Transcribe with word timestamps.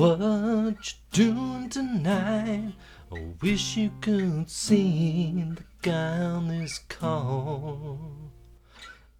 What 0.00 0.18
you 0.18 0.94
doing 1.12 1.68
tonight? 1.68 2.72
I 3.12 3.22
wish 3.42 3.76
you 3.76 3.90
could 4.00 4.48
see 4.48 5.30
the 5.54 5.62
guy 5.82 6.22
on 6.22 6.48
this 6.48 6.78
call. 6.88 7.98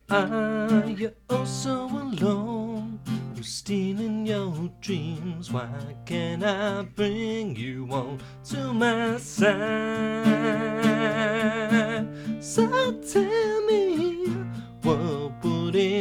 Are 0.09 0.87
you 0.87 1.13
oh 1.29 1.45
so 1.45 1.85
alone? 1.85 2.99
Who's 3.37 3.49
stealing 3.49 4.25
your 4.25 4.71
dreams? 4.81 5.53
Why 5.53 5.69
can't 6.07 6.43
I 6.43 6.81
bring 6.85 7.57
you 7.57 7.87
on 7.91 8.19
to 8.45 8.73
my 8.73 9.19
side? 9.19 9.51
So 12.43 12.93
tell 13.03 13.50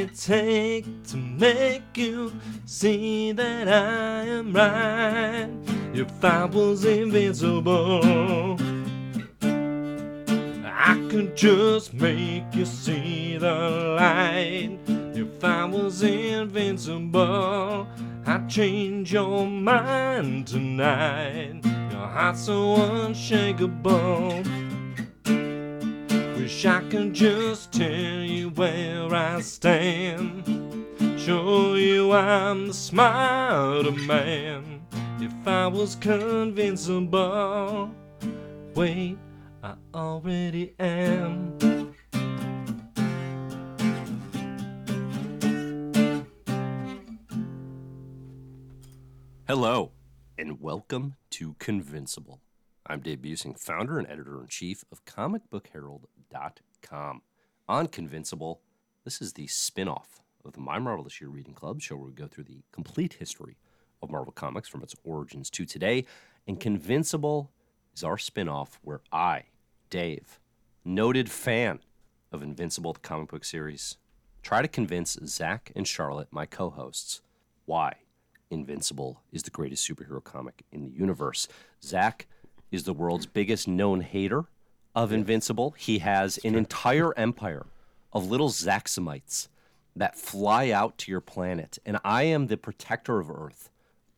it 0.09 0.17
take 0.17 1.03
to 1.07 1.17
make 1.17 1.97
you 1.97 2.31
see 2.65 3.31
that 3.31 3.67
I 3.67 4.23
am 4.23 4.53
right? 4.53 5.49
If 5.93 6.23
I 6.23 6.45
was 6.45 6.85
invincible. 6.85 8.57
I 9.41 11.07
could 11.09 11.35
just 11.35 11.93
make 11.93 12.43
you 12.53 12.65
see 12.65 13.37
the 13.37 13.95
light. 13.99 14.79
If 14.87 15.43
I 15.43 15.65
was 15.65 16.01
invincible, 16.01 17.87
I'd 18.25 18.49
change 18.49 19.13
your 19.13 19.45
mind 19.45 20.47
tonight. 20.47 21.61
Your 21.91 22.07
heart's 22.07 22.45
so 22.45 22.75
unshakable. 22.75 24.43
Wish 26.59 26.65
I 26.65 26.81
could 26.89 27.13
just 27.13 27.71
tell 27.71 28.21
you 28.21 28.49
where 28.49 29.15
I 29.15 29.39
stand. 29.39 30.43
Show 31.17 31.75
you 31.75 32.11
I'm 32.11 32.67
the 32.67 32.73
smarter 32.73 33.91
man. 33.91 34.81
If 35.21 35.47
I 35.47 35.67
was 35.67 35.95
convincible, 35.95 37.95
wait. 38.75 39.17
I 39.63 39.75
already 39.93 40.75
am. 40.77 41.57
Hello, 49.47 49.93
and 50.37 50.59
welcome 50.59 51.15
to 51.29 51.55
Convincible. 51.57 52.41
I'm 52.85 52.99
Dave 52.99 53.19
Buesing, 53.19 53.57
founder 53.57 53.97
and 53.97 54.09
editor 54.09 54.41
in 54.41 54.47
chief 54.47 54.83
of 54.91 55.05
comicbookherald.com. 56.29 57.21
On 57.67 57.87
Convincible, 57.87 58.61
this 59.03 59.21
is 59.21 59.33
the 59.33 59.47
spin 59.47 59.87
off 59.87 60.21
of 60.45 60.53
the 60.53 60.59
My 60.59 60.79
Marvelous 60.79 61.19
Year 61.21 61.29
Reading 61.29 61.53
Club 61.53 61.81
show 61.81 61.95
where 61.95 62.07
we 62.07 62.13
go 62.13 62.27
through 62.27 62.45
the 62.45 62.63
complete 62.71 63.13
history 63.13 63.57
of 64.01 64.09
Marvel 64.09 64.31
Comics 64.31 64.69
from 64.69 64.81
its 64.81 64.95
origins 65.03 65.49
to 65.51 65.65
today. 65.65 66.05
And 66.47 66.59
Convincible 66.59 67.51
is 67.95 68.03
our 68.03 68.17
spin 68.17 68.47
off 68.47 68.79
where 68.81 69.01
I, 69.11 69.43
Dave, 69.89 70.39
noted 70.83 71.29
fan 71.29 71.79
of 72.31 72.41
Invincible, 72.41 72.93
the 72.93 72.99
comic 72.99 73.29
book 73.29 73.43
series, 73.43 73.97
try 74.41 74.61
to 74.61 74.67
convince 74.67 75.17
Zack 75.25 75.71
and 75.75 75.87
Charlotte, 75.87 76.29
my 76.31 76.45
co 76.45 76.69
hosts, 76.69 77.21
why 77.65 77.93
Invincible 78.49 79.21
is 79.31 79.43
the 79.43 79.51
greatest 79.51 79.87
superhero 79.87 80.23
comic 80.23 80.63
in 80.71 80.85
the 80.85 80.91
universe. 80.91 81.47
Zack 81.83 82.27
is 82.71 82.83
the 82.83 82.93
world's 82.93 83.25
biggest 83.25 83.67
known 83.67 84.01
hater 84.01 84.45
of 84.95 85.11
Invincible. 85.11 85.71
He 85.77 85.99
has 85.99 86.37
an 86.43 86.55
entire 86.55 87.13
empire 87.17 87.65
of 88.11 88.29
little 88.29 88.49
Zaxamites 88.49 89.47
that 89.95 90.17
fly 90.17 90.69
out 90.69 90.97
to 90.99 91.11
your 91.11 91.21
planet, 91.21 91.77
and 91.85 91.99
I 92.03 92.23
am 92.23 92.47
the 92.47 92.57
protector 92.57 93.19
of 93.19 93.29
Earth. 93.29 93.69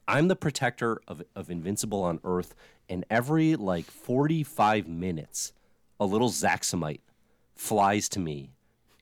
I'm 0.08 0.28
the 0.28 0.36
protector 0.36 1.02
of, 1.08 1.24
of 1.36 1.50
Invincible 1.50 2.04
on 2.04 2.20
Earth, 2.24 2.56
and 2.90 3.06
every 3.10 3.56
like 3.56 3.86
45 3.86 4.88
minutes, 4.88 5.54
a 6.00 6.06
little 6.06 6.30
Zaxamite 6.30 7.02
flies 7.56 8.10
to 8.10 8.20
me, 8.20 8.52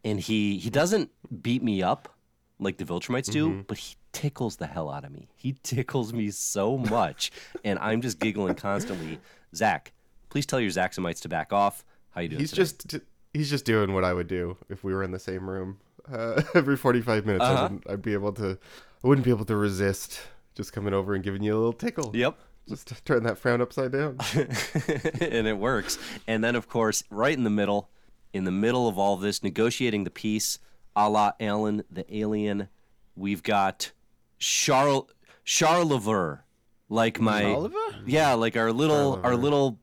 and 0.03 0.19
he 0.19 0.58
he 0.58 0.69
doesn't 0.69 1.12
beat 1.41 1.63
me 1.63 1.81
up 1.81 2.13
like 2.59 2.78
the 2.78 2.85
Viltrumites 2.85 3.31
do, 3.31 3.50
mm-hmm. 3.50 3.62
but 3.68 3.78
he 3.78 3.96
tickles 4.12 4.58
the 4.58 4.68
hell 4.68 4.90
out 4.90 5.06
of 5.06 5.12
me. 5.12 5.29
He 5.35 5.56
tickles 5.63 6.13
me 6.13 6.29
so 6.31 6.78
much, 6.78 7.31
and 7.63 7.79
I'm 7.79 8.02
just 8.02 8.19
giggling 8.19 8.56
constantly. 8.56 9.19
Zack, 9.56 9.94
please 10.29 10.45
tell 10.45 10.59
your 10.59 10.72
Zaxamites 10.72 11.22
to 11.22 11.29
back 11.29 11.51
off. 11.53 11.84
How 12.12 12.22
you 12.22 12.29
doing? 12.29 12.40
He's 12.40 12.51
today? 12.51 12.62
just 12.62 12.95
he's 13.34 13.50
just 13.50 13.66
doing 13.66 13.94
what 13.94 14.03
I 14.03 14.13
would 14.13 14.28
do 14.28 14.57
if 14.69 14.84
we 14.84 14.94
were 14.94 15.03
in 15.03 15.12
the 15.12 15.19
same 15.19 15.50
room. 15.50 15.79
Uh, 16.12 16.41
every 16.56 16.75
45 16.78 17.25
minutes, 17.25 17.44
I 17.45 17.53
Uh-huh. 17.53 17.63
wouldn't, 17.63 17.90
I'd 17.90 18.01
be 18.01 18.13
able 18.13 18.34
to, 18.34 18.57
I 19.03 19.07
wouldn't 19.07 19.25
be 19.25 19.31
able 19.31 19.45
to 19.45 19.56
resist 19.56 20.22
just 20.56 20.73
coming 20.73 20.94
over 20.94 21.13
and 21.13 21.23
giving 21.23 21.44
you 21.44 21.53
a 21.56 21.57
little 21.59 21.73
tickle. 21.73 22.12
Yep. 22.16 22.38
Just 22.67 23.06
turn 23.06 23.23
that 23.23 23.38
frown 23.38 23.62
upside 23.62 23.91
down. 23.91 24.17
and 24.35 25.47
it 25.47 25.57
works. 25.57 25.97
And 26.28 26.44
then, 26.44 26.56
of 26.56 26.67
course, 26.69 27.03
right 27.09 27.35
in 27.35 27.44
the 27.44 27.50
middle, 27.50 27.90
in 28.34 28.44
the 28.44 28.51
middle 28.51 28.88
of 28.88 28.97
all 28.97 29.17
this, 29.17 29.41
negotiating 29.41 30.03
the 30.03 30.11
peace, 30.11 30.59
a 30.96 31.09
la 31.09 31.31
Alan 31.40 31.84
the 31.90 32.06
Alien, 32.16 32.67
we've 33.16 33.41
got 33.41 33.91
Charles 34.38 35.09
Charlever, 35.46 36.41
like 36.90 37.19
my 37.19 37.44
Oliver? 37.53 37.78
yeah, 38.06 38.34
like 38.34 38.56
our 38.57 38.72
little 38.72 39.19
our 39.23 39.35
little 39.35 39.79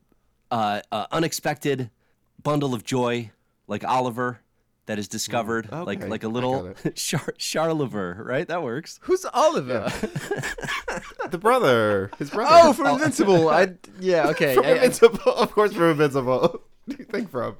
uh, 0.51 0.81
uh, 0.91 1.05
unexpected 1.11 1.89
bundle 2.41 2.73
of 2.73 2.83
joy, 2.83 3.31
like 3.67 3.83
Oliver. 3.83 4.41
That 4.87 4.99
is 4.99 5.09
discovered, 5.09 5.69
like 5.69 5.99
okay, 5.99 6.07
like 6.07 6.23
a 6.23 6.27
I 6.27 6.29
little 6.29 6.73
got 6.81 6.95
Char- 6.95 7.33
Charlever, 7.37 8.23
right? 8.23 8.47
That 8.47 8.63
works. 8.63 9.01
Who's 9.03 9.25
Oliver? 9.33 9.91
the 11.29 11.37
brother, 11.37 12.09
his 12.17 12.29
brother. 12.29 12.49
Oh, 12.69 12.71
from 12.71 12.87
Invincible. 12.95 13.49
I 13.49 13.73
yeah 13.99 14.29
okay. 14.29 14.55
from 14.55 14.65
I- 14.65 14.69
I- 14.69 14.73
Invincible, 14.75 15.33
of 15.33 15.51
course, 15.51 15.73
from 15.73 15.91
Invincible. 15.91 16.39
What 16.39 16.61
do 16.87 16.95
you 16.99 17.03
think 17.03 17.29
from? 17.29 17.57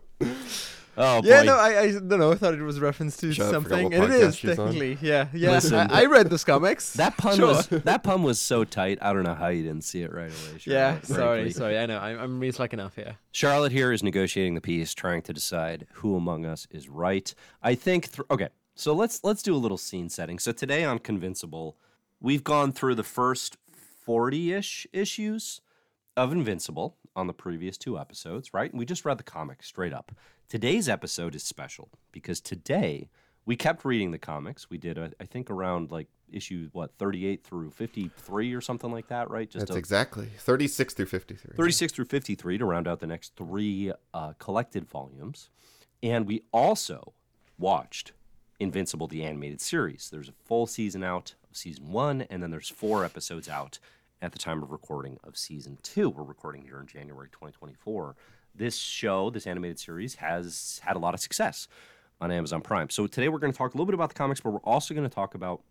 Oh 1.00 1.22
yeah, 1.24 1.42
boy. 1.42 1.46
no, 1.46 1.56
I, 1.58 1.80
I 1.82 1.92
don't 1.92 2.10
know. 2.20 2.32
I 2.32 2.36
thought 2.36 2.56
it 2.56 2.62
was 2.62 2.78
a 2.78 2.82
reference 2.82 3.18
to 3.18 3.32
Shut 3.32 3.54
up, 3.54 3.62
I 3.62 3.64
forgot 3.64 3.70
something, 3.82 4.00
what 4.00 4.10
and 4.12 4.14
it 4.24 4.26
podcast 4.34 4.60
on. 4.60 4.66
technically. 4.74 4.98
Yeah, 5.08 5.28
yeah. 5.34 5.52
Listen. 5.52 5.76
I, 5.92 6.02
I 6.02 6.06
read 6.06 6.30
those 6.30 6.44
comics. 6.44 6.94
That 6.98 7.16
pun 7.18 7.38
Sure. 7.38 7.48
was 7.48 7.68
that 7.68 8.02
pun 8.04 8.24
was 8.24 8.40
so 8.42 8.64
tight. 8.64 8.98
I 9.02 9.14
don't 9.14 9.24
know 9.24 9.36
how 9.36 9.50
you 9.50 9.62
didn't 9.64 9.84
see 9.84 10.02
it 10.02 10.12
right 10.12 10.32
away. 10.32 10.60
Yeah, 10.66 10.94
Charlotte, 10.94 11.06
sorry, 11.06 11.38
frankly. 11.44 11.52
sorry. 11.54 11.78
I 11.78 11.86
know. 11.86 12.00
I'm, 12.00 12.20
I'm 12.20 12.40
really 12.40 12.52
slacking 12.52 12.80
off 12.80 12.96
here. 12.96 13.18
Charlotte 13.32 13.72
here 13.72 13.92
is 13.92 14.02
negotiating 14.02 14.56
the 14.56 14.62
peace, 14.62 14.94
trying 14.96 15.22
to 15.24 15.34
decide 15.34 15.86
who 15.94 16.16
among 16.16 16.46
us 16.46 16.68
is 16.72 16.90
right. 16.90 17.32
I 17.62 17.76
think. 17.76 18.12
Th- 18.14 18.26
okay, 18.32 18.50
so 18.74 18.94
let's 18.94 19.24
let's 19.24 19.44
do 19.44 19.54
a 19.54 19.58
little 19.58 19.78
scene 19.78 20.10
setting. 20.10 20.40
So 20.40 20.52
today 20.52 20.84
on 20.84 20.98
Convincible, 20.98 21.78
we've 22.20 22.44
gone 22.44 22.72
through 22.72 22.96
the 22.96 23.04
first 23.04 23.58
forty-ish 24.04 24.88
issues 24.94 25.62
of 26.16 26.32
Invincible 26.32 26.98
on 27.16 27.28
the 27.28 27.34
previous 27.34 27.78
two 27.78 27.98
episodes, 28.00 28.54
right? 28.54 28.72
And 28.72 28.80
we 28.80 28.86
just 28.86 29.06
read 29.06 29.18
the 29.18 29.24
comic 29.24 29.62
straight 29.64 29.94
up. 29.94 30.12
Today's 30.50 30.88
episode 30.88 31.36
is 31.36 31.44
special 31.44 31.90
because 32.12 32.40
today 32.40 33.10
we 33.46 33.56
kept 33.58 33.84
reading 33.84 34.12
the 34.12 34.18
comics. 34.18 34.70
We 34.70 34.78
did, 34.78 34.98
I 34.98 35.26
think, 35.26 35.50
around 35.52 35.92
like 35.92 36.08
issue 36.32 36.70
what 36.72 36.98
thirty-eight 36.98 37.44
through 37.44 37.72
fifty-three 37.72 38.54
or 38.54 38.62
something 38.62 38.92
like 38.92 39.08
that, 39.10 39.30
right? 39.30 39.50
Just 39.50 39.68
That's 39.68 39.76
a- 39.76 39.80
exactly 39.80 40.30
36 40.40 40.94
through 40.94 41.06
53. 41.06 41.56
36 41.56 41.94
through 41.94 42.06
53 42.06 42.58
to 42.60 42.66
round 42.66 42.88
out 42.88 43.00
the 43.00 43.08
next 43.08 43.36
three 43.36 43.92
uh, 44.14 44.34
collected 44.40 44.86
volumes. 44.88 45.50
And 46.02 46.26
we 46.26 46.44
also 46.54 47.14
watched 47.58 48.14
Invincible, 48.60 49.08
the 49.08 49.24
animated 49.24 49.60
series. 49.62 50.10
There's 50.12 50.30
a 50.30 50.34
full 50.46 50.66
season 50.66 51.04
out 51.04 51.36
of 51.50 51.58
season 51.58 51.92
one, 51.92 52.22
and 52.24 52.42
then 52.42 52.52
there's 52.52 52.70
four 52.70 53.04
episodes 53.04 53.50
out 53.50 53.80
at 54.22 54.32
the 54.32 54.40
time 54.40 54.64
of 54.64 54.72
recording 54.72 55.20
of 55.24 55.38
season 55.38 55.78
two. 55.84 56.10
We're 56.10 56.24
recording 56.24 56.64
here 56.64 56.80
in 56.80 56.88
January 56.88 57.28
2024. 57.32 58.16
This 58.58 58.76
show, 58.78 59.30
this 59.30 59.46
animated 59.48 59.80
series, 59.80 60.16
has 60.16 60.82
had 60.84 60.96
a 60.96 61.00
lot 61.00 61.14
of 61.14 61.20
success 61.20 61.68
on 62.20 62.32
Amazon 62.32 62.62
Prime. 62.62 62.90
So 62.90 63.06
today 63.08 63.30
we're 63.30 63.38
going 63.40 63.52
to 63.54 63.58
talk 63.58 63.74
a 63.74 63.78
little 63.78 63.86
bit 63.86 63.94
about 63.94 64.10
the 64.10 64.16
comics, 64.16 64.42
but 64.42 64.50
we're 64.52 64.60
also 64.60 64.94
going 64.96 65.08
to 65.08 65.14
talk 65.14 65.36
about 65.36 65.62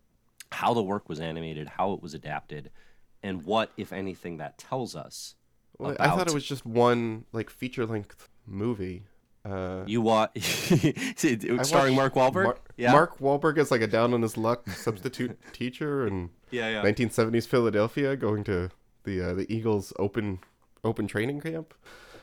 how 0.53 0.73
the 0.73 0.81
work 0.81 1.09
was 1.09 1.19
animated, 1.19 1.67
how 1.67 1.91
it 1.93 2.01
was 2.01 2.13
adapted, 2.13 2.71
and 3.21 3.43
what, 3.43 3.71
if 3.75 3.91
anything, 3.91 4.37
that 4.37 4.57
tells 4.57 4.95
us. 4.95 5.35
Well, 5.77 5.95
I 5.99 6.07
thought 6.07 6.27
it 6.27 6.33
was 6.33 6.45
just 6.45 6.65
one 6.65 7.25
like 7.33 7.49
feature 7.49 7.85
length 7.85 8.29
movie. 8.45 9.03
Uh, 9.43 9.83
You 9.85 10.01
watch 10.01 10.37
starring 11.63 11.95
Mark 11.95 12.15
Wahlberg. 12.15 12.43
Mar- 12.43 12.57
yeah, 12.77 12.91
Mark 12.91 13.19
Wahlberg 13.19 13.57
is 13.57 13.69
like 13.69 13.81
a 13.81 13.87
down 13.87 14.13
on 14.13 14.21
his 14.21 14.37
luck 14.37 14.69
substitute 14.69 15.37
teacher 15.53 16.07
in 16.07 16.29
Yeah, 16.51 16.69
yeah. 16.69 16.83
1970s 16.83 17.47
Philadelphia, 17.47 18.15
going 18.15 18.43
to 18.45 18.69
the 19.03 19.21
uh, 19.21 19.33
the 19.33 19.51
Eagles 19.53 19.93
open 19.99 20.39
open 20.83 21.07
training 21.07 21.41
camp. 21.41 21.73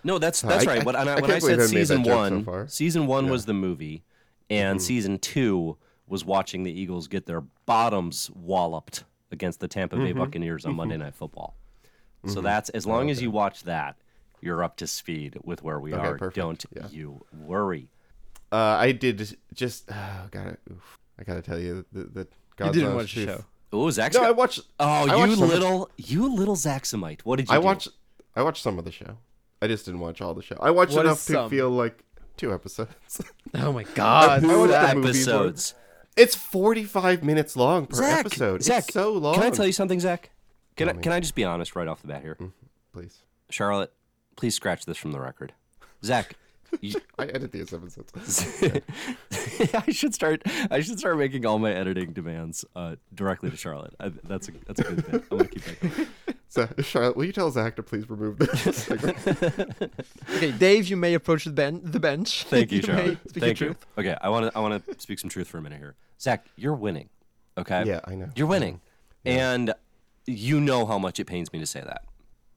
No, 0.05 0.19
that's 0.19 0.43
that's 0.43 0.67
I- 0.67 0.71
right. 0.71 0.81
I- 0.83 0.85
When 0.85 0.97
I, 0.97 1.01
I 1.01 1.05
when 1.17 1.25
I 1.25 1.27
can't 1.27 1.43
said 1.43 1.53
I 1.53 1.56
made 1.56 1.61
that 1.65 1.69
season 1.69 2.05
joke 2.05 2.29
so 2.29 2.41
one, 2.53 2.69
season 2.69 3.06
one 3.06 3.25
Yeah. 3.25 3.27
Mm-hmm. 3.27 3.33
was 3.33 3.47
the 3.47 3.55
movie, 3.55 4.05
and 4.51 4.81
season 4.83 5.19
two 5.19 5.77
was 6.06 6.25
watching 6.25 6.62
the 6.65 6.71
Eagles 6.73 7.09
get 7.09 7.25
their 7.27 7.43
bottoms 7.67 8.31
walloped 8.35 9.05
against 9.33 9.61
the 9.61 9.69
Tampa 9.69 9.97
Mm-hmm. 9.97 10.05
Bay 10.05 10.12
Buccaneers 10.12 10.67
on 10.67 10.75
Monday 10.77 10.97
Night 10.99 11.15
Football. 11.15 11.56
So 12.27 12.41
that's 12.41 12.69
as 12.71 12.87
long 12.87 13.11
as 13.11 13.21
you 13.21 13.31
watch 13.31 13.65
that, 13.65 13.97
you're 14.41 14.62
up 14.62 14.77
to 14.77 14.87
speed 14.87 15.39
with 15.45 15.62
where 15.62 15.79
we 15.81 15.93
Okay, 15.93 16.06
are. 16.06 16.17
perfect. 16.19 16.37
Don't 16.37 16.65
Yeah. 16.75 16.87
you 16.91 17.25
worry. 17.33 17.89
Uh, 18.53 18.56
I 18.56 18.93
did 18.93 19.37
just 19.55 19.85
oh, 19.93 20.29
gotta 20.31 20.56
oof, 20.71 20.99
I 21.19 21.25
gotta 21.25 21.43
tell 21.43 21.59
you 21.59 21.85
that 21.93 22.15
that 22.15 22.29
You 22.31 22.37
God's 22.56 22.77
didn't 22.79 22.95
watch 22.95 23.15
the 23.15 23.25
show. 23.27 23.45
Oh, 23.73 23.91
Zack. 23.91 24.12
No, 24.15 24.23
I 24.23 24.31
watched. 24.31 24.61
oh, 24.79 24.87
I 24.87 25.05
you 25.05 25.17
watched 25.19 25.39
little, 25.39 25.91
you 25.97 26.33
little 26.33 26.55
Zaxamite. 26.56 27.23
What 27.23 27.37
did 27.37 27.49
you 27.49 27.55
I 27.56 27.59
do? 27.59 27.65
watched. 27.65 27.89
I 28.37 28.43
watched 28.43 28.62
some 28.62 28.79
of 28.79 28.85
the 28.85 28.93
show. 28.93 29.17
I 29.62 29.67
just 29.67 29.85
didn't 29.87 30.01
watch 30.01 30.21
all 30.21 30.35
the 30.35 30.43
show. 30.43 30.56
I 30.61 30.71
watched 30.71 30.95
What 30.95 31.06
enough 31.06 31.25
to 31.27 31.33
some? 31.33 31.51
feel 31.51 31.71
like 31.71 32.03
two 32.37 32.53
episodes. 32.53 33.23
Oh 33.56 33.73
my 33.73 33.85
god. 33.95 34.43
Movie 34.43 34.75
episodes. 34.75 35.75
it's 36.17 36.35
forty-five 36.35 37.23
minutes 37.23 37.55
long 37.56 37.87
per 37.87 37.97
Zack, 37.99 38.27
episode. 38.27 38.62
Zack, 38.65 38.85
it's 38.85 38.93
so 38.95 39.12
long. 39.12 39.35
Can 39.37 39.45
I 39.45 39.51
tell 39.51 39.65
you 39.67 39.73
something, 39.73 40.01
Zack? 40.01 40.31
Can 40.77 40.89
I, 40.89 40.93
can 40.95 41.12
I 41.12 41.21
just 41.21 41.37
be 41.37 41.45
honest 41.45 41.77
right 41.77 41.87
off 41.87 42.01
the 42.03 42.09
bat 42.09 42.23
here? 42.23 42.37
please? 42.93 43.23
Charlotte, 43.51 43.93
please 44.35 44.56
scratch 44.56 44.87
this 44.87 44.97
from 44.99 45.12
the 45.12 45.21
record. 45.21 45.53
Zack, 46.05 46.35
you, 46.81 46.95
I 47.19 47.27
edit 47.27 47.53
these 47.53 47.73
episodes. 47.73 48.12
I 49.75 49.93
should 49.93 50.15
start. 50.15 50.43
I 50.69 50.81
should 50.81 50.99
start 50.99 51.17
making 51.17 51.47
all 51.47 51.61
my 51.61 51.73
editing 51.73 52.12
demands 52.12 52.65
uh, 52.75 52.97
directly 53.15 53.51
to 53.51 53.56
Charlotte. 53.56 53.95
I, 54.01 54.11
that's 54.25 54.49
a 54.49 54.53
that's 54.67 54.81
a 54.81 54.83
good 54.85 54.97
bit. 55.11 55.25
I'm 55.31 55.39
gonna 55.39 55.49
keep 55.49 55.62
that. 55.65 56.37
Going. 56.55 56.69
Charlotte, 56.83 57.17
will 57.17 57.25
you 57.25 57.33
tell 57.33 57.51
Zack 57.51 57.77
to 57.77 57.83
please 57.83 58.09
remove 58.09 58.39
this? 58.39 58.89
Okay, 60.37 60.51
Dave, 60.53 60.89
you 60.89 60.97
may 60.97 61.15
approach 61.15 61.45
the, 61.45 61.53
ben- 61.53 61.81
the 61.85 62.01
bench. 62.01 62.45
Thank 62.45 62.73
you, 62.73 62.79
may 62.83 62.87
Charlotte. 62.87 63.19
speak 63.29 63.43
Thank 63.43 63.61
your 63.61 63.69
you. 63.71 63.75
truth. 63.75 63.87
Okay, 63.99 64.17
I 64.21 64.29
want 64.29 64.51
to 64.51 64.59
I 64.59 64.61
want 64.61 64.87
to 64.87 65.01
speak 65.01 65.19
some 65.19 65.31
truth 65.31 65.49
for 65.49 65.59
a 65.59 65.62
minute 65.62 65.79
here. 65.79 65.95
Zack, 66.21 66.47
you're 66.56 66.75
winning. 66.75 67.09
Okay. 67.56 67.85
yeah, 67.87 68.01
I 68.05 68.15
know. 68.15 68.31
You're 68.35 68.47
winning, 68.47 68.81
and 69.25 69.73
you 70.27 70.61
know 70.61 70.87
how 70.87 70.99
much 70.99 71.21
it 71.21 71.27
pains 71.27 71.53
me 71.53 71.61
to 71.61 71.67
say 71.67 71.81
that, 71.81 72.03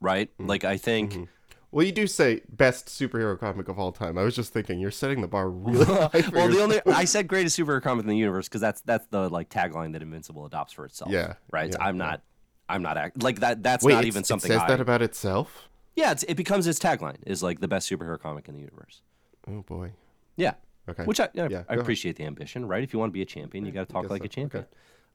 right? 0.02 0.32
Mm-hmm. 0.34 0.48
Like 0.48 0.64
I 0.64 0.78
think. 0.78 1.30
Well, 1.70 1.86
you 1.86 1.92
do 1.92 2.08
say 2.08 2.42
best 2.50 2.88
superhero 2.88 3.38
comic 3.38 3.68
of 3.68 3.78
all 3.78 3.92
time. 3.92 4.18
I 4.18 4.24
was 4.24 4.36
just 4.36 4.54
thinking 4.54 4.80
you're 4.80 4.90
setting 4.90 5.20
the 5.20 5.28
bar 5.28 5.50
really 5.50 5.84
high. 5.84 6.22
For 6.22 6.32
well, 6.32 6.48
the 6.48 6.62
only 6.62 6.82
I 6.88 7.04
said 7.04 7.28
greatest 7.28 7.60
superhero 7.60 7.82
comic 7.82 8.04
in 8.04 8.10
the 8.10 8.18
universe 8.18 8.48
because 8.48 8.62
that's 8.62 8.82
that's 8.82 9.06
the 9.08 9.30
like 9.30 9.50
tagline 9.50 9.92
that 9.94 10.02
Invincible 10.02 10.46
adopts 10.46 10.74
for 10.74 10.86
itself. 10.86 11.12
Yeah, 11.12 11.34
right. 11.52 11.70
yeah, 11.70 11.78
I'm 11.86 11.98
yeah. 11.98 12.06
not. 12.06 12.22
I'm 12.70 12.82
not 12.82 12.98
act- 12.98 13.22
like 13.24 13.40
that. 13.40 13.64
That's 13.64 13.84
Wait, 13.84 13.94
not 13.94 14.06
even 14.06 14.24
something. 14.24 14.52
It 14.52 14.56
says 14.56 14.64
I, 14.64 14.68
that 14.68 14.82
about 14.82 15.02
itself. 15.02 15.70
yeah, 15.96 16.12
it's, 16.12 16.24
it 16.24 16.36
becomes 16.36 16.68
its 16.68 16.80
tagline 16.80 17.18
is 17.26 17.42
like 17.44 17.60
the 17.60 17.68
best 17.68 17.90
superhero 17.90 18.20
comic 18.20 18.48
in 18.48 18.54
the 18.56 18.60
universe. 18.62 19.02
Oh 19.48 19.62
boy. 19.62 19.92
Yeah. 20.36 20.54
Okay. 20.90 21.04
Which 21.04 21.20
I, 21.20 21.30
yeah, 21.34 21.48
Yeah, 21.50 21.60
I 21.60 21.62
go 21.62 21.66
ahead. 21.70 21.80
appreciate 21.80 22.16
the 22.18 22.26
ambition, 22.26 22.66
right? 22.68 22.84
If 22.84 22.94
you 22.94 23.00
want 23.00 23.10
to 23.10 23.14
be 23.14 23.22
a 23.22 23.26
champion, 23.26 23.66
you 23.66 23.72
got 23.72 23.88
to 23.88 23.94
talk 23.94 24.10
like 24.10 24.22
so. 24.22 24.26
a 24.26 24.30
champion. 24.30 24.64
Okay. 24.64 24.70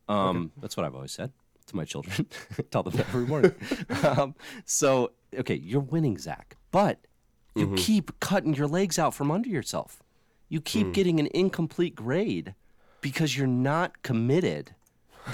Um, 0.08 0.52
That's 0.60 0.76
what 0.76 0.84
I've 0.84 0.94
always 0.94 1.12
said 1.12 1.32
to 1.66 1.76
my 1.76 1.84
children. 1.84 2.26
Tell 2.70 2.82
them 2.82 2.98
every 2.98 3.26
morning. 3.26 3.54
um, 4.04 4.34
so, 4.64 5.12
okay, 5.38 5.54
you're 5.54 5.80
winning, 5.80 6.18
Zack, 6.18 6.56
but 6.70 6.98
you 7.54 7.66
Mm-hmm. 7.66 7.74
keep 7.76 8.18
cutting 8.20 8.54
your 8.54 8.66
legs 8.66 8.98
out 8.98 9.14
from 9.14 9.30
under 9.30 9.48
yourself. 9.48 10.02
You 10.48 10.60
keep 10.62 10.88
Mm. 10.88 10.92
getting 10.94 11.20
an 11.20 11.28
incomplete 11.34 11.94
grade 11.94 12.54
because 13.02 13.36
you're 13.36 13.46
not 13.46 14.02
committed 14.02 14.74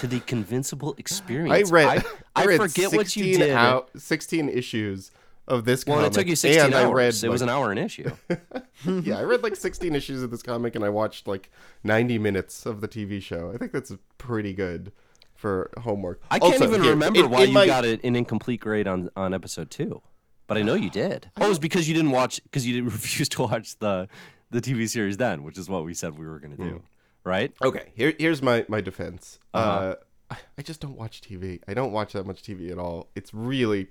to 0.00 0.06
the 0.06 0.20
convincible 0.20 0.94
I 0.96 1.00
experience. 1.00 1.70
read. 1.70 2.04
I, 2.36 2.42
I, 2.42 2.46
read 2.46 2.60
forget 2.60 2.92
what 2.92 3.14
you 3.16 3.24
16 3.34 3.38
did. 3.38 3.50
out- 3.50 3.90
Sixteen 3.96 4.48
issues 4.48 5.10
of 5.46 5.64
this 5.64 5.86
well, 5.86 5.96
comic. 5.98 6.12
it 6.12 6.14
took 6.14 6.26
you 6.26 6.36
16 6.36 6.62
and 6.66 6.74
hours. 6.74 6.84
I 6.84 6.92
read, 6.92 7.24
it 7.24 7.30
was 7.30 7.40
an 7.42 7.48
hour 7.48 7.72
an 7.72 7.78
issue. 7.78 8.10
yeah, 8.86 9.18
I 9.18 9.22
read 9.22 9.42
like 9.42 9.56
16 9.56 9.94
issues 9.94 10.22
of 10.22 10.30
this 10.30 10.42
comic 10.42 10.74
and 10.74 10.84
I 10.84 10.90
watched 10.90 11.26
like 11.26 11.50
90 11.84 12.18
minutes 12.18 12.66
of 12.66 12.80
the 12.82 12.88
TV 12.88 13.22
show. 13.22 13.50
I 13.54 13.56
think 13.56 13.72
that's 13.72 13.90
pretty 14.18 14.52
good 14.52 14.92
for 15.34 15.70
homework. 15.78 16.20
I 16.30 16.38
can't 16.38 16.52
Also, 16.54 16.64
even 16.66 16.82
here, 16.82 16.90
remember 16.90 17.20
in- 17.20 17.30
why 17.30 17.42
in 17.42 17.48
you 17.48 17.54
my- 17.54 17.66
got 17.66 17.84
a, 17.86 17.98
an 18.04 18.14
incomplete 18.14 18.60
grade 18.60 18.86
on, 18.86 19.08
on 19.16 19.32
episode 19.32 19.70
two, 19.70 20.02
but 20.46 20.58
I 20.58 20.62
know 20.62 20.74
you 20.74 20.90
did. 20.90 21.30
Oh, 21.40 21.46
it 21.46 21.48
was 21.48 21.58
because 21.58 21.88
you 21.88 21.94
didn't 21.94 22.10
watch 22.10 22.42
because 22.42 22.66
you 22.66 22.74
didn't 22.74 22.90
refuse 22.92 23.28
to 23.30 23.42
watch 23.42 23.78
the 23.78 24.06
the 24.50 24.60
TV 24.60 24.86
series 24.88 25.16
then, 25.16 25.44
which 25.44 25.56
is 25.56 25.68
what 25.68 25.84
we 25.84 25.94
said 25.94 26.18
we 26.18 26.26
were 26.26 26.38
going 26.40 26.56
to 26.56 26.62
do, 26.62 26.70
hmm. 26.70 26.76
Right? 27.28 27.52
Okay, 27.62 27.92
here, 27.94 28.14
here's 28.18 28.42
my 28.42 28.64
my 28.68 28.80
defense. 28.80 29.38
uh 29.54 29.58
Uh-huh. 29.58 29.94
I 30.30 30.36
I 30.58 30.62
just 30.62 30.80
don't 30.80 30.96
watch 30.96 31.20
TV. 31.20 31.60
I 31.68 31.74
don't 31.74 31.92
watch 31.92 32.12
that 32.14 32.26
much 32.26 32.42
TV 32.42 32.70
at 32.72 32.78
all. 32.78 33.08
It's 33.14 33.32
really 33.32 33.88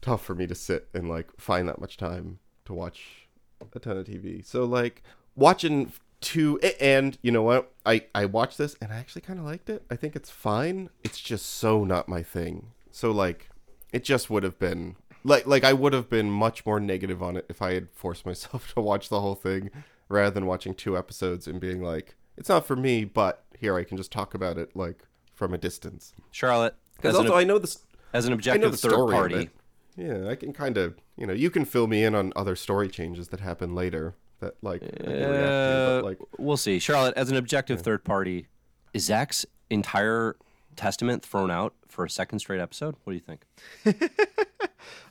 tough 0.00 0.24
for 0.24 0.34
me 0.34 0.46
to 0.46 0.54
sit 0.54 0.88
and 0.94 1.08
like 1.08 1.28
find 1.38 1.68
that 1.68 1.80
much 1.80 1.96
time 1.96 2.38
to 2.66 2.72
watch 2.72 3.28
a 3.74 3.78
ton 3.78 3.96
of 3.96 4.06
TV. 4.06 4.44
So 4.46 4.64
like 4.64 5.02
watching 5.34 5.92
two 6.20 6.58
and 6.80 7.18
you 7.22 7.30
know 7.30 7.42
what? 7.42 7.72
I 7.84 8.04
I 8.14 8.24
watched 8.26 8.58
this 8.58 8.76
and 8.80 8.92
I 8.92 8.96
actually 8.96 9.22
kind 9.22 9.38
of 9.38 9.44
liked 9.44 9.68
it. 9.68 9.84
I 9.90 9.96
think 9.96 10.16
it's 10.16 10.30
fine. 10.30 10.90
It's 11.04 11.20
just 11.20 11.46
so 11.46 11.84
not 11.84 12.08
my 12.08 12.22
thing. 12.22 12.68
So 12.90 13.10
like 13.10 13.48
it 13.92 14.04
just 14.04 14.30
would 14.30 14.42
have 14.42 14.58
been 14.58 14.96
like 15.24 15.46
like 15.46 15.64
I 15.64 15.72
would 15.72 15.92
have 15.92 16.08
been 16.08 16.30
much 16.30 16.64
more 16.64 16.80
negative 16.80 17.22
on 17.22 17.36
it 17.36 17.46
if 17.48 17.60
I 17.60 17.74
had 17.74 17.88
forced 17.92 18.24
myself 18.30 18.72
to 18.74 18.80
watch 18.80 19.08
the 19.08 19.20
whole 19.20 19.34
thing 19.34 19.70
rather 20.08 20.30
than 20.30 20.46
watching 20.46 20.74
two 20.74 20.96
episodes 20.96 21.46
and 21.46 21.60
being 21.60 21.82
like 21.82 22.14
it's 22.36 22.48
not 22.48 22.66
for 22.66 22.76
me, 22.76 23.04
but 23.04 23.44
here 23.58 23.76
I 23.76 23.84
can 23.84 23.96
just 23.96 24.12
talk 24.12 24.34
about 24.34 24.58
it 24.58 24.74
like 24.76 25.02
from 25.34 25.54
a 25.54 25.58
distance. 25.58 26.12
Charlotte, 26.30 26.74
Because 26.96 27.14
as, 27.14 27.24
an, 27.26 27.32
I 27.32 27.44
know 27.44 27.58
this 27.58 27.84
as 28.12 28.24
an 28.26 28.32
I 28.32 28.34
know 28.34 28.36
objective 28.36 28.70
the 28.72 28.76
third 28.76 28.92
story 28.92 29.12
party. 29.14 29.50
Yeah, 29.96 30.28
I 30.28 30.34
can 30.34 30.52
kind 30.52 30.76
of, 30.76 30.96
you 31.16 31.26
know, 31.26 31.32
you 31.32 31.50
can 31.50 31.64
fill 31.64 31.86
me 31.86 32.04
in 32.04 32.14
on 32.14 32.32
other 32.36 32.54
story 32.56 32.88
changes 32.88 33.28
that 33.28 33.40
happen 33.40 33.74
later 33.74 34.14
that 34.40 34.54
like 34.62 34.82
I 34.82 34.86
to, 34.86 35.98
uh, 35.98 36.02
like 36.02 36.18
we'll 36.38 36.56
see. 36.56 36.78
Charlotte, 36.78 37.14
as 37.16 37.30
an 37.30 37.36
objective 37.36 37.80
third 37.80 38.04
party, 38.04 38.46
is 38.92 39.06
Zack's 39.06 39.46
entire 39.70 40.36
testament 40.76 41.24
thrown 41.24 41.50
out 41.50 41.74
for 41.88 42.04
a 42.04 42.10
second 42.10 42.40
straight 42.40 42.60
episode? 42.60 42.94
What 43.04 43.12
do 43.12 43.14
you 43.14 43.20
think? 43.20 43.46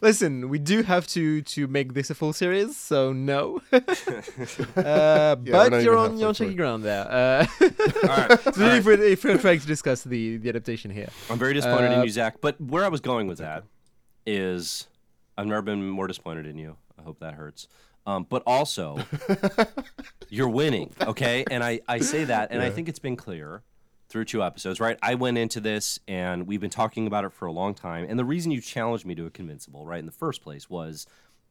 Listen, 0.02 0.50
we 0.50 0.60
do 0.60 0.84
have 0.84 1.08
to 1.08 1.42
to 1.42 1.68
make 1.68 1.94
this 1.94 2.10
a 2.10 2.16
full 2.16 2.34
series, 2.34 2.76
so 2.78 3.14
no. 3.14 3.62
uh, 3.72 3.80
not 4.76 5.44
but 5.46 5.84
you're 5.84 5.98
on 5.98 6.12
halfway 6.12 6.20
you're 6.20 6.28
on 6.28 6.34
shaky 6.34 6.56
ground 6.56 6.84
there. 6.84 7.08
Uh, 7.10 7.48
All 7.62 7.70
right. 8.10 8.32
especially 8.32 8.78
if, 8.78 8.86
we're, 8.86 9.02
if 9.02 9.24
we're 9.24 9.38
trying 9.38 9.60
to 9.60 9.68
discuss 9.68 10.04
the, 10.04 10.38
the 10.38 10.50
adaptation 10.50 10.92
here. 10.92 11.10
I'm 11.30 11.40
very 11.40 11.54
disappointed 11.54 11.92
in 11.92 12.00
Uh, 12.00 12.04
you, 12.04 12.10
Zack. 12.10 12.42
But 12.42 12.60
where 12.60 12.84
I 12.84 12.90
was 12.90 13.02
going 13.02 13.28
with 13.28 13.40
that 13.40 13.64
is 14.26 14.88
I've 15.38 15.48
never 15.48 15.62
been 15.62 15.90
more 15.90 16.08
disappointed 16.08 16.46
in 16.46 16.58
you. 16.58 16.78
I 17.00 17.04
hope 17.04 17.20
that 17.20 17.34
hurts. 17.34 17.68
Um, 18.08 18.28
but 18.30 18.44
also, 18.46 19.00
you're 20.30 20.50
winning, 20.50 20.94
okay? 21.02 21.44
And 21.50 21.64
I, 21.64 21.82
I 21.88 22.00
say 22.00 22.26
that, 22.26 22.52
and 22.52 22.62
I 22.62 22.70
think 22.70 22.88
it's 22.88 23.00
been 23.00 23.16
clear 23.16 23.64
through 24.08 24.26
two 24.26 24.44
episodes, 24.44 24.80
right? 24.80 24.98
I 25.02 25.16
went 25.16 25.38
into 25.38 25.60
this, 25.60 26.00
and 26.08 26.48
we've 26.48 26.62
been 26.62 26.70
talking 26.70 27.08
about 27.08 27.26
it 27.26 27.34
for 27.34 27.46
a 27.46 27.52
long 27.52 27.74
time. 27.74 28.06
And 28.08 28.20
the 28.20 28.26
reason 28.26 28.52
you 28.52 28.62
challenged 28.62 29.06
me 29.06 29.16
to 29.16 29.26
a 29.26 29.30
Convincible, 29.30 29.86
right, 29.86 30.00
in 30.00 30.06
the 30.06 30.12
first 30.12 30.42
place 30.42 30.70
was 30.70 31.08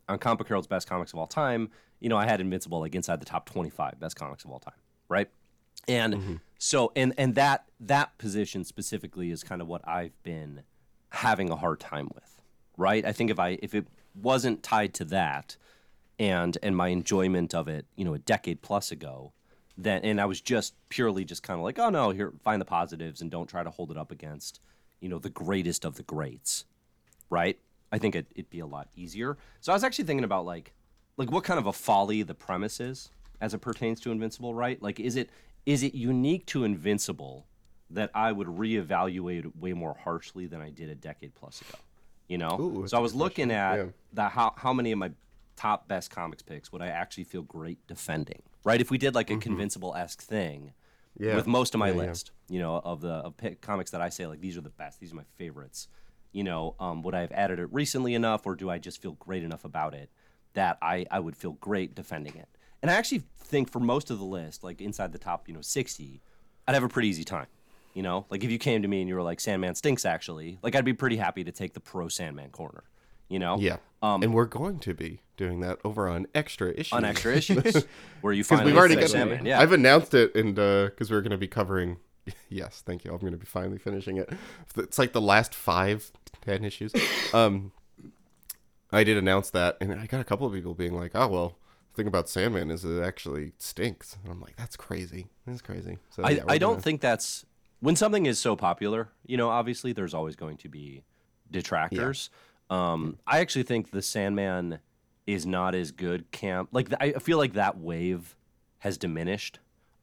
on 0.09 0.19
Comic 0.19 0.47
Herald's 0.47 0.67
best 0.67 0.89
comics 0.89 1.13
of 1.13 1.19
all 1.19 1.27
time. 1.27 1.71
You 2.01 2.09
know, 2.09 2.17
I 2.17 2.27
had 2.27 2.41
Invincible 2.41 2.81
like 2.81 2.95
inside 2.95 3.21
the 3.21 3.27
top 3.27 3.49
25 3.49 3.99
best 3.99 4.17
comics 4.17 4.45
of 4.45 4.51
all 4.51 4.61
time, 4.61 4.75
right? 5.09 5.29
And 5.89 6.15
mm-hmm. 6.15 6.35
so, 6.59 6.93
and 6.95 7.13
and 7.19 7.35
that 7.35 7.65
that 7.81 8.17
position 8.19 8.65
specifically 8.65 9.31
is 9.31 9.43
kind 9.43 9.61
of 9.61 9.69
what 9.69 9.87
I've 9.87 10.21
been 10.23 10.63
having 11.11 11.51
a 11.51 11.57
hard 11.57 11.81
time 11.81 12.09
with, 12.15 12.41
right? 12.77 13.05
I 13.05 13.13
think 13.13 13.31
if 13.31 13.39
I 13.39 13.59
if 13.63 13.75
it 13.75 13.87
wasn't 14.15 14.63
tied 14.63 14.95
to 14.95 15.05
that, 15.07 15.57
and 16.19 16.57
and 16.63 16.77
my 16.77 16.89
enjoyment 16.89 17.55
of 17.55 17.69
it, 17.69 17.87
you 17.97 18.05
know, 18.05 18.15
a 18.15 18.19
decade 18.19 18.63
plus 18.63 18.91
ago, 18.91 19.33
then 19.77 20.03
and 20.05 20.21
I 20.21 20.25
was 20.27 20.41
just 20.41 20.75
purely 20.89 21.25
just 21.25 21.43
kind 21.43 21.59
of 21.59 21.65
like, 21.65 21.79
oh 21.79 21.91
no, 21.91 22.11
here 22.11 22.33
find 22.43 22.61
the 22.61 22.65
positives 22.67 23.21
and 23.21 23.31
don't 23.31 23.49
try 23.49 23.63
to 23.63 23.71
hold 23.71 23.91
it 23.91 23.97
up 23.97 24.11
against, 24.13 24.61
you 25.01 25.09
know, 25.09 25.19
the 25.19 25.31
greatest 25.31 25.85
of 25.85 25.97
the 25.97 26.03
greats, 26.03 26.65
right? 27.31 27.59
I 27.93 27.99
think 27.99 28.15
it, 28.15 28.27
it'd 28.35 28.51
be 28.51 28.61
a 28.61 28.67
lot 28.67 28.89
easier. 28.97 29.37
So 29.61 29.73
I 29.73 29.75
was 29.75 29.85
actually 29.85 30.05
thinking 30.05 30.25
about 30.25 30.45
like, 30.45 30.73
like 31.17 31.31
what 31.31 31.45
kind 31.45 31.59
of 31.61 31.67
a 31.67 31.73
folly 31.73 32.23
the 32.23 32.35
premise 32.35 32.81
is 32.81 33.11
as 33.41 33.55
it 33.55 33.59
pertains 33.59 34.01
to 34.01 34.11
Invincible, 34.13 34.55
right? 34.55 34.81
Like, 34.83 34.99
is 35.01 35.17
it 35.17 35.31
is 35.67 35.83
it 35.83 35.95
unique 35.95 36.47
to 36.47 36.65
Invincible 36.65 37.47
that 37.91 38.11
I 38.15 38.33
would 38.33 38.49
reevaluate 38.49 39.55
way 39.57 39.73
more 39.73 39.95
harshly 39.95 40.47
than 40.47 40.61
I 40.61 40.71
did 40.71 40.89
a 40.89 40.95
decade 40.95 41.35
plus 41.35 41.61
ago? 41.61 41.79
You 42.29 42.39
know, 42.39 42.59
Ooh, 42.61 42.87
so 42.89 42.97
I 42.97 43.01
was 43.01 43.15
looking 43.15 43.49
question. 43.49 43.51
at 43.51 43.77
Yeah. 43.79 43.85
the 44.13 44.29
how 44.29 44.55
how 44.57 44.73
many 44.73 44.93
of 44.93 44.99
my 44.99 45.11
top 45.57 45.89
best 45.89 46.11
comics 46.11 46.43
picks 46.43 46.73
would 46.73 46.83
I 46.83 46.89
actually 46.89 47.25
feel 47.25 47.43
great 47.43 47.87
defending, 47.87 48.43
right? 48.65 48.81
If 48.81 48.91
we 48.91 48.99
did 48.99 49.15
like 49.15 49.31
a 49.31 49.37
Convincible 49.37 49.95
esque 49.95 50.23
thing, 50.23 50.73
Mm-hmm. 51.17 51.25
Yeah. 51.29 51.37
with 51.37 51.47
most 51.47 51.75
of 51.75 51.79
my 51.79 51.91
Yeah, 51.91 51.95
yeah. 51.95 52.01
list, 52.09 52.33
you 52.49 52.59
know, 52.59 52.81
of 52.83 53.01
the 53.01 53.13
of 53.13 53.37
pick 53.37 53.61
comics 53.61 53.93
that 53.93 54.01
I 54.01 54.09
say 54.09 54.27
like 54.27 54.41
these 54.41 54.57
are 54.57 54.61
the 54.63 54.71
best, 54.71 54.99
these 54.99 55.13
are 55.13 55.17
my 55.17 55.23
favorites. 55.39 55.87
You 56.33 56.43
know, 56.43 56.75
um, 56.81 57.03
would 57.03 57.15
I 57.15 57.21
have 57.21 57.31
added 57.31 57.61
it 57.61 57.69
recently 57.73 58.15
enough, 58.15 58.45
or 58.45 58.57
do 58.57 58.69
I 58.69 58.79
just 58.79 59.01
feel 59.01 59.13
great 59.13 59.45
enough 59.45 59.65
about 59.65 59.95
it 59.95 60.11
that 60.55 60.77
I 60.83 61.07
I 61.13 61.21
would 61.21 61.37
feel 61.37 61.53
great 61.53 61.95
defending 61.95 62.35
it? 62.35 62.49
And 62.83 62.91
I 62.91 62.95
actually 62.95 63.23
think 63.39 63.71
for 63.71 63.79
most 63.79 64.11
of 64.11 64.19
the 64.19 64.25
list, 64.25 64.65
like 64.65 64.81
inside 64.81 65.13
the 65.13 65.19
top, 65.19 65.47
you 65.47 65.55
know, 65.55 65.61
sixty, 65.61 66.21
I'd 66.67 66.75
have 66.75 66.83
a 66.83 66.89
pretty 66.89 67.07
easy 67.09 67.23
time. 67.23 67.47
You 67.95 68.03
know, 68.03 68.27
like 68.29 68.43
if 68.43 68.51
you 68.51 68.59
came 68.59 68.83
to 68.83 68.89
me 68.89 68.99
and 69.01 69.09
you 69.09 69.15
were 69.15 69.23
like 69.23 69.39
Sandman 69.39 69.77
stinks, 69.77 70.05
actually, 70.05 70.59
like 70.65 70.75
I'd 70.75 70.85
be 70.85 70.95
pretty 70.95 71.17
happy 71.17 71.45
to 71.45 71.53
take 71.53 71.75
the 71.75 71.81
pro 71.81 72.09
Sandman 72.09 72.51
corner. 72.51 72.83
You 73.29 73.39
know, 73.39 73.59
yeah. 73.59 73.77
Um, 74.03 74.23
and 74.23 74.35
we're 74.35 74.45
going 74.45 74.79
to 74.81 74.95
be 74.95 75.21
doing 75.37 75.61
that 75.61 75.79
over 75.85 76.09
on 76.09 76.27
extra 76.35 76.71
issues. 76.73 76.93
on 76.93 77.05
extra 77.05 77.35
issues 77.37 77.87
where 78.21 78.33
you 78.33 78.45
finally 78.45 78.73
we've 78.73 78.79
already 78.79 78.97
got. 78.97 79.45
Yeah, 79.45 79.61
I've 79.61 79.73
announced 79.73 80.15
it, 80.15 80.35
and 80.35 80.55
because 80.55 81.11
we're 81.11 81.23
going 81.23 81.31
to 81.33 81.39
be 81.39 81.49
covering. 81.49 81.99
Yes, 82.49 82.83
thank 82.87 83.05
you. 83.05 83.13
I'm 83.13 83.19
going 83.19 83.33
to 83.33 83.39
be 83.39 83.45
finally 83.45 83.77
finishing 83.79 84.17
it. 84.17 84.33
It's 84.79 84.99
like 84.99 85.13
the 85.13 85.21
last 85.21 85.55
five, 85.55 86.11
ten 86.41 86.65
issues. 86.65 86.93
Um, 87.35 87.73
I 88.91 89.05
did 89.05 89.19
announce 89.19 89.51
that, 89.51 89.77
and 89.81 89.93
I 89.93 90.07
got 90.07 90.21
a 90.21 90.25
couple 90.25 90.47
of 90.47 90.53
people 90.55 90.73
being 90.73 90.95
like, 90.95 91.11
"Oh 91.15 91.27
well, 91.29 91.59
the 91.93 91.97
thing 91.97 92.07
about 92.07 92.29
Sandman 92.31 92.71
is 92.71 92.85
it 92.85 93.03
actually 93.03 93.53
stinks." 93.59 94.17
And 94.23 94.33
I'm 94.33 94.41
like, 94.41 94.57
"That's 94.57 94.77
crazy. 94.77 95.27
That's 95.47 95.61
crazy." 95.61 95.99
So 96.11 96.23
I, 96.23 96.31
yeah, 96.31 96.45
I 96.49 96.57
don't 96.57 96.75
gonna- 96.75 96.83
think 96.83 97.01
that's 97.03 97.45
when 97.81 97.97
something 97.97 98.25
is 98.25 98.39
so 98.39 98.57
popular, 98.57 99.11
you 99.27 99.37
know, 99.37 99.51
obviously 99.51 99.93
there's 99.93 100.15
always 100.15 100.37
going 100.37 100.57
to 100.59 100.69
be 100.71 101.03
detractors. 101.51 102.31
Um, 102.71 103.19
I 103.27 103.41
actually 103.41 103.65
think 103.65 103.91
the 103.91 104.03
Sandman 104.03 104.79
is 105.27 105.47
not 105.47 105.75
as 105.75 105.91
good 105.91 106.31
camp. 106.31 106.71
Like 106.73 106.89
I 107.01 107.13
feel 107.13 107.39
like 107.39 107.55
that 107.55 107.79
wave 107.79 108.37
has 108.81 108.99
diminished. 108.99 109.59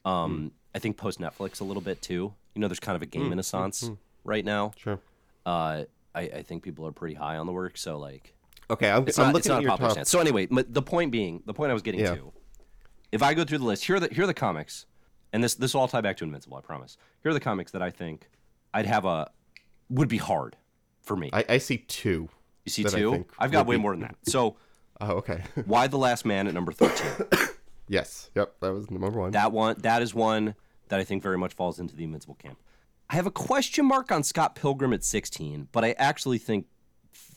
Um, 0.06 0.52
I 0.74 0.80
think 0.80 0.98
post 0.98 1.20
Netflix 1.20 1.62
a 1.62 1.64
little 1.64 1.82
bit 1.82 2.02
too. 2.02 2.34
You 2.56 2.62
know, 2.62 2.68
there's 2.68 2.80
kind 2.80 2.96
of 2.96 3.02
a 3.02 3.06
Gaiman 3.06 3.30
renaissance 3.30 3.90
right 4.24 4.44
now. 4.44 4.72
Sure. 4.78 5.00
Uh, 5.46 5.84
I, 6.14 6.22
I 6.22 6.42
think 6.44 6.64
people 6.64 6.86
are 6.88 6.92
pretty 6.92 7.16
high 7.16 7.38
on 7.38 7.46
the 7.46 7.52
work. 7.54 7.78
So 7.78 7.98
like, 7.98 8.34
Okay, 8.70 8.90
I'm, 8.90 9.08
it's 9.08 9.20
I'm 9.20 9.28
not, 9.28 9.38
it's 9.38 9.48
looking 9.50 9.68
not 9.68 9.82
at 9.82 9.92
a 9.92 9.96
your. 9.96 10.06
So 10.06 10.20
anyway, 10.20 10.48
the 10.50 10.82
point 10.82 11.12
being, 11.12 11.44
the 11.46 11.54
point 11.54 11.72
I 11.72 11.74
was 11.74 11.82
getting 11.84 12.00
Yeah. 12.00 12.16
to, 12.16 12.32
if 13.12 13.22
I 13.22 13.34
go 13.34 13.44
through 13.44 13.58
the 13.60 13.66
list, 13.66 13.84
here 13.86 13.98
are 13.98 14.00
the 14.00 14.08
here 14.14 14.24
are 14.24 14.28
the 14.28 14.34
comics, 14.34 14.86
and 15.34 15.44
this 15.44 15.56
this 15.56 15.74
will 15.74 15.82
all 15.82 15.88
tie 15.88 16.00
back 16.02 16.18
to 16.18 16.24
Invincible. 16.24 16.58
I 16.58 16.62
promise. 16.62 16.98
Here 17.22 17.32
are 17.32 17.34
the 17.34 17.40
comics 17.42 17.72
that 17.74 17.82
I 17.82 17.90
think 17.90 18.30
I'd 18.74 18.86
have 18.86 19.04
a 19.06 19.30
would 19.90 20.08
be 20.08 20.18
hard 20.18 20.56
for 21.02 21.18
me. 21.18 21.30
I, 21.34 21.44
I 21.50 21.58
see 21.58 21.80
two. 21.80 22.30
You 22.66 22.72
see 22.72 22.84
two? 22.84 23.26
I've 23.40 23.52
got 23.52 23.66
way 23.66 23.76
be- 23.76 23.82
more 23.82 23.92
than 23.94 24.02
that. 24.02 24.16
So 24.24 24.58
Oh, 25.00 25.14
okay. 25.18 25.44
Y 25.66 25.88
the 25.88 25.98
Last 25.98 26.26
Man 26.26 26.48
at 26.48 26.54
number 26.54 26.72
thirteen? 26.72 27.28
yes. 27.88 28.30
Yep. 28.36 28.56
That 28.60 28.74
was 28.74 28.92
number 28.92 29.10
one. 29.20 29.32
that 29.32 29.52
one 29.52 29.76
that 29.80 30.02
is 30.02 30.14
one 30.14 30.56
that 30.90 31.00
I 31.00 31.04
think 31.04 31.24
very 31.24 31.38
much 31.38 31.54
falls 31.54 31.80
into 31.80 31.96
the 31.96 32.04
Invincible 32.04 32.36
camp. 32.36 32.60
I 33.10 33.16
have 33.16 33.26
a 33.26 33.32
question 33.32 33.86
mark 33.86 34.12
on 34.12 34.24
Scott 34.24 34.56
Pilgrim 34.56 34.94
at 34.94 35.04
sixteen, 35.04 35.68
but 35.72 35.84
I 35.84 35.94
actually 35.94 36.38
think 36.38 36.68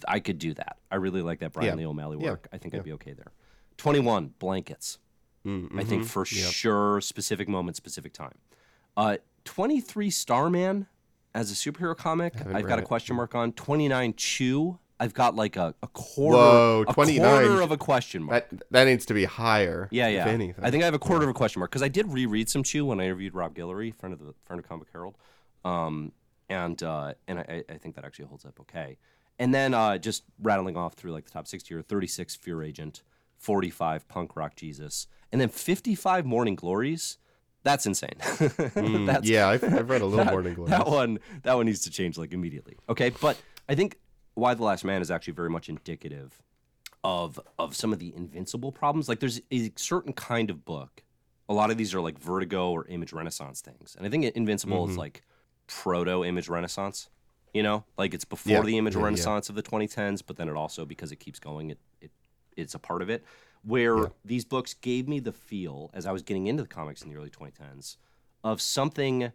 I 0.07 0.21
could 0.21 0.38
do 0.38 0.52
that. 0.54 0.76
I 0.90 0.97
really 0.97 1.23
like 1.23 1.40
that 1.40 1.52
Brian 1.52 1.71
Yeah. 1.71 1.75
Lee 1.76 1.87
O'Malley 1.87 2.19
Yeah. 2.21 2.31
work. 2.31 2.49
I 2.52 2.59
think 2.59 2.75
I'd 2.75 2.85
be 2.85 2.93
okay 2.93 3.12
there. 3.12 3.33
Twenty 3.76 4.00
one 4.00 4.35
blankets. 4.38 4.99
Mm, 5.47 5.78
I 5.78 5.85
think 5.85 6.04
for 6.07 6.25
sure, 6.25 7.00
specific 7.02 7.49
moment, 7.49 7.76
specific 7.76 8.12
time. 8.14 8.33
Uh, 8.97 9.19
23 9.45 10.09
Starman 10.09 10.87
as 11.35 11.50
a 11.50 11.54
superhero 11.54 11.95
comic, 11.95 12.35
I've 12.47 12.66
got 12.66 12.78
a 12.78 12.83
it. 12.83 12.87
question 12.88 13.14
mark 13.16 13.35
on. 13.35 13.52
29 13.52 14.14
Chew, 14.16 14.78
I've 15.01 15.13
got 15.15 15.35
like 15.35 15.57
a, 15.57 15.75
a 15.83 15.89
quarter, 15.89 16.37
Whoa, 16.39 16.85
a 16.87 16.93
quarter 16.93 17.61
of 17.61 17.73
a 17.73 17.77
question 17.77 18.23
mark. 18.23 18.49
That 18.51 18.63
that 18.71 18.85
needs 18.85 19.05
to 19.07 19.15
be 19.15 19.25
higher. 19.25 19.89
yeah, 19.91 20.09
yeah. 20.09 20.27
anything. 20.27 20.65
I 20.65 20.71
think 20.71 20.83
I 20.83 20.87
have 20.87 20.95
a 20.95 20.99
quarter 20.99 21.25
of 21.25 21.31
a 21.31 21.35
question 21.35 21.61
mark 21.61 21.71
because 21.71 21.83
I 21.83 21.89
did 21.89 22.13
reread 22.13 22.49
some 22.49 22.63
Chew 22.63 22.87
when 22.87 23.01
I 23.01 23.05
interviewed 23.05 23.35
Rob 23.35 23.55
Guillory, 23.55 23.95
friend 23.95 24.13
of 24.13 24.21
the 24.21 24.35
friend 24.45 24.61
of 24.61 24.69
Comic 24.69 24.89
Herald, 24.93 25.17
um, 25.65 26.13
and 26.49 26.81
uh, 26.83 27.15
and 27.27 27.41
I, 27.41 27.65
I 27.69 27.75
think 27.79 27.97
that 27.97 28.05
actually 28.05 28.27
holds 28.27 28.45
up 28.45 28.61
okay. 28.61 28.99
And 29.39 29.53
then 29.53 29.75
uh, 29.75 29.99
just 29.99 30.23
rattling 30.41 30.77
off 30.77 30.95
through 30.95 31.11
like 31.11 31.25
the 31.25 31.33
top 31.33 31.49
60 31.49 31.75
or 31.75 31.83
36 31.83 32.37
Fear 32.37 32.63
Agent, 32.63 33.03
45 33.39 34.07
Punk 34.07 34.37
Rock 34.37 34.55
Jesus, 34.55 35.09
and 35.33 35.41
then 35.41 35.49
55 35.49 36.25
Morning 36.25 36.55
Glories. 36.55 37.19
That's 37.65 37.87
insane. 37.87 38.11
Mm, 38.21 39.07
That's 39.07 39.27
yeah, 39.29 39.49
I've, 39.49 39.65
I've 39.65 39.89
read 39.89 40.03
a 40.03 40.07
little 40.07 40.25
that, 40.25 40.33
Morning 40.33 40.55
Glories. 40.55 40.71
that 40.71 40.87
one 40.87 41.19
that 41.43 41.55
one 41.55 41.67
needs 41.67 41.81
to 41.81 41.91
change 41.91 42.17
like 42.17 42.33
immediately. 42.33 42.77
Okay, 42.89 43.11
but 43.21 43.37
I 43.69 43.75
think 43.75 43.97
Y 44.37 44.55
the 44.55 44.62
Last 44.62 44.85
Man 44.85 45.00
is 45.03 45.11
actually 45.11 45.35
very 45.35 45.50
much 45.50 45.69
indicative 45.69 46.43
of 47.03 47.38
of 47.59 47.76
some 47.76 47.93
of 47.93 47.99
the 47.99 48.12
invincible 48.17 48.73
problems. 48.73 49.09
Like 49.09 49.21
there's 49.21 49.41
a 49.53 49.71
certain 49.76 50.12
kind 50.12 50.50
of 50.50 50.64
book. 50.64 51.03
A 51.49 51.53
lot 51.55 51.71
of 51.71 51.76
these 51.76 51.95
are 51.95 52.00
like 52.00 52.19
Vertigo 52.19 52.71
or 52.71 52.87
Image 52.88 53.12
Renaissance 53.12 53.61
things, 53.61 53.95
and 53.97 54.07
I 54.07 54.11
think 54.11 54.25
Invincible 54.35 54.83
Mm-hmm. 54.85 54.93
is 54.93 54.99
like 54.99 55.23
proto 55.67 56.25
Image 56.25 56.49
Renaissance. 56.49 57.11
You 57.53 57.62
know, 57.62 57.85
like 57.97 58.14
it's 58.14 58.25
before 58.25 58.53
Yeah, 58.55 58.61
the 58.62 58.79
Image 58.79 58.95
yeah, 58.95 59.00
yeah. 59.00 59.05
Renaissance 59.05 59.49
of 59.49 59.55
the 59.55 59.62
2010s, 59.62 60.23
but 60.26 60.37
then 60.37 60.49
it 60.49 60.57
also 60.57 60.85
because 60.85 61.12
it 61.12 61.17
keeps 61.17 61.38
going, 61.38 61.71
it 61.71 61.79
it 62.00 62.11
it's 62.57 62.75
a 62.75 62.79
part 62.79 63.03
of 63.03 63.11
it. 63.11 63.25
Where 63.62 63.97
Yeah. 63.97 64.09
these 64.25 64.45
books 64.45 64.75
gave 64.75 65.07
me 65.09 65.21
the 65.21 65.33
feel 65.33 65.91
as 65.95 66.07
I 66.07 66.12
was 66.12 66.23
getting 66.23 66.47
into 66.49 66.62
the 66.62 66.69
comics 66.69 67.03
in 67.03 67.11
the 67.11 67.17
early 67.17 67.31
2010s 67.31 67.97
of 68.43 68.61
something 68.61 69.33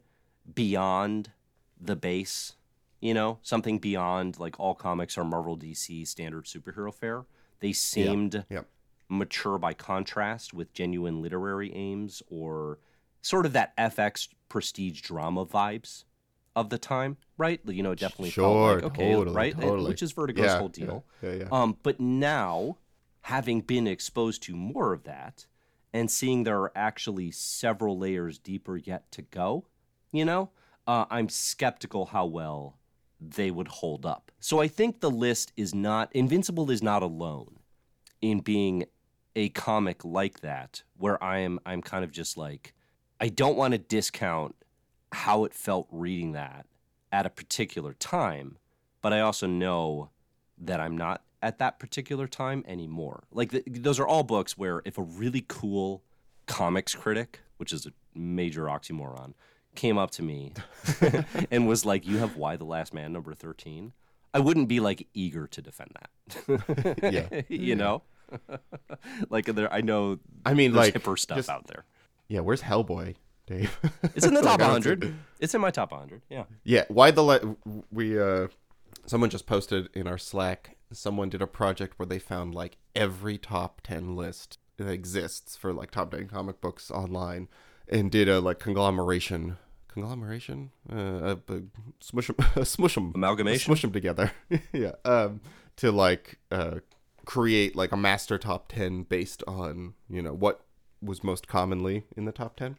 beyond 0.54 1.32
the 1.80 1.96
base, 1.96 2.56
you 3.00 3.14
know, 3.14 3.40
something 3.42 3.80
beyond 3.80 4.40
like 4.40 4.60
all 4.60 4.76
comics 4.76 5.18
are 5.18 5.24
Marvel 5.24 5.58
DC 5.58 6.08
standard 6.08 6.46
superhero 6.46 6.94
fare. 6.94 7.26
They 7.60 7.74
seemed 7.74 8.46
Yep. 8.50 8.68
mature 9.10 9.58
by 9.58 9.74
contrast 9.74 10.54
with 10.54 10.74
genuine 10.74 11.22
literary 11.22 11.74
aims 11.74 12.22
or 12.30 12.80
sort 13.22 13.46
of 13.46 13.54
that 13.54 13.76
FX 13.78 14.28
prestige 14.48 15.02
drama 15.02 15.46
vibes 15.46 16.04
of 16.56 16.70
the 16.70 16.78
time, 16.78 17.18
right? 17.38 17.60
You 17.66 17.84
know, 17.84 17.92
it 17.92 18.00
definitely 18.00 18.32
felt 18.32 18.54
Sure, 18.54 18.76
like 18.76 18.84
okay, 18.84 19.14
totally, 19.14 19.36
right? 19.36 19.56
Totally. 19.60 19.90
Which 19.90 20.02
is 20.02 20.14
Vertigo's 20.14 20.38
Yeah, 20.46 20.58
whole 20.58 20.70
deal. 20.70 21.06
Yeah, 21.22 21.32
yeah. 21.32 21.38
yeah. 21.38 21.48
Um, 21.52 21.78
but 21.84 22.00
now, 22.00 22.78
having 23.24 23.62
been 23.62 23.88
exposed 23.88 24.42
to 24.44 24.56
more 24.56 24.94
of 24.94 25.04
that 25.04 25.46
and 25.94 26.10
seeing 26.10 26.44
there 26.44 26.60
are 26.62 26.72
actually 26.76 27.32
several 27.32 27.98
layers 27.98 28.38
deeper 28.40 28.78
yet 28.78 29.12
to 29.12 29.22
go, 29.22 29.66
you 30.12 30.26
know, 30.26 30.50
uh, 30.88 31.06
I'm 31.10 31.30
skeptical 31.30 32.08
how 32.08 32.26
well 32.26 32.79
they 33.20 33.52
would 33.52 33.68
hold 33.68 34.06
up. 34.06 34.32
So 34.40 34.60
I 34.60 34.68
think 34.68 35.00
the 35.00 35.12
list 35.12 35.52
is 35.58 35.76
not, 35.76 36.10
Invincible 36.16 36.72
is 36.72 36.82
not 36.82 37.04
alone 37.04 37.60
in 38.22 38.40
being 38.40 38.86
a 39.36 39.50
comic 39.50 40.04
like 40.04 40.42
that, 40.42 40.84
where 40.98 41.22
I 41.24 41.40
am, 41.40 41.60
I'm 41.66 41.82
kind 41.82 42.04
of 42.04 42.12
just 42.12 42.38
like, 42.38 42.74
I 43.20 43.30
don't 43.30 43.58
want 43.58 43.74
to 43.74 43.78
discount 43.78 44.56
how 45.12 45.44
it 45.46 45.54
felt 45.54 45.88
reading 45.92 46.34
that 46.34 46.66
at 47.12 47.26
a 47.26 47.30
particular 47.30 47.94
time, 47.94 48.58
but 49.02 49.14
I 49.14 49.22
also 49.22 49.48
know 49.48 50.10
that 50.58 50.80
I'm 50.80 50.98
not 50.98 51.24
at 51.42 51.58
that 51.60 51.80
particular 51.80 52.28
time 52.28 52.64
anymore. 52.68 53.24
Like 53.32 53.52
th 53.52 53.64
those 53.68 54.00
are 54.00 54.08
all 54.08 54.24
books 54.24 54.58
where 54.58 54.82
if 54.86 54.98
a 54.98 55.04
really 55.04 55.46
cool 55.48 56.04
comics 56.48 56.94
critic, 56.96 57.40
which 57.58 57.72
is 57.72 57.86
a 57.86 57.94
major 58.14 58.64
oxymoron, 58.66 59.34
came 59.76 59.98
up 59.98 60.12
to 60.12 60.24
me 60.24 60.54
and 61.52 61.68
was 61.68 61.86
like, 61.86 62.06
"You 62.08 62.18
have 62.18 62.36
Y 62.36 62.56
the 62.58 62.66
Last 62.66 62.94
Man 62.94 63.14
number 63.14 63.34
13." 63.34 63.94
I 64.34 64.40
wouldn't 64.40 64.68
be 64.68 64.80
like 64.80 65.08
eager 65.14 65.48
to 65.48 65.62
defend 65.62 65.92
that. 65.96 67.00
Yeah. 67.14 67.42
you 67.50 67.76
know? 67.76 68.04
like 69.30 69.46
there 69.46 69.72
I 69.74 69.82
know 69.82 70.20
I 70.46 70.54
mean, 70.54 70.74
there's 70.74 70.88
like, 70.88 70.94
hipper 70.94 71.18
stuff 71.18 71.38
just- 71.38 71.50
out 71.50 71.68
there. 71.68 71.86
yeah. 72.28 72.42
Where's 72.42 72.62
Hellboy, 72.62 73.16
Dave? 73.48 73.78
It's 74.16 74.26
in 74.26 74.34
the 74.36 74.42
top 74.42 74.62
I 74.62 74.68
don't 74.68 74.84
see- 74.84 74.90
100. 74.90 75.16
It's 75.40 75.56
in 75.56 75.62
my 75.62 75.72
top 75.72 75.92
100. 75.92 76.22
Yeah. 76.30 76.44
Yeah, 76.64 76.84
why 76.90 77.10
the 77.12 77.24
le- 77.24 77.56
we 77.92 78.20
uh 78.20 78.48
someone 79.06 79.30
just 79.32 79.48
posted 79.48 79.90
in 79.94 80.08
our 80.08 80.18
Slack 80.20 80.76
someone 80.92 81.30
did 81.30 81.42
a 81.42 81.48
project 81.48 81.98
where 81.98 82.06
they 82.06 82.20
found 82.20 82.54
like 82.56 82.78
every 82.96 83.38
top 83.38 83.82
10 83.84 84.16
list 84.16 84.58
that 84.78 84.88
exists 84.90 85.56
for 85.56 85.74
like 85.74 85.92
top 85.92 86.12
10 86.12 86.28
comic 86.28 86.62
books 86.62 86.90
online 86.92 87.48
and 87.90 88.12
did 88.12 88.28
a 88.30 88.40
like 88.40 88.60
conglomeration 88.60 89.58
conglomeration 89.88 90.72
uh, 90.92 91.36
a, 91.50 91.54
a 91.54 91.62
smush 92.00 92.28
them 92.28 92.36
smush 92.66 92.96
them 92.96 93.12
Amalgamation? 93.16 93.66
smush 93.66 93.82
them 93.82 93.92
together 93.92 94.32
yeah 94.74 94.92
um 95.06 95.42
to 95.78 95.92
like 95.92 96.38
uh 96.52 96.76
create 97.26 97.76
like 97.76 97.92
a 97.92 97.98
master 97.98 98.38
top 98.38 98.68
10 98.70 99.04
based 99.04 99.44
on 99.48 99.94
you 100.10 100.22
know 100.22 100.34
what 100.34 100.62
was 101.02 101.24
most 101.24 101.48
commonly 101.48 102.04
in 102.18 102.26
the 102.26 102.32
top 102.32 102.56
10 102.58 102.78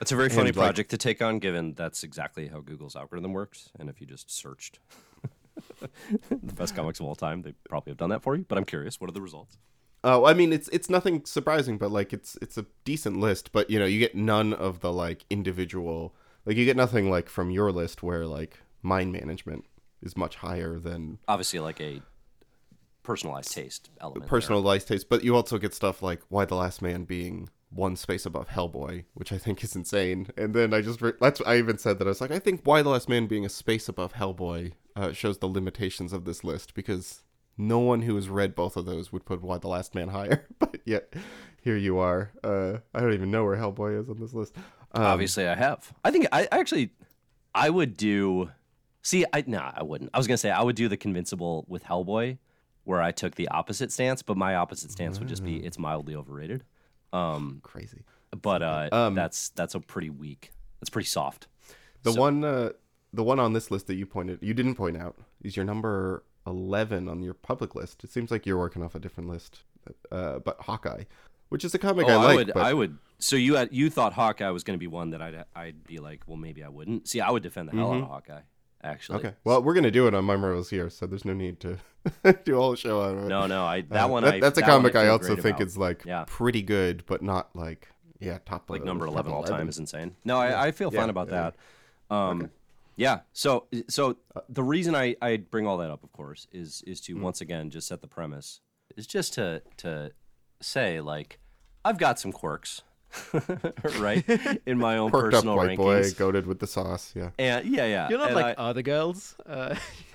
It's 0.00 0.12
a 0.12 0.16
very 0.16 0.28
funny 0.28 0.48
And, 0.48 0.56
like- 0.56 0.66
project 0.66 0.90
to 0.90 0.98
take 0.98 1.22
on, 1.22 1.38
given 1.38 1.74
that's 1.74 2.02
exactly 2.02 2.48
how 2.48 2.60
Google's 2.60 2.96
algorithm 2.96 3.32
works. 3.32 3.70
And 3.78 3.88
if 3.88 4.00
you 4.00 4.06
just 4.06 4.30
searched 4.30 4.78
the 5.80 6.54
best 6.54 6.74
comics 6.74 7.00
of 7.00 7.06
all 7.06 7.14
time, 7.14 7.42
they 7.42 7.54
probably 7.68 7.92
have 7.92 7.96
done 7.98 8.10
that 8.10 8.22
for 8.22 8.34
you. 8.36 8.44
But 8.48 8.58
I'm 8.58 8.64
curious, 8.64 9.00
what 9.00 9.08
are 9.08 9.12
the 9.12 9.20
results? 9.22 9.56
Oh, 10.04 10.24
I 10.24 10.34
mean, 10.34 10.52
it's 10.52 10.68
it's 10.68 10.90
nothing 10.90 11.24
surprising, 11.24 11.78
but 11.78 11.90
like 11.92 12.12
it's 12.12 12.36
it's 12.42 12.58
a 12.58 12.66
decent 12.84 13.20
list. 13.20 13.52
But 13.52 13.70
you 13.70 13.78
know, 13.78 13.84
you 13.86 13.98
get 13.98 14.14
none 14.16 14.52
of 14.52 14.80
the 14.80 14.92
like 14.92 15.24
individual, 15.30 16.14
like 16.44 16.56
you 16.56 16.64
get 16.64 16.76
nothing 16.76 17.10
like 17.10 17.28
from 17.28 17.50
your 17.50 17.70
list 17.70 18.02
where 18.02 18.26
like 18.26 18.58
mind 18.82 19.12
management 19.12 19.64
is 20.02 20.16
much 20.16 20.36
higher 20.36 20.78
than 20.80 21.18
Obviously, 21.28 21.60
like 21.60 21.80
a 21.80 22.02
personalized 23.02 23.52
taste 23.52 23.90
element. 24.00 24.22
there. 24.22 24.28
personalized 24.28 24.88
taste. 24.88 25.08
But 25.08 25.24
you 25.24 25.34
also 25.36 25.58
get 25.58 25.74
stuff 25.74 26.02
like 26.02 26.20
Y 26.30 26.44
the 26.44 26.56
Last 26.56 26.82
Man 26.82 27.04
being 27.04 27.48
one 27.70 27.96
space 27.96 28.26
above 28.26 28.48
Hellboy, 28.48 29.04
which 29.14 29.32
I 29.32 29.38
think 29.38 29.62
is 29.64 29.74
insane. 29.74 30.26
And 30.36 30.52
then 30.54 30.74
I 30.74 30.82
just 30.82 31.00
re- 31.00 31.12
that's 31.20 31.40
I 31.46 31.56
even 31.58 31.78
said 31.78 31.98
that 31.98 32.06
I 32.06 32.10
was 32.10 32.20
like, 32.20 32.30
I 32.32 32.38
think 32.38 32.62
Y 32.66 32.82
the 32.82 32.90
Last 32.90 33.08
Man 33.08 33.26
being 33.26 33.44
a 33.44 33.48
space 33.48 33.88
above 33.88 34.14
Hellboy 34.14 34.72
uh, 34.96 35.12
shows 35.12 35.38
the 35.38 35.46
limitations 35.48 36.12
of 36.12 36.24
this 36.24 36.44
list 36.44 36.74
because 36.74 37.22
no 37.58 37.78
one 37.78 38.02
who 38.02 38.14
has 38.16 38.28
read 38.28 38.54
both 38.54 38.76
of 38.76 38.84
those 38.86 39.12
would 39.12 39.24
put 39.24 39.42
Y 39.42 39.58
the 39.58 39.68
Last 39.68 39.94
Man 39.94 40.08
higher. 40.08 40.46
but 40.58 40.78
yet 40.84 41.12
here 41.62 41.76
you 41.76 41.98
are. 41.98 42.30
Uh, 42.42 42.78
I 42.94 43.00
don't 43.00 43.12
even 43.14 43.30
know 43.30 43.44
where 43.44 43.56
Hellboy 43.56 44.00
is 44.00 44.08
on 44.08 44.18
this 44.20 44.32
list. 44.34 44.54
Um, 44.92 45.04
Obviously, 45.04 45.46
I 45.46 45.54
have. 45.54 45.92
I 46.04 46.10
think 46.10 46.26
I 46.32 46.42
I 46.52 46.58
actually, 46.58 46.90
I 47.54 47.70
would 47.70 47.96
do. 47.96 48.50
See, 49.02 49.24
I 49.32 49.42
no, 49.46 49.58
I 49.58 49.82
wouldn't. 49.82 50.10
I 50.14 50.18
was 50.18 50.26
gonna 50.26 50.36
say 50.38 50.50
I 50.50 50.62
would 50.62 50.76
do 50.76 50.88
the 50.88 50.96
convincible 50.96 51.64
with 51.68 51.84
Hellboy, 51.84 52.38
where 52.84 53.00
I 53.02 53.10
took 53.10 53.34
the 53.34 53.48
opposite 53.48 53.90
stance, 53.92 54.22
but 54.22 54.36
my 54.36 54.54
opposite 54.56 54.90
stance 54.90 55.18
would 55.18 55.28
just 55.28 55.44
be 55.44 55.60
Mm. 55.60 55.64
it's 55.66 55.78
mildly 55.78 56.14
overrated. 56.14 56.64
Um, 57.12 57.60
crazy. 57.64 58.02
but 58.40 58.62
uh, 58.62 58.88
Um, 58.92 59.14
that's 59.14 59.50
that's 59.50 59.74
a 59.74 59.80
pretty 59.80 60.10
weak. 60.10 60.52
That's 60.80 60.90
pretty 60.90 61.08
soft. 61.08 61.46
The 62.02 62.12
So- 62.12 62.20
one, 62.20 62.42
uh, 62.44 62.70
the 63.12 63.22
one 63.22 63.38
on 63.38 63.52
this 63.52 63.70
list 63.70 63.86
that 63.88 63.94
you 63.94 64.06
pointed, 64.06 64.38
you 64.42 64.54
didn't 64.54 64.74
point 64.74 64.96
out, 64.96 65.16
is 65.42 65.56
your 65.56 65.64
number 65.64 66.22
eleven 66.46 67.08
on 67.08 67.22
your 67.22 67.34
public 67.34 67.74
list. 67.74 68.04
It 68.04 68.10
seems 68.10 68.30
like 68.30 68.46
you're 68.46 68.58
working 68.58 68.82
off 68.82 68.94
a 68.94 68.98
different 68.98 69.28
list, 69.30 69.60
uh, 70.10 70.38
but 70.40 70.60
Hawkeye. 70.60 71.04
which 71.48 71.64
is 71.64 71.74
a 71.74 71.78
comic 71.78 72.06
oh, 72.08 72.10
I 72.12 72.16
like. 72.24 72.36
would. 72.36 72.50
but 72.54 72.62
I 72.62 72.72
would. 72.74 72.98
So 73.18 73.36
you 73.36 73.54
had 73.56 73.68
you 73.72 73.90
thought 73.90 74.12
Hawkeye 74.14 74.50
was 74.50 74.64
going 74.64 74.74
to 74.76 74.80
be 74.80 74.86
one 74.86 75.10
that 75.10 75.22
I'd 75.22 75.44
I'd 75.54 75.84
be 75.84 75.98
like, 75.98 76.22
well, 76.26 76.36
maybe 76.36 76.62
I 76.64 76.68
wouldn't. 76.68 77.08
See, 77.08 77.20
I 77.20 77.30
would 77.30 77.42
defend 77.42 77.68
the 77.68 77.72
hell 77.76 77.92
out 77.92 78.02
of 78.02 78.08
Hawkeye. 78.08 78.40
Actually. 78.84 79.18
Mm-hmm. 79.18 79.26
Okay. 79.28 79.36
Well, 79.44 79.62
we're 79.62 79.74
gonna 79.74 79.92
do 79.92 80.08
it 80.08 80.14
on 80.14 80.24
My 80.24 80.34
Marvelous 80.36 80.72
Year, 80.72 80.90
so 80.90 81.06
there's 81.06 81.24
no 81.24 81.34
need 81.34 81.60
to 81.60 81.78
do 82.44 82.54
all 82.56 82.72
the 82.72 82.76
show 82.76 83.00
on 83.02 83.16
it. 83.18 83.28
No, 83.28 83.46
no. 83.46 83.64
I 83.64 83.82
that 83.82 84.06
Uh, 84.06 84.08
one. 84.08 84.24
that- 84.24 84.34
I, 84.34 84.40
that's 84.40 84.58
a 84.58 84.62
that 84.62 84.68
one 84.68 84.78
comic 84.82 84.96
I 84.96 85.06
also 85.06 85.36
think 85.36 85.56
about. 85.58 85.66
is 85.68 85.78
like 85.78 86.04
Yeah. 86.04 86.24
pretty 86.26 86.62
good, 86.62 87.04
but 87.06 87.22
not 87.22 87.54
like 87.54 87.88
yeah 88.18 88.38
top 88.46 88.70
like 88.70 88.84
number 88.84 89.04
11 89.06 89.32
all 89.32 89.38
11. 89.40 89.56
time 89.58 89.68
is 89.68 89.78
insane 89.80 90.14
no 90.24 90.38
I, 90.38 90.66
I 90.68 90.70
feel 90.70 90.92
fine 90.92 91.06
Yeah, 91.06 91.10
about 91.10 91.28
yeah. 91.28 91.50
that 92.10 92.14
um 92.14 92.50
yeah 92.96 93.20
so 93.32 93.66
so 93.88 94.16
the 94.48 94.62
reason 94.62 94.94
I, 94.94 95.16
I 95.22 95.36
bring 95.38 95.66
all 95.66 95.78
that 95.78 95.90
up 95.90 96.02
of 96.04 96.12
course 96.12 96.46
is 96.52 96.82
is 96.86 97.00
to 97.02 97.14
once 97.14 97.40
again 97.40 97.70
just 97.70 97.88
set 97.88 98.00
the 98.00 98.08
premise 98.08 98.60
is 98.96 99.06
just 99.06 99.34
to 99.34 99.62
to 99.78 100.12
say 100.60 101.00
like 101.00 101.38
i've 101.84 101.98
got 101.98 102.18
some 102.20 102.32
quirks 102.32 102.82
right 103.98 104.24
in 104.66 104.78
my 104.78 104.96
own 104.96 105.10
Perked 105.10 105.34
up 105.34 105.40
personal 105.42 105.56
white 105.56 105.76
boy, 105.76 106.00
rankings 106.00 106.16
goaded 106.16 106.46
with 106.46 106.60
the 106.60 106.66
sauce. 106.66 107.12
Yeah. 107.14 107.30
and 107.38 107.66
yeah 107.66 107.84
yeah 107.84 108.08
You're 108.08 108.18
not 108.18 108.28
and 108.28 108.36
like 108.36 108.58
I- 108.58 108.62
other 108.62 108.80
girls. 108.80 109.36
Uh, 109.44 109.74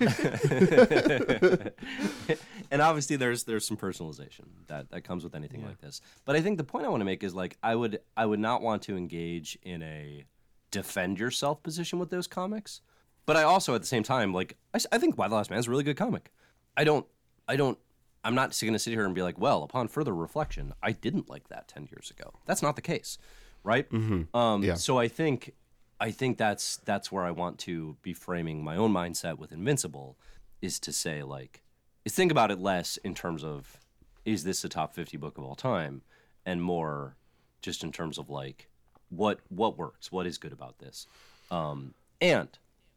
and 2.70 2.82
obviously 2.82 3.16
there's 3.16 3.44
there's 3.44 3.66
some 3.66 3.76
personalization 3.76 4.46
that 4.66 4.90
that 4.90 5.02
comes 5.02 5.24
with 5.24 5.34
anything 5.34 5.64
like 5.64 5.80
this 5.80 6.00
but 6.24 6.36
i 6.36 6.40
think 6.40 6.58
the 6.58 6.64
point 6.64 6.86
i 6.86 6.88
want 6.88 7.00
to 7.00 7.04
make 7.04 7.22
is 7.22 7.34
like 7.34 7.56
i 7.62 7.74
would 7.74 8.00
i 8.16 8.24
would 8.26 8.40
not 8.40 8.62
want 8.62 8.82
to 8.82 8.96
engage 8.96 9.58
in 9.62 9.82
a 9.82 10.24
defend 10.70 11.18
yourself 11.18 11.62
position 11.62 11.98
with 11.98 12.10
those 12.10 12.26
comics. 12.26 12.80
But 13.26 13.36
i 13.36 13.42
also 13.42 13.74
at 13.74 13.82
the 13.82 13.86
same 13.86 14.02
time 14.02 14.32
like 14.32 14.56
I, 14.72 14.78
I 14.92 14.98
think 14.98 15.18
Y 15.18 15.28
the 15.28 15.34
last 15.34 15.50
man 15.50 15.58
is 15.58 15.66
a 15.66 15.70
really 15.70 15.84
good 15.84 15.96
comic. 15.96 16.30
I 16.76 16.84
don't 16.84 17.06
i 17.46 17.56
don't 17.56 17.78
i'm 18.24 18.34
not 18.34 18.58
going 18.60 18.72
to 18.72 18.78
sit 18.78 18.92
here 18.92 19.04
and 19.04 19.14
be 19.14 19.22
like 19.22 19.38
well 19.38 19.62
upon 19.62 19.88
further 19.88 20.14
reflection 20.14 20.72
i 20.82 20.92
didn't 20.92 21.28
like 21.28 21.48
that 21.48 21.68
10 21.68 21.88
years 21.90 22.10
ago. 22.10 22.34
That's 22.46 22.62
not 22.62 22.76
the 22.76 22.82
case 22.82 23.18
right? 23.64 23.86
Um 23.92 24.62
Yeah. 24.62 24.74
so 24.74 24.98
i 24.98 25.08
think 25.08 25.52
I 26.00 26.10
think 26.12 26.38
that's 26.38 26.76
that's 26.84 27.10
where 27.10 27.24
I 27.24 27.32
want 27.32 27.58
to 27.60 27.96
be 28.02 28.12
framing 28.14 28.62
my 28.62 28.76
own 28.76 28.92
mindset 28.92 29.38
with 29.38 29.50
Invincible 29.52 30.16
is 30.62 30.78
to 30.80 30.92
say 30.92 31.22
like 31.22 31.62
is 32.04 32.14
think 32.14 32.30
about 32.30 32.50
it 32.50 32.60
less 32.60 32.96
in 32.98 33.14
terms 33.14 33.42
of 33.44 33.78
is 34.24 34.44
this 34.44 34.62
a 34.64 34.68
top 34.68 34.94
50 34.94 35.16
book 35.16 35.38
of 35.38 35.44
all 35.44 35.54
time? 35.56 36.02
And 36.46 36.62
more 36.62 37.16
just 37.62 37.82
in 37.82 37.90
terms 37.92 38.16
of 38.18 38.30
like 38.30 38.68
what 39.10 39.40
what 39.48 39.78
works 39.78 40.12
what 40.12 40.26
is 40.26 40.38
good 40.38 40.52
about 40.52 40.78
this. 40.78 41.06
Um, 41.50 41.94
and 42.20 42.48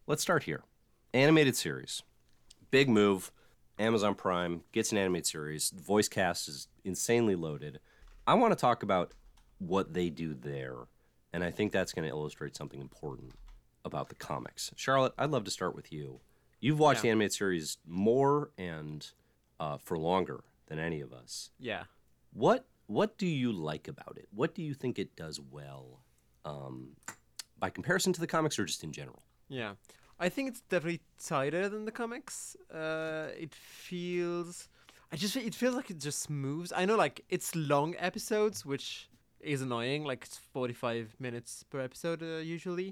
let's 0.07 0.21
start 0.21 0.43
here. 0.43 0.63
Animated 1.13 1.55
series. 1.55 2.03
Big 2.69 2.89
move. 2.89 3.31
Amazon 3.79 4.15
prime 4.15 4.61
gets 4.71 4.91
an 4.91 4.97
animated 4.97 5.25
series. 5.25 5.71
Voice 5.71 6.07
cast 6.07 6.47
is 6.47 6.67
insanely 6.83 7.35
loaded. 7.35 7.79
I 8.27 8.35
want 8.35 8.51
to 8.51 8.59
talk 8.59 8.83
about 8.83 9.13
what 9.57 9.93
they 9.93 10.09
do 10.09 10.33
there 10.33 10.75
and 11.33 11.43
i 11.43 11.51
think 11.51 11.71
that's 11.71 11.93
going 11.93 12.03
to 12.03 12.09
illustrate 12.09 12.55
something 12.55 12.81
important 12.81 13.33
about 13.85 14.09
the 14.09 14.15
comics. 14.15 14.71
Charlotte 14.75 15.13
i'd 15.17 15.29
love 15.29 15.43
to 15.43 15.51
start 15.51 15.75
with 15.75 15.91
you. 15.91 16.19
You've 16.59 16.79
watched 16.79 17.01
the 17.01 17.09
animated 17.09 17.33
series 17.33 17.77
more 17.87 18.51
and 18.57 19.07
uh, 19.59 19.77
for 19.77 19.97
longer 19.97 20.41
than 20.67 20.79
any 20.79 21.01
of 21.01 21.13
us. 21.13 21.49
Yeah. 21.59 21.83
what 22.33 22.65
what 22.97 23.17
do 23.23 23.27
you 23.41 23.51
like 23.71 23.87
about 23.95 24.15
it 24.21 24.27
what 24.39 24.51
do 24.57 24.61
you 24.67 24.73
think 24.81 24.93
it 24.99 25.11
does 25.15 25.39
well 25.57 25.85
um, 26.51 26.73
by 27.63 27.69
comparison 27.69 28.11
to 28.13 28.21
the 28.23 28.31
comics 28.35 28.55
or 28.59 28.65
just 28.71 28.83
in 28.83 28.91
general 28.99 29.21
Yeah, 29.61 29.73
I 30.25 30.29
think 30.33 30.45
it's 30.51 30.61
definitely 30.73 31.01
tighter 31.31 31.63
than 31.73 31.83
the 31.89 31.91
comics. 31.91 32.33
Uh, 32.81 33.27
it 33.45 33.53
feels, 33.53 34.69
I 35.11 35.15
just 35.23 35.35
it 35.35 35.55
feels 35.61 35.75
like 35.79 35.89
it 35.95 35.99
just 36.09 36.29
moves. 36.29 36.69
I 36.81 36.85
know 36.87 36.97
like 37.05 37.17
it's 37.35 37.49
long 37.55 37.95
episodes, 38.09 38.57
which 38.71 39.09
is 39.53 39.59
annoying. 39.61 40.01
Like 40.11 40.21
it's 40.27 40.39
forty 40.53 40.73
five 40.85 41.05
minutes 41.19 41.51
per 41.69 41.79
episode 41.89 42.21
uh, 42.23 42.39
usually. 42.55 42.89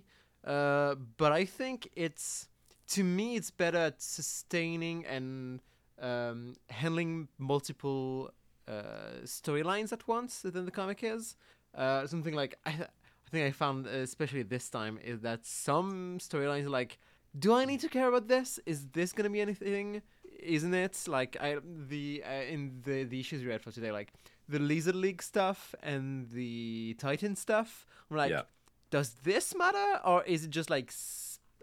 Uh, 0.53 0.95
but 1.21 1.31
I 1.41 1.45
think 1.45 1.77
it's 1.95 2.49
to 2.95 3.03
me 3.03 3.35
it's 3.37 3.51
better 3.51 3.81
at 3.89 4.01
sustaining 4.01 5.05
and 5.15 5.61
um, 6.09 6.55
handling 6.69 7.27
multiple 7.37 8.31
uh, 8.69 9.23
storylines 9.25 9.91
at 9.91 10.07
once 10.07 10.41
than 10.41 10.65
the 10.65 10.71
comic 10.71 11.03
is. 11.03 11.35
Uh, 11.75 12.05
something 12.07 12.33
like 12.33 12.55
I, 12.65 12.69
I 12.71 13.29
think 13.31 13.45
I 13.47 13.51
found, 13.51 13.87
uh, 13.87 13.91
especially 13.91 14.43
this 14.43 14.69
time, 14.69 14.99
is 15.03 15.19
that 15.21 15.45
some 15.45 16.17
storylines 16.19 16.65
are 16.65 16.69
like, 16.81 16.97
do 17.37 17.53
I 17.53 17.65
need 17.65 17.79
to 17.81 17.89
care 17.89 18.07
about 18.07 18.27
this? 18.27 18.59
Is 18.65 18.87
this 18.87 19.11
gonna 19.13 19.29
be 19.29 19.41
anything? 19.41 20.01
Isn't 20.41 20.73
it 20.73 20.95
like 21.07 21.37
I 21.41 21.57
the 21.63 22.23
uh, 22.25 22.53
in 22.53 22.81
the 22.85 23.03
the 23.03 23.19
issues 23.19 23.41
we 23.43 23.49
read 23.49 23.61
for 23.61 23.71
today, 23.71 23.91
like 23.91 24.13
the 24.47 24.59
Lizard 24.59 24.95
League 24.95 25.21
stuff 25.21 25.75
and 25.83 26.29
the 26.31 26.95
Titan 26.97 27.35
stuff? 27.35 27.85
I'm 28.09 28.17
like, 28.17 28.31
Yeah. 28.31 28.43
does 28.89 29.09
this 29.23 29.53
matter 29.55 29.99
or 30.05 30.23
is 30.23 30.45
it 30.45 30.49
just 30.51 30.69
like 30.69 30.91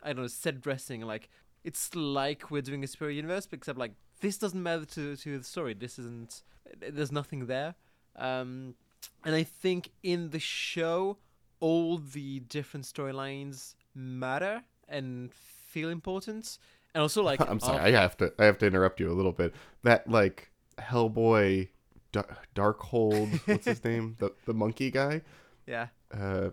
I 0.03 0.13
don't 0.13 0.23
know 0.23 0.29
set 0.29 0.61
dressing? 0.61 1.01
Like 1.01 1.29
it's 1.65 1.95
like 1.97 2.51
we're 2.51 2.63
doing 2.63 2.85
a 2.85 2.87
superior 2.87 3.17
universe, 3.17 3.49
except 3.51 3.79
like 3.79 3.95
this 4.21 4.39
doesn't 4.39 4.63
matter 4.63 4.85
to 4.85 5.17
to 5.17 5.39
the 5.39 5.45
story. 5.45 5.75
This 5.75 5.99
isn't. 5.99 6.43
There's 6.81 7.13
nothing 7.13 7.47
there. 7.47 7.75
Um, 8.17 8.75
and 9.25 9.35
I 9.35 9.43
think 9.43 9.91
in 10.03 10.31
the 10.31 10.39
show, 10.41 11.19
all 11.61 11.99
the 11.99 12.41
different 12.41 12.87
storylines 12.87 13.75
matter 13.95 14.63
and 14.89 15.33
feel 15.33 15.89
important. 15.91 16.59
And 16.95 17.03
also, 17.03 17.23
like, 17.23 17.41
I'm 17.51 17.61
sorry, 17.61 17.95
I 17.95 18.01
have 18.01 18.17
to 18.19 18.33
I 18.39 18.45
have 18.45 18.59
to 18.59 18.67
interrupt 18.67 19.01
you 19.01 19.11
a 19.11 19.15
little 19.15 19.33
bit. 19.33 19.55
That 19.83 20.09
like 20.09 20.51
Hellboy, 20.79 21.69
Dar- 22.13 22.37
Darkhold, 22.55 23.41
what's 23.47 23.67
his 23.67 23.85
name? 23.85 24.17
The 24.19 24.33
the 24.47 24.55
monkey 24.55 24.91
guy. 24.91 25.23
yeah, 25.67 25.89
Uh, 26.13 26.51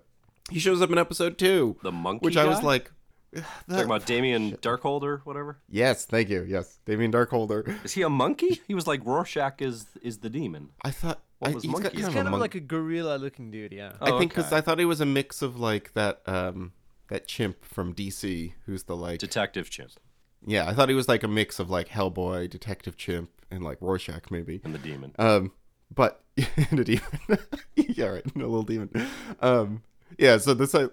he 0.51 0.59
shows 0.59 0.81
up 0.81 0.89
in 0.91 0.97
episode 0.97 1.37
two, 1.37 1.77
the 1.83 1.91
monkey 1.91 2.25
which 2.25 2.37
I 2.37 2.45
was 2.45 2.61
like, 2.63 2.91
talking 3.69 3.85
about 3.85 4.05
Damien 4.05 4.57
Darkhold 4.57 5.03
or 5.03 5.17
whatever 5.23 5.57
yes, 5.69 6.05
thank 6.05 6.29
you, 6.29 6.43
yes, 6.47 6.79
Damien 6.85 7.11
Darkholder. 7.11 7.83
is 7.83 7.93
he 7.93 8.01
a 8.01 8.09
monkey 8.09 8.61
he 8.67 8.73
was 8.73 8.87
like 8.87 9.05
Rorschach 9.05 9.61
is 9.61 9.85
is 10.01 10.19
the 10.19 10.29
demon 10.29 10.69
I 10.83 10.91
thought 10.91 11.21
What 11.39 11.51
I, 11.51 11.53
was 11.55 11.63
he's 11.63 11.71
got 11.73 11.83
kind 11.83 11.95
he's 11.95 12.05
kind 12.05 12.17
a 12.17 12.21
of 12.21 12.31
mon- 12.31 12.39
like 12.39 12.55
a 12.55 12.59
gorilla-looking 12.59 13.51
dude. 13.51 13.71
Yeah. 13.73 13.93
I 14.01 14.11
Oh, 14.11 14.19
think 14.19 14.31
because 14.31 14.47
okay. 14.47 14.57
I 14.57 14.61
thought 14.61 14.79
he 14.79 14.85
was 14.85 15.01
a 15.01 15.05
mix 15.05 15.41
of 15.41 15.59
like 15.59 15.93
that 15.93 16.21
um 16.27 16.73
that 17.09 17.27
chimp 17.27 17.65
from 17.65 17.93
DC 17.93 18.53
who's 18.65 18.83
the 18.83 18.95
like 18.95 19.19
detective 19.19 19.69
chimp 19.69 19.91
yeah 20.45 20.67
I 20.67 20.73
thought 20.73 20.89
he 20.89 20.95
was 20.95 21.07
like 21.07 21.23
a 21.23 21.27
mix 21.27 21.59
of 21.59 21.69
like 21.69 21.87
Hellboy, 21.89 22.49
Detective 22.49 22.97
Chimp, 22.97 23.29
and 23.51 23.63
like 23.63 23.77
Rorschach 23.81 24.29
maybe. 24.31 24.61
and 24.63 24.73
the 24.73 24.79
demon 24.79 25.13
Um, 25.19 25.51
but 25.93 26.21
and 26.69 26.79
a 26.79 26.83
demon. 26.83 27.03
yeah, 27.75 28.07
right, 28.07 28.25
a 28.25 28.39
little 28.39 28.63
demon. 28.63 28.89
Um, 29.39 29.83
yeah. 30.17 30.37
So 30.37 30.53
this 30.55 30.73
I, 30.75 30.87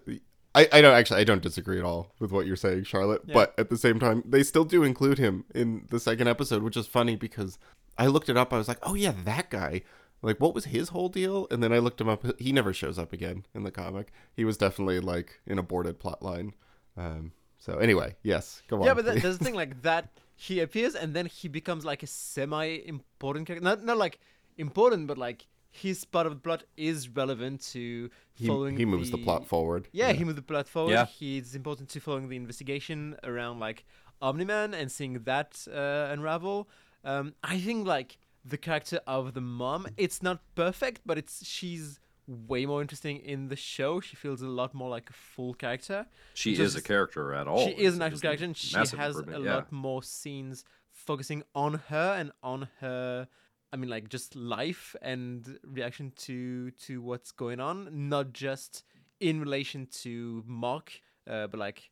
I, 0.54 0.68
I 0.72 0.80
don't 0.80 0.94
actually 0.94 1.20
I 1.20 1.24
don't 1.24 1.42
disagree 1.42 1.78
at 1.78 1.84
all 1.84 2.12
with 2.18 2.32
what 2.32 2.46
you're 2.46 2.56
saying, 2.56 2.84
Charlotte. 2.84 3.22
Yeah. 3.26 3.34
But 3.34 3.54
at 3.58 3.70
the 3.70 3.76
same 3.76 4.00
time, 4.00 4.22
they 4.26 4.42
still 4.42 4.64
do 4.64 4.82
include 4.82 5.18
him 5.18 5.44
in 5.54 5.86
the 5.90 6.00
second 6.00 6.28
episode, 6.28 6.62
which 6.62 6.76
is 6.76 6.86
funny 6.86 7.16
because 7.16 7.58
I 7.96 8.06
looked 8.06 8.28
it 8.28 8.36
up. 8.36 8.52
I 8.52 8.58
was 8.58 8.68
like, 8.68 8.78
oh 8.82 8.94
yeah, 8.94 9.12
that 9.24 9.50
guy. 9.50 9.82
Like, 10.22 10.38
what 10.38 10.54
was 10.54 10.66
his 10.66 10.90
whole 10.90 11.08
deal? 11.08 11.46
And 11.50 11.62
then 11.62 11.72
I 11.72 11.78
looked 11.78 12.00
him 12.00 12.08
up. 12.08 12.24
He 12.38 12.52
never 12.52 12.74
shows 12.74 12.98
up 12.98 13.12
again 13.12 13.46
in 13.54 13.62
the 13.62 13.70
comic. 13.70 14.12
He 14.34 14.44
was 14.44 14.58
definitely 14.58 15.00
like 15.00 15.40
an 15.46 15.58
aborted 15.58 15.98
plot 15.98 16.22
line. 16.22 16.54
Um, 16.96 17.32
so 17.58 17.78
anyway, 17.78 18.16
yes, 18.22 18.62
go 18.68 18.80
on. 18.80 18.86
Yeah, 18.86 18.94
but 18.94 19.04
that, 19.04 19.22
there's 19.22 19.38
the 19.38 19.44
thing 19.44 19.54
like 19.62 19.82
that. 19.82 20.08
He 20.36 20.60
appears 20.60 20.94
and 20.94 21.14
then 21.14 21.26
he 21.26 21.48
becomes 21.48 21.84
like 21.84 22.02
a 22.02 22.06
semi-important 22.06 23.46
character. 23.46 23.64
Not 23.64 23.84
not 23.84 23.98
like 23.98 24.18
important, 24.58 25.06
but 25.06 25.16
like 25.16 25.46
his 25.70 26.04
part 26.04 26.26
of 26.26 26.34
the 26.34 26.40
plot 26.40 26.64
is 26.76 27.08
relevant 27.08 27.62
to 27.72 28.10
following. 28.46 28.76
he 28.76 28.84
moves 28.84 29.10
the, 29.10 29.18
plot 29.18 29.46
forward. 29.46 29.88
Yeah, 29.92 30.12
he 30.12 30.24
moves 30.24 30.36
the 30.36 30.42
plot 30.42 30.68
forward. 30.68 30.92
Yeah. 30.92 31.06
He's 31.06 31.54
important 31.54 31.88
to 31.90 32.00
following 32.00 32.28
the 32.28 32.36
investigation 32.36 33.16
around 33.22 33.60
like 33.60 33.84
Omni-Man 34.20 34.74
and 34.74 34.90
seeing 34.90 35.14
that 35.24 35.66
uh, 35.72 36.08
unravel. 36.12 36.68
Um, 37.04 37.34
I 37.44 37.58
think 37.58 37.86
like 37.86 38.18
the 38.44 38.58
character 38.58 39.00
of 39.06 39.34
the 39.34 39.40
mom, 39.40 39.86
it's 39.96 40.22
not 40.22 40.40
perfect, 40.54 41.02
but 41.06 41.16
it's 41.18 41.46
she's 41.46 42.00
way 42.26 42.66
more 42.66 42.80
interesting 42.80 43.18
in 43.18 43.48
the 43.48 43.56
show. 43.56 44.00
She 44.00 44.16
feels 44.16 44.42
a 44.42 44.48
lot 44.48 44.74
more 44.74 44.88
like 44.88 45.08
a 45.10 45.12
full 45.12 45.54
character. 45.54 46.06
she 46.34 46.54
Just- 46.54 46.74
is 46.74 46.76
a 46.76 46.82
character 46.82 47.32
at 47.32 47.46
all 47.48 47.66
She 47.66 47.72
is 47.72 47.96
an 47.96 48.02
actual 48.02 48.20
character, 48.20 48.44
and 48.44 48.56
she 48.56 48.76
has 48.76 48.92
a 48.92 49.24
yeah. 49.30 49.54
lot 49.54 49.72
more 49.72 50.02
scenes 50.02 50.64
focusing 50.90 51.42
on 51.54 51.74
her 51.88 52.16
and 52.18 52.32
on 52.42 52.68
her. 52.80 53.28
I 53.72 53.76
mean, 53.76 53.90
like 53.90 54.08
just 54.08 54.34
life 54.34 54.96
and 55.00 55.58
reaction 55.64 56.12
to 56.18 56.70
to 56.72 57.00
what's 57.00 57.30
going 57.30 57.60
on, 57.60 58.08
not 58.08 58.32
just 58.32 58.84
in 59.20 59.40
relation 59.40 59.86
to 60.02 60.42
Mark, 60.46 61.00
uh, 61.28 61.46
but 61.46 61.58
like 61.60 61.90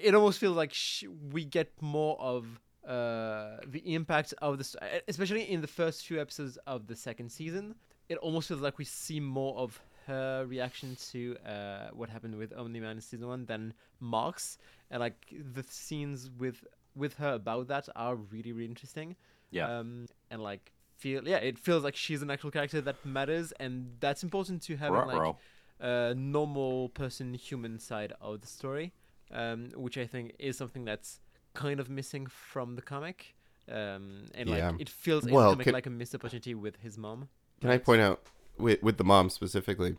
it 0.00 0.14
almost 0.14 0.38
feels 0.38 0.56
like 0.56 0.72
sh- 0.72 1.04
we 1.32 1.44
get 1.44 1.70
more 1.80 2.20
of 2.20 2.60
uh, 2.86 3.58
the 3.66 3.82
impact 3.94 4.34
of 4.42 4.58
this, 4.58 4.74
especially 5.08 5.50
in 5.50 5.60
the 5.60 5.66
first 5.66 6.06
few 6.06 6.20
episodes 6.20 6.58
of 6.66 6.86
the 6.86 6.96
second 6.96 7.30
season. 7.30 7.74
It 8.08 8.18
almost 8.18 8.48
feels 8.48 8.60
like 8.60 8.78
we 8.78 8.84
see 8.84 9.20
more 9.20 9.56
of 9.56 9.80
her 10.06 10.44
reaction 10.46 10.96
to 11.12 11.36
uh, 11.46 11.88
what 11.92 12.10
happened 12.10 12.36
with 12.36 12.52
Omni 12.52 12.80
Man 12.80 12.96
in 12.96 13.00
season 13.00 13.28
one 13.28 13.46
than 13.46 13.72
Mark's, 14.00 14.58
and 14.90 15.00
like 15.00 15.32
the 15.54 15.64
scenes 15.68 16.30
with 16.38 16.64
with 16.94 17.14
her 17.14 17.34
about 17.34 17.68
that 17.68 17.88
are 17.94 18.16
really 18.16 18.52
really 18.52 18.66
interesting. 18.66 19.16
Yeah. 19.50 19.78
Um, 19.78 20.06
and 20.30 20.42
like 20.42 20.72
feel 21.02 21.20
yeah, 21.32 21.38
it 21.50 21.58
feels 21.66 21.82
like 21.86 21.96
she's 22.04 22.22
an 22.26 22.30
actual 22.34 22.50
character 22.56 22.80
that 22.88 22.96
matters, 23.18 23.48
and 23.64 23.72
that's 24.04 24.22
important 24.28 24.58
to 24.68 24.72
have 24.82 24.92
like 25.12 25.34
a 25.80 26.14
normal 26.16 26.88
person, 27.00 27.26
human 27.34 27.74
side 27.88 28.12
of 28.20 28.40
the 28.42 28.46
story, 28.58 28.86
um, 29.40 29.58
which 29.84 29.96
I 30.04 30.06
think 30.12 30.24
is 30.38 30.54
something 30.62 30.84
that's 30.90 31.10
kind 31.64 31.78
of 31.80 31.86
missing 31.98 32.24
from 32.52 32.76
the 32.78 32.82
comic. 32.92 33.18
Um, 33.78 34.04
and 34.38 34.48
Yeah. 34.48 34.70
like 34.70 34.80
it 34.84 34.88
feels 35.04 35.22
Well, 35.24 35.50
comic 35.52 35.64
could- 35.64 35.74
like 35.74 35.86
a 35.92 35.94
missed 36.00 36.14
opportunity 36.14 36.54
with 36.54 36.76
his 36.86 36.94
mom. 37.04 37.28
Can 37.60 37.70
I 37.70 37.78
point 37.78 38.02
out 38.08 38.18
with 38.64 38.80
with 38.86 38.96
the 39.00 39.04
mom 39.12 39.30
specifically, 39.30 39.92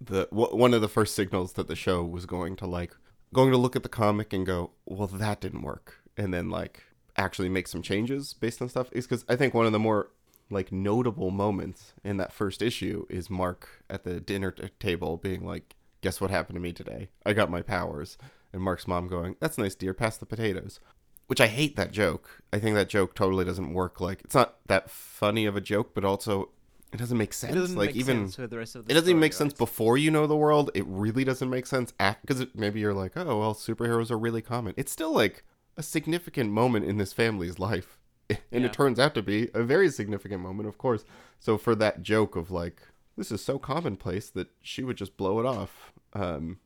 the 0.00 0.22
w- 0.38 0.54
one 0.64 0.72
of 0.76 0.80
the 0.80 0.88
first 0.98 1.12
signals 1.14 1.52
that 1.54 1.66
the 1.68 1.76
show 1.76 1.98
was 2.16 2.24
going 2.26 2.56
to 2.56 2.66
like 2.78 2.92
going 3.38 3.50
to 3.56 3.58
look 3.64 3.76
at 3.76 3.82
the 3.82 3.88
comic 4.02 4.32
and 4.36 4.44
go, 4.46 4.58
well, 4.86 5.06
that 5.06 5.40
didn't 5.44 5.62
work, 5.72 5.86
and 6.16 6.32
then 6.34 6.46
like 6.60 6.76
actually 7.20 7.48
make 7.48 7.68
some 7.68 7.82
changes 7.82 8.32
based 8.32 8.60
on 8.62 8.68
stuff 8.68 8.88
is 8.92 9.06
because 9.06 9.24
I 9.28 9.36
think 9.36 9.54
one 9.54 9.66
of 9.66 9.72
the 9.72 9.78
more 9.78 10.10
like 10.50 10.72
notable 10.72 11.30
moments 11.30 11.92
in 12.02 12.16
that 12.16 12.32
first 12.32 12.62
issue 12.62 13.06
is 13.08 13.30
Mark 13.30 13.68
at 13.88 14.04
the 14.04 14.20
dinner 14.20 14.50
t- 14.50 14.68
table 14.80 15.16
being 15.16 15.44
like, 15.44 15.76
"Guess 16.00 16.20
what 16.20 16.30
happened 16.30 16.56
to 16.56 16.60
me 16.60 16.72
today? 16.72 17.10
I 17.24 17.32
got 17.34 17.50
my 17.50 17.62
powers." 17.62 18.18
And 18.52 18.62
Mark's 18.62 18.88
mom 18.88 19.06
going, 19.06 19.36
"That's 19.38 19.58
nice, 19.58 19.76
dear. 19.76 19.94
Pass 19.94 20.16
the 20.16 20.26
potatoes." 20.26 20.80
Which 21.28 21.40
I 21.40 21.46
hate 21.46 21.76
that 21.76 21.92
joke. 21.92 22.42
I 22.52 22.58
think 22.58 22.74
that 22.74 22.88
joke 22.88 23.14
totally 23.14 23.44
doesn't 23.44 23.72
work. 23.72 24.00
Like 24.00 24.22
it's 24.24 24.34
not 24.34 24.56
that 24.66 24.90
funny 24.90 25.46
of 25.46 25.56
a 25.56 25.60
joke, 25.60 25.94
but 25.94 26.04
also 26.04 26.48
it 26.92 26.96
doesn't 26.96 27.18
make 27.18 27.32
sense. 27.32 27.54
It 27.54 27.58
doesn't 27.58 27.76
like 27.76 27.90
make 27.90 27.96
even 27.96 28.16
sense 28.26 28.38
with 28.38 28.50
the 28.50 28.58
rest 28.58 28.74
of 28.74 28.86
the 28.86 28.90
it 28.90 28.94
doesn't 28.94 29.08
even 29.08 29.18
story, 29.18 29.20
make 29.20 29.32
sense 29.34 29.52
before 29.52 29.96
you 29.96 30.10
know 30.10 30.26
the 30.26 30.36
world. 30.36 30.72
It 30.74 30.84
really 30.88 31.22
doesn't 31.22 31.48
make 31.48 31.66
sense 31.66 31.92
because 31.92 32.46
maybe 32.54 32.80
you're 32.80 32.94
like, 32.94 33.12
oh 33.16 33.38
well, 33.38 33.54
superheroes 33.54 34.10
are 34.10 34.18
really 34.18 34.42
common. 34.42 34.74
It's 34.76 34.90
still 34.90 35.12
like 35.12 35.44
a 35.80 35.82
significant 35.82 36.50
moment 36.52 36.84
in 36.84 36.98
this 36.98 37.12
family's 37.12 37.58
life, 37.58 37.98
and 38.30 38.38
Yeah. 38.52 38.66
it 38.66 38.72
turns 38.72 38.98
out 39.00 39.14
to 39.14 39.22
be 39.22 39.48
a 39.54 39.62
very 39.64 39.90
significant 39.90 40.42
moment, 40.42 40.68
of 40.68 40.78
course. 40.78 41.04
So 41.38 41.56
for 41.58 41.74
that 41.76 42.02
joke 42.02 42.36
of 42.36 42.50
like, 42.50 42.80
this 43.16 43.32
is 43.32 43.42
so 43.42 43.58
commonplace 43.58 44.30
that 44.30 44.48
she 44.62 44.82
would 44.84 44.96
just 44.96 45.16
blow 45.16 45.40
it 45.40 45.46
off, 45.46 45.92
um, 46.12 46.58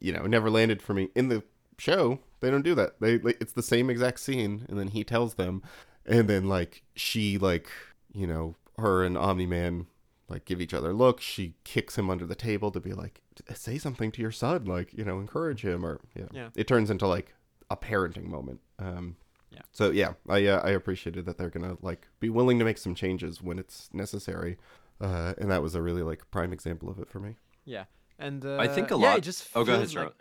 you 0.00 0.12
know, 0.12 0.26
never 0.26 0.50
landed 0.50 0.80
for 0.82 0.94
me 0.94 1.08
in 1.14 1.28
the 1.28 1.42
show. 1.78 2.20
They 2.40 2.50
don't 2.50 2.62
do 2.62 2.74
that. 2.76 3.00
They 3.00 3.18
like, 3.18 3.38
it's 3.40 3.52
the 3.54 3.62
same 3.62 3.90
exact 3.90 4.20
scene, 4.20 4.64
and 4.68 4.78
then 4.78 4.88
he 4.88 5.02
tells 5.02 5.34
them, 5.34 5.62
and 6.06 6.28
then 6.28 6.48
like 6.48 6.82
she 6.94 7.36
like 7.38 7.68
you 8.12 8.26
know 8.26 8.54
her 8.78 9.04
and 9.04 9.18
Omni 9.18 9.46
Man 9.46 9.86
like 10.28 10.44
give 10.44 10.60
each 10.60 10.74
other 10.74 10.92
looks. 10.92 11.24
She 11.24 11.54
kicks 11.64 11.96
him 11.98 12.10
under 12.10 12.26
the 12.26 12.34
table 12.34 12.70
to 12.70 12.80
be 12.80 12.92
like, 12.92 13.22
say 13.54 13.76
something 13.78 14.12
to 14.12 14.22
your 14.22 14.30
son, 14.30 14.66
like 14.66 14.92
you 14.92 15.04
know, 15.04 15.18
encourage 15.20 15.62
him, 15.62 15.84
or 15.84 16.00
you 16.14 16.22
know. 16.22 16.28
Yeah. 16.32 16.48
It 16.54 16.68
turns 16.68 16.90
into 16.90 17.06
like 17.08 17.34
a 17.70 17.76
parenting 17.76 18.24
moment. 18.26 18.60
Um, 18.78 19.16
Yeah. 19.50 19.62
So 19.72 19.90
yeah, 19.90 20.12
I 20.28 20.46
uh, 20.46 20.60
I 20.62 20.70
appreciated 20.70 21.24
that 21.26 21.38
they're 21.38 21.50
gonna 21.50 21.76
like 21.80 22.06
be 22.20 22.28
willing 22.28 22.58
to 22.58 22.64
make 22.64 22.78
some 22.78 22.94
changes 22.94 23.42
when 23.42 23.58
it's 23.58 23.88
necessary, 23.92 24.58
uh, 25.00 25.32
and 25.38 25.50
that 25.50 25.62
was 25.62 25.74
a 25.74 25.80
really 25.82 26.02
like 26.02 26.30
prime 26.30 26.52
example 26.52 26.88
of 26.90 26.98
it 26.98 27.08
for 27.08 27.18
me. 27.20 27.36
Yeah, 27.64 27.84
and 28.18 28.44
uh, 28.44 28.56
I 28.58 28.68
think 28.68 28.90
a 28.90 28.94
yeah, 28.94 29.06
lot. 29.08 29.18
it 29.18 29.22
just 29.22 29.48
oh, 29.54 29.64
go 29.64 29.72
ahead, 29.72 29.88
feels 29.90 29.96
like- 30.04 30.14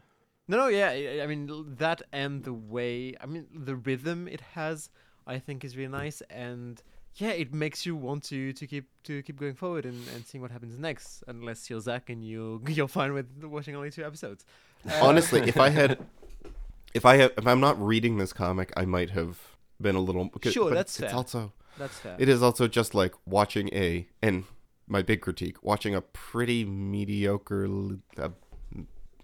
No, 0.47 0.57
no, 0.57 0.67
yeah. 0.67 0.89
I- 0.89 1.23
I 1.23 1.27
mean 1.27 1.75
that 1.77 2.01
and 2.13 2.43
the 2.43 2.53
way 2.53 3.15
I 3.19 3.25
mean 3.25 3.47
the 3.53 3.75
rhythm 3.75 4.27
it 4.29 4.41
has, 4.55 4.89
I 5.25 5.39
think 5.39 5.63
is 5.65 5.75
really 5.75 5.91
nice, 6.03 6.21
and 6.29 6.81
yeah, 7.15 7.31
it 7.43 7.53
makes 7.53 7.85
you 7.85 7.95
want 7.97 8.23
to 8.31 8.53
to 8.53 8.65
keep 8.67 8.85
to 9.03 9.21
keep 9.23 9.37
going 9.39 9.55
forward 9.55 9.85
and, 9.85 9.99
and 10.15 10.25
seeing 10.25 10.41
what 10.41 10.51
happens 10.51 10.77
next. 10.79 11.23
Unless 11.27 11.69
you're 11.69 11.81
Zack 11.81 12.09
and 12.09 12.23
you 12.23 12.61
you're 12.67 12.87
fine 12.87 13.13
with 13.13 13.27
watching 13.43 13.75
only 13.75 13.91
two 13.91 14.05
episodes. 14.05 14.45
Uh, 14.87 14.99
Honestly, 15.07 15.41
if 15.41 15.57
I 15.57 15.69
had, 15.69 15.97
if 16.97 17.05
I 17.05 17.17
have, 17.17 17.31
if 17.37 17.47
I'm 17.47 17.59
not 17.59 17.81
reading 17.81 18.17
this 18.17 18.33
comic, 18.33 18.73
I 18.75 18.85
might 18.85 19.11
have 19.11 19.39
been 19.79 19.95
a 19.95 20.01
little. 20.01 20.29
Sure, 20.43 20.73
that's 20.73 20.99
it's 20.99 21.09
fair. 21.09 21.15
also 21.15 21.53
that's 21.77 21.97
fair. 21.99 22.15
It 22.19 22.27
is 22.27 22.41
also 22.41 22.67
just 22.67 22.93
like 22.93 23.13
watching 23.25 23.69
a 23.73 24.07
and 24.21 24.43
my 24.87 25.01
big 25.01 25.21
critique 25.21 25.61
watching 25.61 25.93
a 25.93 26.01
pretty 26.01 26.63
mediocre 26.65 27.65
a, 28.17 28.31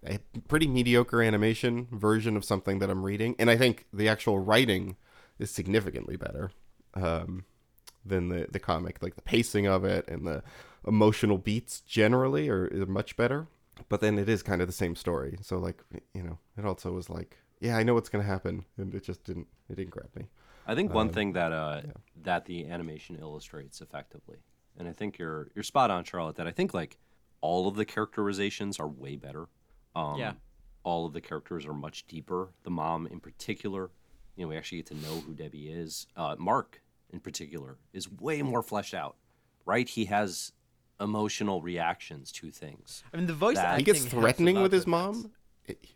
a 0.06 0.20
pretty 0.48 0.68
mediocre 0.68 1.22
animation 1.22 1.88
version 1.92 2.36
of 2.36 2.44
something 2.44 2.80
that 2.80 2.90
I'm 2.90 3.04
reading 3.04 3.36
and 3.40 3.50
I 3.50 3.58
think 3.58 3.86
the 3.94 4.10
actual 4.10 4.40
writing 4.40 4.98
is 5.40 5.50
significantly 5.50 6.18
better 6.18 6.52
um, 6.94 7.46
than 8.06 8.30
the 8.30 8.48
the 8.52 8.60
comic 8.60 9.02
like 9.02 9.16
the 9.16 9.22
pacing 9.22 9.66
of 9.66 9.86
it 9.86 10.08
and 10.08 10.28
the 10.28 10.44
emotional 10.86 11.38
beats 11.38 11.80
generally 11.80 12.50
are, 12.50 12.66
are 12.66 12.86
much 12.86 13.16
better 13.16 13.48
but 13.88 14.02
then 14.02 14.20
it 14.20 14.28
is 14.28 14.44
kind 14.44 14.62
of 14.62 14.68
the 14.68 14.74
same 14.74 14.96
story 14.96 15.38
so 15.42 15.58
like 15.58 15.82
you 16.14 16.22
know 16.22 16.38
it 16.58 16.66
also 16.66 16.92
was 16.92 17.10
like 17.10 17.38
yeah 17.64 17.78
I 17.78 17.84
know 17.84 17.94
what's 17.96 18.10
gonna 18.10 18.24
happen 18.24 18.66
and 18.78 18.94
it 18.94 19.04
just 19.04 19.24
didn't 19.24 19.48
it 19.70 19.76
didn't 19.76 19.90
grab 19.92 20.10
me 20.16 20.28
I 20.66 20.76
think 20.76 20.94
one 20.94 21.08
Um, 21.08 21.14
thing 21.14 21.34
that 21.34 21.52
uh, 21.52 21.82
that 22.22 22.46
the 22.46 22.68
animation 22.68 23.18
illustrates 23.20 23.82
effectively, 23.82 24.38
and 24.78 24.88
I 24.88 24.94
think 24.94 25.18
you're 25.18 25.50
you're 25.56 25.64
spot 25.64 25.92
on, 25.92 26.06
Charlotte. 26.06 26.38
That 26.38 26.48
I 26.48 26.52
think 26.52 26.74
like 26.74 26.98
all 27.42 27.68
of 27.68 27.76
the 27.76 27.84
characterizations 27.84 28.80
are 28.80 28.88
way 28.88 29.18
better. 29.18 29.48
Um, 29.94 30.18
Yeah. 30.18 30.34
All 30.84 31.06
of 31.06 31.12
the 31.12 31.20
characters 31.20 31.66
are 31.66 31.74
much 31.74 32.08
deeper. 32.08 32.50
The 32.64 32.70
mom, 32.70 33.08
in 33.08 33.20
particular, 33.20 33.90
you 34.38 34.46
know, 34.46 34.48
we 34.50 34.56
actually 34.56 34.78
get 34.78 34.86
to 34.88 34.96
know 34.96 35.20
who 35.26 35.34
Debbie 35.34 35.68
is. 35.70 36.08
Uh, 36.16 36.36
Mark, 36.40 36.82
in 37.12 37.20
particular, 37.20 37.76
is 37.92 38.10
way 38.10 38.42
more 38.42 38.64
fleshed 38.64 38.94
out. 38.94 39.18
Right? 39.66 39.90
He 39.90 40.06
has 40.06 40.54
emotional 41.02 41.62
reactions 41.62 42.32
to 42.34 42.52
things. 42.52 43.04
I 43.14 43.18
mean 43.18 43.28
the 43.28 43.34
voice. 43.34 43.58
That- 43.58 43.80
he 43.80 43.84
gets 43.84 44.00
acting 44.00 44.12
helps 44.12 44.14
a 44.14 44.22
threatening 44.22 44.62
with 44.62 44.72
his 44.72 44.86
that. 44.86 44.90
mom. 44.92 45.32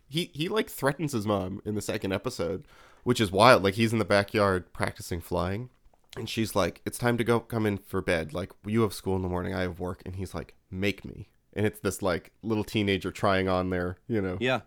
He 0.08 0.30
he 0.32 0.48
like 0.48 0.70
threatens 0.70 1.12
his 1.12 1.26
mom 1.26 1.60
in 1.64 1.74
the 1.74 1.82
second 1.82 2.12
episode, 2.12 2.66
which 3.04 3.20
is 3.20 3.30
wild. 3.30 3.62
Like 3.62 3.74
he's 3.74 3.92
in 3.92 3.98
the 3.98 4.04
backyard 4.04 4.72
practicing 4.72 5.20
flying, 5.20 5.70
and 6.16 6.28
she's 6.28 6.54
like, 6.56 6.80
"It's 6.86 6.98
time 6.98 7.18
to 7.18 7.24
go. 7.24 7.40
Come 7.40 7.66
in 7.66 7.78
for 7.78 8.00
bed. 8.00 8.32
Like 8.32 8.52
you 8.66 8.82
have 8.82 8.92
school 8.94 9.16
in 9.16 9.22
the 9.22 9.28
morning. 9.28 9.54
I 9.54 9.62
have 9.62 9.78
work." 9.80 10.02
And 10.06 10.16
he's 10.16 10.34
like, 10.34 10.54
"Make 10.70 11.04
me." 11.04 11.28
And 11.54 11.66
it's 11.66 11.80
this 11.80 12.02
like 12.02 12.32
little 12.42 12.64
teenager 12.64 13.10
trying 13.10 13.48
on 13.48 13.70
their 13.70 13.98
you 14.06 14.20
know 14.20 14.36
Yeah. 14.40 14.60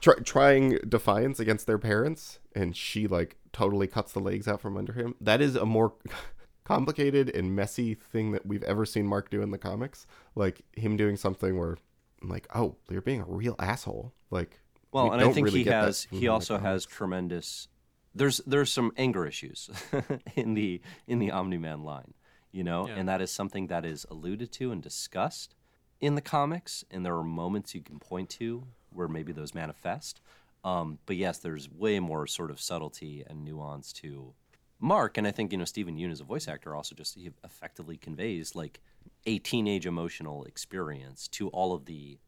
try, 0.00 0.14
trying 0.16 0.78
defiance 0.88 1.38
against 1.40 1.66
their 1.66 1.78
parents, 1.78 2.38
and 2.54 2.76
she 2.76 3.06
like 3.06 3.36
totally 3.52 3.86
cuts 3.86 4.12
the 4.12 4.20
legs 4.20 4.48
out 4.48 4.60
from 4.60 4.76
under 4.76 4.92
him. 4.92 5.14
That 5.20 5.40
is 5.40 5.54
a 5.56 5.66
more 5.66 5.94
complicated 6.64 7.30
and 7.34 7.54
messy 7.54 7.94
thing 7.94 8.32
that 8.32 8.46
we've 8.46 8.62
ever 8.64 8.84
seen 8.84 9.06
Mark 9.06 9.30
do 9.30 9.42
in 9.42 9.50
the 9.50 9.58
comics. 9.58 10.06
Like 10.34 10.62
him 10.76 10.96
doing 10.96 11.16
something 11.16 11.58
where, 11.58 11.78
I'm 12.22 12.28
like, 12.28 12.46
oh, 12.54 12.76
you're 12.90 13.00
being 13.02 13.20
a 13.20 13.24
real 13.26 13.54
asshole. 13.58 14.12
Like, 14.30 14.58
Well, 14.92 15.04
we 15.04 15.10
and 15.12 15.20
I 15.20 15.24
don't 15.24 15.34
think 15.34 15.46
really 15.46 15.62
he 15.64 15.70
has 15.70 16.06
he 16.10 16.28
also 16.28 16.58
has 16.58 16.84
tremendous 16.86 17.68
there's 18.14 18.38
there's 18.46 18.72
some 18.72 18.90
anger 18.96 19.26
issues 19.26 19.70
in 20.34 20.54
the 20.54 20.80
in 21.06 21.18
the 21.18 21.30
Omni-Man 21.30 21.84
line, 21.84 22.14
you 22.50 22.64
know, 22.64 22.88
Yeah. 22.88 22.94
and 22.96 23.08
that 23.08 23.20
is 23.20 23.30
something 23.30 23.68
that 23.68 23.84
is 23.84 24.06
alluded 24.10 24.50
to 24.52 24.72
and 24.72 24.82
discussed 24.82 25.54
in 26.00 26.14
the 26.14 26.20
comics 26.20 26.84
and 26.90 27.04
there 27.04 27.16
are 27.16 27.24
moments 27.24 27.74
you 27.74 27.82
can 27.82 27.98
point 27.98 28.28
to 28.30 28.64
where 28.92 29.08
maybe 29.08 29.32
those 29.32 29.54
manifest. 29.54 30.20
Um, 30.64 30.98
but 31.06 31.16
yes, 31.16 31.38
there's 31.38 31.70
way 31.70 32.00
more 32.00 32.26
sort 32.26 32.50
of 32.50 32.60
subtlety 32.60 33.22
and 33.26 33.44
nuance 33.44 33.92
to 33.94 34.34
Mark, 34.80 35.18
and 35.18 35.26
I 35.26 35.30
think 35.32 35.52
you 35.52 35.58
know 35.58 35.64
Steven 35.64 35.96
Yeun 35.96 36.12
as 36.12 36.20
a 36.20 36.24
voice 36.24 36.46
actor 36.48 36.74
also 36.74 36.94
just 36.94 37.14
he 37.16 37.30
effectively 37.44 37.96
conveys 37.96 38.54
like 38.54 38.80
a 39.26 39.38
teenage 39.38 39.86
emotional 39.86 40.44
experience 40.44 41.26
to 41.28 41.48
all 41.48 41.72
of 41.74 41.86
the 41.86 42.18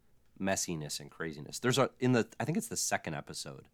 messiness 0.41 0.99
and 1.01 1.11
craziness. 1.11 1.59
There's 1.59 1.79
a 1.79 1.91
in 2.01 2.13
the 2.13 2.27
I 2.41 2.45
think 2.45 2.59
it's 2.59 2.69
the 2.69 2.77
second 2.77 3.15
episode. 3.15 3.65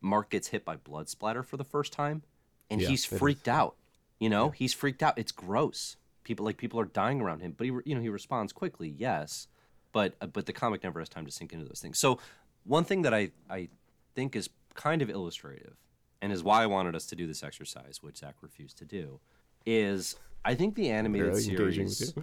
Mark 0.00 0.30
gets 0.30 0.48
hit 0.48 0.64
by 0.64 0.76
blood 0.76 1.08
splatter 1.08 1.42
for 1.42 1.56
the 1.56 1.64
first 1.64 1.92
time, 1.92 2.22
and 2.70 2.80
Yeah, 2.80 2.88
he's 2.88 3.04
it 3.06 3.12
is. 3.12 3.18
freaked 3.18 3.48
out. 3.48 3.76
You 4.18 4.28
know, 4.30 4.50
he's 4.50 4.72
freaked 4.74 5.02
out. 5.02 5.18
It's 5.18 5.32
gross. 5.32 5.96
People 6.24 6.44
like 6.44 6.56
people 6.58 6.80
are 6.80 6.84
dying 6.86 7.20
around 7.20 7.40
him, 7.40 7.54
but 7.56 7.66
he 7.66 7.72
you 7.84 7.94
know 7.94 8.00
he 8.00 8.08
responds 8.08 8.52
quickly. 8.52 8.94
Yes, 8.98 9.46
but 9.92 10.14
uh, 10.20 10.26
but 10.26 10.46
the 10.46 10.52
comic 10.52 10.82
never 10.82 10.98
has 11.00 11.08
time 11.08 11.24
to 11.26 11.32
sink 11.32 11.52
into 11.52 11.64
those 11.64 11.80
things. 11.80 11.98
So 11.98 12.18
one 12.64 12.84
thing 12.84 13.02
that 13.02 13.14
I 13.14 13.30
I 13.48 13.68
think 14.14 14.36
is 14.36 14.50
kind 14.74 15.00
of 15.02 15.08
illustrative, 15.08 15.76
and 16.22 16.32
is 16.32 16.42
why 16.42 16.62
I 16.62 16.66
wanted 16.66 16.94
us 16.94 17.06
to 17.06 17.16
do 17.16 17.26
this 17.26 17.42
exercise, 17.42 17.98
which 18.02 18.18
Zack 18.18 18.36
refused 18.40 18.78
to 18.78 18.84
do, 18.84 19.20
is 19.64 20.16
I 20.44 20.54
think 20.54 20.74
the 20.74 20.90
animated 20.90 21.36
series 21.36 22.14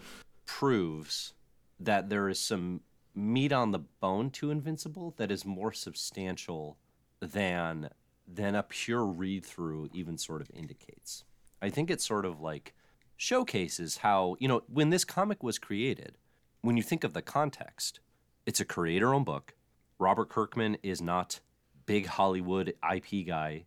proves 0.45 1.33
that 1.79 2.09
there 2.09 2.29
is 2.29 2.39
some 2.39 2.81
meat 3.15 3.51
on 3.51 3.71
the 3.71 3.79
bone 3.79 4.29
to 4.31 4.49
Invincible 4.49 5.13
that 5.17 5.31
is 5.31 5.45
more 5.45 5.71
substantial 5.71 6.77
than 7.19 7.89
than 8.27 8.55
a 8.55 8.63
pure 8.63 9.05
read 9.05 9.45
through 9.45 9.89
even 9.93 10.17
sort 10.17 10.41
of 10.41 10.49
indicates. 10.53 11.25
I 11.61 11.69
think 11.69 11.91
it 11.91 12.01
sort 12.01 12.25
of 12.25 12.39
like 12.39 12.73
showcases 13.17 13.97
how, 13.97 14.37
you 14.39 14.47
know, 14.47 14.63
when 14.67 14.89
this 14.89 15.03
comic 15.03 15.43
was 15.43 15.59
created, 15.59 16.17
when 16.61 16.77
you 16.77 16.83
think 16.83 17.03
of 17.03 17.13
the 17.13 17.21
context, 17.21 17.99
it's 18.45 18.61
a 18.61 18.65
creator 18.65 19.13
owned 19.13 19.25
book. 19.25 19.53
Robert 19.99 20.29
Kirkman 20.29 20.77
is 20.83 21.01
not 21.01 21.41
big 21.85 22.05
Hollywood 22.05 22.73
IP 22.93 23.27
guy 23.27 23.65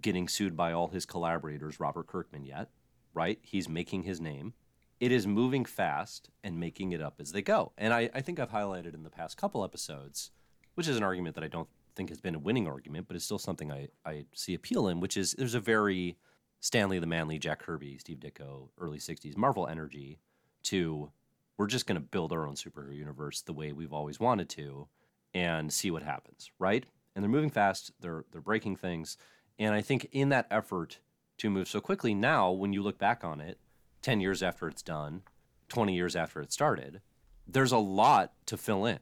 getting 0.00 0.28
sued 0.28 0.56
by 0.56 0.72
all 0.72 0.88
his 0.88 1.06
collaborators, 1.06 1.80
Robert 1.80 2.06
Kirkman, 2.06 2.44
yet, 2.44 2.70
right? 3.12 3.38
He's 3.42 3.68
making 3.68 4.02
his 4.02 4.20
name. 4.20 4.54
It 5.00 5.12
is 5.12 5.26
moving 5.26 5.64
fast 5.64 6.30
and 6.42 6.58
making 6.58 6.92
it 6.92 7.00
up 7.00 7.16
as 7.20 7.32
they 7.32 7.42
go. 7.42 7.72
And 7.76 7.92
I, 7.92 8.10
I 8.14 8.20
think 8.20 8.38
I've 8.38 8.50
highlighted 8.50 8.94
in 8.94 9.02
the 9.02 9.10
past 9.10 9.36
couple 9.36 9.64
episodes, 9.64 10.30
which 10.74 10.88
is 10.88 10.96
an 10.96 11.02
argument 11.02 11.34
that 11.34 11.44
I 11.44 11.48
don't 11.48 11.68
think 11.94 12.08
has 12.08 12.20
been 12.20 12.34
a 12.34 12.38
winning 12.38 12.66
argument, 12.66 13.06
but 13.06 13.16
it's 13.16 13.24
still 13.24 13.38
something 13.38 13.70
I, 13.70 13.88
I 14.04 14.24
see 14.34 14.54
appeal 14.54 14.88
in, 14.88 15.00
which 15.00 15.16
is 15.16 15.32
there's 15.32 15.54
a 15.54 15.60
very 15.60 16.16
Stanley 16.60 16.98
the 16.98 17.06
Manly, 17.06 17.38
Jack 17.38 17.60
Kirby, 17.60 17.98
Steve 17.98 18.18
Ditko, 18.18 18.68
early 18.78 18.98
60s 18.98 19.36
Marvel 19.36 19.66
energy 19.66 20.18
to 20.64 21.10
we're 21.56 21.66
just 21.66 21.86
going 21.86 22.00
to 22.00 22.06
build 22.06 22.32
our 22.32 22.46
own 22.46 22.54
superhero 22.54 22.96
universe 22.96 23.42
the 23.42 23.52
way 23.52 23.72
we've 23.72 23.92
always 23.92 24.18
wanted 24.18 24.48
to 24.48 24.88
and 25.34 25.72
see 25.72 25.90
what 25.90 26.02
happens, 26.02 26.50
right? 26.58 26.84
And 27.14 27.22
they're 27.22 27.30
moving 27.30 27.50
fast, 27.50 27.92
they're 28.00 28.24
they're 28.32 28.40
breaking 28.40 28.76
things, 28.76 29.16
and 29.58 29.74
I 29.74 29.80
think 29.80 30.08
in 30.12 30.28
that 30.30 30.46
effort 30.50 30.98
to 31.38 31.50
move 31.50 31.68
so 31.68 31.80
quickly 31.80 32.14
now 32.14 32.50
when 32.50 32.72
you 32.72 32.82
look 32.82 32.98
back 32.98 33.24
on 33.24 33.40
it 33.40 33.58
10 34.02 34.20
years 34.20 34.42
after 34.42 34.68
it's 34.68 34.82
done, 34.82 35.22
20 35.68 35.94
years 35.94 36.14
after 36.14 36.40
it 36.40 36.52
started, 36.52 37.00
there's 37.46 37.72
a 37.72 37.78
lot 37.78 38.32
to 38.46 38.56
fill 38.56 38.84
in. 38.86 38.98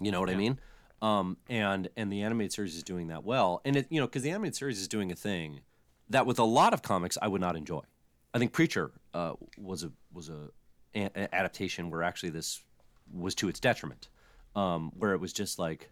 You 0.00 0.10
know 0.10 0.20
what 0.20 0.30
I 0.30 0.34
mean? 0.34 0.58
Um, 1.02 1.36
and 1.48 1.88
and 1.96 2.12
the 2.12 2.22
animated 2.22 2.52
series 2.52 2.76
is 2.76 2.82
doing 2.82 3.08
that 3.08 3.24
well. 3.24 3.60
And 3.64 3.76
it 3.76 3.86
you 3.90 4.00
know 4.00 4.06
because 4.06 4.22
the 4.22 4.30
animated 4.30 4.56
series 4.56 4.80
is 4.80 4.88
doing 4.88 5.10
a 5.10 5.14
thing 5.14 5.60
that 6.08 6.26
with 6.26 6.38
a 6.38 6.44
lot 6.44 6.74
of 6.74 6.82
comics 6.82 7.16
I 7.20 7.28
would 7.28 7.40
not 7.40 7.56
enjoy. 7.56 7.82
I 8.34 8.38
think 8.38 8.52
Preacher 8.52 8.92
uh, 9.14 9.34
was 9.58 9.82
a 9.82 9.92
was 10.12 10.28
a, 10.28 10.50
a 10.94 11.34
adaptation 11.34 11.90
where 11.90 12.02
actually 12.02 12.30
this 12.30 12.62
was 13.12 13.34
to 13.36 13.48
its 13.48 13.60
detriment, 13.60 14.08
um, 14.54 14.92
where 14.96 15.12
it 15.12 15.20
was 15.20 15.32
just 15.32 15.58
like, 15.58 15.90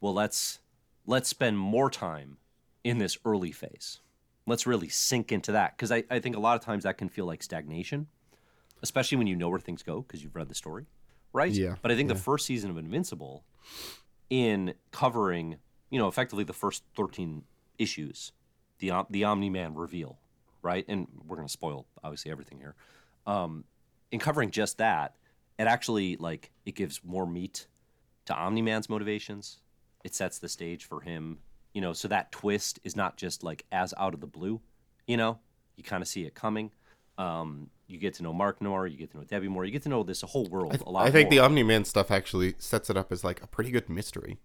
well 0.00 0.14
let's 0.14 0.60
let's 1.06 1.28
spend 1.28 1.58
more 1.58 1.90
time 1.90 2.38
in 2.84 2.98
this 2.98 3.18
early 3.24 3.50
phase. 3.50 4.00
Let's 4.46 4.66
really 4.66 4.88
sink 4.90 5.32
into 5.32 5.52
that 5.52 5.76
because 5.76 5.90
I, 5.90 6.04
I 6.10 6.20
think 6.20 6.36
a 6.36 6.40
lot 6.40 6.54
of 6.54 6.60
times 6.62 6.84
that 6.84 6.98
can 6.98 7.08
feel 7.08 7.24
like 7.24 7.42
stagnation, 7.42 8.06
especially 8.82 9.16
when 9.18 9.26
you 9.26 9.34
know 9.36 9.48
where 9.48 9.58
things 9.58 9.82
go 9.82 10.02
because 10.02 10.22
you've 10.22 10.36
read 10.36 10.48
the 10.48 10.54
story, 10.54 10.86
right? 11.32 11.50
Yeah, 11.50 11.76
But 11.80 11.90
I 11.90 11.96
think 11.96 12.08
yeah. 12.08 12.14
the 12.14 12.20
first 12.20 12.44
season 12.44 12.70
of 12.70 12.76
Invincible, 12.76 13.42
in 14.28 14.74
covering 14.90 15.56
you 15.90 15.98
know 15.98 16.08
effectively 16.08 16.44
the 16.44 16.52
first 16.52 16.82
thirteen 16.94 17.44
issues, 17.78 18.32
the 18.78 18.92
the 19.08 19.24
Omni 19.24 19.48
Man 19.48 19.74
reveal, 19.74 20.18
right? 20.62 20.84
And 20.88 21.08
we're 21.26 21.36
going 21.36 21.48
to 21.48 21.52
spoil 21.52 21.86
obviously 22.02 22.30
everything 22.30 22.58
here. 22.58 22.74
Um, 23.26 23.64
in 24.12 24.20
covering 24.20 24.50
just 24.50 24.76
that, 24.78 25.14
it 25.58 25.66
actually 25.66 26.16
like 26.16 26.50
it 26.66 26.74
gives 26.74 27.00
more 27.02 27.26
meat 27.26 27.66
to 28.26 28.34
Omni 28.34 28.62
Man's 28.62 28.88
motivations. 28.90 29.60
It 30.04 30.14
sets 30.14 30.38
the 30.38 30.48
stage 30.50 30.84
for 30.84 31.00
him, 31.00 31.38
you 31.74 31.80
know, 31.82 31.92
so 31.92 32.08
that 32.08 32.32
twist 32.32 32.80
is 32.84 32.96
not 32.96 33.16
just 33.18 33.42
like 33.44 33.64
as 33.70 33.92
out 33.98 34.14
of 34.14 34.20
the 34.20 34.26
blue, 34.26 34.60
you 35.06 35.16
know. 35.16 35.38
You 35.76 35.84
kind 35.84 36.00
of 36.02 36.08
see 36.08 36.22
it 36.24 36.34
coming. 36.34 36.70
Um, 37.18 37.68
you 37.88 37.98
get 37.98 38.14
to 38.14 38.22
know 38.22 38.32
Mark 38.32 38.62
more. 38.62 38.86
You 38.86 38.96
get 38.96 39.10
to 39.10 39.18
know 39.18 39.24
Debbie 39.24 39.48
more, 39.48 39.64
You 39.64 39.72
get 39.72 39.82
to 39.82 39.88
know 39.88 40.02
this 40.04 40.22
whole 40.22 40.46
world 40.46 40.80
a 40.86 40.90
lot. 40.90 41.06
I 41.06 41.10
think 41.10 41.30
the. 41.30 41.40
Omni 41.40 41.62
Man 41.64 41.84
stuff 41.84 42.10
actually 42.10 42.54
sets 42.58 42.88
it 42.90 42.96
up 42.96 43.12
as 43.12 43.22
like 43.24 43.42
a 43.42 43.46
pretty 43.46 43.70
good 43.70 43.88
mystery. 43.88 44.38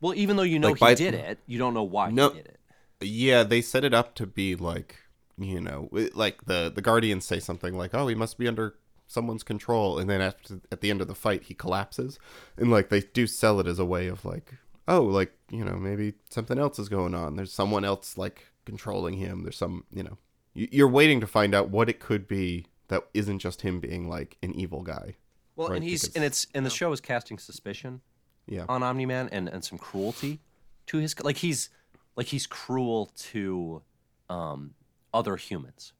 well, 0.00 0.14
even 0.14 0.36
though 0.36 0.42
you 0.44 0.58
know 0.58 0.68
like, 0.68 0.78
he 0.78 0.84
by- 0.84 0.94
did 0.94 1.14
it, 1.14 1.38
you 1.46 1.58
don't 1.58 1.74
know 1.74 1.82
why 1.82 2.10
No. 2.10 2.30
he 2.30 2.36
did 2.38 2.46
it. 2.46 2.56
Yeah, 3.02 3.42
they 3.44 3.60
set 3.60 3.84
it 3.84 3.94
up 3.94 4.14
to 4.16 4.26
be 4.26 4.54
like 4.54 4.96
you 5.38 5.60
know, 5.60 5.88
like 6.14 6.44
the 6.44 6.70
the 6.74 6.82
Guardians 6.82 7.24
say 7.24 7.40
something 7.40 7.74
like, 7.76 7.94
"Oh, 7.94 8.06
he 8.08 8.14
must 8.14 8.36
be 8.36 8.46
under 8.46 8.74
someone's 9.06 9.42
control," 9.42 9.98
and 9.98 10.08
then 10.08 10.20
after 10.20 10.60
at 10.70 10.80
the 10.82 10.90
end 10.90 11.00
of 11.00 11.08
the 11.08 11.14
fight, 11.14 11.44
he 11.44 11.54
collapses, 11.54 12.18
and 12.58 12.70
like 12.70 12.90
they 12.90 13.00
do 13.00 13.26
sell 13.26 13.58
it 13.58 13.66
as 13.66 13.78
a 13.78 13.84
way 13.86 14.06
of 14.06 14.24
like, 14.24 14.54
oh, 14.90 15.02
like 15.02 15.32
you 15.50 15.64
know, 15.64 15.76
maybe 15.76 16.14
something 16.28 16.58
else 16.58 16.78
is 16.78 16.88
going 16.88 17.14
on. 17.14 17.36
There's 17.36 17.52
someone 17.52 17.84
else 17.84 18.18
like 18.18 18.46
controlling 18.66 19.14
him. 19.14 19.42
There's 19.42 19.56
some, 19.56 19.84
you 19.90 20.02
know, 20.02 20.18
you- 20.54 20.68
you're 20.70 20.88
waiting 20.88 21.20
to 21.20 21.26
find 21.26 21.54
out 21.54 21.70
what 21.70 21.88
it 21.88 21.98
could 22.00 22.28
be 22.28 22.66
that 22.88 23.04
isn't 23.14 23.38
just 23.38 23.62
him 23.62 23.80
being 23.80 24.08
like 24.08 24.36
an 24.42 24.54
evil 24.54 24.82
guy. 24.82 25.16
Well, 25.56 25.68
Right, 25.70 25.76
and 25.76 25.84
he's 25.84 26.02
because- 26.02 26.16
and 26.16 26.24
it's 26.24 26.46
and 26.54 26.64
the 26.66 26.70
show 26.70 26.92
is 26.92 27.00
casting 27.00 27.38
suspicion 27.38 28.00
Yeah. 28.46 28.66
on 28.68 28.82
Omni 28.82 29.06
Man 29.06 29.28
and 29.32 29.48
and 29.48 29.64
some 29.64 29.78
cruelty 29.78 30.40
to 30.86 30.98
his 30.98 31.18
like 31.22 31.38
he's 31.38 31.70
like 32.16 32.26
he's 32.28 32.46
cruel 32.46 33.06
to 33.30 33.82
um 34.28 34.74
other 35.14 35.36
humans 35.36 35.92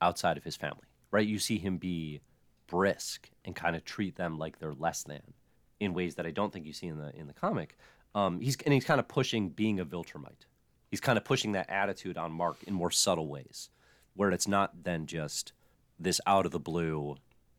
outside 0.00 0.36
of 0.36 0.44
his 0.44 0.56
family, 0.56 0.86
right? 1.10 1.26
You 1.26 1.38
see 1.38 1.58
him 1.58 1.78
be 1.78 2.20
brisk 2.66 3.30
and 3.44 3.54
kind 3.54 3.76
of 3.76 3.84
treat 3.84 4.16
them 4.16 4.38
like 4.38 4.58
they're 4.58 4.74
less 4.74 5.02
than 5.02 5.34
in 5.80 5.92
ways 5.94 6.14
that 6.14 6.26
I 6.26 6.30
don't 6.30 6.52
think 6.52 6.66
you 6.66 6.72
see 6.72 6.86
in 6.86 6.98
the 6.98 7.14
in 7.16 7.26
the 7.26 7.34
comic. 7.34 7.76
Um, 8.14 8.40
he's 8.40 8.56
and 8.64 8.74
he's 8.74 8.84
kind 8.84 9.00
of 9.00 9.08
pushing 9.08 9.50
being 9.50 9.80
a 9.80 9.84
Viltrumite. 9.84 10.46
He's 10.90 11.00
kind 11.00 11.16
of 11.16 11.24
pushing 11.24 11.52
that 11.52 11.70
attitude 11.70 12.18
on 12.18 12.32
Mark 12.32 12.58
in 12.66 12.74
more 12.74 12.90
subtle 12.90 13.28
ways, 13.28 13.70
where 14.14 14.30
it's 14.30 14.46
not 14.46 14.84
then 14.84 15.06
just 15.06 15.52
this 15.98 16.20
out 16.26 16.44
of 16.44 16.52
the 16.52 16.60
blue, 16.60 17.16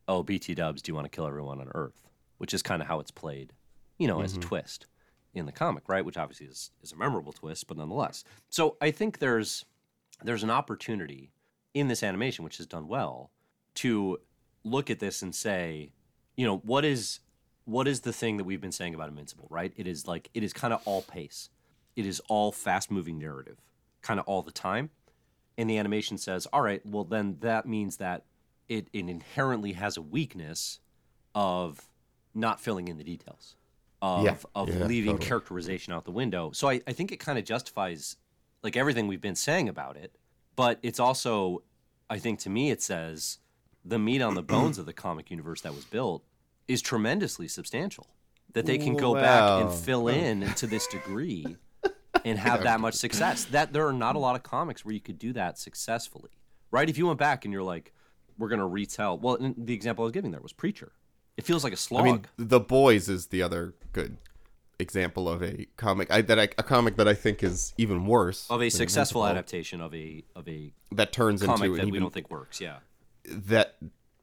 oh 0.08 0.24
BT 0.24 0.56
Dubs, 0.56 0.82
do 0.82 0.92
you 0.92 0.96
want 0.96 1.06
to 1.06 1.16
kill 1.16 1.28
everyone 1.28 1.60
on 1.60 1.70
Earth? 1.74 2.08
Which 2.38 2.54
is 2.54 2.62
kind 2.62 2.82
of 2.82 2.88
how 2.88 3.00
it's 3.00 3.12
played, 3.12 3.54
you 3.98 4.08
know, 4.08 4.22
as 4.22 4.36
a 4.36 4.40
twist 4.40 4.86
in 5.34 5.46
the 5.46 5.52
comic, 5.52 5.84
right? 5.88 6.06
Which 6.06 6.18
obviously 6.18 6.48
is, 6.48 6.72
is 6.82 6.92
a 6.92 6.96
memorable 6.96 7.34
twist, 7.34 7.68
but 7.68 7.78
nonetheless. 7.78 8.24
So 8.50 8.78
I 8.82 8.92
think 8.92 9.20
there's 9.20 9.66
there's 10.24 10.44
an 10.44 10.52
opportunity 10.52 11.32
in 11.74 11.88
this 11.88 12.04
animation, 12.04 12.44
which 12.44 12.60
is 12.60 12.68
done 12.68 12.88
well, 12.88 13.32
to 13.76 14.20
look 14.64 14.90
at 14.90 15.00
this 15.00 15.22
and 15.22 15.34
say, 15.34 15.90
you 16.38 16.46
know, 16.46 16.58
what 16.58 16.86
is 16.86 17.20
what 17.66 17.88
is 17.88 18.02
the 18.02 18.14
thing 18.14 18.38
that 18.38 18.44
we've 18.44 18.62
been 18.62 18.72
saying 18.72 18.94
about 18.94 19.10
Invincible, 19.10 19.48
right? 19.50 19.74
It 19.78 19.88
is 19.88 20.08
like 20.08 20.30
it 20.34 20.44
is 20.44 20.54
kind 20.54 20.74
of 20.74 20.82
all 20.86 21.02
pace. 21.02 21.50
It 21.96 22.06
is 22.06 22.20
all 22.28 22.52
fast 22.52 22.90
moving 22.92 23.18
narrative, 23.20 23.58
kind 24.02 24.20
of 24.20 24.26
all 24.28 24.42
the 24.42 24.52
time. 24.52 24.90
And 25.58 25.70
the 25.70 25.78
animation 25.78 26.18
says, 26.18 26.48
all 26.52 26.62
right, 26.62 26.82
well 26.86 27.04
then 27.04 27.38
that 27.42 27.66
means 27.68 27.98
that 27.98 28.24
it, 28.68 28.88
it 28.94 29.08
inherently 29.08 29.74
has 29.74 29.98
a 29.98 30.02
weakness 30.02 30.80
of 31.36 31.88
not 32.34 32.60
filling 32.60 32.88
in 32.88 32.98
the 32.98 33.04
details. 33.04 33.56
Of, 34.02 34.24
Yeah. 34.26 34.36
of 34.56 34.70
Yeah, 34.70 34.86
leaving 34.86 35.14
totally. 35.14 35.28
characterization 35.28 35.94
out 35.94 36.06
the 36.06 36.12
window. 36.12 36.52
So 36.54 36.70
I, 36.70 36.82
I 36.88 36.94
think 36.94 37.12
it 37.12 37.18
kind 37.20 37.38
of 37.40 37.46
justifies 37.46 38.18
like 38.64 38.76
everything 38.76 39.08
we've 39.08 39.22
been 39.22 39.36
saying 39.36 39.70
about 39.70 39.96
it, 39.98 40.16
but 40.56 40.80
it's 40.82 41.00
also, 41.00 41.64
I 42.10 42.18
think 42.18 42.40
to 42.40 42.50
me, 42.50 42.72
it 42.72 42.82
says 42.82 43.38
the 43.86 44.00
meat 44.00 44.22
on 44.22 44.34
the 44.36 44.42
bones 44.44 44.78
of 44.78 44.86
the 44.86 44.94
comic 44.94 45.30
universe 45.30 45.62
that 45.62 45.74
was 45.76 45.86
built 45.86 46.24
is 46.68 46.82
tremendously 46.82 47.48
substantial. 47.48 48.08
That 48.54 48.68
they 48.68 48.78
can 48.78 48.96
go 48.96 49.16
back 49.16 49.64
and 49.64 49.74
fill 49.74 50.08
in 50.08 50.42
to 50.56 50.68
this 50.68 50.86
degree 50.86 51.58
and 52.24 52.38
have 52.38 52.64
that 52.64 52.80
much 52.80 52.94
success. 52.94 53.46
That 53.46 53.74
there 53.74 53.88
are 53.88 53.94
not 53.94 54.16
a 54.16 54.20
lot 54.20 54.36
of 54.36 54.44
comics 54.44 54.86
where 54.86 54.94
you 54.94 55.02
could 55.02 55.18
do 55.18 55.34
that 55.34 55.58
successfully, 55.58 56.30
right? 56.70 56.88
If 56.88 56.98
you 56.98 57.08
went 57.08 57.18
back 57.18 57.46
and 57.46 57.54
you're 57.54 57.64
like, 57.64 57.94
we're 58.38 58.50
gonna 58.50 58.68
retell. 58.68 59.18
Well, 59.18 59.38
the 59.58 59.74
example 59.74 60.04
I 60.04 60.06
was 60.06 60.12
giving 60.12 60.32
there 60.32 60.42
was 60.42 60.54
Preacher. 60.54 60.92
It 61.36 61.46
feels 61.46 61.64
like 61.64 61.74
a 61.74 61.78
slog. 61.78 62.02
I 62.02 62.04
mean, 62.04 62.26
The 62.38 62.60
Boys 62.60 63.10
is 63.10 63.28
the 63.28 63.42
other 63.42 63.74
good 63.92 64.18
example 64.80 65.28
of 65.30 65.42
a 65.42 65.66
comic 65.78 66.12
I, 66.12 66.22
that 66.22 66.40
I, 66.40 66.44
a 66.58 66.64
comic 66.64 66.98
that 66.98 67.08
I 67.08 67.14
think 67.14 67.44
is 67.44 67.74
even 67.78 68.06
worse 68.06 68.48
of 68.50 68.62
a 68.62 68.70
successful 68.70 69.26
adaptation 69.26 69.82
of 69.82 69.94
a 69.96 70.24
of 70.36 70.48
a 70.48 70.74
that 70.92 71.12
turns 71.12 71.42
into 71.42 71.58
that 71.58 71.66
an 71.66 71.72
we 71.72 71.88
even 71.88 72.02
don't 72.02 72.14
think 72.14 72.30
works. 72.30 72.60
Yeah. 72.62 72.78
that 73.26 73.78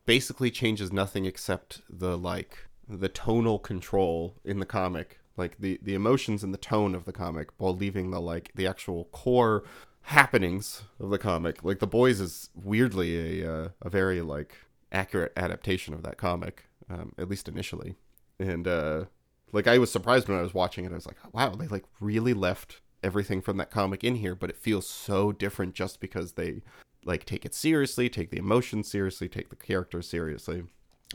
basically 0.06 0.50
changes 0.50 0.92
nothing 0.92 1.24
except 1.24 1.82
the 1.88 2.16
like 2.16 2.66
the 2.88 3.08
tonal 3.08 3.58
control 3.58 4.34
in 4.44 4.58
the 4.58 4.66
comic 4.66 5.20
like 5.36 5.58
the 5.58 5.80
the 5.82 5.94
emotions 5.94 6.44
and 6.44 6.52
the 6.52 6.58
tone 6.58 6.94
of 6.94 7.04
the 7.04 7.12
comic 7.12 7.48
while 7.58 7.74
leaving 7.74 8.10
the 8.10 8.20
like 8.20 8.52
the 8.54 8.66
actual 8.66 9.04
core 9.06 9.64
happenings 10.02 10.82
of 10.98 11.10
the 11.10 11.18
comic. 11.18 11.64
Like 11.64 11.78
the 11.78 11.86
boys 11.86 12.20
is 12.20 12.50
weirdly 12.54 13.42
a 13.42 13.52
uh, 13.52 13.68
a 13.82 13.90
very 13.90 14.20
like 14.20 14.54
accurate 14.92 15.32
adaptation 15.36 15.94
of 15.94 16.02
that 16.02 16.18
comic 16.18 16.66
um, 16.88 17.14
at 17.18 17.28
least 17.28 17.48
initially. 17.48 17.96
And 18.38 18.66
uh 18.68 19.04
like 19.52 19.66
i 19.66 19.78
was 19.78 19.90
surprised 19.90 20.28
when 20.28 20.38
i 20.38 20.42
was 20.42 20.54
watching 20.54 20.84
it. 20.84 20.92
I 20.92 20.94
was 20.94 21.06
like 21.06 21.16
wow 21.32 21.50
they 21.54 21.66
like 21.66 21.84
really 21.98 22.34
left 22.34 22.80
everything 23.02 23.40
from 23.40 23.56
that 23.56 23.70
comic 23.70 24.04
in 24.04 24.16
here 24.16 24.34
but 24.34 24.50
it 24.50 24.56
feels 24.56 24.86
so 24.86 25.32
different 25.32 25.74
just 25.74 26.00
because 26.00 26.32
they 26.32 26.60
like 27.04 27.24
take 27.24 27.44
it 27.44 27.54
seriously, 27.54 28.08
take 28.08 28.30
the 28.30 28.38
emotion 28.38 28.82
seriously, 28.82 29.28
take 29.28 29.50
the 29.50 29.56
character 29.56 30.02
seriously. 30.02 30.64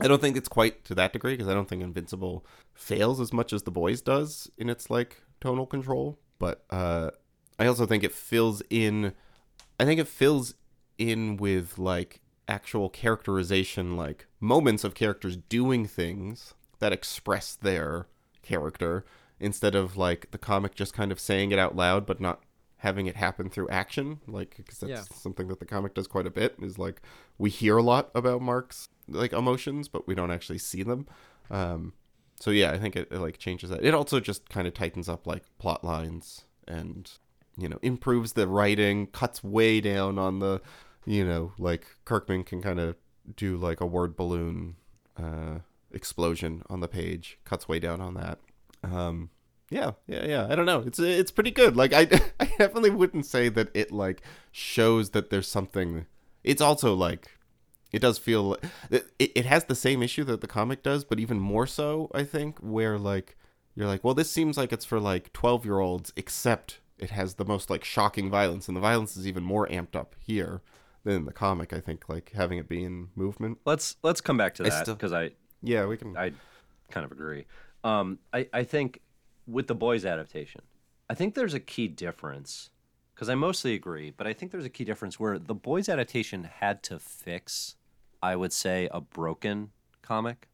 I 0.00 0.08
don't 0.08 0.20
think 0.20 0.36
it's 0.36 0.48
quite 0.48 0.84
to 0.84 0.94
that 0.94 1.12
degree 1.12 1.32
because 1.32 1.48
I 1.48 1.54
don't 1.54 1.68
think 1.68 1.82
Invincible 1.82 2.44
fails 2.74 3.18
as 3.20 3.32
much 3.32 3.52
as 3.52 3.62
The 3.62 3.70
Boys 3.70 4.02
does 4.02 4.50
in 4.58 4.68
its 4.68 4.90
like 4.90 5.22
tonal 5.40 5.66
control, 5.66 6.18
but 6.38 6.64
uh 6.70 7.10
I 7.58 7.66
also 7.66 7.86
think 7.86 8.04
it 8.04 8.12
fills 8.12 8.62
in 8.68 9.12
I 9.80 9.84
think 9.84 10.00
it 10.00 10.08
fills 10.08 10.54
in 10.98 11.36
with 11.36 11.78
like 11.78 12.20
actual 12.48 12.88
characterization 12.88 13.96
like 13.96 14.26
moments 14.40 14.84
of 14.84 14.94
characters 14.94 15.36
doing 15.36 15.86
things 15.86 16.54
that 16.78 16.92
express 16.92 17.54
their 17.54 18.06
character 18.42 19.04
instead 19.40 19.74
of 19.74 19.96
like 19.96 20.30
the 20.30 20.38
comic 20.38 20.74
just 20.74 20.94
kind 20.94 21.10
of 21.10 21.18
saying 21.18 21.50
it 21.50 21.58
out 21.58 21.74
loud 21.74 22.06
but 22.06 22.20
not 22.20 22.42
having 22.78 23.06
it 23.06 23.16
happen 23.16 23.48
through 23.48 23.68
action 23.68 24.20
like 24.26 24.54
because 24.58 24.78
that's 24.78 24.90
Yeah. 24.90 25.02
something 25.16 25.48
that 25.48 25.60
the 25.60 25.64
comic 25.66 25.94
does 25.94 26.06
quite 26.06 26.26
a 26.26 26.30
bit 26.30 26.56
is 26.60 26.78
like 26.78 27.00
we 27.38 27.48
hear 27.50 27.76
a 27.78 27.82
lot 27.82 28.10
about 28.14 28.42
mark's 28.42 28.88
like 29.08 29.32
emotions 29.32 29.88
but 29.88 30.06
we 30.06 30.14
don't 30.14 30.30
actually 30.30 30.58
see 30.58 30.82
them. 30.82 31.06
Um 31.50 31.92
so 32.38 32.50
yeah 32.50 32.70
i 32.72 32.78
think 32.78 32.94
it, 32.96 33.08
it 33.10 33.18
like 33.18 33.38
changes 33.38 33.70
that. 33.70 33.82
It 33.82 33.94
also 33.94 34.20
just 34.20 34.48
kind 34.50 34.66
of 34.68 34.74
tightens 34.74 35.08
up 35.08 35.26
like 35.26 35.44
plot 35.58 35.82
lines 35.84 36.44
and 36.68 37.10
you 37.56 37.68
know 37.68 37.78
improves 37.82 38.34
the 38.34 38.46
writing 38.46 39.06
cuts 39.06 39.42
way 39.42 39.80
down 39.80 40.18
on 40.18 40.40
the 40.40 40.60
you 41.06 41.24
know 41.24 41.52
like 41.58 41.86
kirkman 42.04 42.44
can 42.44 42.60
kind 42.60 42.78
of 42.78 42.96
do 43.36 43.56
like 43.56 43.80
a 43.80 43.86
word 43.86 44.14
balloon 44.16 44.76
uh 45.16 45.60
explosion 45.92 46.62
on 46.68 46.80
the 46.80 46.88
page 46.88 47.38
cuts 47.44 47.66
way 47.68 47.78
down 47.78 48.02
on 48.02 48.12
that. 48.14 48.38
Um 48.82 49.30
Yeah, 49.70 49.92
yeah, 50.06 50.24
yeah. 50.26 50.46
I 50.48 50.54
don't 50.54 50.66
know. 50.66 50.80
It's 50.86 50.98
it's 50.98 51.30
pretty 51.30 51.50
good. 51.50 51.76
Like 51.76 51.92
I, 51.92 52.00
I 52.40 52.46
definitely 52.58 52.90
wouldn't 52.90 53.26
say 53.26 53.48
that 53.48 53.68
it 53.74 53.90
like 53.92 54.22
shows 54.52 55.10
that 55.10 55.30
there's 55.30 55.48
something. 55.48 56.06
It's 56.44 56.62
also 56.62 56.94
like, 56.94 57.32
it 57.92 58.00
does 58.00 58.18
feel 58.18 58.56
it, 58.90 59.10
it 59.18 59.46
has 59.46 59.64
the 59.64 59.74
same 59.74 60.02
issue 60.02 60.24
that 60.24 60.40
the 60.40 60.46
comic 60.46 60.82
does, 60.82 61.04
but 61.04 61.18
even 61.18 61.40
more 61.40 61.66
so. 61.66 62.10
I 62.14 62.22
think 62.24 62.58
where 62.58 62.98
like 62.98 63.36
you're 63.74 63.88
like, 63.88 64.04
well, 64.04 64.14
this 64.14 64.30
seems 64.30 64.56
like 64.56 64.72
it's 64.72 64.84
for 64.84 65.00
like 65.00 65.32
twelve 65.32 65.64
year 65.64 65.80
olds, 65.80 66.12
except 66.16 66.80
it 66.98 67.10
has 67.10 67.34
the 67.34 67.44
most 67.44 67.68
like 67.68 67.84
shocking 67.84 68.30
violence, 68.30 68.68
and 68.68 68.76
the 68.76 68.80
violence 68.80 69.16
is 69.16 69.26
even 69.26 69.42
more 69.42 69.66
amped 69.66 69.96
up 69.96 70.14
here 70.18 70.62
than 71.02 71.14
in 71.14 71.24
the 71.24 71.32
comic. 71.32 71.72
I 71.72 71.80
think 71.80 72.08
like 72.08 72.32
having 72.36 72.58
it 72.58 72.68
be 72.68 72.84
in 72.84 73.08
movement. 73.16 73.58
Let's 73.64 73.96
let's 74.04 74.20
come 74.20 74.36
back 74.36 74.54
to 74.54 74.62
that 74.62 74.86
because 74.86 75.12
I 75.12 75.32
Yeah, 75.60 75.86
we 75.86 75.96
can. 75.96 76.16
I 76.16 76.32
kind 76.90 77.04
of 77.04 77.10
agree. 77.10 77.46
Um, 77.82 78.18
I, 78.32 78.48
I 78.52 78.64
think 78.64 79.00
with 79.46 79.66
the 79.66 79.74
boys 79.74 80.04
adaptation, 80.04 80.62
I 81.08 81.14
think 81.14 81.34
there's 81.34 81.54
a 81.54 81.60
key 81.60 81.88
difference 81.88 82.70
because 83.14 83.28
I 83.28 83.34
mostly 83.34 83.74
agree, 83.74 84.12
but 84.14 84.26
I 84.26 84.32
think 84.32 84.52
there's 84.52 84.64
a 84.64 84.70
key 84.70 84.84
difference 84.84 85.18
where 85.18 85.38
the 85.38 85.54
boys 85.54 85.88
adaptation 85.88 86.44
had 86.44 86.82
to 86.84 86.98
fix, 86.98 87.76
I 88.22 88.36
would 88.36 88.52
say, 88.52 88.88
a 88.92 89.00
broken 89.00 89.70
comic. 90.02 90.48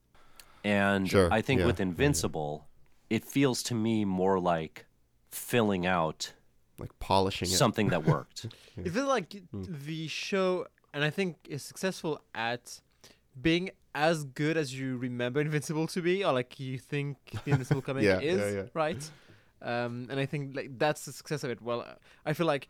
And 0.62 1.10
Sure, 1.10 1.28
I 1.32 1.40
think 1.42 1.60
yeah, 1.60 1.66
with 1.66 1.80
yeah, 1.80 1.86
yeah. 1.86 1.90
Invincible, 1.90 2.68
it 3.10 3.24
feels 3.24 3.62
to 3.64 3.74
me 3.74 4.04
more 4.04 4.38
like 4.38 4.86
filling 5.30 5.86
out 5.86 6.32
like 6.78 6.96
polishing 7.00 7.48
it. 7.48 7.56
something 7.56 7.88
that 7.88 8.04
worked. 8.06 8.46
If 8.76 8.86
It 8.86 8.90
feels 8.90 9.08
like 9.08 9.32
hmm. 9.32 9.64
the 9.86 10.06
show, 10.06 10.66
and 10.94 11.02
I 11.02 11.10
think 11.10 11.36
is 11.48 11.62
successful 11.62 12.22
at 12.34 12.80
being 13.40 13.70
as 13.94 14.24
good 14.24 14.56
as 14.56 14.76
you 14.78 14.96
remember 14.96 15.40
Invincible 15.40 15.86
to 15.88 16.02
be, 16.02 16.24
or 16.24 16.32
like 16.32 16.58
you 16.60 16.78
think 16.78 17.16
the 17.44 17.50
Invincible 17.52 17.82
comic 17.82 18.04
Yeah, 18.04 18.20
is, 18.20 18.38
yeah, 18.38 18.60
yeah. 18.62 18.68
right? 18.74 19.10
Um, 19.60 20.08
and 20.10 20.18
I 20.18 20.26
think 20.26 20.56
like 20.56 20.78
that's 20.78 21.04
the 21.04 21.12
success 21.12 21.44
of 21.44 21.50
it. 21.50 21.60
Well, 21.62 21.86
I 22.26 22.32
feel 22.32 22.46
like 22.46 22.68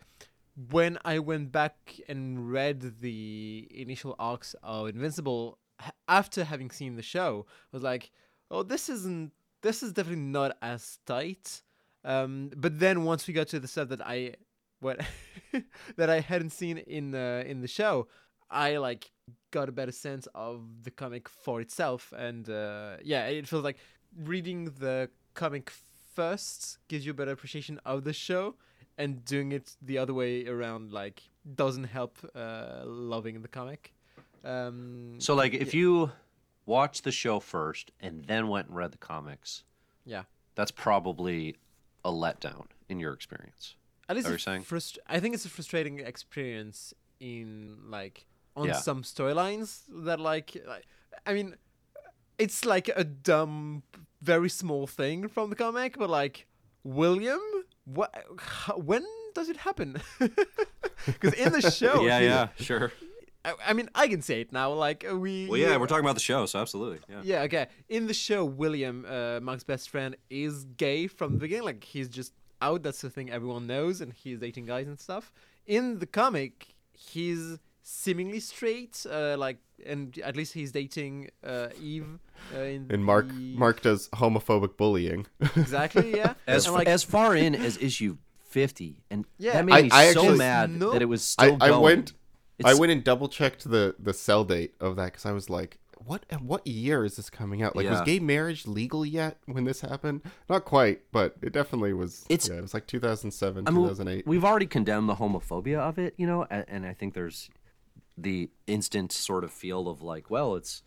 when 0.70 0.98
I 1.04 1.18
went 1.20 1.50
back 1.52 1.98
and 2.08 2.50
read 2.52 3.00
the 3.00 3.66
initial 3.74 4.14
arcs 4.18 4.54
of 4.62 4.88
Invincible 4.88 5.58
after 6.08 6.44
having 6.44 6.70
seen 6.70 6.96
the 6.96 7.02
show, 7.02 7.46
I 7.48 7.76
was 7.76 7.82
like, 7.82 8.10
oh, 8.50 8.62
this 8.62 8.88
isn't. 8.88 9.32
This 9.62 9.82
is 9.82 9.92
definitely 9.92 10.24
not 10.24 10.56
as 10.60 10.98
tight. 11.06 11.62
Um, 12.04 12.50
but 12.56 12.78
then 12.80 13.04
once 13.04 13.26
we 13.28 13.32
got 13.32 13.46
to 13.48 13.60
the 13.60 13.68
stuff 13.68 13.88
that 13.90 14.04
I 14.04 14.34
what 14.80 15.00
that 15.96 16.10
I 16.10 16.20
hadn't 16.20 16.50
seen 16.50 16.78
in 16.78 17.14
uh, 17.14 17.44
in 17.46 17.60
the 17.60 17.68
show, 17.68 18.08
I 18.52 18.76
like 18.76 19.10
got 19.50 19.68
a 19.68 19.72
better 19.72 19.92
sense 19.92 20.28
of 20.34 20.84
the 20.84 20.90
comic 20.90 21.28
for 21.28 21.60
itself, 21.60 22.12
and 22.16 22.48
uh, 22.48 22.96
yeah, 23.02 23.26
it 23.26 23.48
feels 23.48 23.64
like 23.64 23.78
reading 24.16 24.66
the 24.78 25.10
comic 25.34 25.72
first 26.14 26.78
gives 26.88 27.06
you 27.06 27.12
a 27.12 27.14
better 27.14 27.32
appreciation 27.32 27.80
of 27.84 28.04
the 28.04 28.12
show, 28.12 28.54
and 28.98 29.24
doing 29.24 29.52
it 29.52 29.76
the 29.80 29.98
other 29.98 30.14
way 30.14 30.46
around 30.46 30.92
like 30.92 31.22
doesn't 31.54 31.84
help 31.84 32.18
uh, 32.34 32.82
loving 32.84 33.42
the 33.42 33.48
comic. 33.48 33.92
Um, 34.44 35.14
so, 35.18 35.34
like, 35.34 35.54
if 35.54 35.72
you 35.72 36.10
watched 36.66 37.04
the 37.04 37.12
show 37.12 37.40
first 37.40 37.92
and 38.00 38.24
then 38.24 38.48
went 38.48 38.68
and 38.68 38.76
read 38.76 38.92
the 38.92 38.98
comics, 38.98 39.64
yeah, 40.04 40.24
that's 40.54 40.70
probably 40.70 41.56
a 42.04 42.10
letdown 42.10 42.66
in 42.88 42.98
your 42.98 43.12
experience. 43.12 43.76
at 44.08 44.16
least 44.16 44.28
you 44.28 44.34
it's 44.34 44.44
saying? 44.44 44.64
frust- 44.64 44.98
I 45.06 45.20
think 45.20 45.34
it's 45.34 45.44
a 45.44 45.48
frustrating 45.48 46.00
experience 46.00 46.92
in 47.20 47.76
like 47.88 48.26
on 48.56 48.66
Yeah. 48.66 48.74
some 48.74 49.02
storylines 49.02 49.82
that 50.04 50.20
like, 50.20 50.56
like 50.66 50.86
I 51.26 51.32
mean 51.34 51.56
it's 52.38 52.64
like 52.64 52.88
a 52.94 53.04
dumb 53.04 53.82
very 54.20 54.48
small 54.48 54.86
thing 54.86 55.28
from 55.28 55.50
the 55.50 55.56
comic 55.56 55.98
but 55.98 56.10
like 56.10 56.46
William 56.84 57.40
what 57.84 58.14
how, 58.38 58.76
when 58.78 59.04
does 59.34 59.48
it 59.48 59.56
happen 59.58 60.00
because 61.06 61.32
in 61.34 61.52
the 61.52 61.70
show 61.80 62.02
yeah, 62.02 62.18
yeah, 62.18 62.48
sure. 62.56 62.92
I, 63.44 63.54
I 63.68 63.72
mean 63.72 63.88
I 63.94 64.06
can 64.08 64.22
say 64.22 64.40
it 64.40 64.52
now 64.52 64.72
like 64.72 65.04
we 65.12 65.46
Well, 65.48 65.58
yeah, 65.58 65.76
we're 65.76 65.86
talking 65.86 66.04
about 66.04 66.14
the 66.14 66.20
show, 66.20 66.46
so 66.46 66.60
absolutely. 66.60 67.00
Yeah. 67.08 67.20
yeah, 67.24 67.42
okay. 67.42 67.66
In 67.88 68.06
the 68.06 68.14
show, 68.14 68.44
William, 68.44 69.04
uh, 69.08 69.40
Mark's 69.40 69.64
best 69.64 69.90
friend, 69.90 70.14
is 70.30 70.64
gay 70.76 71.08
from 71.08 71.32
the 71.34 71.38
beginning. 71.40 71.64
Like 71.64 71.82
he's 71.82 72.08
just 72.08 72.32
out. 72.60 72.82
That's 72.84 73.00
the 73.00 73.10
thing 73.10 73.30
everyone 73.30 73.66
knows, 73.66 74.00
and 74.00 74.12
he's 74.12 74.38
dating 74.38 74.66
guys 74.66 74.86
and 74.86 74.98
stuff. 75.00 75.32
In 75.66 75.98
the 75.98 76.06
comic, 76.06 76.74
he's 76.92 77.58
seemingly 77.82 78.40
straight. 78.40 79.04
Uh, 79.10 79.36
like, 79.38 79.58
and 79.84 80.16
at 80.18 80.36
least 80.36 80.54
he's 80.54 80.72
dating 80.72 81.30
uh, 81.44 81.68
Eve. 81.80 82.18
Uh, 82.54 82.60
in 82.60 82.86
and 82.90 83.04
Mark 83.04 83.28
the- 83.28 83.56
Mark 83.56 83.82
does 83.82 84.08
homophobic 84.10 84.76
bullying. 84.76 85.26
exactly, 85.56 86.16
yeah. 86.16 86.34
As 86.46 86.68
like, 86.68 86.86
as 86.88 87.02
far 87.04 87.36
in 87.36 87.54
as 87.54 87.76
issue 87.78 88.16
fifty, 88.48 89.02
and 89.10 89.24
Yeah. 89.38 89.52
that 89.54 89.64
made 89.64 89.72
I- 89.74 89.82
me 89.82 89.88
I 89.92 90.12
so 90.12 90.20
actually- 90.22 90.38
mad 90.38 90.70
No. 90.70 90.92
that 90.92 91.02
it 91.02 91.06
was 91.06 91.34
I, 91.38 91.46
still 91.46 91.58
I 91.62 91.68
going. 91.68 91.82
went 91.82 92.12
I 92.64 92.74
went 92.74 92.92
and 92.92 93.02
double 93.02 93.28
checked 93.28 93.68
the 93.68 93.94
the 93.98 94.12
sell 94.12 94.44
date 94.44 94.74
of 94.80 94.96
that 94.96 95.06
because 95.06 95.26
I 95.26 95.32
was 95.32 95.48
like, 95.50 95.78
what 96.04 96.24
what 96.40 96.64
year 96.66 97.04
is 97.04 97.16
this 97.16 97.30
coming 97.30 97.62
out? 97.62 97.74
Like, 97.76 97.88
was 97.88 98.00
gay 98.02 98.18
marriage 98.20 98.66
legal 98.66 99.04
yet 99.06 99.38
when 99.46 99.64
this 99.64 99.80
happened? 99.80 100.22
Not 100.48 100.64
quite, 100.64 101.02
but 101.12 101.36
it 101.42 101.52
definitely 101.52 101.92
was. 101.92 102.24
It's- 102.28 102.48
yeah, 102.48 102.58
it 102.58 102.62
was 102.62 102.74
like 102.74 102.86
2007, 102.86 103.66
I 103.66 103.70
mean, 103.70 103.82
2008. 103.82 104.26
We've 104.26 104.44
already 104.44 104.66
condemned 104.66 105.08
the 105.08 105.16
homophobia 105.16 105.78
of 105.78 105.98
it, 105.98 106.14
you 106.16 106.26
know, 106.26 106.46
and, 106.50 106.64
and 106.68 106.86
I 106.86 106.92
think 106.92 107.14
there's 107.14 107.50
the 108.16 108.50
instant 108.66 109.12
sort 109.12 109.44
of 109.44 109.50
feel 109.52 109.88
of 109.88 110.02
like, 110.02 110.30
well, 110.30 110.54
it's, 110.56 110.82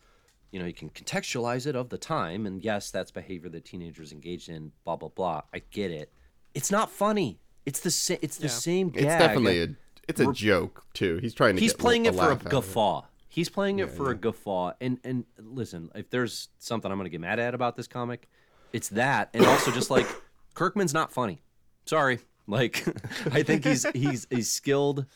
you 0.52 0.58
know, 0.60 0.66
you 0.66 0.72
can 0.72 0.90
contextualize 0.90 1.66
it 1.66 1.74
of 1.76 1.88
the 1.88 1.98
time, 1.98 2.46
and 2.46 2.62
yes, 2.62 2.90
that's 2.90 3.10
behavior 3.10 3.48
that 3.50 3.64
teenagers 3.64 4.12
engaged 4.12 4.48
in, 4.48 4.72
blah 4.84 4.96
blah 4.96 5.08
blah. 5.08 5.42
I 5.52 5.60
get 5.70 5.90
it. 5.90 6.12
It's 6.54 6.70
not 6.70 6.90
funny. 6.90 7.40
It's 7.66 7.80
the 7.80 7.90
same. 7.90 8.18
It's 8.22 8.36
the 8.38 8.46
Yeah. 8.46 8.52
same. 8.52 8.88
it's 8.94 9.02
definitely 9.04 9.62
a 9.62 9.68
it's 10.08 10.20
a 10.20 10.32
joke 10.32 10.84
too. 10.94 11.18
He's 11.18 11.34
trying 11.34 11.56
to. 11.56 11.60
He's 11.60 11.72
get 11.72 11.80
playing 11.80 12.06
a 12.06 12.10
it 12.10 12.14
for 12.14 12.18
a 12.18 12.22
laugh 12.22 12.30
out 12.30 12.40
of 12.42 12.46
it. 12.46 12.50
guffaw. 12.50 13.02
He's 13.28 13.48
playing 13.50 13.80
it 13.80 13.90
for 13.90 14.10
a 14.10 14.14
guffaw. 14.14 14.72
And 14.80 14.98
and 15.04 15.24
listen, 15.38 15.90
if 15.94 16.08
there's 16.10 16.48
something 16.58 16.90
I'm 16.90 16.96
gonna 16.96 17.08
get 17.10 17.20
mad 17.20 17.38
at 17.40 17.54
about 17.54 17.76
this 17.76 17.88
comic, 17.88 18.28
it's 18.72 18.88
that. 18.90 19.30
And 19.34 19.44
also 19.44 19.70
just 19.72 19.90
like 19.90 20.06
Kirkman's 20.54 20.94
not 20.94 21.12
funny. 21.12 21.42
Sorry. 21.86 22.20
Like 22.46 22.86
I 23.32 23.42
think 23.42 23.64
he's 23.64 23.84
he's 23.92 24.26
a 24.30 24.40
skilled 24.42 25.06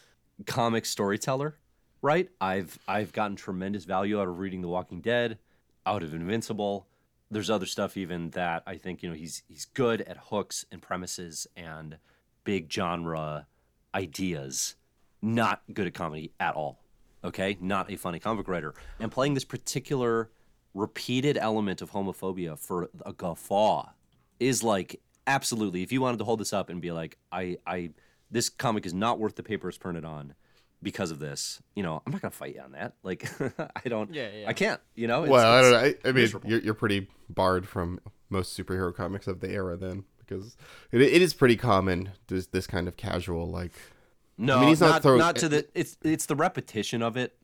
comic 0.47 0.85
storyteller, 0.85 1.57
right? 2.03 2.29
I've 2.41 2.79
I've 2.87 3.13
gotten 3.13 3.37
tremendous 3.37 3.85
value 3.85 4.21
out 4.21 4.29
of 4.29 4.39
reading 4.39 4.63
The 4.63 4.69
Walking 4.69 5.01
Dead, 5.01 5.39
out 5.87 6.03
of 6.03 6.15
Invincible. 6.15 6.87
There's 7.31 7.51
other 7.51 7.67
stuff 7.67 7.97
even 7.97 8.31
that 8.31 8.63
I 8.67 8.77
think, 8.77 9.03
you 9.03 9.09
know, 9.09 9.15
he's 9.15 9.43
he's 9.47 9.65
good 9.67 10.03
at 10.03 10.17
hooks 10.17 10.65
and 10.73 10.83
premises 10.83 11.47
and 11.57 11.99
big 12.45 12.73
genre 12.73 13.47
ideas 13.95 14.77
not 15.23 15.63
good 15.73 15.87
at 15.87 15.95
comedy 15.95 16.33
at 16.41 16.55
all. 16.55 16.83
Okay, 17.23 17.59
not 17.61 17.91
a 17.91 17.97
funny 17.97 18.19
comic 18.19 18.49
writer, 18.49 18.75
and 18.99 19.13
playing 19.13 19.35
this 19.35 19.45
particular 19.45 20.31
repeated 20.73 21.37
element 21.37 21.83
of 21.83 21.91
homophobia 21.91 22.59
for 22.59 22.89
a 23.05 23.13
guffaw 23.13 23.91
is 24.39 24.63
like 24.63 25.01
absolutely. 25.27 25.83
If 25.83 25.93
you 25.93 26.01
wanted 26.01 26.19
to 26.19 26.25
hold 26.25 26.41
this 26.41 26.53
up 26.53 26.71
and 26.71 26.81
be 26.81 26.93
like, 26.93 27.19
I, 27.31 27.59
I, 27.67 27.91
this 28.31 28.49
comic 28.49 28.87
is 28.87 28.95
not 28.95 29.19
worth 29.19 29.37
the 29.37 29.43
paper 29.43 29.69
it's 29.69 29.77
printed 29.77 30.05
on 30.05 30.35
because 30.83 31.11
of 31.11 31.19
this. 31.19 31.61
You 31.75 31.83
know, 31.83 32.03
I'm 32.07 32.13
not 32.13 32.21
gonna 32.23 32.31
fight 32.33 32.55
you 32.55 32.61
on 32.63 32.73
that. 32.73 32.95
Like, 33.03 33.29
I 33.85 33.89
don't. 33.89 34.13
Yeah, 34.15 34.29
yeah. 34.35 34.49
I 34.49 34.53
can't. 34.53 34.81
You 34.95 35.07
know. 35.09 35.25
It's- 35.25 35.31
Well, 35.33 35.53
I 35.53 35.61
don't 35.63 35.73
know. 35.73 35.79
I, 35.79 35.95
I 36.05 36.13
mean, 36.13 36.23
miserable. 36.23 36.49
you're 36.51 36.61
you're 36.61 36.75
pretty 36.75 37.09
barred 37.29 37.67
from 37.69 38.01
most 38.29 38.59
superhero 38.59 38.95
comics 38.95 39.27
of 39.27 39.41
the 39.41 39.51
era 39.51 39.77
then, 39.77 40.05
because 40.19 40.57
it, 40.93 41.01
it 41.01 41.23
is 41.23 41.35
pretty 41.35 41.57
common 41.57 42.11
this 42.29 42.47
this 42.47 42.67
kind 42.67 42.89
of 42.89 42.97
casual 42.97 43.49
like. 43.49 43.73
No, 44.39 44.61
mean, 44.61 44.69
he's 44.71 44.81
not 44.81 44.91
not 44.91 45.03
throwing- 45.03 45.19
not 45.19 45.37
to 45.37 45.49
the. 45.49 45.67
It's 45.75 45.97
it's 46.03 46.27
the 46.27 46.37
repetition 46.37 47.03
of 47.03 47.17
it, 47.17 47.37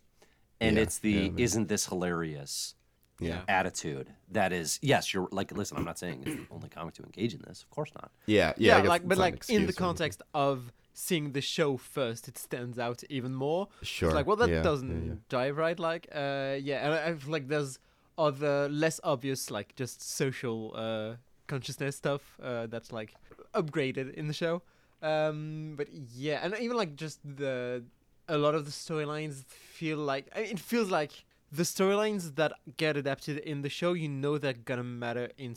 and 0.61 0.77
Yeah, 0.77 0.83
it's 0.83 0.99
the 0.99 1.11
yeah, 1.11 1.21
man. 1.31 1.39
isn't 1.39 1.69
this 1.69 1.87
hilarious 1.87 2.75
Yeah. 3.21 3.43
attitude 3.49 4.09
that 4.31 4.53
is. 4.55 4.79
Yes, 4.81 5.13
you're 5.13 5.29
like. 5.31 5.53
Listen, 5.53 5.77
I'm 5.77 5.85
not 5.85 5.99
saying 5.99 6.23
it's 6.25 6.37
the 6.37 6.47
only 6.51 6.71
comic 6.71 6.95
to 6.95 7.03
engage 7.03 7.35
in 7.35 7.43
this. 7.47 7.63
Of 7.63 7.69
course 7.71 7.93
not. 7.95 8.11
Yeah, 8.25 8.55
yeah, 8.57 8.79
yeah, 8.83 8.89
like 8.89 9.07
but 9.07 9.19
like 9.19 9.45
in 9.51 9.67
the 9.67 9.75
context 9.75 10.23
of 10.33 10.73
seeing 10.97 11.33
the 11.33 11.43
show 11.43 11.77
first, 11.77 12.27
it 12.27 12.39
stands 12.39 12.79
out 12.79 13.05
even 13.11 13.35
more. 13.35 13.69
Sure. 13.83 14.09
It's 14.09 14.15
like, 14.15 14.27
well, 14.27 14.37
that 14.37 14.49
yeah, 14.49 14.63
doesn't 14.63 15.07
yeah, 15.07 15.15
jive 15.29 15.57
right. 15.57 15.79
Like, 15.79 16.09
uh, 16.11 16.57
yeah, 16.61 16.85
and 16.85 16.95
I, 16.95 17.09
I 17.09 17.15
feel 17.15 17.31
like 17.31 17.49
there's 17.49 17.79
other 18.17 18.69
less 18.71 18.99
obvious, 19.05 19.51
like 19.51 19.77
just 19.77 20.01
social 20.03 20.73
uh, 20.75 21.17
consciousness 21.49 21.97
stuff 21.97 22.23
uh, 22.43 22.67
that's 22.67 22.93
like 22.93 23.15
upgraded 23.55 24.15
in 24.15 24.27
the 24.27 24.33
show. 24.33 24.63
Um, 25.03 25.75
but 25.77 25.89
yeah, 25.93 26.41
and 26.43 26.57
even 26.59 26.79
like 26.79 26.97
just 26.97 27.21
the 27.23 27.85
a 28.29 28.39
lot 28.39 28.55
of 28.55 28.65
the 28.65 28.71
storylines 28.71 29.45
feel 29.45 29.99
like 29.99 30.29
I 30.35 30.41
mean, 30.41 30.53
it 30.53 30.59
feels 30.59 30.91
like 30.91 31.26
the 31.51 31.63
storylines 31.63 32.35
that 32.37 32.53
get 32.77 32.97
adapted 32.97 33.39
in 33.39 33.63
the 33.63 33.69
show, 33.69 33.93
you 33.93 34.09
know, 34.09 34.39
they're 34.39 34.53
gonna 34.53 34.83
matter 34.85 35.31
in 35.39 35.55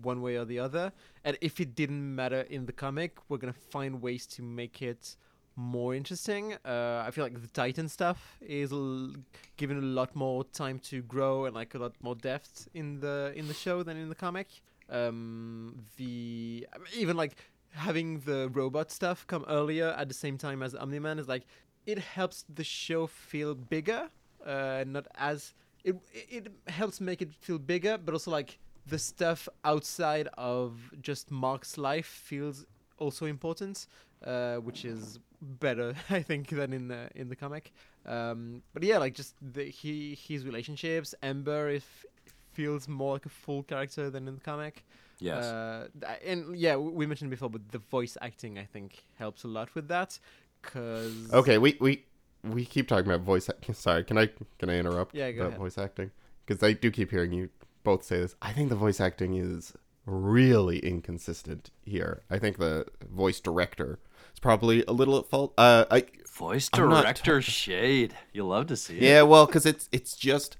one 0.00 0.22
way 0.22 0.36
or 0.36 0.44
the 0.44 0.58
other. 0.58 0.92
And 1.24 1.36
if 1.40 1.60
it 1.60 1.74
didn't 1.74 2.14
matter 2.14 2.42
in 2.42 2.66
the 2.66 2.72
comic, 2.72 3.18
we're 3.28 3.38
gonna 3.38 3.52
find 3.52 4.00
ways 4.00 4.26
to 4.28 4.42
make 4.42 4.82
it 4.82 5.16
more 5.56 5.94
interesting. 5.94 6.54
Uh, 6.64 7.04
I 7.06 7.10
feel 7.10 7.24
like 7.24 7.40
the 7.40 7.48
Titan 7.48 7.88
stuff 7.88 8.38
is 8.40 8.72
l- 8.72 9.12
given 9.56 9.78
a 9.78 9.82
lot 9.82 10.14
more 10.16 10.44
time 10.44 10.78
to 10.80 11.02
grow 11.02 11.44
and 11.44 11.54
like 11.54 11.74
a 11.74 11.78
lot 11.78 11.94
more 12.00 12.14
depth 12.14 12.68
in 12.74 13.00
the 13.00 13.32
in 13.36 13.48
the 13.48 13.54
show 13.54 13.82
than 13.82 13.96
in 13.96 14.08
the 14.08 14.14
comic. 14.14 14.48
Um, 14.88 15.84
the 15.96 16.66
even 16.94 17.16
like 17.16 17.36
having 17.72 18.20
the 18.20 18.50
robot 18.52 18.90
stuff 18.90 19.26
come 19.26 19.44
earlier 19.48 19.88
at 19.98 20.08
the 20.08 20.14
same 20.14 20.38
time 20.38 20.62
as 20.62 20.74
Omni 20.74 20.98
Man 20.98 21.18
is 21.18 21.28
like 21.28 21.46
it 21.86 21.98
helps 21.98 22.44
the 22.48 22.64
show 22.64 23.06
feel 23.06 23.54
bigger, 23.54 24.08
uh, 24.46 24.84
not 24.86 25.06
as 25.16 25.54
it 25.84 25.96
it 26.12 26.52
helps 26.68 27.00
make 27.00 27.22
it 27.22 27.32
feel 27.34 27.58
bigger, 27.58 27.98
but 27.98 28.12
also 28.12 28.30
like 28.30 28.58
the 28.86 28.98
stuff 28.98 29.48
outside 29.64 30.28
of 30.36 30.92
just 31.00 31.30
Mark's 31.30 31.78
life 31.78 32.06
feels 32.06 32.64
also 32.98 33.26
important, 33.26 33.86
uh, 34.24 34.56
which 34.56 34.84
is 34.84 35.18
better 35.40 35.94
I 36.10 36.22
think 36.22 36.48
than 36.48 36.72
in 36.72 36.88
the 36.88 37.08
in 37.14 37.28
the 37.28 37.36
comic. 37.36 37.72
Um, 38.06 38.62
but 38.72 38.82
yeah, 38.82 38.98
like 38.98 39.14
just 39.14 39.34
the 39.40 39.64
he 39.64 40.14
his 40.14 40.44
relationships. 40.44 41.14
Amber 41.22 41.68
if 41.70 42.04
feels 42.52 42.86
more 42.86 43.14
like 43.14 43.26
a 43.26 43.30
full 43.30 43.62
character 43.62 44.10
than 44.10 44.28
in 44.28 44.34
the 44.34 44.40
comic. 44.40 44.84
Yes. 45.18 45.44
Uh, 45.44 45.88
and 46.24 46.56
yeah, 46.56 46.76
we 46.76 47.06
mentioned 47.06 47.30
before, 47.30 47.48
but 47.48 47.70
the 47.70 47.78
voice 47.78 48.16
acting 48.20 48.58
I 48.58 48.64
think 48.64 49.04
helps 49.18 49.44
a 49.44 49.48
lot 49.48 49.74
with 49.74 49.88
that. 49.88 50.18
Cause 50.62 51.30
Okay, 51.32 51.58
we 51.58 51.76
we 51.80 52.04
we 52.44 52.64
keep 52.64 52.88
talking 52.88 53.06
about 53.10 53.20
voice. 53.24 53.48
Act- 53.48 53.74
Sorry, 53.76 54.04
can 54.04 54.18
I 54.18 54.28
can 54.58 54.68
I 54.70 54.78
interrupt? 54.78 55.14
Yeah, 55.14 55.30
go 55.32 55.40
about 55.42 55.48
ahead. 55.48 55.60
voice 55.60 55.78
acting 55.78 56.10
because 56.46 56.62
I 56.62 56.72
do 56.72 56.90
keep 56.90 57.10
hearing 57.10 57.32
you 57.32 57.50
both 57.84 58.04
say 58.04 58.18
this. 58.18 58.34
I 58.42 58.52
think 58.52 58.68
the 58.68 58.76
voice 58.76 59.00
acting 59.00 59.34
is 59.34 59.72
really 60.06 60.78
inconsistent 60.80 61.70
here. 61.84 62.22
I 62.30 62.38
think 62.38 62.58
the 62.58 62.86
voice 63.08 63.38
director 63.40 63.98
is 64.34 64.40
probably 64.40 64.84
a 64.86 64.92
little 64.92 65.18
at 65.18 65.26
fault. 65.26 65.54
Uh, 65.56 65.84
I 65.90 66.04
Voice 66.32 66.70
I'm 66.72 66.88
director 66.88 67.42
shade. 67.42 68.14
You 68.32 68.46
love 68.46 68.66
to 68.68 68.76
see 68.76 68.96
it. 68.96 69.02
yeah, 69.02 69.22
well, 69.22 69.44
because 69.46 69.66
it's 69.66 69.88
it's 69.92 70.16
just 70.16 70.56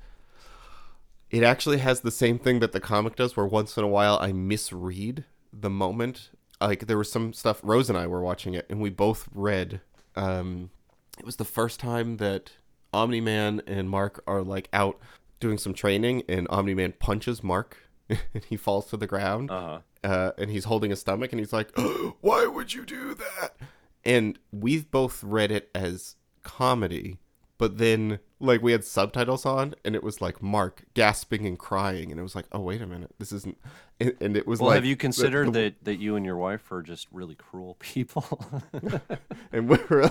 it 1.30 1.43
actually 1.43 1.78
has 1.78 2.01
the 2.03 2.11
same 2.11 2.39
thing 2.39 2.61
that 2.61 2.72
the 2.72 2.80
comic 2.80 3.16
does, 3.16 3.37
where 3.37 3.47
once 3.47 3.76
in 3.78 3.85
a 3.85 3.89
while 3.89 4.18
I 4.20 4.33
misread 4.33 5.24
the 5.53 5.70
moment. 5.70 6.30
Like 6.61 6.87
there 6.87 6.99
was 6.99 7.11
some 7.11 7.33
stuff. 7.33 7.61
Rose 7.64 7.89
and 7.89 7.99
I 7.99 8.07
were 8.07 8.22
watching 8.22 8.55
it, 8.55 8.66
and 8.70 8.80
we 8.80 8.91
both 8.91 9.28
read. 9.35 9.80
Um, 10.14 10.70
it 11.19 11.25
was 11.25 11.37
the 11.37 11.45
first 11.45 11.81
time 11.81 12.17
that 12.19 12.53
Omni 12.93 13.21
Man 13.21 13.63
and 13.67 13.89
Mark 13.89 14.23
are 14.27 14.43
like 14.43 14.69
out 14.73 14.99
doing 15.41 15.59
some 15.59 15.75
training, 15.75 16.23
and 16.29 16.47
Omni 16.51 16.75
Man 16.75 16.93
punches 16.99 17.43
Mark, 17.43 17.77
and 18.09 18.45
he 18.49 18.57
falls 18.57 18.87
to 18.91 18.97
the 18.97 19.07
ground 19.07 19.51
Uh-huh. 19.51 19.81
uh, 20.05 20.33
and 20.39 20.51
he's 20.51 20.65
holding 20.65 20.91
his 20.91 21.01
stomach, 21.01 21.33
and 21.33 21.41
he's 21.41 21.53
like, 21.53 21.71
"Why 22.21 22.47
would 22.47 22.73
you 22.75 22.85
do 22.85 23.15
that?" 23.15 23.57
And 24.05 24.39
we've 24.53 24.91
both 24.91 25.23
read 25.23 25.51
it 25.53 25.71
as 25.75 26.17
comedy, 26.43 27.19
but 27.63 27.79
then 27.79 28.19
like 28.41 28.61
we 28.61 28.73
had 28.73 28.83
subtitles 28.83 29.47
on, 29.47 29.77
and 29.85 29.95
it 29.95 30.03
was 30.03 30.21
like 30.21 30.43
Mark 30.43 30.83
gasping 30.95 31.47
and 31.47 31.57
crying, 31.57 32.11
and 32.11 32.19
it 32.19 32.23
was 32.25 32.35
like, 32.35 32.47
"Oh 32.51 32.59
wait 32.59 32.83
a 32.83 32.89
minute, 32.89 33.15
this 33.21 33.31
isn't." 33.31 33.57
And, 34.01 34.17
and 34.21 34.37
it 34.37 34.49
was 34.49 34.59
Well, 34.59 34.71
like, 34.71 34.77
have 34.77 34.85
you 34.85 34.97
considered 34.97 35.53
the- 35.53 35.61
that, 35.61 35.85
that 35.85 36.01
you 36.01 36.17
and 36.17 36.27
your 36.27 36.37
wife 36.37 36.73
are 36.73 36.83
just 36.83 37.07
really 37.13 37.37
cruel 37.37 37.77
people? 37.79 38.25
And 39.53 39.69
we 39.69 39.79
were, 39.89 40.11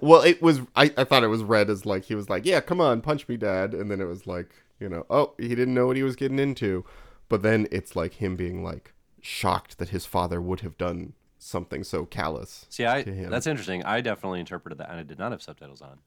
well, 0.00 0.22
it 0.22 0.42
was. 0.42 0.62
I, 0.74 0.92
I 0.96 1.04
thought 1.04 1.22
it 1.22 1.28
was 1.28 1.44
read 1.44 1.70
as 1.70 1.86
like 1.86 2.06
he 2.06 2.16
was 2.16 2.28
like, 2.28 2.44
"Yeah, 2.44 2.58
come 2.60 2.80
on, 2.80 3.02
punch 3.02 3.28
me, 3.28 3.36
Dad," 3.36 3.72
and 3.72 3.88
then 3.88 4.00
it 4.00 4.06
was 4.06 4.26
like, 4.26 4.48
you 4.80 4.88
know, 4.88 5.06
oh, 5.08 5.34
he 5.38 5.50
didn't 5.50 5.74
know 5.74 5.86
what 5.86 5.96
he 5.96 6.02
was 6.02 6.16
getting 6.16 6.40
into, 6.40 6.84
but 7.28 7.42
then 7.42 7.68
it's 7.70 7.94
like 7.94 8.14
him 8.14 8.34
being 8.34 8.64
like 8.64 8.94
shocked 9.20 9.78
that 9.78 9.90
his 9.90 10.06
father 10.06 10.40
would 10.40 10.62
have 10.62 10.76
done 10.76 11.12
something 11.38 11.84
so 11.84 12.06
callous. 12.06 12.66
See, 12.68 12.84
I 12.84 13.02
that's 13.02 13.46
interesting. 13.46 13.84
I 13.84 14.00
definitely 14.00 14.40
interpreted 14.40 14.78
that, 14.78 14.90
and 14.90 14.98
I 14.98 15.04
did 15.04 15.20
not 15.20 15.30
have 15.30 15.40
subtitles 15.42 15.82
on. 15.82 16.00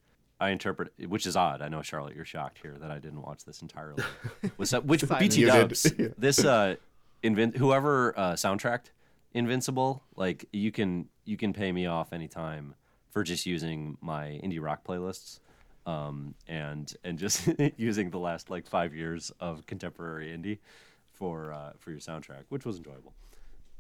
I 0.44 0.50
interpret, 0.50 0.92
which 1.08 1.26
is 1.26 1.38
odd. 1.38 1.62
I 1.62 1.70
know 1.70 1.82
Charlotte, 1.82 2.18
you're 2.18 2.26
shocked 2.26 2.60
here 2.62 2.76
that 2.82 2.92
I 2.92 3.00
didn't 3.00 3.22
watch 3.22 3.46
this 3.46 3.62
entirely. 3.62 4.04
Was 4.58 4.74
which. 4.74 5.08
BT 5.08 5.46
Dubs? 5.46 5.90
This 6.18 6.44
uh, 6.44 6.76
whoever 7.24 8.14
uh, 8.20 8.34
soundtracked 8.34 8.92
Invincible, 9.34 10.04
like 10.18 10.46
you 10.52 10.72
can 10.72 11.08
you 11.24 11.38
can 11.38 11.54
pay 11.54 11.72
me 11.72 11.86
off 11.86 12.12
anytime 12.12 12.76
for 13.10 13.24
just 13.24 13.46
using 13.46 13.98
my 14.02 14.40
indie 14.44 14.62
rock 14.62 14.86
playlists. 14.86 15.40
Um, 15.86 16.36
and 16.48 16.94
and 17.06 17.18
just 17.18 17.50
using 17.78 18.10
the 18.10 18.20
last 18.20 18.50
like 18.50 18.68
five 18.68 18.94
years 18.94 19.32
of 19.40 19.66
contemporary 19.66 20.28
indie 20.28 20.60
for 21.14 21.54
uh, 21.54 21.72
for 21.80 21.92
your 21.92 22.00
soundtrack, 22.00 22.44
which 22.50 22.66
was 22.66 22.78
enjoyable. 22.78 23.14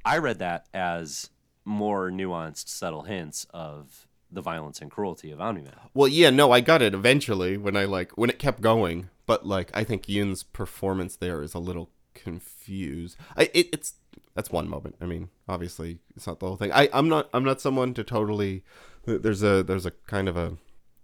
I 0.05 0.17
read 0.19 0.39
that 0.39 0.67
as 0.73 1.29
more 1.65 2.09
nuanced, 2.09 2.69
subtle 2.69 3.03
hints 3.03 3.47
of 3.53 4.07
the 4.33 4.41
violence 4.41 4.81
and 4.81 4.89
cruelty 4.89 5.31
of 5.31 5.39
Omni 5.39 5.61
Man. 5.61 5.73
Well, 5.93 6.07
yeah, 6.07 6.29
no, 6.29 6.51
I 6.51 6.61
got 6.61 6.81
it 6.81 6.93
eventually 6.93 7.57
when 7.57 7.77
I 7.77 7.85
like 7.85 8.17
when 8.17 8.29
it 8.29 8.39
kept 8.39 8.61
going, 8.61 9.09
but 9.25 9.45
like 9.45 9.71
I 9.73 9.83
think 9.83 10.09
Yeun's 10.09 10.43
performance 10.43 11.15
there 11.15 11.41
is 11.41 11.53
a 11.53 11.59
little 11.59 11.89
confused. 12.13 13.17
I 13.37 13.49
it, 13.53 13.69
it's 13.71 13.95
that's 14.35 14.49
one 14.49 14.67
moment. 14.67 14.95
I 15.01 15.05
mean, 15.05 15.29
obviously 15.47 15.99
it's 16.15 16.27
not 16.27 16.39
the 16.39 16.47
whole 16.47 16.57
thing. 16.57 16.71
I 16.71 16.89
I'm 16.93 17.09
not 17.09 17.29
I'm 17.33 17.43
not 17.43 17.61
someone 17.61 17.93
to 17.95 18.03
totally. 18.03 18.63
There's 19.05 19.43
a 19.43 19.63
there's 19.63 19.85
a 19.85 19.91
kind 19.91 20.27
of 20.27 20.37
a 20.37 20.57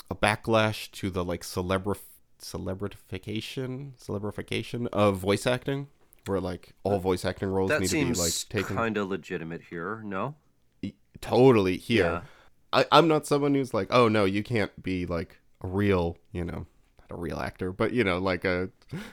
a 0.09 0.15
backlash 0.15 0.89
to 0.91 1.09
the 1.09 1.23
like 1.23 1.41
celebra 1.41 1.97
celebritification 2.41 3.91
celebrification 3.99 4.88
of 4.88 5.17
voice 5.17 5.45
acting, 5.45 5.88
where 6.25 6.39
like 6.39 6.73
all 6.84 6.99
voice 6.99 7.25
acting 7.25 7.49
roles 7.49 7.69
That 7.69 7.82
need 7.82 7.89
to 7.89 7.95
be 7.95 8.01
seems 8.01 8.19
like 8.19 8.49
taken 8.49 8.75
kind 8.75 8.97
of 8.97 9.09
legitimate 9.09 9.63
here. 9.69 10.01
No, 10.03 10.36
totally 11.21 11.77
here. 11.77 12.03
Yeah. 12.05 12.21
I, 12.72 12.86
I'm 12.91 13.07
not 13.07 13.26
someone 13.26 13.53
who's 13.55 13.74
like, 13.74 13.88
oh 13.91 14.07
no, 14.07 14.26
you 14.26 14.43
can't 14.43 14.72
be 14.82 15.05
like 15.05 15.39
a 15.61 15.67
real, 15.67 16.17
you 16.32 16.43
know, 16.45 16.65
not 16.99 17.11
a 17.11 17.15
real 17.15 17.39
actor, 17.39 17.72
but 17.72 17.93
you 17.93 18.03
know, 18.03 18.17
like 18.20 18.45
a 18.45 18.70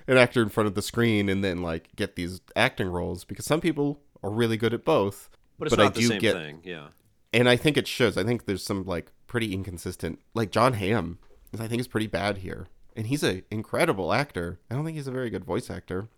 an 0.06 0.16
actor 0.18 0.42
in 0.42 0.48
front 0.48 0.66
of 0.66 0.74
the 0.74 0.82
screen 0.82 1.28
and 1.28 1.42
then 1.42 1.62
like 1.62 1.94
get 1.96 2.16
these 2.16 2.40
acting 2.54 2.88
roles 2.88 3.24
because 3.24 3.44
some 3.46 3.60
people 3.60 4.00
are 4.22 4.30
really 4.30 4.56
good 4.56 4.74
at 4.74 4.84
both. 4.84 5.28
but 5.58 5.66
it's 5.68 5.76
But 5.76 5.84
I 5.84 5.88
the 5.90 6.00
do 6.00 6.06
same 6.08 6.20
get- 6.20 6.34
thing. 6.34 6.60
Yeah, 6.64 6.88
And 7.32 7.48
I 7.48 7.56
think 7.56 7.76
it 7.76 7.86
shows. 7.88 8.16
I 8.18 8.24
think 8.24 8.44
there's 8.46 8.64
some 8.64 8.84
like 8.84 9.12
pretty 9.26 9.52
inconsistent, 9.54 10.20
like 10.34 10.50
Jon 10.50 10.74
Hamm. 10.74 11.18
I 11.58 11.68
think 11.68 11.80
is 11.80 11.88
pretty 11.88 12.06
bad 12.08 12.38
here, 12.38 12.66
and 12.94 13.06
he's 13.06 13.22
an 13.22 13.42
incredible 13.50 14.12
actor. 14.12 14.58
I 14.70 14.74
don't 14.74 14.84
think 14.84 14.96
he's 14.98 15.06
a 15.06 15.12
very 15.12 15.30
good 15.30 15.44
voice 15.44 15.70
actor. 15.70 16.08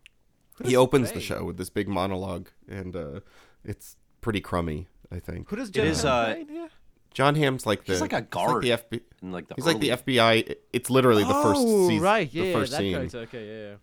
Who 0.57 0.65
He 0.65 0.71
does 0.73 0.79
opens 0.79 1.13
the 1.13 1.21
show 1.21 1.45
with 1.45 1.59
this 1.59 1.71
big 1.71 1.87
monologue, 1.87 2.49
and 2.69 2.97
uh, 2.97 3.21
it's 3.65 3.97
pretty 4.21 4.41
crummy. 4.41 4.89
I 5.13 5.21
think 5.21 5.49
Who 5.49 5.55
does 5.55 5.69
It 5.69 5.73
Jon 5.75 5.87
is, 5.87 6.05
uh, 6.05 6.25
play 6.33 6.41
in 6.41 6.49
here? 6.49 6.69
Jon 7.15 7.35
Hamm's 7.35 7.67
like 7.67 7.85
the 7.85 7.93
He's 7.93 8.01
like 8.01 8.13
a 8.13 8.21
he's 8.21 8.27
guard. 8.31 8.65
like 8.65 8.91
the 8.91 8.99
FBI. 8.99 9.03
and 9.23 9.33
like 9.33 9.49
the 9.49 9.55
He's 9.57 9.67
like 9.67 9.81
the 9.81 9.89
FBI. 9.91 10.55
It's 10.73 10.91
literally 10.91 11.25
the 11.25 11.35
first 11.35 11.61
oh, 11.65 11.89
season, 11.89 12.03
right, 12.05 12.31
the 12.31 12.39
yeah, 12.41 12.53
first 12.53 12.73
that 12.73 12.79
scene. 12.79 12.93
character. 12.95 13.19
Okay, 13.21 13.47
yeah, 13.47 13.69
yeah. 13.71 13.75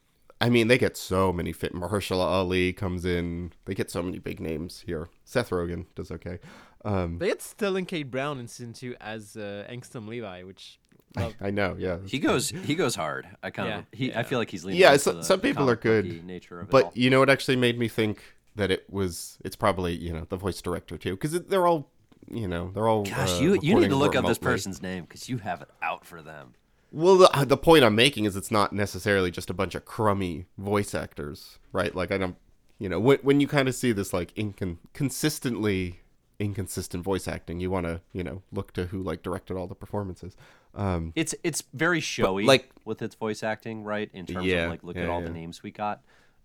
I 0.41 0.49
mean, 0.49 0.67
they 0.67 0.77
get 0.77 0.97
so 0.97 1.31
many 1.33 1.51
fit. 1.53 1.73
Mahershala 1.73 2.25
Ali 2.25 2.73
comes 2.73 3.05
in. 3.05 3.51
They 3.65 3.73
get 3.73 3.89
so 3.89 4.03
many 4.03 4.19
big 4.19 4.39
names 4.39 4.83
here. 4.85 5.07
Seth 5.23 5.49
Rogen 5.49 5.85
does 5.95 6.11
okay. 6.11 6.39
Um, 6.83 7.17
They 7.19 7.29
had 7.29 7.41
Sterling 7.41 7.85
K. 7.85 8.03
Brown 8.03 8.37
in 8.39 8.47
season 8.47 8.73
two 8.73 8.95
as 9.01 9.35
uh, 9.37 9.65
Angstrom 9.69 10.07
Levy, 10.07 10.43
which 10.43 10.79
I, 11.17 11.33
I 11.39 11.51
know, 11.51 11.75
yeah. 11.79 11.97
He 12.05 12.19
goes 12.19 12.49
he 12.49 12.75
goes 12.75 12.95
hard. 12.95 13.27
I 13.41 13.49
kind 13.49 13.69
Yeah, 13.69 13.77
of 13.79 13.85
he 13.93 14.13
I 14.13 14.23
feel 14.23 14.37
like 14.37 14.51
he's 14.51 14.65
leaning 14.65 14.81
Yeah, 14.81 14.89
into 14.91 14.99
so- 14.99 15.13
the- 15.13 15.23
some 15.23 15.39
the 15.39 15.47
people 15.47 15.69
are 15.69 15.75
good, 15.77 16.25
Nature 16.25 16.59
of 16.59 16.67
it 16.69 16.73
all. 16.75 16.81
But 16.83 16.97
you 16.97 17.09
know 17.09 17.19
what 17.19 17.29
actually 17.29 17.55
made 17.55 17.79
me 17.79 17.87
think 17.87 18.21
that 18.55 18.69
it 18.71 18.85
was? 18.89 19.37
It's 19.45 19.55
probably 19.55 19.95
you 19.95 20.11
know 20.13 20.25
the 20.29 20.35
voice 20.37 20.61
director 20.61 20.97
too, 20.97 21.11
because 21.11 21.31
they're 21.43 21.65
all 21.65 21.89
you 22.29 22.47
know 22.47 22.71
they're 22.73 22.87
all. 22.87 23.03
Gosh, 23.03 23.33
uh, 23.33 23.41
you 23.41 23.49
you 23.53 23.53
need 23.53 23.61
to 23.61 23.75
recording 23.75 23.93
look 23.99 24.15
up 24.15 24.25
this 24.25 24.37
person's 24.37 24.81
name 24.81 25.03
because 25.03 25.29
you 25.29 25.37
have 25.39 25.61
it 25.61 25.69
out 25.81 26.05
for 26.05 26.21
them. 26.21 26.53
Well, 26.91 27.17
the, 27.17 27.45
the 27.45 27.57
point 27.57 27.83
I'm 27.83 27.95
making 27.95 28.25
is 28.25 28.35
it's 28.37 28.51
not 28.51 28.71
necessarily 28.71 29.29
just 29.29 29.49
a 29.49 29.53
bunch 29.53 29.75
of 29.75 29.83
crummy 29.83 30.45
voice 30.57 30.95
actors, 30.95 31.59
right? 31.73 31.93
Like 31.93 32.11
I 32.11 32.17
don't, 32.17 32.37
you 32.79 32.87
know, 32.87 32.99
when 32.99 33.17
when 33.19 33.39
you 33.41 33.47
kind 33.47 33.67
of 33.67 33.75
see 33.75 33.91
this 33.91 34.13
like 34.13 34.33
incon- 34.35 34.77
consistently 34.93 35.99
inconsistent 36.39 37.03
voice 37.03 37.27
acting, 37.27 37.59
you 37.59 37.69
want 37.69 37.85
to 37.85 38.01
you 38.13 38.23
know 38.23 38.41
look 38.51 38.73
to 38.73 38.85
who 38.87 39.01
like 39.01 39.23
directed 39.23 39.57
all 39.57 39.67
the 39.67 39.75
performances. 39.75 40.35
Um, 40.73 41.13
It's 41.15 41.33
it's 41.43 41.63
very 41.73 41.99
showy, 42.01 42.45
like- 42.45 42.69
with 42.85 43.01
its 43.01 43.15
voice 43.15 43.43
acting, 43.43 43.83
right? 43.83 44.09
In 44.13 44.25
terms 44.25 44.45
Yeah, 44.45 44.65
of 44.65 44.71
like, 44.71 44.83
look 44.83 44.97
at 44.97 45.09
all 45.09 45.21
yeah. 45.21 45.27
the 45.27 45.33
names 45.33 45.63
we 45.63 45.71
got. 45.71 46.01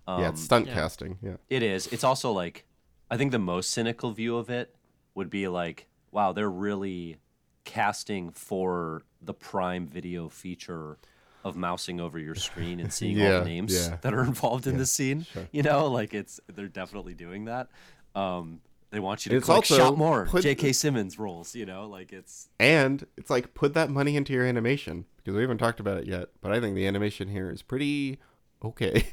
Um, 0.07 0.23
yeah, 0.23 0.29
it's 0.31 0.43
stunt 0.43 0.67
yeah. 0.67 0.75
casting. 0.75 1.19
Yeah, 1.23 1.37
It 1.49 1.63
is. 1.63 1.87
It's 1.89 2.05
also 2.05 2.33
like, 2.33 2.65
I 3.11 3.17
think 3.17 3.33
the 3.33 3.39
most 3.39 3.71
cynical 3.73 4.13
view 4.13 4.37
of 4.37 4.49
it 4.49 4.75
would 5.15 5.31
be 5.31 5.49
like, 5.49 5.87
wow, 6.13 6.33
they're 6.33 6.51
really 6.51 7.19
casting 7.65 8.31
for 8.31 9.03
the 9.23 9.35
Prime 9.35 9.87
Video 9.87 10.29
feature 10.29 10.99
of 11.45 11.57
mousing 11.57 12.01
over 12.01 12.19
your 12.19 12.35
screen 12.35 12.81
and 12.81 12.93
seeing 12.93 13.21
all 13.23 13.41
the 13.41 13.45
names 13.49 13.75
yeah. 13.75 13.97
that 14.03 14.13
are 14.13 14.23
involved 14.23 14.67
in 14.67 14.75
Yeah, 14.75 14.79
this 14.79 14.93
scene. 14.93 15.23
sure. 15.33 15.49
You 15.53 15.63
know, 15.63 15.87
like 15.87 16.13
it's 16.15 16.41
they're 16.55 16.69
definitely 16.69 17.15
doing 17.15 17.47
that. 17.47 17.69
Um, 18.15 18.61
they 18.91 18.99
want 18.99 19.25
you 19.25 19.31
to 19.31 19.37
It's 19.37 19.47
click 19.47 19.57
also 19.57 19.77
shot 19.77 19.97
more 19.97 20.27
put- 20.27 20.43
J.K. 20.43 20.73
Simmons 20.73 21.19
roles. 21.19 21.55
You 21.55 21.65
know, 21.65 21.87
like 21.87 22.13
it's 22.13 22.49
and 22.59 23.07
it's 23.17 23.31
like 23.31 23.55
put 23.55 23.73
that 23.75 23.89
money 23.89 24.17
into 24.17 24.33
your 24.33 24.45
animation 24.45 25.07
because 25.17 25.35
we 25.35 25.43
haven't 25.43 25.59
talked 25.59 25.81
about 25.81 25.99
it 25.99 26.07
yet, 26.07 26.29
but 26.41 26.53
I 26.53 26.61
think 26.61 26.75
the 26.75 26.87
animation 26.87 27.29
here 27.29 27.51
is 27.51 27.63
pretty 27.63 28.19
okay. 28.63 29.05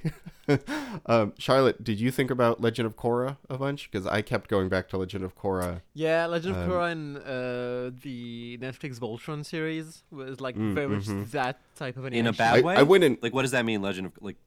um, 1.06 1.34
Charlotte, 1.38 1.84
did 1.84 2.00
you 2.00 2.12
think 2.12 2.32
about 2.32 2.62
Legend 2.62 2.86
of 2.86 2.95
Korra 2.95 3.38
a 3.50 3.58
bunch? 3.58 3.89
Because 3.91 4.08
I 4.08 4.22
kept 4.22 4.50
going 4.50 4.70
back 4.70 4.88
to 4.89 4.98
Legend 4.98 5.24
of 5.24 5.36
Korra. 5.36 5.82
Yeah, 5.93 6.26
Legend 6.26 6.56
of 6.56 6.64
Um, 6.64 6.70
Korra 6.70 6.91
and 6.91 7.18
uh, 7.18 7.98
the 8.04 8.58
Netflix 8.62 9.00
Voltron 9.00 9.45
series 9.45 10.04
was 10.12 10.39
like 10.41 10.56
Mm, 10.56 10.74
very 10.74 10.88
much 10.88 11.06
mhm. 11.06 11.30
that 11.32 11.60
type 11.76 11.98
of 11.98 12.06
anime 12.06 12.14
in 12.20 12.28
animation. 12.28 12.36
a 12.36 12.38
bad 12.38 12.58
I, 12.58 12.62
way. 12.62 12.76
I 12.76 12.84
went 12.84 13.04
in. 13.04 13.18
like 13.22 13.34
what 13.34 13.41
does 13.43 13.52
that 13.52 13.66
mean? 13.66 13.82
Legend 13.82 14.08
of 14.08 14.14
like 14.22 14.38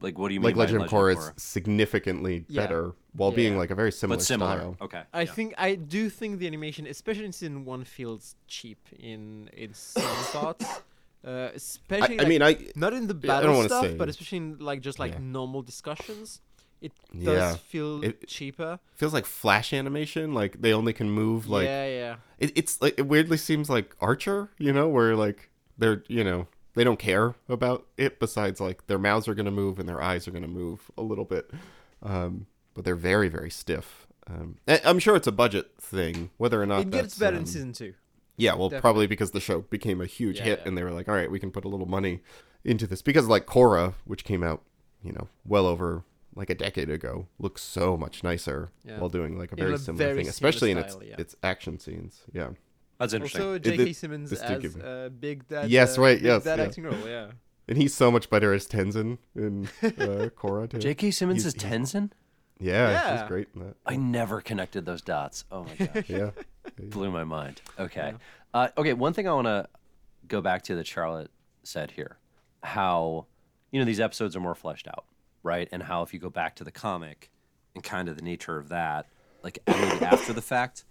Like, 0.00 0.16
what 0.16 0.28
do 0.28 0.34
you 0.34 0.40
mean? 0.40 0.44
like 0.50 0.54
by 0.54 0.60
Legend 0.60 0.82
of 0.82 0.90
Korra 0.90 1.12
is 1.18 1.32
significantly 1.36 2.44
Yeah. 2.48 2.62
better 2.62 2.92
while 3.14 3.32
being 3.32 3.56
like 3.58 3.70
a 3.70 3.74
very 3.74 3.90
similar, 3.90 4.16
but 4.18 4.24
similar. 4.24 4.56
style. 4.58 4.76
Okay. 4.80 5.02
I 5.12 5.22
yeah. 5.22 5.32
think 5.32 5.54
I 5.58 5.74
do 5.74 6.08
think 6.08 6.38
the 6.38 6.46
animation, 6.46 6.86
especially 6.86 7.24
in 7.26 7.32
season 7.32 7.64
one, 7.64 7.82
feels 7.84 8.36
cheap 8.46 8.78
in 8.96 9.50
its 9.52 9.80
some 9.80 10.02
parts. 10.40 10.82
Uh, 11.24 11.50
especially 11.54 12.18
I, 12.18 12.22
I 12.22 12.24
like, 12.24 12.28
mean, 12.28 12.42
I 12.42 12.56
not 12.76 12.92
in 12.92 13.06
the 13.08 13.18
Yeah, 13.22 13.38
I 13.38 13.42
don't 13.42 13.52
battle 13.54 13.68
stuff, 13.68 13.84
say- 13.86 13.96
but 13.96 14.08
especially 14.08 14.38
in 14.38 14.58
like 14.58 14.80
just 14.80 14.98
like 14.98 15.12
Yeah. 15.12 15.18
normal 15.20 15.62
discussions. 15.62 16.40
It 16.80 16.92
does 17.12 17.36
Yeah. 17.36 17.54
feel 17.56 18.04
It- 18.04 18.28
cheaper. 18.28 18.78
feels 18.94 19.12
like 19.12 19.26
flash 19.26 19.72
animation. 19.72 20.32
Like 20.32 20.60
they 20.62 20.72
only 20.72 20.92
can 20.92 21.10
move 21.10 21.48
like 21.48 21.64
yeah, 21.66 21.86
yeah. 21.88 22.16
it, 22.38 22.52
it's 22.56 22.80
like 22.80 22.94
it 22.98 23.06
weirdly 23.08 23.36
seems 23.36 23.68
like 23.68 23.96
Archer, 24.00 24.50
you 24.58 24.72
know, 24.72 24.88
where 24.88 25.16
like 25.16 25.50
they're 25.76 26.04
you 26.08 26.22
know 26.22 26.46
they 26.74 26.84
don't 26.84 27.00
care 27.00 27.34
about 27.48 27.84
it 27.96 28.20
besides 28.20 28.60
like 28.60 28.86
their 28.86 28.98
mouths 28.98 29.26
are 29.26 29.34
gonna 29.34 29.50
move 29.50 29.80
and 29.80 29.88
their 29.88 30.00
eyes 30.00 30.28
are 30.28 30.30
gonna 30.30 30.46
move 30.46 30.88
a 30.96 31.02
little 31.02 31.24
bit, 31.24 31.50
um, 32.02 32.46
but 32.74 32.84
they're 32.84 32.94
very 32.94 33.28
very 33.28 33.50
stiff. 33.50 34.06
Um, 34.28 34.58
I'm 34.68 34.98
sure 35.00 35.16
it's 35.16 35.26
a 35.26 35.32
budget 35.32 35.72
thing, 35.80 36.30
whether 36.36 36.62
or 36.62 36.66
not 36.66 36.82
It 36.82 36.90
gets 36.90 37.18
better 37.18 37.36
in 37.38 37.42
um, 37.42 37.46
season 37.46 37.72
two. 37.72 37.94
Yeah, 38.38 38.54
well, 38.54 38.68
Definitely. 38.68 38.80
probably 38.80 39.06
because 39.08 39.30
the 39.32 39.40
show 39.40 39.60
became 39.62 40.00
a 40.00 40.06
huge 40.06 40.38
Yeah, 40.38 40.44
hit, 40.44 40.58
yeah. 40.62 40.68
and 40.68 40.78
they 40.78 40.84
were 40.84 40.92
like, 40.92 41.08
"All 41.08 41.14
right, 41.14 41.30
we 41.30 41.38
can 41.38 41.50
put 41.50 41.64
a 41.64 41.68
little 41.68 41.86
money 41.88 42.22
into 42.64 42.86
this." 42.86 43.02
Because 43.02 43.26
like 43.26 43.44
Korra, 43.46 43.94
which 44.04 44.24
came 44.24 44.42
out, 44.42 44.62
you 45.02 45.12
know, 45.12 45.28
well 45.44 45.66
over 45.66 46.04
like 46.34 46.48
a 46.50 46.54
decade 46.54 46.88
ago, 46.88 47.26
looks 47.38 47.62
so 47.62 47.96
much 47.96 48.22
nicer 48.22 48.70
Yeah. 48.84 49.00
while 49.00 49.08
doing 49.10 49.36
like 49.38 49.50
a 49.52 49.56
very 49.56 49.74
a 49.74 49.78
similar 49.78 50.04
very 50.04 50.16
thing, 50.24 50.32
similar 50.32 50.48
especially 50.50 50.70
in 50.70 50.78
its 50.78 50.96
yeah. 51.04 51.16
its 51.18 51.34
action 51.42 51.78
scenes. 51.80 52.22
Yeah, 52.32 52.50
That's 52.98 53.12
interesting. 53.12 53.42
Also, 53.42 53.58
J.K. 53.58 53.92
Simmons 53.92 54.30
this 54.30 54.40
did 54.40 54.64
as 54.64 54.76
uh, 54.76 55.08
Big 55.18 55.48
Dad. 55.48 55.68
Yes, 55.68 55.98
uh, 55.98 56.02
right, 56.02 56.18
Big 56.18 56.24
yes, 56.26 56.44
Dad 56.44 56.58
yeah. 56.60 56.64
acting 56.64 56.84
role. 56.84 56.94
Yeah. 57.06 57.32
and 57.66 57.76
he's 57.76 57.92
so 57.92 58.10
much 58.12 58.30
better 58.30 58.52
as 58.54 58.66
Tenzin 58.68 59.18
in 59.34 59.68
uh, 59.82 60.30
Korra 60.36 60.70
too. 60.70 60.78
J.K. 60.78 61.10
Simmons 61.10 61.42
He's- 61.42 61.54
is 61.56 61.60
he's- 61.62 61.72
Tenzin. 61.74 62.10
Yeah, 62.60 62.90
Yeah. 62.90 63.18
he's 63.20 63.28
great. 63.28 63.48
I 63.86 63.96
never 63.96 64.40
connected 64.40 64.84
those 64.84 65.02
dots. 65.02 65.44
Oh 65.50 65.64
my 65.64 65.86
gosh. 65.86 66.04
Yeah, 66.08 66.30
blew 66.78 67.10
my 67.10 67.24
mind. 67.24 67.60
Okay. 67.78 68.14
Uh, 68.52 68.68
okay. 68.76 68.92
One 68.92 69.12
thing 69.12 69.28
I 69.28 69.32
want 69.32 69.46
to 69.46 69.68
go 70.26 70.40
back 70.40 70.62
to 70.62 70.74
that 70.76 70.86
Charlotte 70.86 71.30
said 71.62 71.92
here, 71.92 72.18
how 72.62 73.26
you 73.70 73.78
know 73.78 73.84
these 73.84 74.00
episodes 74.00 74.34
are 74.36 74.40
more 74.40 74.54
fleshed 74.54 74.88
out, 74.88 75.04
right? 75.42 75.68
And 75.70 75.82
how 75.84 76.02
if 76.02 76.12
you 76.12 76.18
go 76.20 76.30
back 76.30 76.56
to 76.56 76.64
the 76.64 76.70
comic 76.72 77.30
and 77.74 77.84
kind 77.84 78.08
of 78.08 78.16
the 78.16 78.22
nature 78.22 78.58
of 78.58 78.68
that, 78.70 79.06
like 79.42 79.58
after 79.66 80.32
the 80.32 80.42
fact, 80.42 80.84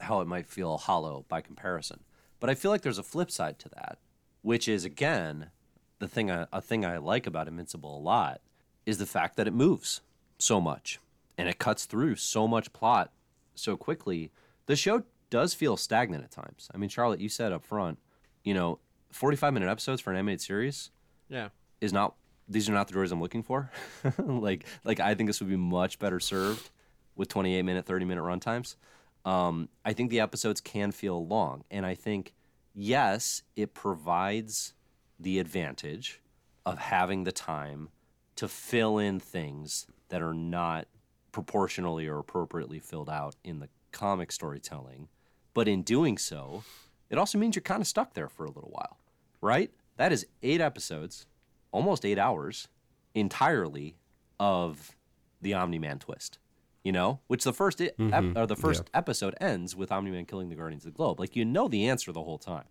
how 0.00 0.20
it 0.20 0.26
might 0.26 0.46
feel 0.46 0.76
hollow 0.78 1.24
by 1.28 1.40
comparison. 1.40 2.00
But 2.40 2.50
I 2.50 2.54
feel 2.56 2.70
like 2.72 2.82
there's 2.82 2.98
a 2.98 3.02
flip 3.04 3.30
side 3.30 3.58
to 3.60 3.68
that, 3.70 3.98
which 4.42 4.66
is 4.68 4.84
again 4.84 5.50
the 6.00 6.08
thing 6.08 6.30
I, 6.32 6.46
a 6.52 6.60
thing 6.60 6.84
I 6.84 6.96
like 6.96 7.28
about 7.28 7.46
Invincible 7.46 7.96
a 7.98 8.00
lot 8.02 8.40
is 8.84 8.98
the 8.98 9.06
fact 9.06 9.36
that 9.36 9.46
it 9.46 9.54
moves 9.54 10.00
so 10.38 10.60
much 10.60 10.98
and 11.38 11.48
it 11.48 11.58
cuts 11.58 11.84
through 11.86 12.16
so 12.16 12.46
much 12.46 12.72
plot 12.72 13.12
so 13.54 13.76
quickly. 13.76 14.30
The 14.66 14.76
show 14.76 15.02
does 15.30 15.54
feel 15.54 15.76
stagnant 15.76 16.24
at 16.24 16.30
times. 16.30 16.68
I 16.74 16.78
mean, 16.78 16.88
Charlotte, 16.88 17.20
you 17.20 17.28
said 17.28 17.52
up 17.52 17.64
front, 17.64 17.98
you 18.44 18.54
know, 18.54 18.78
45 19.12 19.52
minute 19.54 19.68
episodes 19.68 20.00
for 20.00 20.10
an 20.10 20.16
animated 20.16 20.40
series 20.40 20.90
Yeah. 21.28 21.48
is 21.80 21.92
not 21.92 22.14
these 22.48 22.68
are 22.68 22.72
not 22.72 22.88
the 22.88 22.94
droids 22.94 23.12
I'm 23.12 23.20
looking 23.20 23.42
for. 23.42 23.70
like 24.18 24.66
like 24.84 25.00
I 25.00 25.14
think 25.14 25.28
this 25.28 25.40
would 25.40 25.48
be 25.48 25.56
much 25.56 25.98
better 25.98 26.20
served 26.20 26.70
with 27.16 27.28
28 27.28 27.62
minute, 27.62 27.86
30 27.86 28.04
minute 28.04 28.22
runtimes. 28.22 28.76
Um, 29.24 29.68
I 29.84 29.92
think 29.92 30.10
the 30.10 30.20
episodes 30.20 30.60
can 30.60 30.90
feel 30.92 31.24
long, 31.26 31.62
and 31.70 31.86
I 31.86 31.94
think 31.94 32.34
yes, 32.74 33.42
it 33.54 33.72
provides 33.74 34.74
the 35.20 35.38
advantage 35.38 36.20
of 36.66 36.78
having 36.78 37.22
the 37.24 37.30
time 37.32 37.90
to 38.36 38.48
fill 38.48 38.98
in 38.98 39.20
things 39.20 39.86
that 40.08 40.20
are 40.22 40.34
not 40.34 40.88
proportionally 41.32 42.06
or 42.06 42.18
appropriately 42.18 42.78
filled 42.78 43.10
out 43.10 43.34
in 43.42 43.58
the 43.58 43.68
comic 43.90 44.30
storytelling. 44.30 45.08
But 45.54 45.68
in 45.68 45.82
doing 45.82 46.18
so, 46.18 46.62
it 47.10 47.18
also 47.18 47.38
means 47.38 47.56
you're 47.56 47.62
kind 47.62 47.80
of 47.80 47.86
stuck 47.86 48.14
there 48.14 48.28
for 48.28 48.44
a 48.44 48.50
little 48.50 48.70
while, 48.70 48.98
right? 49.40 49.70
That 49.96 50.12
is 50.12 50.26
eight 50.42 50.60
episodes, 50.60 51.26
almost 51.70 52.04
eight 52.04 52.18
hours 52.18 52.68
entirely 53.14 53.96
of 54.40 54.96
the 55.40 55.54
Omni 55.54 55.78
Man 55.78 55.98
twist. 55.98 56.38
You 56.84 56.90
know, 56.90 57.20
which 57.28 57.44
the 57.44 57.52
first 57.52 57.80
ep- 57.80 57.96
mm-hmm. 57.96 58.36
or 58.36 58.44
the 58.44 58.56
first 58.56 58.90
episode 58.92 59.36
ends 59.40 59.76
with 59.76 59.92
Omni 59.92 60.10
Man 60.10 60.24
killing 60.24 60.48
the 60.48 60.56
Guardians 60.56 60.84
of 60.84 60.92
the 60.92 60.96
Globe. 60.96 61.20
Like 61.20 61.36
you 61.36 61.44
know 61.44 61.68
the 61.68 61.88
answer 61.88 62.10
the 62.10 62.24
whole 62.24 62.38
time. 62.38 62.64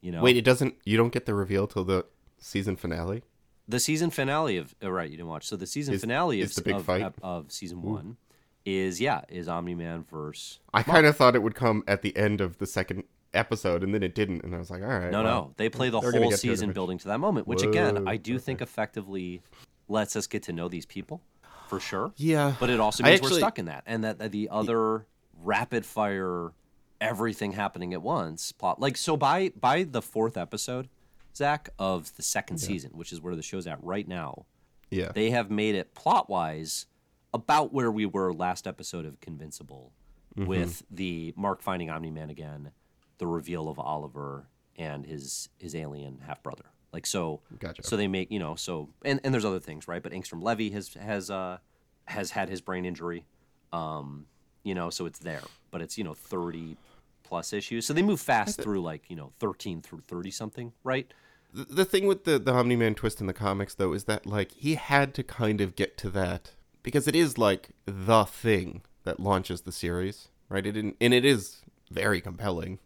You 0.00 0.10
know, 0.10 0.20
Wait, 0.20 0.36
it 0.36 0.44
doesn't. 0.44 0.74
You 0.84 0.96
don't 0.96 1.12
get 1.12 1.26
the 1.26 1.34
reveal 1.34 1.68
till 1.68 1.84
the 1.84 2.06
season 2.38 2.74
finale. 2.74 3.22
The 3.68 3.80
season 3.80 4.10
finale 4.10 4.56
of 4.56 4.74
oh, 4.82 4.88
right 4.88 5.10
you 5.10 5.16
didn't 5.16 5.28
watch. 5.28 5.46
So 5.46 5.56
the 5.56 5.66
season 5.66 5.94
Is- 5.94 6.00
finale 6.00 6.40
is 6.40 6.50
of, 6.50 6.56
the 6.56 6.70
big 6.70 6.76
of, 6.76 6.84
fight? 6.84 7.02
of, 7.02 7.14
of 7.22 7.52
season 7.52 7.82
one 7.82 8.16
is 8.64 9.00
yeah 9.00 9.20
is 9.28 9.46
omni-man 9.46 10.04
versus 10.10 10.58
I 10.74 10.82
kind 10.82 11.06
of 11.06 11.16
thought 11.16 11.36
it 11.36 11.42
would 11.42 11.54
come 11.54 11.84
at 11.86 12.02
the 12.02 12.16
end 12.16 12.40
of 12.40 12.58
the 12.58 12.66
second 12.66 13.04
episode, 13.32 13.84
and 13.84 13.94
then 13.94 14.02
it 14.02 14.14
didn't, 14.14 14.42
and 14.44 14.54
I 14.54 14.58
was 14.58 14.70
like, 14.70 14.82
"All 14.82 14.88
right." 14.88 15.10
no 15.10 15.22
well, 15.22 15.42
no 15.42 15.54
they 15.56 15.68
play 15.68 15.90
the 15.90 16.00
whole 16.00 16.32
season 16.32 16.72
building 16.72 16.98
to 16.98 17.08
that 17.08 17.18
moment 17.18 17.46
which 17.46 17.62
again 17.62 18.08
i 18.08 18.16
do 18.16 18.38
think 18.38 18.60
effectively 18.60 19.42
lets 19.88 20.16
us 20.16 20.26
get 20.26 20.42
to 20.44 20.52
know 20.52 20.68
these 20.68 20.86
people 20.86 21.22
for 21.68 21.80
sure. 21.80 22.12
Yeah, 22.16 22.54
but 22.58 22.70
it 22.70 22.80
also 22.80 23.02
means 23.02 23.20
we're 23.20 23.30
stuck 23.30 23.58
in 23.58 23.66
that 23.66 23.82
and 23.86 24.04
that, 24.04 24.18
that 24.18 24.32
the 24.32 24.48
other 24.50 25.06
rapid 25.42 25.84
fire 25.84 26.52
everything 27.00 27.52
happening 27.52 27.92
at 27.92 28.00
once 28.00 28.52
plot 28.52 28.80
like 28.80 28.96
so 28.96 29.18
by 29.18 29.50
by 29.50 29.82
the 29.82 30.00
fourth 30.00 30.38
episode 30.38 30.88
Zack 31.36 31.68
of 31.78 32.14
the 32.16 32.22
second 32.22 32.58
season 32.58 32.90
which 32.94 33.12
is 33.12 33.20
where 33.20 33.36
the 33.36 33.42
show's 33.42 33.66
at 33.66 33.82
right 33.84 34.08
now 34.08 34.46
Yeah, 34.90 35.12
they 35.12 35.30
have 35.30 35.50
made 35.50 35.74
it 35.74 35.94
plot 35.94 36.28
wise 36.30 36.86
about 37.34 37.72
where 37.72 37.90
we 37.92 38.06
were 38.06 38.32
last 38.32 38.66
episode 38.66 39.04
of 39.04 39.20
Convincible 39.20 39.92
Mm-hmm. 40.36 40.48
with 40.50 40.82
the 40.90 41.32
Mark 41.34 41.62
finding 41.62 41.88
Omni 41.88 42.10
Man 42.10 42.28
again, 42.28 42.70
the 43.16 43.26
reveal 43.26 43.70
of 43.70 43.78
Oliver 43.78 44.48
and 44.76 45.06
his 45.06 45.48
his 45.58 45.74
alien 45.74 46.18
half 46.26 46.42
brother. 46.42 46.66
Like 46.92 47.06
so 47.06 47.40
Gotcha. 47.58 47.82
so 47.82 47.96
they 47.96 48.06
make 48.06 48.30
you 48.30 48.38
know, 48.38 48.54
so 48.54 48.90
and, 49.02 49.18
and 49.24 49.32
there's 49.32 49.46
other 49.46 49.60
things, 49.60 49.88
right? 49.88 50.02
But 50.02 50.12
Angstrom 50.12 50.42
Levy 50.42 50.68
has 50.70 50.92
has 50.92 51.30
uh 51.30 51.56
has 52.04 52.32
had 52.32 52.50
his 52.50 52.60
brain 52.60 52.84
injury. 52.84 53.24
Um, 53.72 54.26
you 54.62 54.74
know, 54.74 54.90
so 54.90 55.06
it's 55.06 55.20
there. 55.20 55.40
But 55.70 55.80
it's, 55.80 55.96
you 55.96 56.04
know, 56.04 56.12
thirty 56.12 56.76
plus 57.22 57.54
issues. 57.54 57.86
So 57.86 57.94
they 57.94 58.02
move 58.02 58.20
fast 58.20 58.60
through 58.60 58.82
like, 58.82 59.08
you 59.08 59.16
know, 59.16 59.32
thirteen 59.38 59.80
through 59.80 60.00
thirty 60.06 60.30
something, 60.30 60.72
right? 60.84 61.10
The, 61.52 61.84
thing 61.84 62.06
with 62.06 62.24
the 62.24 62.38
the 62.38 62.52
Omni 62.52 62.76
Man 62.76 62.94
twist 62.94 63.20
in 63.20 63.26
the 63.26 63.32
comics 63.32 63.74
though 63.74 63.92
is 63.92 64.04
that 64.04 64.26
like 64.26 64.52
he 64.52 64.74
had 64.74 65.14
to 65.14 65.22
kind 65.22 65.60
of 65.60 65.76
get 65.76 65.96
to 65.98 66.10
that 66.10 66.52
because 66.82 67.08
it 67.08 67.16
is 67.16 67.38
like 67.38 67.70
the 67.84 68.24
thing 68.24 68.82
that 69.04 69.20
launches 69.20 69.62
the 69.62 69.72
series, 69.72 70.28
right? 70.48 70.66
It 70.66 70.76
and 70.76 71.14
it 71.14 71.24
is 71.24 71.62
very 71.90 72.20
compelling 72.20 72.78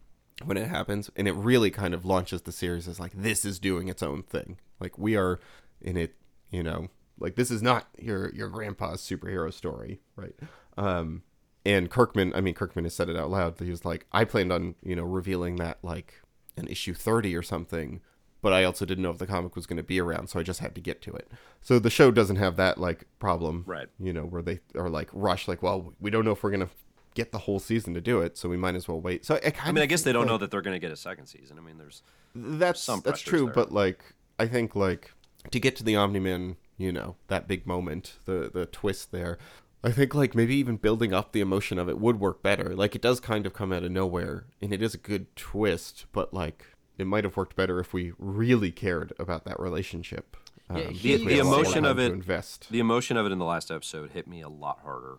when 0.43 0.57
it 0.57 0.67
happens, 0.67 1.11
and 1.15 1.27
it 1.27 1.33
really 1.33 1.69
kind 1.69 1.93
of 1.93 2.05
launches 2.05 2.43
the 2.43 2.51
series 2.51 2.87
as 2.87 2.99
like 2.99 3.13
this 3.13 3.45
is 3.45 3.59
doing 3.59 3.87
its 3.87 4.01
own 4.01 4.23
thing. 4.23 4.57
Like 4.79 4.97
we 4.97 5.15
are 5.15 5.39
in 5.81 5.97
it, 5.97 6.15
you 6.49 6.63
know, 6.63 6.89
like 7.19 7.35
this 7.35 7.51
is 7.51 7.61
not 7.61 7.87
your 7.99 8.33
your 8.33 8.49
grandpa's 8.49 9.01
superhero 9.01 9.53
story, 9.53 9.99
right? 10.15 10.35
Um, 10.77 11.23
and 11.65 11.89
Kirkman, 11.89 12.33
I 12.33 12.41
mean 12.41 12.53
Kirkman 12.53 12.85
has 12.85 12.95
said 12.95 13.09
it 13.09 13.17
out 13.17 13.29
loud. 13.29 13.59
He 13.59 13.69
was 13.69 13.85
like, 13.85 14.05
I 14.11 14.25
planned 14.25 14.51
on 14.51 14.75
you 14.83 14.95
know 14.95 15.03
revealing 15.03 15.57
that 15.57 15.77
like 15.83 16.21
an 16.57 16.67
issue 16.67 16.93
thirty 16.93 17.35
or 17.35 17.43
something, 17.43 18.01
but 18.41 18.53
I 18.53 18.63
also 18.63 18.85
didn't 18.85 19.03
know 19.03 19.11
if 19.11 19.17
the 19.17 19.27
comic 19.27 19.55
was 19.55 19.65
going 19.65 19.77
to 19.77 19.83
be 19.83 19.99
around, 19.99 20.27
so 20.27 20.39
I 20.39 20.43
just 20.43 20.59
had 20.59 20.75
to 20.75 20.81
get 20.81 21.01
to 21.03 21.13
it. 21.13 21.29
So 21.61 21.79
the 21.79 21.89
show 21.89 22.11
doesn't 22.11 22.37
have 22.37 22.55
that 22.57 22.77
like 22.77 23.05
problem, 23.19 23.63
Right. 23.67 23.87
You 23.99 24.13
know, 24.13 24.23
where 24.23 24.41
they 24.41 24.59
are 24.75 24.89
like 24.89 25.09
rush, 25.13 25.47
like, 25.47 25.61
well, 25.61 25.93
we 25.99 26.09
don't 26.09 26.25
know 26.25 26.31
if 26.31 26.43
we're 26.43 26.51
going 26.51 26.67
to 26.67 26.73
get 27.13 27.31
the 27.31 27.39
whole 27.39 27.59
season 27.59 27.93
to 27.93 28.01
do 28.01 28.21
it, 28.21 28.37
so 28.37 28.49
we 28.49 28.57
might 28.57 28.75
as 28.75 28.87
well 28.87 28.99
wait. 28.99 29.25
So 29.25 29.35
I, 29.35 29.51
kind 29.51 29.69
I 29.69 29.71
mean, 29.73 29.83
I 29.83 29.85
guess 29.85 30.03
they 30.03 30.13
don't 30.13 30.27
know 30.27 30.37
that 30.37 30.51
they're 30.51 30.61
going 30.61 30.75
to 30.75 30.79
get 30.79 30.91
a 30.91 30.97
second 30.97 31.27
season. 31.27 31.57
I 31.57 31.61
mean, 31.61 31.77
there's 31.77 32.03
that's 32.33 32.81
some 32.81 33.01
that's 33.03 33.21
true, 33.21 33.45
there. 33.45 33.53
but 33.53 33.71
like 33.71 34.03
I 34.39 34.47
think 34.47 34.75
like 34.75 35.13
to 35.49 35.59
get 35.59 35.75
to 35.77 35.83
the 35.83 35.95
Omni 35.95 36.19
Man, 36.19 36.55
you 36.77 36.91
know, 36.91 37.15
that 37.27 37.47
big 37.47 37.65
moment, 37.65 38.17
the 38.25 38.49
the 38.53 38.65
twist 38.65 39.11
there. 39.11 39.37
I 39.83 39.91
think 39.91 40.13
like 40.13 40.35
maybe 40.35 40.55
even 40.55 40.77
building 40.77 41.11
up 41.11 41.31
the 41.31 41.41
emotion 41.41 41.79
of 41.79 41.89
it 41.89 41.99
would 41.99 42.19
work 42.19 42.43
better. 42.43 42.75
Like 42.75 42.95
it 42.95 43.01
does 43.01 43.19
kind 43.19 43.47
of 43.47 43.53
come 43.53 43.73
out 43.73 43.83
of 43.83 43.91
nowhere, 43.91 44.45
and 44.61 44.71
it 44.71 44.81
is 44.81 44.93
a 44.93 44.99
good 44.99 45.35
twist, 45.35 46.05
but 46.11 46.33
like 46.33 46.65
it 47.01 47.05
might 47.05 47.23
have 47.23 47.35
worked 47.35 47.55
better 47.55 47.79
if 47.79 47.93
we 47.93 48.13
really 48.17 48.71
cared 48.71 49.11
about 49.19 49.43
that 49.45 49.59
relationship. 49.59 50.37
Um, 50.69 50.77
Yeah, 50.77 50.89
he- 50.89 51.17
we 51.17 51.25
the 51.25 51.35
had 51.37 51.39
a 51.45 51.49
lot 51.49 51.59
emotion 51.59 51.85
of 51.85 51.99
it- 51.99 52.11
invest. 52.11 52.67
the 52.71 52.79
emotion 52.79 53.17
of 53.17 53.25
it 53.25 53.31
in 53.31 53.39
the 53.39 53.45
last 53.45 53.71
episode 53.71 54.11
hit 54.11 54.27
me 54.27 54.41
a 54.41 54.49
lot 54.49 54.79
harder 54.83 55.17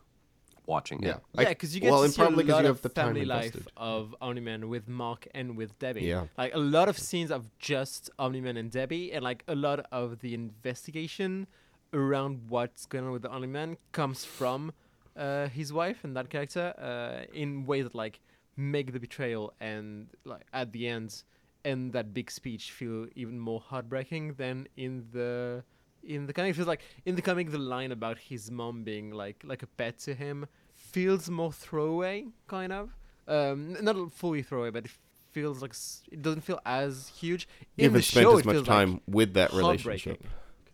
watching 0.65 1.03
it. 1.03 1.07
yeah, 1.09 1.17
Yeah, 1.35 1.49
because 1.49 1.75
you 1.75 1.81
get 1.81 1.91
well, 1.91 2.01
to 2.01 2.05
and 2.05 2.15
see 2.15 2.23
a 2.23 2.25
lot 2.31 2.37
you 2.47 2.53
of 2.55 2.65
have 2.65 2.83
the 2.83 2.89
time 2.89 3.07
family 3.09 3.25
life 3.25 3.47
invested. 3.47 3.73
of 3.77 4.15
Omni-Man 4.21 4.69
with 4.69 4.89
Mark 4.89 5.27
and 5.35 5.57
with 5.57 5.77
Debbie. 5.81 6.03
Yeah. 6.03 6.27
Like 6.39 6.55
a 6.55 6.59
lot 6.59 6.89
of 6.89 6.97
scenes 6.99 7.31
of 7.33 7.51
just 7.59 8.11
Omni-Man 8.19 8.57
and 8.57 8.71
Debbie, 8.71 9.13
and 9.13 9.23
like 9.25 9.43
a 9.49 9.57
lot 9.57 9.81
of 9.91 10.21
the 10.21 10.33
investigation 10.35 11.49
around 11.93 12.49
what's 12.49 12.87
going 12.87 13.05
on 13.05 13.13
with 13.13 13.23
the 13.23 13.29
Omni-Man 13.31 13.77
comes 13.91 14.25
from 14.25 14.73
uh, 15.17 15.49
his 15.49 15.73
wife 15.73 16.05
and 16.05 16.17
that 16.17 16.31
character 16.31 16.73
uh, 16.79 17.27
in 17.35 17.67
ways 17.67 17.85
that 17.85 17.95
like 17.95 18.21
make 18.57 18.93
the 18.93 19.01
betrayal 19.01 19.53
and 19.61 20.07
like 20.25 20.47
at 20.55 20.73
the 20.73 20.87
end 20.89 21.23
and 21.65 21.93
that 21.93 22.13
big 22.13 22.31
speech 22.31 22.71
feel 22.73 23.07
even 23.15 23.39
more 23.39 23.61
heartbreaking 23.61 24.35
than 24.35 24.67
in 24.77 25.07
the 25.13 25.65
in 26.03 26.27
the 26.27 26.33
comic. 26.33 26.51
It 26.51 26.55
feels 26.55 26.69
like 26.69 26.83
in 27.05 27.15
the 27.15 27.23
comic, 27.23 27.51
the 27.51 27.59
line 27.59 27.93
about 27.93 28.19
his 28.19 28.51
mom 28.51 28.83
being 28.85 29.11
like 29.11 29.43
like 29.45 29.63
a 29.63 29.67
pet 29.67 29.99
to 30.01 30.15
him 30.15 30.47
feels 30.75 31.31
more 31.31 31.53
throwaway, 31.53 32.27
kind 32.49 32.73
of. 32.73 32.91
Um, 33.29 33.77
not 33.81 34.13
fully 34.13 34.43
throwaway, 34.43 34.71
but 34.71 34.87
it 34.87 34.91
feels 35.31 35.63
like 35.63 35.75
it 36.11 36.23
doesn't 36.23 36.43
feel 36.43 36.61
as 36.67 37.13
huge. 37.17 37.49
You 37.77 37.87
In 37.87 37.93
the 37.93 37.99
haven't 37.99 38.03
spent 38.03 38.25
show, 38.25 38.39
as 38.39 38.45
much 38.45 38.65
time 38.65 38.93
like 38.93 39.03
with 39.07 39.35
that 39.35 39.53
relationship. 39.53 40.25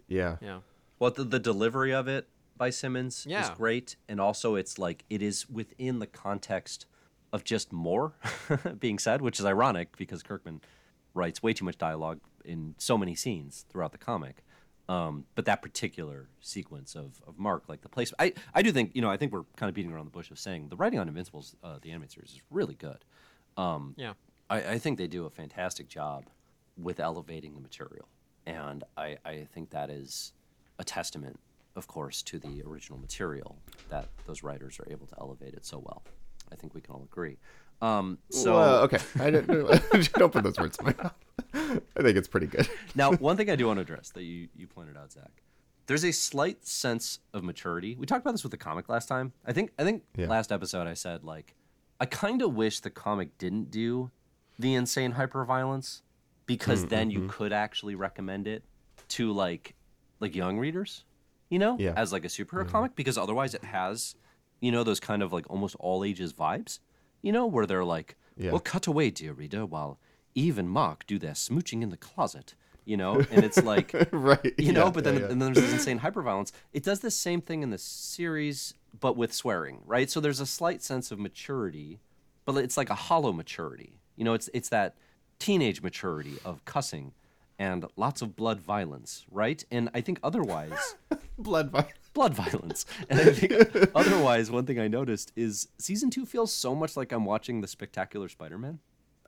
Yeah. 0.07 0.37
Yeah. 0.41 0.61
Well, 0.99 1.11
the, 1.11 1.25
the 1.25 1.39
delivery 1.39 1.93
of 1.93 2.09
it 2.09 2.29
by 2.57 2.71
Simmons 2.71 3.27
is 3.29 3.51
great, 3.51 3.97
and 4.09 4.21
also 4.21 4.57
it's 4.57 4.79
like 4.79 5.05
it 5.09 5.23
is 5.23 5.49
within 5.49 6.01
the 6.01 6.07
context 6.09 6.87
of 7.33 7.45
just 7.45 7.73
more 7.73 8.15
being 8.81 8.99
said, 8.99 9.21
which 9.23 9.39
is 9.39 9.47
ironic 9.47 9.97
because 9.97 10.23
Kirkman 10.23 10.61
writes 11.19 11.43
way 11.43 11.53
too 11.53 11.65
much 11.65 11.77
dialogue 11.79 12.21
in 12.45 12.75
so 12.79 12.97
many 12.97 13.15
scenes 13.15 13.67
throughout 13.69 13.93
the 13.93 13.99
comic. 13.99 14.37
Um, 14.89 15.25
but 15.35 15.45
that 15.45 15.61
particular 15.61 16.29
sequence 16.41 16.95
of, 16.95 17.21
of 17.27 17.39
Mark, 17.39 17.65
like 17.69 17.83
the 17.83 17.91
place, 17.91 18.11
I, 18.19 18.33
I 18.55 18.63
do 18.63 18.73
think 18.73 18.93
you 18.95 19.03
know 19.03 19.11
I 19.11 19.19
think 19.19 19.33
we're 19.33 19.45
kind 19.57 19.69
of 19.69 19.75
beating 19.75 19.93
around 19.93 20.07
the 20.07 20.17
bush 20.19 20.31
of 20.31 20.39
saying 20.39 20.69
the 20.71 20.77
writing 20.77 20.99
on 20.99 21.09
Invincibles, 21.09 21.57
uh, 21.63 21.77
the 21.83 21.91
animated 21.91 22.13
series, 22.13 22.31
is 22.31 22.41
really 22.51 22.75
good. 22.75 23.05
Um, 23.59 23.95
Yeah. 23.99 24.15
I, 24.49 24.57
I 24.75 24.79
think 24.79 24.97
they 24.97 25.07
do 25.09 25.27
a 25.27 25.31
fantastic 25.31 25.89
job 25.89 26.25
with 26.79 27.01
elevating 27.01 27.55
the 27.55 27.61
material. 27.61 28.09
And 28.47 28.83
I, 28.97 29.19
I 29.27 29.47
think 29.53 29.71
that 29.71 29.91
is 29.91 30.33
a 30.79 30.85
testament, 30.85 31.39
of 31.77 31.87
course, 31.87 32.23
to 32.23 32.39
the 32.39 32.63
original 32.67 32.99
material 32.99 33.59
that 33.91 34.09
those 34.27 34.43
writers 34.43 34.81
are 34.81 34.87
able 34.91 35.07
to 35.09 35.17
elevate 35.21 35.53
it 35.53 35.67
so 35.67 35.79
well. 35.79 36.03
I 36.51 36.57
think 36.57 36.75
we 36.75 36.81
can 36.81 36.95
all 36.95 37.03
agree. 37.03 37.37
Um, 37.81 38.19
so 38.31 38.55
Well, 38.55 38.79
okay. 38.85 38.99
I 39.21 39.31
didn't, 39.31 39.49
don't 40.15 40.33
put 40.33 40.43
those 40.43 40.59
words 40.59 40.79
in 40.79 40.87
my 40.87 40.95
mouth. 41.03 41.15
I 41.97 42.03
think 42.03 42.17
it's 42.17 42.29
pretty 42.29 42.47
good. 42.47 42.69
now, 42.95 43.13
one 43.29 43.37
thing 43.37 43.51
I 43.51 43.57
do 43.57 43.67
want 43.67 43.79
to 43.79 43.83
address 43.83 44.11
that 44.11 44.23
you, 44.25 44.49
you 44.57 44.67
pointed 44.67 44.97
out, 44.97 45.13
Zack, 45.13 45.43
there's 45.87 46.05
a 46.05 46.13
slight 46.13 46.67
sense 46.67 47.21
of 47.33 47.43
maturity. 47.45 47.95
We 47.99 48.05
talked 48.07 48.23
about 48.23 48.33
this 48.33 48.43
with 48.43 48.51
the 48.53 48.59
comic 48.59 48.89
last 48.89 49.07
time. 49.09 49.33
I 49.47 49.53
think 49.53 49.73
I 49.79 49.85
think 49.85 50.03
Yeah. 50.17 50.27
last 50.29 50.53
episode 50.53 50.87
I 50.87 50.95
said 50.95 51.25
like 51.25 51.55
I 52.01 52.05
kind 52.07 52.43
of 52.43 52.55
wish 52.55 52.81
the 52.81 52.91
comic 52.91 53.39
didn't 53.39 53.71
do 53.71 54.11
the 54.59 54.75
insane 54.75 55.15
hyperviolence 55.15 56.03
because 56.47 56.85
Mm, 56.85 56.89
then 56.91 57.11
mm-hmm. 57.11 57.23
you 57.23 57.29
could 57.29 57.53
actually 57.53 57.95
recommend 57.95 58.47
it 58.47 58.65
to 59.11 59.33
like 59.33 59.75
like 60.21 60.35
young 60.35 60.59
readers, 60.59 61.05
you 61.49 61.59
know, 61.59 61.77
Yeah. 61.79 61.95
as 61.97 62.13
like 62.13 62.25
a 62.25 62.29
superhero 62.29 62.69
comic 62.69 62.95
because 62.97 63.17
otherwise 63.17 63.55
it 63.55 63.65
has 63.65 64.15
you 64.61 64.71
know 64.73 64.83
those 64.85 65.01
kind 65.01 65.23
of 65.23 65.33
like 65.33 65.49
almost 65.49 65.75
all 65.79 66.05
ages 66.05 66.35
vibes, 66.35 66.81
you 67.23 67.33
know, 67.33 67.47
where 67.47 67.67
they're 67.67 67.85
like, 67.85 68.17
Yeah. 68.37 68.51
"Well, 68.53 68.61
cut 68.61 68.87
away, 68.87 69.11
dear 69.11 69.33
reader, 69.33 69.65
while 69.67 69.99
Eve 70.35 70.59
and 70.59 70.71
Mark 70.71 71.07
do 71.07 71.19
their 71.19 71.33
smooching 71.35 71.83
in 71.83 71.91
the 71.91 71.97
closet." 71.97 72.55
You 72.85 72.97
know, 72.97 73.21
and 73.31 73.45
it's 73.45 73.63
like 73.63 73.93
right. 74.13 74.55
you 74.57 74.73
know 74.73 74.87
yeah, 74.87 74.91
but 74.91 75.05
then 75.05 75.21
yeah, 75.21 75.27
then 75.27 75.39
there's 75.41 75.59
this 75.61 75.73
insane 75.75 76.01
hyperviolence 76.01 76.53
it 76.73 76.83
does 76.83 77.01
the 77.01 77.11
same 77.11 77.43
thing 77.43 77.63
in 77.63 77.69
the 77.69 77.77
series 77.77 78.73
but 78.99 79.15
with 79.15 79.31
swearing 79.35 79.81
right 79.85 80.09
so 80.09 80.21
there's 80.21 80.41
a 80.41 80.47
slight 80.47 80.83
sense 80.83 81.11
of 81.11 81.19
maturity 81.19 82.01
but 82.47 82.57
it's 82.57 82.79
like 82.79 82.89
a 82.89 82.95
hollow 82.95 83.31
maturity 83.31 84.01
you 84.17 84.25
know 84.25 84.33
it's 84.33 84.49
it's 84.55 84.71
that 84.71 84.95
teenage 85.39 85.83
maturity 85.83 86.39
of 86.47 86.65
cussing 86.65 87.13
and 87.59 87.85
lots 87.97 88.23
of 88.23 88.35
blood 88.35 88.59
violence 88.59 89.27
right 89.31 89.67
and 89.71 89.91
i 89.93 90.01
think 90.01 90.19
otherwise 90.23 90.95
blood 91.39 91.69
vi- 91.71 91.93
blood 92.19 92.35
violence 92.35 92.85
and 93.11 93.21
i 93.21 93.25
think 93.33 93.53
otherwise 93.95 94.51
one 94.51 94.67
thing 94.67 94.79
i 94.81 94.89
noticed 94.89 95.31
is 95.37 95.69
season 95.79 96.11
two 96.11 96.27
feels 96.27 96.53
so 96.53 96.75
much 96.75 96.97
like 96.97 97.13
i'm 97.13 97.25
watching 97.25 97.61
the 97.61 97.69
spectacular 97.69 98.29
spider-man 98.29 98.79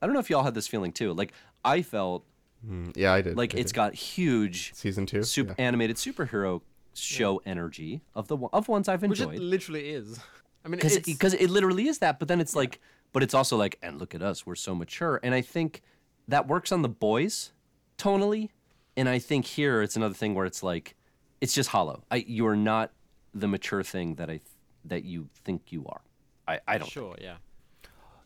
i 0.03 0.07
don't 0.07 0.12
know 0.12 0.18
if 0.20 0.28
y'all 0.30 0.43
had 0.43 0.55
this 0.55 0.66
feeling 0.66 0.93
too 0.93 1.12
like 1.12 1.32
i 1.64 1.82
felt 1.82 2.24
Mm, 2.68 2.95
Yeah, 2.95 3.14
I 3.14 3.22
did. 3.22 3.38
like 3.38 3.55
I 3.55 3.59
it's 3.59 3.72
did. 3.72 3.76
got 3.76 3.95
huge 3.95 4.74
season 4.74 5.07
two. 5.07 5.22
super 5.22 5.55
yeah. 5.59 5.64
animated 5.66 5.97
superhero 5.97 6.61
show 6.93 7.41
energy 7.47 8.03
of 8.14 8.28
the 8.28 8.36
one- 8.36 8.51
of 8.53 8.68
ones 8.68 8.86
I've 8.86 9.01
Which 9.03 9.18
it 9.18 9.22
enjoyed 9.22 9.38
literally 9.38 9.88
is. 9.88 10.20
I 10.62 10.68
mean, 10.68 10.76
because 10.76 10.97
it's, 10.97 11.07
because 11.07 11.32
it, 11.32 11.49
literally 11.49 11.88
is 11.88 12.01
that. 12.01 12.18
But 12.18 12.28
then 12.28 12.38
it's 12.38 12.55
like, 12.55 12.78
but 13.14 13.22
it's 13.22 13.32
also 13.32 13.57
like, 13.57 13.78
and 13.82 13.99
look 13.99 14.14
at 14.14 14.20
us, 14.20 14.45
we're 14.45 14.57
so 14.57 14.74
mature. 14.74 15.18
And 15.22 15.34
I 15.34 15.41
think 15.41 15.80
that 16.28 16.49
works 16.49 16.70
on 16.70 16.82
the 16.82 16.88
boys 16.91 17.53
tonally, 17.97 18.51
and 18.95 19.09
I 19.09 19.18
think 19.18 19.47
here 19.47 19.80
it's 19.80 19.97
another 19.97 20.12
thing 20.22 20.34
where 20.34 20.45
it's 20.45 20.62
like, 20.62 20.97
it's 21.41 21.53
just 21.55 21.70
hollow. 21.70 22.03
I 22.11 22.16
you 22.26 22.47
are 22.47 22.57
not 22.57 22.93
the 23.34 23.49
mature 23.49 23.82
thing 23.82 24.16
that 24.16 24.28
I 24.28 24.34
th- 24.38 24.43
that 24.84 25.05
you 25.05 25.28
think 25.45 25.72
you 25.72 25.86
are. 25.86 26.01
I 26.49 26.61
I 26.66 26.78
don't. 26.78 26.91
sure, 26.91 27.16
yeah. 27.20 27.36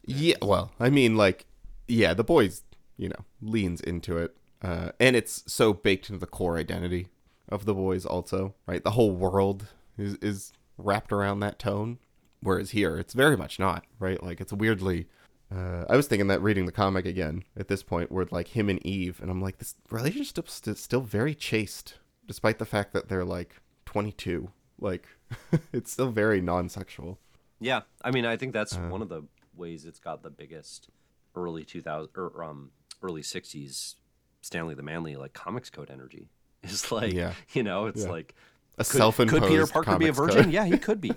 Yeah, 0.06 0.36
well, 0.42 0.70
I 0.78 0.90
mean, 0.90 1.16
like, 1.16 1.46
yeah, 1.88 2.12
the 2.12 2.24
boys, 2.24 2.62
you 2.98 3.08
know, 3.08 3.24
leans 3.40 3.80
into 3.80 4.18
it, 4.18 4.36
uh, 4.62 4.90
and 5.00 5.16
it's 5.16 5.42
so 5.50 5.72
baked 5.72 6.10
into 6.10 6.20
the 6.20 6.26
core 6.26 6.58
identity 6.58 7.08
of 7.48 7.64
the 7.64 7.72
boys, 7.74 8.04
also, 8.04 8.54
right? 8.66 8.84
The 8.84 8.92
whole 8.92 9.12
world 9.12 9.66
is 9.96 10.16
is 10.16 10.52
wrapped 10.76 11.12
around 11.12 11.40
that 11.40 11.58
tone, 11.58 11.98
whereas 12.42 12.70
here, 12.70 12.98
it's 12.98 13.14
very 13.14 13.36
much 13.36 13.58
not, 13.58 13.84
right? 13.98 14.22
Like, 14.22 14.40
it's 14.40 14.52
weirdly. 14.52 15.06
Uh, 15.54 15.84
I 15.88 15.96
was 15.96 16.06
thinking 16.06 16.26
that 16.28 16.42
reading 16.42 16.66
the 16.66 16.72
comic 16.72 17.06
again 17.06 17.44
at 17.56 17.68
this 17.68 17.82
point, 17.82 18.10
where 18.10 18.26
like 18.30 18.48
him 18.48 18.68
and 18.68 18.84
Eve, 18.84 19.20
and 19.22 19.30
I'm 19.30 19.40
like, 19.40 19.58
this 19.58 19.76
relationship's 19.90 20.54
st- 20.54 20.78
still 20.78 21.02
very 21.02 21.34
chaste, 21.34 21.94
despite 22.26 22.58
the 22.58 22.64
fact 22.64 22.92
that 22.92 23.08
they're 23.08 23.24
like 23.24 23.56
22. 23.86 24.50
Like, 24.80 25.06
it's 25.72 25.92
still 25.92 26.10
very 26.10 26.40
non-sexual. 26.40 27.18
Yeah, 27.60 27.82
I 28.02 28.10
mean, 28.10 28.26
I 28.26 28.36
think 28.36 28.52
that's 28.52 28.76
one 28.76 29.00
of 29.02 29.08
the 29.08 29.22
ways 29.56 29.84
it's 29.84 30.00
got 30.00 30.22
the 30.22 30.30
biggest 30.30 30.88
early 31.36 31.64
2000 31.64 32.10
or 32.16 32.42
um 32.44 32.70
early 33.02 33.22
60s 33.22 33.94
Stanley 34.42 34.74
the 34.74 34.82
Manly 34.82 35.16
like 35.16 35.32
comics 35.32 35.70
code 35.70 35.90
energy. 35.90 36.28
Is 36.62 36.90
like, 36.92 37.12
Yeah. 37.12 37.32
you 37.52 37.62
know, 37.62 37.86
it's 37.86 38.02
Yeah. 38.04 38.10
like 38.10 38.34
A 38.76 38.84
could, 38.84 38.86
self-imposed 38.86 39.42
could 39.42 39.48
Peter 39.48 39.66
Parker 39.66 39.96
be 39.98 40.08
a 40.08 40.12
virgin? 40.12 40.44
code. 40.44 40.52
Yeah, 40.52 40.64
he 40.66 40.76
could 40.86 41.00
be, 41.00 41.12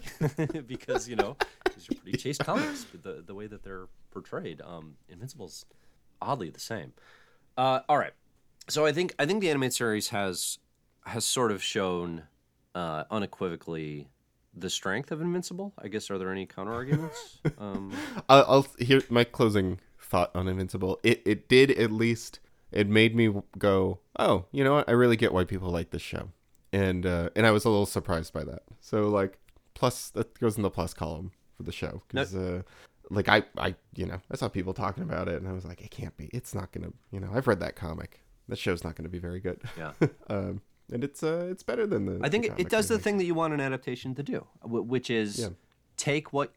because 0.68 1.08
you 1.10 1.16
know 1.16 1.36
these 1.76 1.90
are 1.90 1.96
pretty 1.96 2.18
chaste 2.18 2.42
comics. 2.42 2.86
The 3.02 3.24
the 3.26 3.34
way 3.34 3.48
that 3.48 3.64
they're 3.64 3.88
portrayed, 4.12 4.62
um, 4.62 4.96
Invincible's 5.10 5.66
oddly 6.22 6.50
the 6.50 6.60
same. 6.60 6.94
Uh, 7.58 7.80
all 7.90 7.98
right, 7.98 8.14
so 8.68 8.86
I 8.86 8.92
think 8.92 9.14
I 9.18 9.26
think 9.26 9.42
the 9.42 9.50
animated 9.50 9.74
series 9.74 10.10
has 10.10 10.60
has 11.08 11.26
sort 11.26 11.52
of 11.52 11.64
shown 11.64 12.24
uh, 12.76 13.06
unequivocally 13.10 14.10
the 14.54 14.70
strength 14.70 15.12
of 15.12 15.22
Invincible. 15.22 15.74
I 15.78 15.88
guess 15.88 16.10
are 16.12 16.18
there 16.18 16.32
any 16.32 16.46
counter 16.46 16.74
arguments? 16.74 17.40
um, 17.58 17.92
I'll, 18.30 18.46
I'll 18.48 18.68
here 18.80 19.02
my 19.10 19.24
closing 19.24 19.80
thought 20.00 20.36
on 20.36 20.48
Invincible. 20.48 21.00
It 21.04 21.22
it 21.26 21.48
did 21.48 21.72
at 21.72 21.92
least 21.92 22.40
it 22.72 22.88
made 22.88 23.16
me 23.16 23.34
go, 23.58 24.00
oh, 24.20 24.46
you 24.52 24.64
know 24.64 24.74
what? 24.74 24.90
I 24.90 24.92
really 24.92 25.16
get 25.16 25.34
why 25.34 25.46
people 25.46 25.70
like 25.70 25.92
this 25.92 26.02
show, 26.02 26.30
and 26.74 27.06
uh, 27.06 27.30
and 27.36 27.46
I 27.46 27.52
was 27.52 27.66
a 27.66 27.70
little 27.70 27.86
surprised 27.86 28.34
by 28.34 28.44
that. 28.44 28.64
So 28.82 29.08
like 29.08 29.40
plus 29.74 30.10
that 30.10 30.38
goes 30.40 30.58
in 30.58 30.64
the 30.64 30.70
plus 30.70 30.94
column 30.94 31.32
for 31.56 31.64
the 31.64 31.72
show 31.72 32.02
because 32.08 32.36
uh, 32.36 32.64
like 33.10 33.30
I 33.30 33.44
I 33.58 33.76
you 33.96 34.06
know 34.06 34.20
I 34.32 34.36
saw 34.36 34.50
people 34.50 34.74
talking 34.74 35.04
about 35.04 35.28
it 35.28 35.36
and 35.36 35.48
I 35.48 35.54
was 35.54 35.66
like 35.66 35.82
it 35.82 35.92
can't 35.92 36.16
be. 36.18 36.30
It's 36.34 36.54
not 36.54 36.72
gonna 36.72 36.92
you 37.12 37.20
know 37.20 37.30
I've 37.34 37.48
read 37.48 37.60
that 37.62 37.76
comic. 37.76 38.22
That 38.50 38.58
show's 38.58 38.84
not 38.84 38.96
gonna 38.96 39.10
be 39.10 39.20
very 39.20 39.40
good. 39.40 39.62
yeah. 39.78 39.92
um, 40.30 40.62
and 40.92 41.04
it's 41.04 41.24
uh 41.24 41.48
it's 41.52 41.64
better 41.64 41.86
than 41.88 42.06
the. 42.06 42.20
I 42.24 42.30
think 42.30 42.46
the 42.46 42.52
it, 42.54 42.60
it 42.62 42.70
does 42.70 42.90
I 42.92 42.96
the 42.96 43.00
think. 43.00 43.04
thing 43.04 43.18
that 43.20 43.26
you 43.26 43.34
want 43.36 43.54
an 43.54 43.60
adaptation 43.62 44.16
to 44.16 44.24
do, 44.24 44.46
which 44.64 45.10
is 45.10 45.40
Yeah. 45.40 45.50
take 45.98 46.32
what 46.34 46.54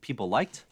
people 0.00 0.28
liked 0.28 0.64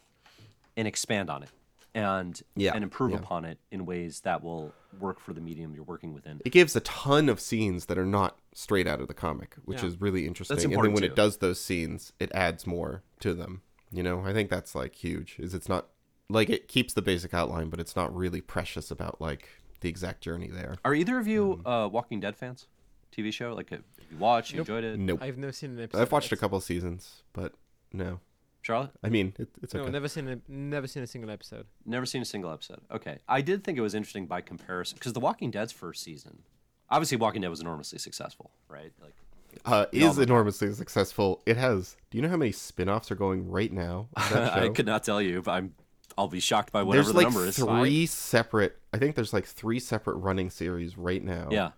and 0.77 0.87
expand 0.87 1.29
on 1.29 1.43
it, 1.43 1.49
and 1.93 2.41
Yeah, 2.55 2.73
and 2.73 2.83
improve 2.83 3.11
yeah. 3.11 3.17
upon 3.17 3.45
it 3.45 3.57
in 3.71 3.85
ways 3.85 4.21
that 4.21 4.43
will 4.43 4.73
work 4.99 5.19
for 5.19 5.33
the 5.33 5.41
medium 5.41 5.73
you're 5.73 5.83
working 5.83 6.13
within. 6.13 6.39
it 6.45 6.51
gives 6.51 6.75
a 6.75 6.79
ton 6.81 7.29
of 7.29 7.39
scenes 7.39 7.85
that 7.87 7.97
are 7.97 8.05
not 8.05 8.37
straight 8.53 8.85
out 8.87 9.01
of 9.01 9.07
the 9.07 9.13
comic, 9.15 9.55
which 9.65 9.81
Yeah. 9.81 9.87
is 9.89 9.99
really 9.99 10.27
interesting. 10.27 10.57
and 10.63 10.71
then 10.71 10.91
when 10.93 10.97
too. 11.01 11.05
it 11.05 11.15
does 11.15 11.37
those 11.37 11.59
scenes, 11.59 12.13
it 12.19 12.31
adds 12.33 12.67
more 12.67 13.01
to 13.21 13.33
them. 13.33 13.63
You 13.91 14.03
know, 14.03 14.21
I 14.23 14.33
think 14.33 14.49
that's 14.51 14.75
like 14.75 14.93
huge. 14.95 15.37
Is 15.39 15.53
it's 15.55 15.67
not 15.69 15.87
like 16.29 16.49
it 16.49 16.67
keeps 16.67 16.93
the 16.93 17.01
basic 17.01 17.33
outline, 17.33 17.69
but 17.69 17.79
it's 17.79 17.95
not 17.95 18.15
really 18.15 18.41
precious 18.41 18.91
about 18.91 19.19
like 19.19 19.49
the 19.81 19.89
exact 19.89 20.21
journey 20.21 20.47
there. 20.47 20.77
Are 20.85 20.93
either 20.95 21.17
of 21.17 21.27
you 21.27 21.57
Mm-hmm. 21.57 21.67
uh, 21.67 21.87
Walking 21.87 22.19
Dead 22.19 22.35
fans? 22.35 22.67
TV 23.13 23.31
show 23.33 23.53
like 23.53 23.69
have 23.69 23.83
you 24.11 24.17
watched, 24.17 24.51
you 24.51 24.57
Nope. 24.57 24.69
enjoyed 24.69 24.83
it, 24.83 24.99
Nope. 24.99 25.19
I've 25.21 25.37
never 25.37 25.51
seen 25.53 25.71
an 25.77 25.83
episode. 25.83 26.01
I've 26.01 26.11
watched 26.11 26.31
a 26.31 26.37
couple 26.37 26.59
seasons, 26.61 27.23
but 27.33 27.53
no. 27.91 28.19
Charlotte? 28.61 28.91
I 29.03 29.09
mean, 29.09 29.33
it, 29.37 29.49
it's 29.61 29.75
okay. 29.75 29.83
No, 29.83 29.91
never 29.91 30.07
seen 30.07 30.27
a 30.29 30.39
never 30.47 30.87
seen 30.87 31.03
a 31.03 31.07
single 31.07 31.29
episode. 31.29 31.65
Never 31.85 32.05
seen 32.05 32.21
a 32.21 32.25
single 32.25 32.49
episode. 32.51 32.79
Okay, 32.91 33.17
I 33.27 33.41
did 33.41 33.63
think 33.63 33.77
it 33.77 33.81
was 33.81 33.93
interesting 33.93 34.25
by 34.25 34.39
comparison 34.41 34.97
because 34.97 35.11
The 35.13 35.19
Walking 35.19 35.51
Dead's 35.51 35.73
first 35.73 36.01
season, 36.01 36.43
obviously 36.89 37.17
Walking 37.17 37.41
Dead 37.41 37.49
was 37.49 37.59
enormously 37.59 37.99
successful, 37.99 38.51
right? 38.69 38.93
Like 39.01 39.13
uh, 39.65 39.85
We 39.91 40.03
all 40.03 40.11
is 40.11 40.17
know. 40.17 40.23
enormously 40.23 40.71
successful. 40.73 41.41
It 41.45 41.57
has. 41.57 41.97
Do 42.09 42.17
you 42.17 42.21
know 42.21 42.29
how 42.29 42.37
many 42.37 42.53
spin-offs 42.53 43.11
are 43.11 43.15
going 43.15 43.49
right 43.49 43.71
now? 43.71 44.07
I 44.15 44.69
could 44.73 44.85
not 44.85 45.03
tell 45.03 45.21
you, 45.21 45.41
but 45.41 45.51
I'm 45.51 45.73
I'll 46.17 46.29
be 46.29 46.39
shocked 46.39 46.71
by 46.71 46.83
whatever 46.83 47.03
there's 47.11 47.13
the 47.13 47.17
like 47.21 47.33
number 47.33 47.45
is. 47.45 47.57
three 47.57 48.05
separate. 48.05 48.77
I 48.93 48.97
think 48.97 49.15
there's 49.15 49.33
like 49.33 49.45
three 49.45 49.79
separate 49.79 50.15
running 50.15 50.49
series 50.49 50.97
right 50.97 51.21
now. 51.23 51.49
Yeah, 51.51 51.71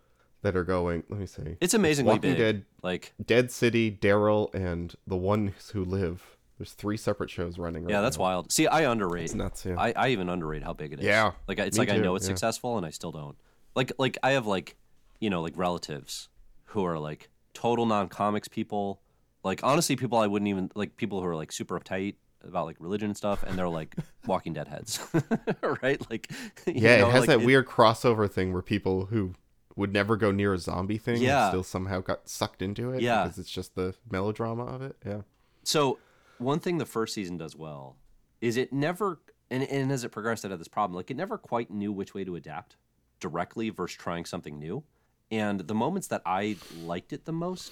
that 0.45 0.55
are 0.55 0.63
going. 0.63 1.03
Let 1.09 1.19
me 1.19 1.25
see. 1.25 1.57
it's 1.59 1.73
amazingly 1.73 2.13
Walking 2.13 2.31
big. 2.31 2.37
Dead, 2.37 2.65
Like 2.83 3.13
Dead 3.25 3.51
City, 3.51 3.91
Daryl, 3.91 4.53
and 4.53 4.93
the 5.07 5.17
ones 5.17 5.71
who 5.73 5.83
live. 5.83 6.37
There's 6.57 6.71
three 6.71 6.95
separate 6.97 7.29
shows 7.29 7.57
running. 7.57 7.83
Right 7.83 7.91
Yeah, 7.91 8.01
that's 8.01 8.17
now. 8.17 8.23
wild. 8.23 8.51
See, 8.51 8.65
I 8.67 8.89
underrate. 8.89 9.25
It's 9.25 9.33
nuts. 9.33 9.65
Yeah. 9.65 9.75
I, 9.77 9.91
I 9.95 10.07
even 10.09 10.29
underrate 10.29 10.63
how 10.63 10.71
big 10.73 10.93
it 10.93 10.99
is. 10.99 11.05
Yeah, 11.05 11.31
Like 11.47 11.59
it's 11.59 11.77
like 11.77 11.89
I 11.89 11.97
know 11.97 12.15
it's 12.15 12.25
yeah. 12.25 12.29
successful 12.29 12.77
and 12.77 12.85
I 12.85 12.91
still 12.91 13.11
don't. 13.11 13.35
Like 13.75 13.91
like 13.97 14.17
I 14.23 14.31
have 14.31 14.45
like 14.47 14.77
you 15.19 15.29
know 15.29 15.41
like 15.41 15.53
relatives 15.57 16.29
who 16.65 16.85
are 16.85 16.97
like 16.99 17.29
total 17.53 17.85
non-comics 17.85 18.47
people, 18.47 19.01
like 19.43 19.61
honestly, 19.63 19.95
people 19.97 20.17
I 20.19 20.27
wouldn't 20.27 20.47
even 20.47 20.71
like 20.75 20.95
people 20.95 21.19
who 21.21 21.27
are 21.27 21.35
like 21.35 21.51
super 21.51 21.77
uptight 21.79 22.15
about 22.41 22.67
like 22.67 22.77
religion 22.79 23.09
and 23.09 23.17
stuff, 23.17 23.43
and 23.43 23.57
they're 23.57 23.67
like 23.67 23.95
Walking 24.27 24.53
Dead 24.53 24.67
heads, 24.67 24.99
right? 25.81 25.99
Like, 26.09 26.31
you 26.67 26.73
Yeah, 26.75 26.97
know, 27.01 27.09
it 27.09 27.11
has 27.11 27.27
like, 27.27 27.39
that 27.39 27.45
weird 27.45 27.65
crossover 27.67 28.31
thing 28.31 28.53
where 28.53 28.61
people 28.61 29.07
who 29.07 29.33
would 29.75 29.91
never 29.91 30.15
go 30.15 30.31
near 30.31 30.53
a 30.53 30.57
zombie 30.57 30.97
thing 30.97 31.21
Yeah. 31.21 31.49
still 31.49 31.63
somehow 31.63 31.99
got 32.01 32.29
sucked 32.29 32.61
into 32.61 32.91
it 32.91 33.01
Yeah. 33.01 33.23
because 33.23 33.37
it's 33.39 33.49
just 33.51 33.75
the 33.75 33.93
melodrama 34.09 34.63
of 34.65 34.81
it. 34.81 34.95
Yeah. 35.05 35.21
So 35.63 35.99
one 36.37 36.59
thing 36.59 36.77
the 36.77 36.85
first 36.85 37.13
season 37.13 37.37
does 37.37 37.55
well 37.55 37.97
is 38.41 38.57
it 38.57 38.71
never 38.73 39.19
and, 39.49 39.63
and 39.63 39.91
as 39.91 40.03
it 40.03 40.09
progressed 40.09 40.43
it 40.45 40.51
had 40.51 40.59
this 40.59 40.67
problem 40.67 40.95
like 40.95 41.09
it 41.11 41.15
never 41.17 41.37
quite 41.37 41.69
knew 41.71 41.91
which 41.91 42.13
way 42.13 42.23
to 42.23 42.35
adapt 42.35 42.75
directly 43.19 43.69
versus 43.69 43.95
trying 43.97 44.25
something 44.25 44.59
new 44.59 44.83
and 45.31 45.61
the 45.61 45.73
moments 45.75 46.07
that 46.07 46.21
i 46.25 46.57
liked 46.83 47.13
it 47.13 47.23
the 47.25 47.31
most 47.31 47.71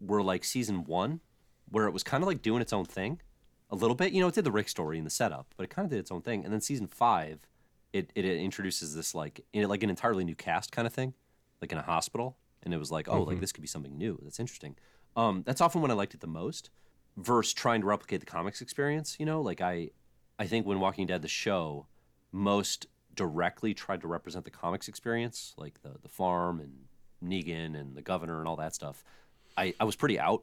were 0.00 0.22
like 0.22 0.44
season 0.44 0.82
one 0.84 1.20
where 1.70 1.86
it 1.86 1.92
was 1.92 2.02
kind 2.02 2.22
of 2.24 2.26
like 2.26 2.42
doing 2.42 2.60
its 2.60 2.72
own 2.72 2.84
thing 2.84 3.20
a 3.70 3.76
little 3.76 3.94
bit 3.94 4.12
you 4.12 4.20
know 4.20 4.26
it 4.28 4.34
did 4.34 4.44
the 4.44 4.50
rick 4.50 4.68
story 4.68 4.96
and 4.98 5.06
the 5.06 5.10
setup 5.10 5.46
but 5.56 5.62
it 5.64 5.70
kind 5.70 5.84
of 5.86 5.90
did 5.90 5.98
its 6.00 6.10
own 6.10 6.20
thing 6.22 6.42
and 6.44 6.52
then 6.52 6.60
season 6.60 6.88
five 6.88 7.38
it, 7.92 8.10
it 8.16 8.24
introduces 8.24 8.94
this 8.94 9.14
like 9.14 9.40
in 9.52 9.68
like 9.68 9.82
an 9.84 9.90
entirely 9.90 10.24
new 10.24 10.34
cast 10.34 10.72
kind 10.72 10.86
of 10.86 10.92
thing 10.92 11.14
like 11.60 11.72
in 11.72 11.78
a 11.78 11.82
hospital 11.82 12.36
and 12.62 12.74
it 12.74 12.78
was 12.78 12.90
like 12.90 13.08
oh 13.08 13.22
like 13.22 13.40
this 13.40 13.52
could 13.52 13.62
be 13.62 13.68
something 13.68 13.96
new 13.96 14.18
that's 14.22 14.40
interesting 14.40 14.76
um, 15.16 15.42
that's 15.44 15.60
often 15.60 15.82
when 15.82 15.90
i 15.90 15.94
liked 15.94 16.14
it 16.14 16.20
the 16.20 16.26
most 16.26 16.70
versus 17.16 17.52
trying 17.52 17.80
to 17.80 17.86
replicate 17.86 18.20
the 18.20 18.26
comics 18.26 18.60
experience. 18.60 19.16
You 19.18 19.26
know, 19.26 19.40
like 19.40 19.60
I, 19.60 19.90
I 20.38 20.46
think 20.46 20.66
when 20.66 20.80
Walking 20.80 21.06
Dead 21.06 21.22
the 21.22 21.28
show, 21.28 21.86
most 22.32 22.86
directly 23.14 23.74
tried 23.74 24.00
to 24.00 24.08
represent 24.08 24.44
the 24.44 24.50
comics 24.50 24.88
experience, 24.88 25.54
like 25.56 25.82
the 25.82 25.96
the 26.02 26.08
farm 26.08 26.60
and 26.60 26.72
Negan 27.22 27.78
and 27.78 27.96
the 27.96 28.02
governor 28.02 28.38
and 28.38 28.48
all 28.48 28.56
that 28.56 28.74
stuff. 28.74 29.04
I 29.56 29.74
I 29.80 29.84
was 29.84 29.96
pretty 29.96 30.18
out 30.18 30.42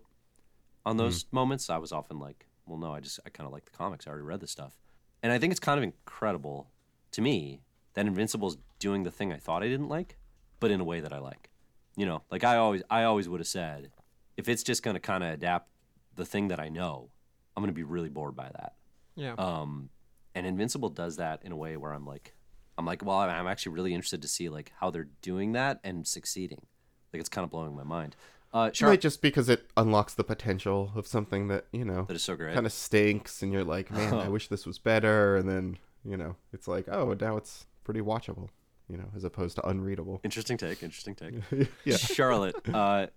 on 0.85 0.97
those 0.97 1.25
moments. 1.31 1.69
I 1.69 1.77
was 1.77 1.91
often 1.91 2.19
like, 2.19 2.45
well, 2.65 2.77
no, 2.77 2.93
I 2.93 2.99
just 2.99 3.19
I 3.25 3.29
kind 3.29 3.47
of 3.47 3.53
like 3.53 3.65
the 3.65 3.71
comics. 3.71 4.05
I 4.05 4.11
already 4.11 4.25
read 4.25 4.41
this 4.41 4.51
stuff, 4.51 4.77
and 5.23 5.31
I 5.31 5.39
think 5.39 5.51
it's 5.51 5.59
kind 5.59 5.77
of 5.77 5.83
incredible 5.83 6.69
to 7.11 7.21
me 7.21 7.61
that 7.93 8.05
Invincible 8.05 8.49
is 8.49 8.57
doing 8.79 9.03
the 9.03 9.11
thing 9.11 9.33
I 9.33 9.37
thought 9.37 9.63
I 9.63 9.67
didn't 9.67 9.87
like, 9.87 10.17
but 10.59 10.71
in 10.71 10.79
a 10.81 10.83
way 10.83 10.99
that 11.01 11.13
I 11.13 11.19
like. 11.19 11.49
You 11.95 12.05
know, 12.05 12.23
like 12.29 12.43
I 12.43 12.57
always 12.57 12.83
I 12.89 13.03
always 13.03 13.27
would 13.27 13.39
have 13.39 13.47
said, 13.47 13.91
if 14.37 14.47
it's 14.47 14.63
just 14.63 14.83
going 14.83 14.93
to 14.95 14.99
kind 14.99 15.23
of 15.23 15.31
adapt 15.33 15.69
the 16.15 16.25
thing 16.25 16.49
that 16.49 16.59
I 16.59 16.69
know, 16.69 17.09
I'm 17.55 17.63
going 17.63 17.73
to 17.73 17.75
be 17.75 17.83
really 17.83 18.09
bored 18.09 18.35
by 18.35 18.49
that. 18.53 18.73
Yeah. 19.15 19.33
Um, 19.37 19.89
and 20.35 20.45
Invincible 20.45 20.89
does 20.89 21.17
that 21.17 21.41
in 21.43 21.51
a 21.51 21.55
way 21.55 21.75
where 21.77 21.91
I'm 21.91 22.05
like, 22.05 22.35
I'm 22.77 22.85
like, 22.85 23.03
well, 23.03 23.17
I'm 23.17 23.47
actually 23.47 23.73
really 23.73 23.95
interested 23.95 24.21
to 24.21 24.27
see 24.27 24.49
like 24.49 24.71
how 24.79 24.91
they're 24.91 25.07
doing 25.23 25.53
that 25.53 25.79
and 25.83 26.05
succeeding. 26.05 26.67
Like 27.11 27.19
it's 27.19 27.29
kind 27.29 27.43
of 27.43 27.49
blowing 27.49 27.75
my 27.75 27.83
mind. 27.83 28.15
Uh, 28.53 28.69
Char- 28.69 28.89
Right, 28.89 29.01
just 29.01 29.21
because 29.21 29.49
it 29.49 29.67
unlocks 29.75 30.13
the 30.13 30.23
potential 30.23 30.91
of 30.95 31.07
something 31.07 31.47
that, 31.47 31.65
you 31.71 31.83
know, 31.83 32.03
that 32.03 32.15
is 32.15 32.23
so 32.23 32.35
great. 32.35 32.53
kind 32.53 32.65
of 32.67 32.71
stinks 32.71 33.41
and 33.41 33.51
you're 33.51 33.63
like, 33.63 33.91
man, 33.91 34.13
I 34.13 34.29
wish 34.35 34.47
this 34.47 34.65
was 34.67 34.77
better. 34.77 35.35
And 35.35 35.49
then, 35.49 35.77
you 36.05 36.15
know, 36.15 36.35
it's 36.53 36.67
like, 36.67 36.87
oh, 36.87 37.15
now 37.19 37.37
it's 37.37 37.65
pretty 37.83 38.01
watchable, 38.01 38.49
you 38.89 38.97
know, 38.97 39.09
as 39.15 39.23
opposed 39.23 39.55
to 39.57 39.67
unreadable. 39.67 40.21
Interesting 40.23 40.57
take. 40.57 40.83
Interesting 40.83 41.15
take. 41.15 41.69
yeah. 41.85 41.97
Charlotte, 41.97 42.55
uh, 42.73 43.07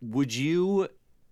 would 0.00 0.34
you 0.34 0.88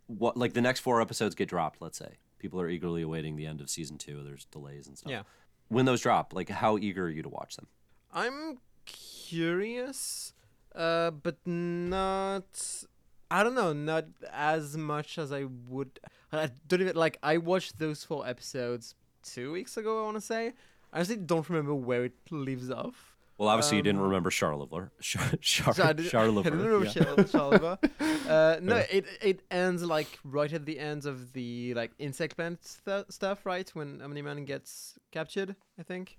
what 0.06 0.36
like 0.36 0.54
the 0.54 0.60
next 0.60 0.80
four 0.80 1.00
episodes 1.00 1.34
get 1.34 1.48
dropped? 1.48 1.80
Let's 1.80 1.98
say 1.98 2.18
people 2.38 2.60
are 2.60 2.68
eagerly 2.68 3.02
awaiting 3.02 3.36
the 3.36 3.46
end 3.46 3.60
of 3.60 3.70
season 3.70 3.98
two. 3.98 4.22
There's 4.22 4.44
delays 4.46 4.86
and 4.86 4.96
stuff. 4.96 5.10
Yeah. 5.10 5.22
When 5.68 5.84
those 5.84 6.00
drop, 6.00 6.34
like 6.34 6.48
how 6.48 6.78
eager 6.78 7.04
are 7.04 7.10
you 7.10 7.22
to 7.22 7.28
watch 7.28 7.56
them? 7.56 7.66
I'm 8.12 8.58
curious, 8.86 10.32
uh, 10.74 11.10
but 11.10 11.36
not. 11.46 12.84
I 13.30 13.42
don't 13.42 13.54
know, 13.54 13.74
not 13.74 14.06
as 14.32 14.74
much 14.78 15.18
as 15.18 15.32
I 15.32 15.44
would. 15.68 16.00
I 16.32 16.50
don't 16.66 16.80
even 16.80 16.96
like. 16.96 17.18
I 17.22 17.36
watched 17.36 17.78
those 17.78 18.04
four 18.04 18.26
episodes 18.26 18.94
two 19.22 19.52
weeks 19.52 19.76
ago. 19.76 20.00
I 20.00 20.04
want 20.04 20.16
to 20.16 20.22
say. 20.22 20.54
I 20.90 20.96
honestly 20.96 21.16
don't 21.16 21.48
remember 21.50 21.74
where 21.74 22.04
it 22.04 22.14
leaves 22.30 22.70
off. 22.70 23.07
Well, 23.38 23.48
obviously 23.48 23.76
you 23.76 23.82
didn't 23.84 24.00
Um, 24.00 24.06
remember 24.08 24.30
Charlotte. 24.32 24.70
Char- 25.00 25.30
Char- 25.40 25.74
So 25.74 25.82
I 25.84 25.92
did- 25.92 26.06
Charlotte. 26.10 26.46
I 26.46 26.50
didn't 26.50 26.64
remember 26.66 26.86
Char- 26.90 27.26
Charlotte. 27.28 27.78
Uh, 28.28 28.58
no, 28.60 28.76
it 28.90 29.06
it 29.22 29.40
ends 29.50 29.82
like 29.82 30.18
right 30.22 30.52
at 30.52 30.66
the 30.66 30.78
end 30.78 31.06
of 31.06 31.32
the 31.32 31.72
like 31.74 31.92
insect 31.98 32.36
plant 32.36 32.62
stu- 32.62 33.04
stuff, 33.08 33.46
right? 33.46 33.70
When 33.74 34.02
Omni-Man 34.02 34.44
gets 34.44 34.98
captured, 35.12 35.56
I 35.78 35.82
think. 35.82 36.18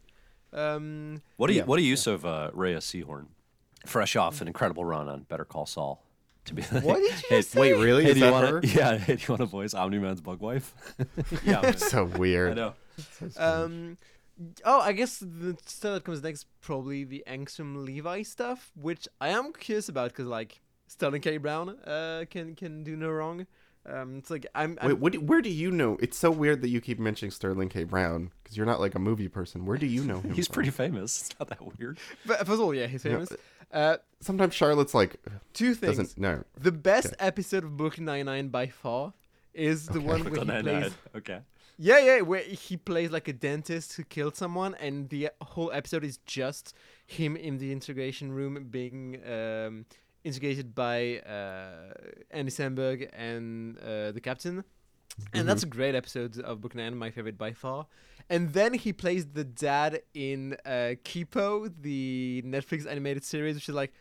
Um, 0.53 1.21
What 1.37 1.47
do 1.47 1.53
you 1.53 1.59
Yeah. 1.59 1.65
What 1.65 1.77
a 1.77 1.83
use 1.83 2.07
of 2.07 2.25
uh, 2.25 2.49
Rhea 2.53 2.77
Seehorn, 2.79 3.27
fresh 3.85 4.15
off 4.15 4.41
an 4.41 4.47
incredible 4.47 4.83
run 4.85 5.07
on 5.07 5.23
Better 5.23 5.45
Call 5.45 5.67
Saul. 5.67 6.03
To 6.45 6.53
be 6.55 6.63
What 6.63 6.95
did 6.95 7.03
you 7.03 7.11
hey, 7.29 7.37
just 7.41 7.51
say? 7.51 7.59
Wait, 7.59 7.73
really? 7.73 8.03
Hey, 8.05 8.09
Is 8.11 8.15
do 8.15 8.19
you 8.21 8.25
that 8.25 8.31
wanna, 8.31 8.47
her? 8.47 8.61
Yeah, 8.63 8.97
hey, 8.97 9.15
do 9.17 9.21
you 9.21 9.27
want 9.29 9.41
to 9.41 9.45
voice 9.45 9.73
Omni 9.75 9.99
Man's 9.99 10.21
bug 10.21 10.39
wife? 10.39 10.73
yeah, 11.45 11.61
man. 11.61 11.77
so 11.77 12.05
weird. 12.05 12.51
I 12.53 12.53
know. 12.55 12.73
Um, 13.37 13.97
oh, 14.65 14.79
I 14.81 14.91
guess 14.93 15.19
the 15.19 15.57
stuff 15.65 15.93
that 15.95 16.03
comes 16.03 16.23
next 16.23 16.45
probably 16.61 17.03
the 17.03 17.23
Angstrom 17.27 17.85
Levy 17.85 18.23
stuff, 18.23 18.71
which 18.75 19.07
I 19.19 19.29
am 19.29 19.53
curious 19.53 19.89
about 19.89 20.09
because 20.11 20.25
like 20.27 20.61
Sterling 20.87 21.21
K. 21.21 21.37
Brown 21.37 21.69
uh 21.85 22.25
can 22.29 22.55
can 22.55 22.83
do 22.83 22.95
no 22.95 23.09
wrong. 23.09 23.45
Um, 23.85 24.17
it's 24.17 24.29
like 24.29 24.45
I'm, 24.53 24.77
I'm 24.81 24.89
Wait, 24.89 24.99
what, 24.99 25.13
do- 25.13 25.21
where 25.21 25.41
do 25.41 25.49
you 25.49 25.71
know? 25.71 25.97
It's 26.01 26.17
so 26.17 26.29
weird 26.29 26.61
that 26.61 26.69
you 26.69 26.81
keep 26.81 26.99
mentioning 26.99 27.31
Sterling 27.31 27.69
K. 27.69 27.85
Brown 27.85 28.29
because 28.43 28.55
you're 28.57 28.65
not 28.65 28.79
like 28.79 28.93
a 28.93 28.99
movie 28.99 29.29
person. 29.29 29.65
Where 29.65 29.77
do 29.77 29.85
you 29.87 30.03
know 30.03 30.19
him? 30.19 30.33
He's 30.35 30.47
from? 30.47 30.55
pretty 30.55 30.69
famous. 30.69 31.21
It's 31.21 31.39
not 31.39 31.47
that 31.49 31.79
weird. 31.79 31.97
but 32.25 32.37
first 32.39 32.49
of 32.51 32.59
all, 32.61 32.73
yeah, 32.73 32.87
he's 32.87 33.03
Yeah. 33.05 33.13
famous. 33.13 33.33
Uh, 33.71 33.97
Sometimes 34.19 34.53
Charlotte's 34.53 34.93
like 34.93 35.15
two 35.53 35.73
things. 35.75 35.97
doesn't 35.97 36.17
no. 36.17 36.43
The 36.59 36.71
best 36.73 37.13
episode 37.19 37.63
of 37.63 37.77
Book 37.77 37.99
Nine 37.99 38.25
Nine 38.25 38.49
by 38.49 38.67
far 38.67 39.13
is 39.53 39.87
the 39.87 40.01
one 40.01 40.07
where 40.07 40.17
he 40.17 40.23
Brooklyn 40.45 40.63
plays. 40.63 40.93
Okay. 41.15 41.39
Yeah, 41.81 41.99
yeah, 41.99 42.19
where 42.19 42.41
he 42.41 42.75
plays 42.75 43.09
like 43.09 43.29
a 43.29 43.33
dentist 43.33 43.93
who 43.93 44.03
killed 44.03 44.35
someone, 44.35 44.75
and 44.81 45.07
the 45.07 45.29
whole 45.41 45.71
episode 45.71 46.03
is 46.03 46.17
just 46.25 46.75
him 47.07 47.37
in 47.37 47.57
the 47.57 47.71
integration 47.71 48.33
room 48.33 48.67
being 48.69 49.21
um, 49.25 49.85
integrated 50.25 50.75
by 50.75 51.19
uh, 51.19 51.93
Andy 52.31 52.51
Samberg 52.51 53.07
and 53.13 53.77
uh, 53.79 54.11
the 54.11 54.19
captain. 54.19 54.65
And 55.33 55.47
that's 55.47 55.63
a 55.63 55.67
great 55.67 55.95
episode 55.95 56.37
of 56.41 56.59
Book 56.59 56.75
Nine, 56.75 56.97
my 56.97 57.11
favorite 57.11 57.37
by 57.37 57.53
far. 57.53 57.87
And 58.29 58.51
then 58.51 58.73
he 58.73 58.91
plays 58.91 59.27
the 59.27 59.45
dad 59.45 60.01
in 60.13 60.57
uh, 60.65 60.95
Kipo, 61.05 61.73
the 61.81 62.43
Netflix 62.45 62.87
animated 62.87 63.23
series, 63.23 63.55
which 63.55 63.69
is 63.69 63.75
like 63.75 63.93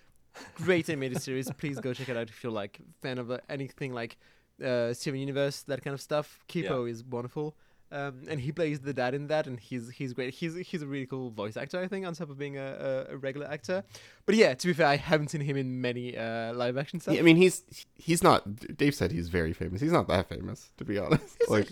great 0.57 0.89
animated 0.89 1.23
series. 1.23 1.49
Please 1.53 1.79
go 1.79 1.95
check 1.95 2.09
it 2.09 2.17
out 2.17 2.29
if 2.29 2.43
you're 2.43 2.51
like 2.51 2.81
fan 3.03 3.19
of 3.19 3.31
uh, 3.31 3.39
anything 3.49 3.93
like 3.93 4.17
uh, 4.65 4.93
Steven 4.93 5.21
Universe, 5.21 5.63
that 5.63 5.85
kind 5.85 5.95
of 5.95 6.01
stuff. 6.01 6.41
Kipo 6.49 6.91
is 6.91 7.05
wonderful. 7.05 7.57
Um, 7.91 8.23
and 8.29 8.39
he 8.39 8.53
plays 8.53 8.81
the 8.81 8.93
dad 8.93 9.15
in 9.15 9.29
that, 9.29 9.47
and 9.47 9.59
he's 9.59 9.89
he's 9.91 10.13
great. 10.13 10.35
He's 10.35 10.55
he's 10.57 10.83
a 10.83 10.87
really 10.87 11.07
cool 11.07 11.31
voice 11.31 11.57
actor, 11.57 11.81
I 11.81 11.89
think, 11.89 12.07
on 12.07 12.13
top 12.13 12.29
of 12.29 12.39
being 12.39 12.59
a, 12.59 13.07
a, 13.09 13.15
a 13.15 13.17
regular 13.17 13.47
actor. 13.47 13.83
But 14.27 14.35
yeah, 14.35 14.53
to 14.53 14.67
be 14.67 14.75
fair, 14.75 14.87
I 14.87 14.97
haven't 14.97 15.29
seen 15.29 15.41
him 15.41 15.57
in 15.57 15.81
many 15.81 16.17
uh, 16.17 16.53
live 16.53 16.77
action 16.77 17.01
stuff. 17.01 17.17
I 17.19 17.23
mean, 17.23 17.37
he's 17.37 17.63
he's 17.97 18.23
not. 18.23 18.77
Dave 18.77 18.95
said 18.95 19.11
he's 19.11 19.29
very 19.29 19.55
famous. 19.55 19.81
He's 19.81 19.93
not 19.93 20.07
that 20.09 20.29
famous, 20.29 20.71
to 20.77 20.85
be 20.85 20.99
honest. 20.99 21.37
like, 21.49 21.69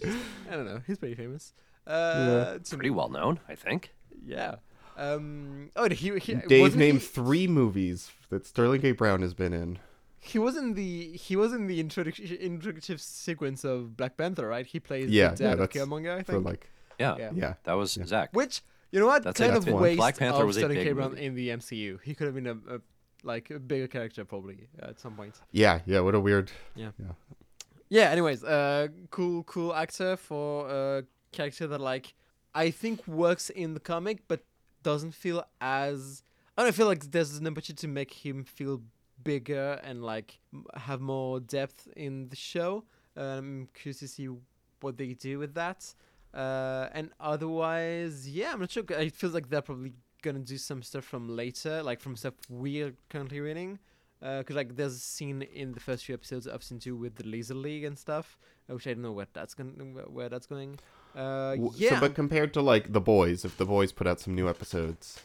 I 0.51 0.55
don't 0.57 0.64
know. 0.64 0.81
He's 0.87 0.97
pretty 0.99 1.14
famous. 1.14 1.53
Uh, 1.87 2.59
to 2.59 2.77
Pretty 2.77 2.91
well 2.91 3.11
known, 3.11 3.39
I 3.49 3.55
think. 3.55 3.93
Yeah. 4.25 4.57
Um. 4.97 5.71
Oh, 5.77 5.89
he, 5.89 6.19
he 6.19 6.35
Dave 6.35 6.77
named 6.77 7.01
he, 7.01 7.07
three 7.07 7.47
movies 7.47 8.11
that 8.31 8.47
Sterling 8.47 8.81
K. 8.81 8.93
Brown 8.93 9.21
has 9.21 9.35
been 9.35 9.53
in. 9.53 9.79
He 10.27 10.39
was 10.39 10.57
in 10.57 10.74
the 10.74 11.12
he 11.16 11.37
was 11.37 11.53
in 11.53 11.66
the 11.66 11.79
introduction 11.81 12.27
introductive 12.27 13.01
sequence 13.01 13.64
of 13.64 13.97
Black 13.97 14.16
Panther, 14.16 14.47
right? 14.49 14.66
He 14.66 14.81
plays 14.81 15.11
Yeah, 15.11 15.35
the 15.35 15.45
yeah, 15.45 15.51
dad 15.51 15.61
of 15.61 15.70
Killmonger, 15.70 16.18
I 16.18 16.22
For 16.22 16.33
think. 16.33 16.45
like, 16.45 16.70
Yeah. 16.99 17.16
Yeah. 17.18 17.31
yeah, 17.35 17.55
That 17.64 17.74
was 17.74 17.97
Yeah. 17.97 18.07
Zack. 18.07 18.31
Which 18.33 18.62
you 18.93 19.01
know 19.01 19.07
what? 19.07 19.22
That's 19.24 19.39
kind 19.39 19.53
it, 19.53 19.57
of 19.59 19.64
that's 19.64 19.74
one. 19.74 19.83
waste 19.83 19.97
Black 19.99 20.16
Panther 20.18 20.41
of 20.43 20.47
was 20.47 20.57
a 20.57 20.61
Sterling 20.61 20.77
big 20.79 20.87
K. 20.87 20.93
Brown 20.93 21.11
movie. 21.11 21.24
in 21.27 21.35
the 21.35 21.49
MCU. 21.51 21.99
He 22.03 22.14
could 22.14 22.27
have 22.27 22.35
been 22.35 22.47
a, 22.47 22.77
a 22.77 22.81
like 23.22 23.51
a 23.51 23.59
bigger 23.59 23.89
character 23.89 24.24
probably 24.24 24.68
at 24.81 25.01
some 25.01 25.14
point. 25.16 25.35
yeah, 25.53 25.81
yeah. 25.87 26.01
What 26.01 26.14
a 26.14 26.20
weird. 26.20 26.51
Yeah. 26.74 26.91
Yeah, 27.89 28.11
anyways, 28.11 28.43
uh, 28.43 28.89
cool, 29.11 29.45
cool 29.45 29.72
actor 29.74 30.16
for 30.16 30.68
a 30.68 31.05
character 31.33 31.66
that 31.68 31.81
like 31.81 32.14
I 32.55 32.70
think 32.70 33.07
works 33.07 33.49
in 33.51 33.74
the 33.74 33.81
comic, 33.81 34.22
but 34.29 34.41
doesn't 34.83 35.12
feel 35.12 35.45
as. 35.61 36.22
I 36.59 36.62
don't 36.64 36.74
feel 36.74 36.87
like 36.87 37.11
there's 37.11 37.37
an 37.37 37.47
opportunity 37.47 37.81
to 37.87 37.89
make 37.89 38.12
him 38.12 38.43
feel 38.45 38.81
bigger 39.27 39.81
and 39.83 40.03
like 40.03 40.39
have 40.74 41.01
more 41.01 41.41
depth 41.41 41.89
in 41.97 42.29
the 42.29 42.37
show. 42.37 42.85
Uh, 43.16 43.39
I'm 43.39 43.68
curious 43.74 43.99
to 44.01 44.09
see 44.09 44.29
what 44.81 44.97
they 44.97 45.14
do 45.14 45.39
with 45.39 45.55
that. 45.55 45.95
Uh, 46.35 46.89
and 46.93 47.11
otherwise, 47.18 48.29
yeah, 48.29 48.53
I'm 48.53 48.61
not 48.61 48.70
sure. 48.70 48.85
It 48.89 49.14
feels 49.14 49.35
like 49.35 49.49
they're 49.49 49.62
probably 49.62 49.95
gonna 50.22 50.41
do 50.41 50.59
some 50.59 50.83
stuff 50.83 51.05
from 51.05 51.29
later, 51.29 51.83
like 51.83 52.01
from 52.01 52.16
stuff 52.16 52.35
we're 52.49 52.95
currently 53.09 53.41
reading. 53.41 53.79
Because 54.20 54.57
like 54.57 54.77
there's 54.77 54.95
a 54.95 54.99
scene 54.99 55.43
in 55.43 55.72
the 55.72 55.81
first 55.81 56.05
few 56.07 56.14
episodes 56.14 56.47
of 56.47 56.62
season 56.62 56.79
two 56.79 56.97
with 56.97 57.16
the 57.16 57.24
Laser 57.24 57.55
League 57.55 57.85
and 57.85 57.99
stuff, 57.99 58.39
uh, 58.68 58.74
which 58.74 58.87
I 58.87 58.95
don't 58.95 59.03
know 59.03 59.12
where 59.12 59.29
that's 59.33 59.55
going, 59.55 59.95
where, 59.95 60.05
where 60.05 60.29
that's 60.29 60.47
going. 60.47 60.79
Uh, 61.14 61.57
yeah, 61.74 61.91
So, 61.91 62.01
but 62.01 62.14
compared 62.14 62.53
to 62.55 62.62
like 62.62 62.93
the 62.93 63.01
boys, 63.01 63.45
if 63.45 63.57
the 63.57 63.66
boys 63.66 63.93
put 63.93 64.07
out 64.07 64.20
some 64.20 64.35
new 64.35 64.49
episodes 64.49 65.20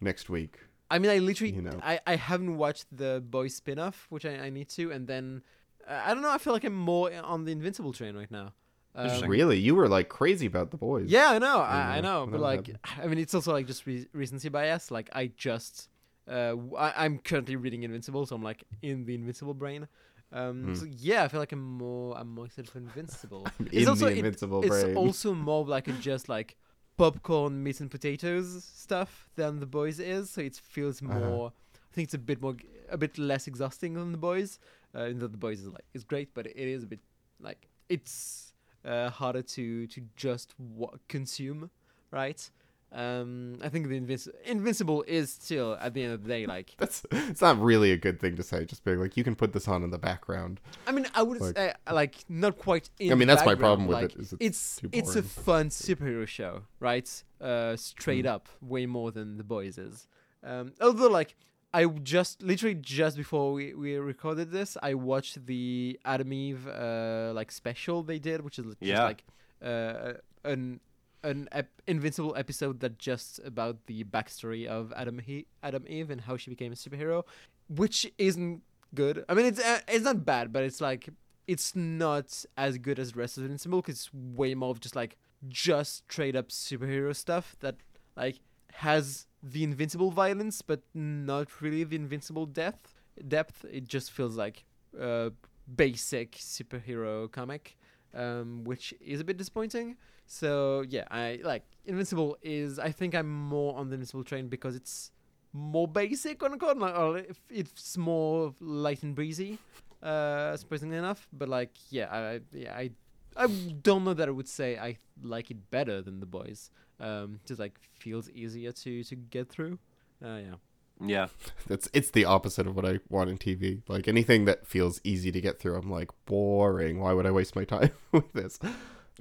next 0.00 0.30
week, 0.30 0.60
I 0.90 0.98
mean, 0.98 1.10
I 1.10 1.18
literally, 1.18 1.52
You 1.54 1.62
know. 1.62 1.78
I, 1.82 2.00
I 2.06 2.16
haven't 2.16 2.56
watched 2.56 2.86
the 2.96 3.22
Boys 3.28 3.54
spin-off, 3.54 4.06
which 4.10 4.24
I, 4.24 4.46
I 4.46 4.50
need 4.50 4.68
to, 4.70 4.90
and 4.90 5.06
then 5.06 5.42
uh, 5.88 6.00
I 6.06 6.14
don't 6.14 6.22
know. 6.22 6.30
I 6.30 6.38
feel 6.38 6.52
like 6.52 6.64
I'm 6.64 6.74
more 6.74 7.12
on 7.22 7.44
the 7.44 7.52
Invincible 7.52 7.92
train 7.92 8.16
right 8.16 8.30
now. 8.30 8.52
Um, 8.94 9.28
Really, 9.28 9.58
you 9.58 9.74
were 9.74 9.86
like 9.88 10.08
crazy 10.08 10.46
about 10.46 10.70
the 10.70 10.76
boys. 10.76 11.06
yeah, 11.08 11.30
I 11.30 11.38
know, 11.38 11.58
I, 11.58 11.98
I 11.98 12.00
know, 12.00 12.24
but 12.26 12.32
would 12.32 12.40
like, 12.40 12.70
I 13.00 13.06
mean, 13.06 13.18
it's 13.18 13.34
also 13.34 13.52
like 13.52 13.66
just 13.66 13.86
re- 13.86 14.08
recency 14.12 14.48
bias. 14.48 14.90
Like, 14.90 15.08
I 15.12 15.30
just, 15.36 15.88
uh, 16.26 16.50
w- 16.50 16.74
I, 16.74 17.04
am 17.04 17.18
currently 17.18 17.54
reading 17.56 17.82
Invincible, 17.84 18.26
so 18.26 18.34
I'm 18.34 18.42
like 18.42 18.64
in 18.82 19.04
the 19.04 19.14
Invincible 19.14 19.54
brain. 19.54 19.86
Um, 20.32 20.64
Hmm. 20.64 20.74
so 20.74 20.86
yeah, 20.90 21.22
I 21.24 21.28
feel 21.28 21.38
like 21.40 21.52
I'm 21.52 21.62
more, 21.78 22.16
I'm 22.18 22.28
more 22.34 22.46
excited 22.46 22.70
for 22.70 22.78
Invincible. 22.78 23.46
in 23.72 23.88
also 23.88 24.06
the 24.06 24.12
it- 24.12 24.18
invincible 24.18 24.64
it's 24.64 24.96
also 24.96 25.32
more 25.34 25.60
of 25.62 25.68
like 25.68 25.86
a 25.88 25.92
just 25.92 26.28
like 26.28 26.56
popcorn 26.98 27.62
meat 27.62 27.80
and 27.80 27.90
potatoes 27.90 28.64
stuff 28.64 29.28
than 29.36 29.60
the 29.60 29.66
boys 29.66 29.98
is 30.00 30.30
so 30.30 30.40
it 30.40 30.56
feels 30.56 31.00
Uh-huh. 31.02 31.18
more 31.20 31.52
i 31.90 31.94
think 31.94 32.06
it's 32.06 32.14
a 32.14 32.18
bit 32.18 32.40
more 32.42 32.56
a 32.90 32.98
bit 32.98 33.16
less 33.18 33.46
exhausting 33.46 33.94
than 33.94 34.12
the 34.12 34.18
boys 34.18 34.58
uh 34.94 35.04
in 35.04 35.18
that 35.20 35.32
the 35.32 35.38
boys 35.38 35.60
is 35.60 35.68
like 35.68 35.84
is 35.94 36.04
great 36.04 36.34
but 36.34 36.46
it 36.46 36.56
is 36.56 36.82
a 36.82 36.86
bit 36.86 37.00
like 37.40 37.68
it's 37.88 38.52
uh 38.84 39.10
harder 39.10 39.42
to 39.42 39.86
to 39.86 40.02
just 40.16 40.54
wa- 40.58 40.96
consume 41.08 41.70
right 42.10 42.50
um 42.92 43.58
i 43.62 43.68
think 43.68 43.86
the 43.88 44.00
Invinci- 44.00 44.32
invincible 44.46 45.04
is 45.06 45.30
still 45.30 45.76
at 45.78 45.92
the 45.92 46.02
end 46.02 46.12
of 46.14 46.22
the 46.22 46.28
day 46.28 46.46
like 46.56 46.74
That's 46.78 47.04
it's 47.12 47.42
not 47.42 47.60
really 47.60 47.92
a 47.92 47.96
good 47.98 48.18
thing 48.18 48.34
to 48.36 48.42
say. 48.42 48.64
Just 48.64 48.82
being 48.84 48.98
like, 48.98 49.16
you 49.16 49.24
can 49.24 49.34
put 49.36 49.52
this 49.52 49.68
on 49.68 49.82
in 49.82 49.90
the 49.90 49.98
background. 49.98 50.60
I 50.86 50.92
mean, 50.92 51.06
I 51.14 51.22
would 51.22 51.40
Like- 51.40 51.56
say 51.56 51.74
like 51.92 52.14
not 52.28 52.56
quite. 52.58 52.88
In 52.98 53.12
I 53.12 53.14
mean, 53.14 53.28
that's 53.28 53.44
my 53.44 53.54
problem 53.54 53.86
with 53.88 53.96
like, 54.02 54.14
it, 54.14 54.20
is 54.20 54.32
it's 54.40 54.80
It's 54.82 54.98
it's 54.98 55.16
a 55.16 55.22
fun 55.22 55.68
superhero 55.68 56.26
show, 56.26 56.62
right? 56.80 57.08
Uh, 57.40 57.76
straight 57.76 58.24
Mm. 58.24 58.30
up, 58.34 58.48
way 58.62 58.86
more 58.86 59.10
than 59.12 59.36
the 59.36 59.44
boys 59.44 59.76
is. 59.78 60.08
Um, 60.42 60.72
although, 60.80 61.08
like, 61.08 61.34
I 61.74 61.84
just 62.02 62.42
literally 62.42 62.74
just 62.76 63.16
before 63.16 63.52
we, 63.52 63.74
we 63.74 63.96
recorded 63.96 64.50
this, 64.50 64.76
I 64.82 64.94
watched 64.94 65.44
the 65.46 66.00
Atom 66.06 66.32
Eve 66.32 66.66
uh 66.66 67.32
like 67.34 67.52
special 67.52 68.02
they 68.02 68.18
did, 68.18 68.40
which 68.46 68.58
is 68.58 68.64
just 68.66 68.78
Yeah. 68.80 69.04
like 69.04 69.24
uh 69.62 70.14
an 70.44 70.80
an 71.22 71.48
ep- 71.52 71.82
invincible 71.86 72.34
episode 72.36 72.80
that 72.80 72.98
just 72.98 73.40
about 73.44 73.86
the 73.86 74.04
backstory 74.04 74.66
of 74.66 74.92
Atom 74.96 75.18
he- 75.20 75.46
Atom 75.62 75.84
Eve 75.86 76.10
and 76.10 76.20
how 76.22 76.36
she 76.36 76.50
became 76.50 76.72
a 76.72 76.76
superhero, 76.76 77.24
which 77.68 78.10
isn't 78.18 78.62
good. 78.94 79.24
I 79.28 79.34
mean, 79.34 79.46
it's 79.46 79.60
uh, 79.60 79.80
it's 79.88 80.04
not 80.04 80.24
bad, 80.24 80.52
but 80.52 80.64
it's 80.64 80.80
like 80.80 81.08
it's 81.46 81.74
not 81.74 82.44
as 82.56 82.78
good 82.78 82.98
as 82.98 83.12
the 83.12 83.18
rest 83.18 83.38
of 83.38 83.44
Invincible 83.44 83.80
because 83.80 83.96
it's 83.96 84.14
way 84.14 84.54
more 84.54 84.70
of 84.70 84.80
just 84.80 84.96
like 84.96 85.16
just 85.48 86.10
straight 86.10 86.36
up 86.36 86.48
superhero 86.48 87.14
stuff 87.14 87.56
that 87.60 87.76
like 88.16 88.40
has 88.72 89.26
the 89.42 89.64
invincible 89.64 90.10
violence, 90.10 90.62
but 90.62 90.82
not 90.94 91.60
really 91.60 91.84
the 91.84 91.96
invincible 91.96 92.46
depth. 92.46 93.00
Depth. 93.26 93.64
It 93.70 93.88
just 93.88 94.10
feels 94.10 94.36
like 94.36 94.64
a 94.98 95.32
basic 95.74 96.32
superhero 96.32 97.30
comic, 97.30 97.76
um, 98.14 98.64
which 98.64 98.94
is 99.00 99.20
a 99.20 99.24
bit 99.24 99.36
disappointing. 99.36 99.96
So 100.28 100.84
yeah, 100.88 101.04
I 101.10 101.40
like 101.42 101.64
Invincible 101.86 102.36
is. 102.42 102.78
I 102.78 102.92
think 102.92 103.14
I'm 103.14 103.30
more 103.30 103.76
on 103.76 103.88
the 103.88 103.94
Invincible 103.94 104.24
train 104.24 104.48
because 104.48 104.76
it's 104.76 105.10
more 105.54 105.88
basic 105.88 106.42
on 106.42 106.52
a 106.60 106.66
or 106.66 107.18
if 107.18 107.40
it's 107.48 107.96
more 107.96 108.54
light 108.60 109.02
and 109.02 109.14
breezy, 109.14 109.58
uh, 110.02 110.54
surprisingly 110.58 110.98
enough. 110.98 111.26
But 111.32 111.48
like, 111.48 111.70
yeah, 111.90 112.08
I 112.12 112.40
yeah, 112.52 112.76
I 112.76 112.90
I 113.36 113.46
don't 113.46 114.04
know 114.04 114.12
that 114.12 114.28
I 114.28 114.30
would 114.30 114.48
say 114.48 114.78
I 114.78 114.98
like 115.22 115.50
it 115.50 115.70
better 115.70 116.02
than 116.02 116.20
the 116.20 116.26
boys. 116.26 116.70
Um, 117.00 117.40
just 117.46 117.58
like 117.58 117.78
feels 117.98 118.28
easier 118.30 118.70
to 118.70 119.02
to 119.04 119.16
get 119.16 119.48
through. 119.48 119.78
Uh, 120.22 120.40
yeah. 120.44 120.54
Yeah. 121.00 121.28
That's 121.66 121.88
it's 121.94 122.10
the 122.10 122.26
opposite 122.26 122.66
of 122.66 122.76
what 122.76 122.84
I 122.84 122.98
want 123.08 123.30
in 123.30 123.38
TV. 123.38 123.80
Like 123.88 124.08
anything 124.08 124.44
that 124.44 124.66
feels 124.66 125.00
easy 125.04 125.32
to 125.32 125.40
get 125.40 125.58
through, 125.58 125.76
I'm 125.76 125.90
like 125.90 126.10
boring. 126.26 127.00
Why 127.00 127.14
would 127.14 127.24
I 127.24 127.30
waste 127.30 127.56
my 127.56 127.64
time 127.76 127.92
with 128.12 128.30
this? 128.34 128.58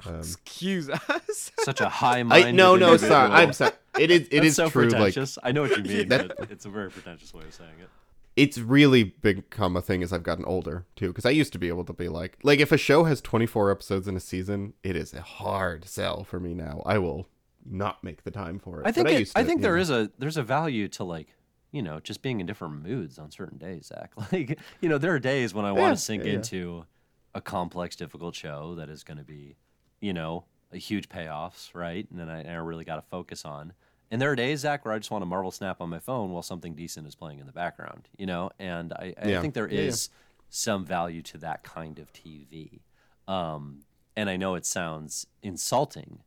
Um, 0.06 0.16
Excuse 0.20 0.89
us. 0.89 1.52
Such 1.60 1.82
a 1.82 1.89
high 1.89 2.24
mind. 2.24 2.56
No 2.56 2.76
no 2.76 2.93
it's 2.93 3.04
not. 3.04 3.32
I'm 3.32 3.54
sorry. 3.54 3.72
It 4.00 4.12
is 4.12 4.22
it 4.28 4.32
That's 4.32 4.45
is 4.48 4.56
so 4.56 4.70
true. 4.70 4.84
Like 4.84 4.91
pretentious. 4.91 5.38
I 5.41 5.52
know 5.52 5.64
what 5.64 5.76
you 5.78 5.84
mean, 5.98 6.10
That- 6.10 6.36
but 6.38 6.52
it's 6.52 6.66
a 6.66 6.70
very 6.70 6.91
pretentious 6.91 7.34
way 7.34 7.43
of 7.43 7.54
saying 7.54 7.72
it. 7.82 7.89
it's 8.36 8.60
really 8.60 9.04
become 9.06 9.76
a 9.76 9.82
thing 9.82 10.04
as 10.04 10.14
I've 10.14 10.22
gotten 10.24 10.45
older 10.45 10.86
too. 10.95 11.08
Because 11.08 11.26
I 11.26 11.32
used 11.32 11.52
to 11.54 11.60
be 11.60 11.68
able 11.68 11.84
to 11.86 11.93
be 11.93 12.10
like, 12.10 12.38
like 12.43 12.60
if 12.60 12.72
a 12.72 12.78
show 12.78 13.06
has 13.06 13.22
24 13.22 13.72
episodes 13.72 14.08
in 14.08 14.16
a 14.16 14.20
season, 14.20 14.74
it 14.84 14.95
is 14.95 15.14
a 15.16 15.22
hard 15.22 15.86
sell 15.86 16.24
for 16.24 16.39
me 16.39 16.54
now. 16.54 16.84
I 16.86 17.00
will 17.00 17.28
not 17.66 18.04
make 18.04 18.24
the 18.24 18.32
time 18.32 18.60
for 18.60 18.82
it. 18.82 18.88
I 18.88 18.91
think 18.91 19.08
But 19.08 19.14
it, 19.16 19.20
used 19.20 19.38
I 19.38 19.41
to, 19.41 19.48
think 19.48 19.60
you 19.60 19.64
there 19.64 19.76
know. 19.78 19.82
is 19.82 19.89
a 19.89 20.12
there's 20.20 20.38
a 20.38 20.43
value 20.43 20.88
to 20.89 21.04
like 21.04 21.34
you 21.72 21.82
know 21.82 22.00
just 22.00 22.22
being 22.22 22.39
in 22.39 22.45
different 22.45 22.84
moods 22.84 23.18
on 23.18 23.32
certain 23.32 23.58
days, 23.58 23.88
Zack. 23.88 24.12
Like 24.32 24.60
you 24.80 24.89
know 24.89 25.00
there 25.00 25.14
are 25.16 25.20
days 25.20 25.56
when 25.56 25.66
I 25.66 25.72
want 25.72 25.82
Yeah, 25.86 25.89
to 25.91 25.98
sink 25.98 26.24
yeah, 26.24 26.30
yeah. 26.30 26.36
into 26.36 26.86
a 27.34 27.41
complex, 27.41 27.95
difficult 27.95 28.36
show 28.36 28.76
that 28.76 28.89
is 28.89 29.04
going 29.04 29.18
to 29.18 29.24
be 29.24 29.56
you 30.00 30.14
know 30.14 30.45
a 30.72 30.78
huge 30.78 31.08
payoffs, 31.10 31.74
right? 31.74 32.06
And 32.12 32.20
then 32.20 32.30
I, 32.30 32.43
I 32.52 32.56
really 32.56 32.84
got 32.84 32.98
to 32.98 33.02
focus 33.04 33.45
on. 33.45 33.74
And 34.12 34.22
there 34.22 34.32
are 34.32 34.36
days, 34.36 34.62
Zack, 34.62 34.86
where 34.86 34.93
I 34.93 34.98
just 35.00 35.12
want 35.12 35.22
to 35.22 35.26
Marvel 35.26 35.52
Snap 35.52 35.82
on 35.82 35.89
my 35.89 36.00
phone 36.00 36.32
while 36.32 36.41
something 36.43 36.76
decent 36.76 37.08
is 37.08 37.16
playing 37.16 37.39
in 37.39 37.45
the 37.45 37.52
background, 37.54 38.08
you 38.18 38.26
know. 38.26 38.52
And 38.60 38.93
I, 38.93 39.14
I 39.22 39.28
Yeah. 39.30 39.41
think 39.41 39.54
there 39.54 39.68
is 39.68 40.10
Yeah, 40.12 40.16
yeah. 40.18 40.45
some 40.50 40.86
value 40.86 41.22
to 41.24 41.38
that 41.39 41.64
kind 41.64 42.00
of 42.00 42.12
TV. 42.14 42.80
Um, 43.28 43.82
and 44.16 44.30
I 44.30 44.36
know 44.38 44.56
it 44.56 44.66
sounds 44.66 45.28
insulting 45.41 46.20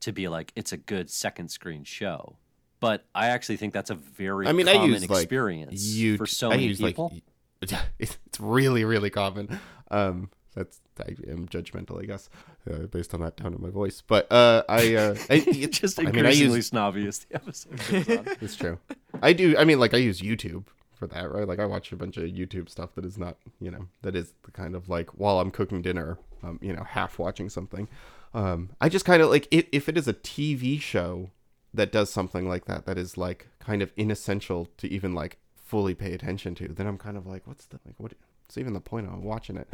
to 0.00 0.12
be 0.12 0.28
like 0.28 0.52
it's 0.56 0.72
a 0.72 0.76
good 0.76 1.10
second 1.10 1.50
screen 1.50 1.84
show, 1.84 2.36
but 2.80 3.04
I 3.14 3.28
actually 3.28 3.56
think 3.56 3.72
that's 3.72 3.90
a 3.90 3.94
very 3.94 4.46
I 4.46 4.52
mean, 4.52 4.68
I 4.68 4.74
common 4.74 4.90
use 5.02 5.08
like 5.10 5.22
experience 5.22 5.84
you. 5.84 6.16
for 6.16 6.26
so 6.26 6.48
I 6.48 6.56
many 6.56 6.66
use 6.68 6.78
people. 6.78 7.10
like 7.14 7.22
it's 7.60 7.72
it's 7.98 8.18
really 8.40 8.84
really 8.84 9.10
common. 9.10 9.58
Um, 9.90 10.30
that's 10.54 10.80
I 11.00 11.14
am 11.30 11.46
judgmental, 11.48 12.02
I 12.02 12.06
guess, 12.06 12.28
uh, 12.70 12.86
based 12.86 13.14
on 13.14 13.20
that 13.20 13.36
tone 13.36 13.54
of 13.54 13.60
my 13.60 13.70
voice. 13.70 14.02
But 14.06 14.30
uh, 14.32 14.64
I 14.68 14.94
uh, 14.94 15.14
I, 15.30 15.38
just 15.70 15.98
I 16.00 16.04
mean, 16.04 16.26
I 16.26 16.30
use 16.30 16.66
snobby 16.66 17.06
as 17.06 17.20
the 17.20 17.36
episode 17.36 17.78
goes 17.88 18.18
on. 18.18 18.28
It's 18.40 18.56
true. 18.56 18.78
I 19.22 19.32
do. 19.32 19.56
I 19.56 19.64
mean, 19.64 19.78
like 19.78 19.94
I 19.94 19.98
use 19.98 20.20
YouTube 20.20 20.64
for 20.94 21.06
that, 21.06 21.30
right? 21.30 21.46
Like 21.46 21.60
I 21.60 21.66
watch 21.66 21.92
a 21.92 21.96
bunch 21.96 22.16
of 22.16 22.24
YouTube 22.24 22.68
stuff 22.68 22.94
that 22.96 23.04
is 23.04 23.16
not, 23.16 23.36
you 23.60 23.70
know, 23.70 23.86
that 24.02 24.16
is 24.16 24.34
the 24.44 24.50
kind 24.50 24.74
of 24.74 24.88
like 24.88 25.10
while 25.18 25.40
I'm 25.40 25.50
cooking 25.50 25.82
dinner, 25.82 26.18
um, 26.42 26.58
you 26.60 26.72
know, 26.72 26.82
half 26.82 27.18
watching 27.18 27.48
something. 27.48 27.88
Um, 28.34 28.70
I 28.80 28.88
just 28.88 29.04
kind 29.04 29.22
of 29.22 29.30
like 29.30 29.46
if 29.50 29.66
if 29.72 29.88
it 29.88 29.96
is 29.96 30.08
a 30.08 30.14
TV 30.14 30.80
show 30.80 31.30
that 31.72 31.92
does 31.92 32.10
something 32.10 32.48
like 32.48 32.64
that, 32.64 32.86
that 32.86 32.98
is 32.98 33.16
like 33.16 33.48
kind 33.60 33.82
of 33.82 33.92
inessential 33.96 34.68
to 34.78 34.88
even 34.92 35.14
like 35.14 35.38
fully 35.54 35.94
pay 35.94 36.12
attention 36.12 36.54
to, 36.56 36.68
then 36.68 36.86
I'm 36.86 36.98
kind 36.98 37.16
of 37.16 37.26
like, 37.26 37.46
what's 37.46 37.66
the 37.66 37.78
like 37.86 37.94
what? 37.98 38.14
What's 38.48 38.56
even 38.56 38.72
the 38.72 38.80
point 38.80 39.06
of 39.06 39.22
watching 39.22 39.58
it? 39.58 39.68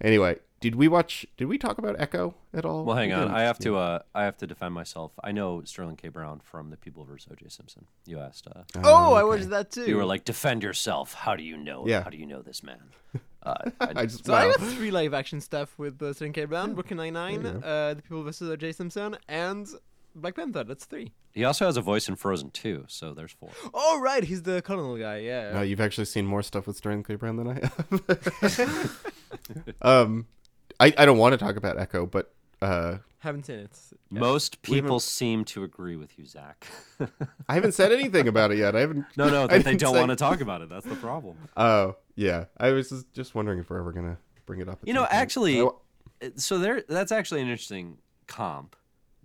Anyway, 0.00 0.36
did 0.60 0.76
we 0.76 0.86
watch? 0.86 1.26
Did 1.36 1.46
we 1.48 1.58
talk 1.58 1.78
about 1.78 1.96
Echo 1.98 2.36
at 2.54 2.64
all? 2.64 2.84
Well, 2.84 2.96
hang 2.96 3.08
We 3.08 3.14
on. 3.16 3.28
I 3.28 3.42
have 3.42 3.58
to. 3.58 3.76
Uh, 3.76 3.98
I 4.14 4.22
have 4.22 4.36
to 4.36 4.46
defend 4.46 4.72
myself. 4.72 5.10
I 5.24 5.32
know 5.32 5.62
Sterling 5.64 5.96
K. 5.96 6.10
Brown 6.10 6.38
from 6.38 6.70
The 6.70 6.76
People 6.76 7.04
vs. 7.04 7.26
O.J. 7.32 7.46
Simpson. 7.48 7.86
You 8.06 8.20
asked. 8.20 8.46
Uh, 8.46 8.62
Oh, 8.84 9.14
I 9.14 9.22
okay. 9.22 9.28
watched 9.28 9.50
that 9.50 9.72
too. 9.72 9.84
you 9.84 9.96
were 9.96 10.04
like, 10.04 10.24
defend 10.24 10.62
yourself. 10.62 11.12
How 11.12 11.34
do 11.34 11.42
you 11.42 11.56
know? 11.56 11.88
Yeah. 11.88 12.04
How 12.04 12.10
do 12.10 12.16
you 12.18 12.26
know 12.26 12.40
this 12.40 12.62
man? 12.62 12.78
Uh, 13.42 13.54
I, 13.80 13.88
I 13.96 14.04
just 14.04 14.26
So 14.26 14.34
I 14.34 14.48
got 14.50 14.60
three 14.60 14.90
live 14.90 15.14
action 15.14 15.40
stuff 15.40 15.78
with 15.78 16.02
uh, 16.02 16.12
Sterling 16.12 16.34
K. 16.34 16.44
Brown, 16.44 16.74
Brooklyn 16.74 16.98
Nine 16.98 17.14
Nine, 17.14 17.46
uh, 17.46 17.94
The 17.94 18.02
People 18.02 18.22
vs. 18.22 18.50
O.J. 18.50 18.72
Simpson, 18.72 19.16
and 19.30 19.66
Black 20.14 20.34
Panther. 20.34 20.64
That's 20.64 20.84
three. 20.84 21.12
he 21.32 21.44
also 21.44 21.66
has 21.66 21.76
a 21.76 21.80
voice 21.80 22.08
in 22.08 22.16
Frozen 22.16 22.50
2, 22.50 22.84
so 22.88 23.14
there's 23.14 23.32
four. 23.32 23.50
Oh 23.72 24.00
right, 24.00 24.24
he's 24.24 24.42
the 24.42 24.62
colonel 24.62 24.96
guy. 24.96 25.18
Yeah. 25.18 25.52
No, 25.52 25.62
you've 25.62 25.80
actually 25.80 26.06
seen 26.06 26.26
more 26.26 26.42
stuff 26.42 26.66
with 26.66 26.76
Sterling 26.76 27.02
K. 27.04 27.14
Brown 27.14 27.36
than 27.36 27.48
I 27.48 27.54
have. 27.54 29.12
um, 29.82 30.26
I, 30.78 30.92
I 30.96 31.04
don't 31.04 31.18
want 31.18 31.32
to 31.32 31.36
talk 31.38 31.56
about 31.56 31.78
Echo, 31.78 32.06
but 32.06 32.32
uh, 32.62 32.98
Haven't 33.20 33.46
seen 33.46 33.58
it. 33.60 33.78
Most 34.10 34.62
people 34.62 34.98
seem 35.00 35.44
to 35.46 35.62
agree 35.62 35.96
with 35.96 36.18
you, 36.18 36.24
Zack. 36.26 36.66
I 37.48 37.54
haven't 37.54 37.72
said 37.72 37.92
anything 37.92 38.28
about 38.28 38.50
it 38.50 38.58
yet. 38.58 38.74
I 38.74 38.80
haven't. 38.80 39.04
no, 39.16 39.28
no, 39.28 39.44
I 39.50 39.58
that 39.58 39.64
they 39.64 39.76
don't 39.76 39.94
say- 39.94 40.00
want 40.00 40.10
to 40.10 40.16
talk 40.16 40.40
about 40.40 40.62
it. 40.62 40.68
That's 40.68 40.86
the 40.86 40.96
problem. 40.96 41.36
Oh, 41.56 41.96
yeah. 42.16 42.46
I 42.58 42.70
was 42.70 42.88
just, 42.88 43.12
just 43.12 43.34
wondering 43.34 43.58
if 43.60 43.70
we're 43.70 43.78
ever 43.78 43.92
gonna 43.92 44.18
bring 44.46 44.60
it 44.60 44.68
up. 44.68 44.80
You 44.84 44.94
know, 44.94 45.06
actually, 45.10 45.60
I- 45.62 45.68
so 46.36 46.58
there 46.58 46.82
that's 46.88 47.12
actually 47.12 47.40
an 47.42 47.48
interesting 47.48 47.98
comp 48.26 48.76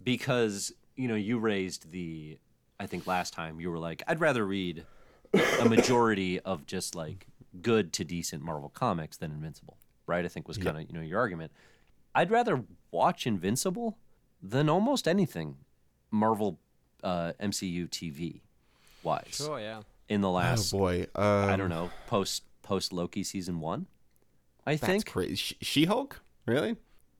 because 0.05 0.71
you 0.95 1.09
know 1.09 1.15
you 1.15 1.37
raised 1.37 1.91
the 1.91 2.37
i 2.79 2.85
think 2.85 3.05
last 3.05 3.33
time 3.33 3.59
you 3.59 3.69
were 3.69 3.79
like 3.79 4.01
i'd 4.07 4.21
rather 4.21 4.45
read 4.45 4.85
a 5.59 5.65
majority 5.67 6.39
of 6.39 6.65
just 6.65 6.95
like 6.95 7.27
good 7.61 7.91
to 7.91 8.05
decent 8.05 8.41
marvel 8.41 8.69
comics 8.69 9.17
than 9.17 9.31
invincible 9.31 9.77
right 10.07 10.23
i 10.23 10.27
think 10.29 10.47
was 10.47 10.57
kind 10.57 10.77
of 10.77 10.83
you 10.83 10.93
know 10.93 11.01
your 11.01 11.19
argument 11.19 11.51
i'd 12.15 12.31
rather 12.31 12.63
watch 12.91 13.27
invincible 13.27 13.97
than 14.41 14.69
almost 14.69 15.07
anything 15.07 15.57
marvel 16.11 16.59
uh, 17.03 17.33
mcu 17.41 17.89
tv 17.89 18.39
wise 19.03 19.25
Sure. 19.35 19.59
Yeah. 19.59 19.81
in 20.07 20.21
the 20.21 20.29
oh 20.29 20.33
last 20.33 20.71
boy, 20.71 21.07
um, 21.15 21.49
i 21.49 21.55
don't 21.57 21.69
know 21.69 21.89
post 22.07 22.43
post 22.63 22.93
loki 22.93 23.23
season 23.23 23.59
one 23.59 23.87
i 24.65 24.75
That's 24.75 24.85
think 24.85 25.05
crazy. 25.05 25.35
Sh- 25.35 25.53
She-Hulk, 25.61 26.21
really? 26.47 26.75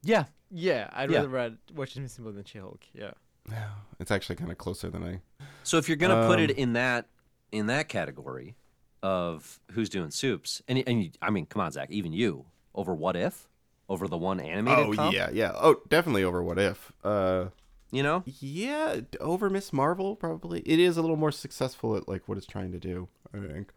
Yeah 0.06 0.26
Yeah, 0.52 0.90
I'd 0.94 1.10
Yeah. 1.10 1.18
rather 1.18 1.30
read, 1.30 1.58
watch 1.76 1.96
Invincible 1.98 2.32
than 2.32 2.46
She-Hulk. 2.46 2.82
Yeah. 2.94 3.12
It's 4.00 4.12
actually 4.12 4.38
kind 4.38 4.52
of 4.52 4.58
closer 4.58 4.90
than 4.90 5.04
I. 5.04 5.22
So 5.64 5.78
if 5.78 5.88
you're 5.90 5.98
gonna 5.98 6.28
put 6.28 6.40
it 6.40 6.52
Um, 6.52 6.56
in 6.58 6.74
that 6.74 7.08
in 7.52 7.68
that 7.68 7.90
category 7.90 8.56
of 9.04 9.60
who's 9.72 9.90
doing 9.90 10.12
soups, 10.12 10.62
and 10.68 10.84
and 10.88 11.04
you, 11.04 11.12
I 11.22 11.30
mean, 11.30 11.46
come 11.46 11.62
on, 11.62 11.72
Zack, 11.72 11.92
even 11.92 12.14
you 12.14 12.46
over 12.74 12.94
what 12.96 13.16
if 13.16 13.48
over 13.90 14.08
the 14.08 14.18
one 14.18 14.40
animated. 14.40 14.86
Oh 14.88 14.94
comp, 14.94 15.14
yeah, 15.14 15.30
yeah. 15.32 15.52
Oh, 15.56 15.82
definitely 15.90 16.24
over 16.24 16.42
What 16.42 16.58
If. 16.58 16.92
Uh, 17.04 17.48
you 17.92 18.02
know. 18.02 18.24
yeah, 18.26 19.02
d- 19.12 19.18
over 19.20 19.50
Miss 19.50 19.72
Marvel 19.72 20.16
probably. 20.16 20.62
It 20.62 20.80
is 20.80 20.98
a 20.98 21.02
little 21.02 21.18
more 21.18 21.32
successful 21.32 21.96
at 21.96 22.08
like 22.08 22.28
what 22.28 22.38
it's 22.38 22.48
trying 22.48 22.72
to 22.72 22.80
do. 22.80 23.08
I 23.34 23.38
think. 23.40 23.72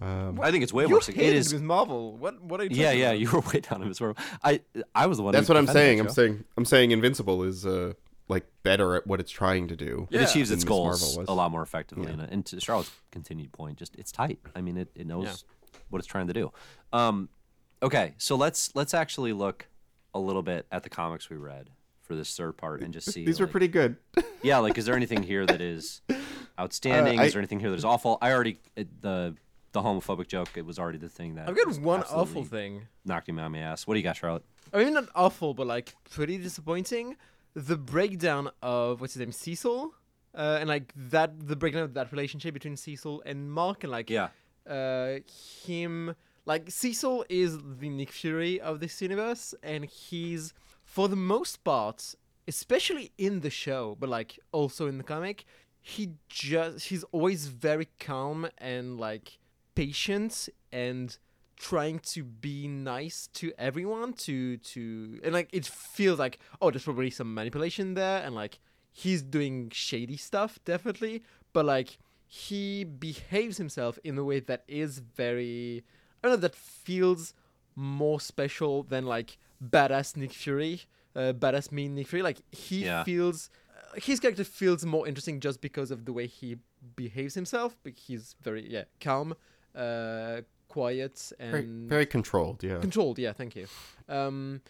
Um, 0.00 0.40
I 0.40 0.50
think 0.50 0.62
it's 0.62 0.72
way 0.72 0.84
you 0.84 0.90
more. 0.90 1.00
sig- 1.02 1.16
It 1.16 1.24
hated 1.24 1.36
is. 1.38 1.52
with 1.52 1.62
Marvel. 1.62 2.16
What? 2.16 2.42
What 2.42 2.60
are 2.60 2.64
you? 2.64 2.70
Yeah, 2.72 2.92
yeah. 2.92 3.06
about? 3.08 3.18
You 3.20 3.30
were 3.30 3.40
way 3.52 3.60
down 3.60 3.82
on 3.82 3.88
Miss 3.88 4.00
Marvel. 4.00 4.22
I 4.42 4.60
I 4.94 5.06
was 5.06 5.18
the 5.18 5.24
one. 5.24 5.32
that's 5.32 5.48
who 5.48 5.54
what 5.54 5.58
I'm 5.58 5.66
saying. 5.66 6.00
I'm 6.00 6.08
saying. 6.10 6.44
I'm 6.56 6.64
saying 6.64 6.90
Invincible 6.92 7.42
is 7.42 7.66
uh 7.66 7.94
like 8.28 8.46
better 8.62 8.94
at 8.94 9.06
what 9.06 9.18
it's 9.20 9.30
trying 9.32 9.66
to 9.68 9.76
do. 9.76 10.06
It 10.10 10.22
achieves 10.22 10.50
its 10.52 10.62
Miss 10.64 10.68
goals 10.68 11.16
a 11.16 11.32
lot 11.34 11.50
more 11.50 11.62
effectively. 11.62 12.04
Yeah. 12.06 12.12
And, 12.12 12.22
and 12.22 12.46
to 12.46 12.60
Charlotte's 12.60 12.92
continued 13.10 13.52
point, 13.52 13.76
just 13.78 13.96
it's 13.96 14.12
tight. 14.12 14.38
I 14.54 14.60
mean, 14.60 14.76
it, 14.76 14.88
it 14.94 15.06
knows 15.06 15.24
Yeah. 15.26 15.78
what 15.90 15.98
it's 15.98 16.06
trying 16.06 16.28
to 16.28 16.32
do. 16.32 16.52
Um, 16.92 17.28
okay, 17.82 18.14
so 18.18 18.36
let's 18.36 18.74
let's 18.76 18.94
actually 18.94 19.32
look 19.32 19.66
a 20.14 20.20
little 20.20 20.42
bit 20.42 20.66
at 20.70 20.84
the 20.84 20.88
comics 20.88 21.28
we 21.28 21.36
read 21.36 21.70
for 22.02 22.14
this 22.14 22.34
third 22.36 22.56
part 22.56 22.82
and 22.82 22.92
just 22.94 23.10
see. 23.12 23.24
These 23.24 23.40
were 23.40 23.46
pretty 23.48 23.68
good. 23.68 23.96
Yeah, 24.42 24.58
like, 24.58 24.78
is 24.78 24.84
there 24.86 24.94
anything 24.96 25.22
here 25.24 25.44
that 25.46 25.60
is 25.60 26.00
outstanding? 26.58 27.18
Uh, 27.18 27.22
I- 27.22 27.26
is 27.26 27.32
there 27.32 27.40
anything 27.40 27.60
here 27.60 27.70
that 27.70 27.76
is 27.76 27.84
awful? 27.84 28.16
I 28.22 28.32
already 28.32 28.58
the 28.76 29.34
the 29.72 29.82
homophobic 29.82 30.26
joke. 30.28 30.50
It 30.56 30.64
was 30.66 30.78
already 30.78 30.98
the 30.98 31.08
thing 31.08 31.34
that 31.36 31.48
I've 31.48 31.56
got 31.56 31.78
one 31.80 32.02
awful 32.04 32.44
thing. 32.44 32.82
knocked 33.04 33.28
him 33.28 33.38
on 33.38 33.52
my 33.52 33.58
ass. 33.58 33.86
What 33.86 33.94
do 33.94 34.00
you 34.00 34.04
got, 34.04 34.16
Charlotte? 34.16 34.44
I 34.72 34.84
mean, 34.84 34.94
not 34.94 35.08
awful, 35.14 35.54
but 35.54 35.66
like 35.66 35.94
pretty 36.10 36.38
disappointing. 36.38 37.16
The 37.54 37.76
breakdown 37.76 38.50
of 38.62 39.00
what's 39.00 39.14
his 39.14 39.20
name, 39.20 39.32
Cecil, 39.32 39.92
uh, 40.34 40.58
and 40.60 40.68
like 40.68 40.92
that, 40.96 41.48
the 41.48 41.56
breakdown 41.56 41.82
of 41.82 41.94
that 41.94 42.12
relationship 42.12 42.54
between 42.54 42.76
Cecil 42.76 43.22
and 43.26 43.50
Mark, 43.50 43.82
and 43.84 43.90
like 43.90 44.08
Yeah. 44.10 44.28
uh, 44.68 45.18
him, 45.66 46.14
like 46.46 46.70
Cecil 46.70 47.24
is 47.28 47.58
the 47.78 47.88
Nick 47.88 48.12
Fury 48.12 48.60
of 48.60 48.78
this 48.80 49.02
universe, 49.02 49.54
and 49.62 49.84
he's 49.84 50.52
for 50.84 51.08
the 51.08 51.16
most 51.16 51.64
part, 51.64 52.14
especially 52.46 53.12
in 53.18 53.40
the 53.40 53.50
show, 53.50 53.96
but 53.98 54.08
like 54.08 54.38
also 54.52 54.86
in 54.86 54.98
the 54.98 55.04
comic, 55.04 55.44
he 55.80 56.10
just 56.28 56.86
he's 56.86 57.04
always 57.04 57.46
very 57.46 57.88
calm 57.98 58.48
and 58.58 58.98
like 59.00 59.38
patient 59.74 60.48
and 60.72 61.16
trying 61.56 61.98
to 61.98 62.22
be 62.24 62.66
nice 62.66 63.28
to 63.34 63.52
everyone 63.58 64.14
to 64.14 64.56
to 64.58 65.20
and 65.22 65.34
like 65.34 65.48
it 65.52 65.66
feels 65.66 66.18
like 66.18 66.38
oh 66.62 66.70
there's 66.70 66.84
probably 66.84 67.10
some 67.10 67.34
manipulation 67.34 67.92
there 67.94 68.22
and 68.24 68.34
like 68.34 68.58
he's 68.92 69.22
doing 69.22 69.70
shady 69.72 70.16
stuff 70.16 70.58
definitely. 70.64 71.22
But 71.52 71.66
like 71.66 71.98
he 72.26 72.84
behaves 72.84 73.56
himself 73.58 73.98
in 74.04 74.16
a 74.16 74.24
way 74.24 74.38
that 74.40 74.62
is 74.68 75.00
very 75.00 75.82
i 76.22 76.28
don't 76.28 76.36
know 76.36 76.40
that 76.40 76.54
feels 76.54 77.34
more 77.74 78.20
special 78.20 78.84
than 78.84 79.04
like 79.04 79.36
badass 79.62 80.16
nick 80.16 80.32
fury 80.32 80.82
uh, 81.16 81.32
badass 81.32 81.72
mean 81.72 81.94
nick 81.96 82.06
fury. 82.06 82.22
Like 82.22 82.38
he 82.52 82.84
Yeah. 82.84 83.02
feels 83.04 83.50
uh, 83.76 83.98
his 84.00 84.20
character 84.20 84.44
feels 84.44 84.84
more 84.86 85.08
interesting 85.08 85.40
just 85.40 85.60
because 85.60 85.90
of 85.90 86.04
the 86.04 86.12
way 86.12 86.26
he 86.28 86.56
behaves 86.96 87.34
himself 87.34 87.76
but 87.82 87.94
he's 87.94 88.36
very 88.40 88.64
yeah 88.70 88.84
calm 89.00 89.34
uh 89.74 90.40
quiet 90.68 91.32
and 91.38 91.88
very 91.88 92.06
controlled. 92.06 92.62
Yeah. 92.62 92.78
controlled 92.78 93.18
yeah 93.18 93.32
thank 93.32 93.56
you 93.56 93.66
um 94.08 94.60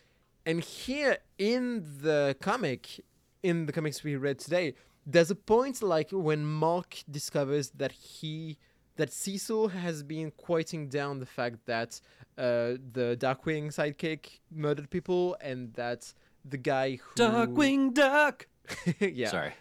and 0.47 0.61
here 0.63 1.19
in 1.39 1.85
the 2.03 2.37
comic 2.41 3.01
in 3.43 3.67
the 3.67 3.73
comics 3.73 4.03
we 4.03 4.17
read 4.17 4.39
today 4.39 4.75
there's 5.07 5.31
a 5.31 5.35
point 5.35 5.83
like 5.83 6.09
when 6.11 6.45
mark 6.45 7.03
discovers 7.11 7.71
that 7.71 7.93
he 7.93 8.57
that 8.97 9.13
cecil 9.13 9.69
has 9.69 10.03
been 10.03 10.31
quieting 10.31 10.89
down 10.89 11.19
the 11.21 11.27
fact 11.27 11.59
that 11.67 12.01
uh 12.39 12.77
the 12.93 13.17
darkwing 13.21 13.67
sidekick 13.69 14.41
murdered 14.51 14.89
people 14.91 15.37
and 15.43 15.73
that 15.75 16.13
the 16.45 16.57
guy 16.57 16.97
who 16.97 17.15
Darkwing 17.17 17.93
Duck. 17.93 18.47
yeah 19.01 19.29
Sorry. 19.29 19.53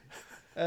uh, 0.55 0.59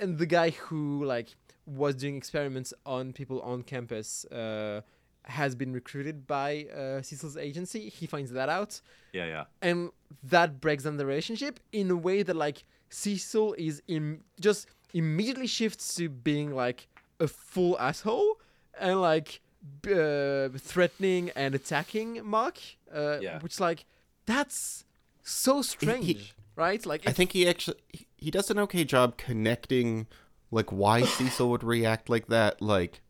and 0.00 0.18
the 0.18 0.26
guy 0.26 0.50
who 0.50 1.04
like 1.04 1.36
was 1.66 1.94
doing 1.96 2.16
experiments 2.16 2.74
on 2.84 3.12
people 3.12 3.40
on 3.42 3.62
campus 3.62 4.24
uh, 4.26 4.80
has 5.24 5.54
been 5.54 5.72
recruited 5.72 6.26
by 6.26 6.66
uh, 6.74 7.02
Cecil's 7.02 7.36
agency. 7.36 7.88
He 7.88 8.06
finds 8.06 8.32
that 8.32 8.48
out, 8.48 8.80
Yeah, 9.12 9.26
yeah. 9.26 9.44
and 9.60 9.90
that 10.24 10.60
breaks 10.60 10.84
down 10.84 10.96
the 10.96 11.06
relationship 11.06 11.60
in 11.72 11.90
a 11.90 11.96
way 11.96 12.22
that 12.24 12.34
like 12.36 12.64
Cecil 12.90 13.54
is 13.58 13.82
Im- 13.88 14.24
just 14.40 14.66
immediately 14.92 15.46
shifts 15.46 15.94
to 15.96 16.08
being 16.08 16.54
like 16.54 16.88
a 17.20 17.28
full 17.28 17.78
asshole 17.78 18.38
and 18.80 19.00
like 19.00 19.40
uh, 19.86 20.48
threatening 20.58 21.30
and 21.36 21.54
attacking 21.54 22.20
Mark. 22.24 22.58
Uh, 22.92 23.18
Yeah. 23.20 23.38
which 23.40 23.60
like 23.60 23.84
that's 24.26 24.84
so 25.22 25.62
strange, 25.62 26.34
right? 26.56 26.84
Like 26.84 27.08
I 27.08 27.12
think 27.12 27.32
he 27.32 27.48
actually 27.48 27.78
he- 27.92 28.06
he 28.16 28.30
does 28.30 28.50
an 28.50 28.58
okay 28.58 28.84
job 28.84 29.16
connecting 29.16 30.06
like 30.52 30.70
why 30.70 31.02
Cecil 31.02 31.50
would 31.50 31.64
react 31.64 32.08
like 32.08 32.28
that 32.28 32.62
like 32.62 33.00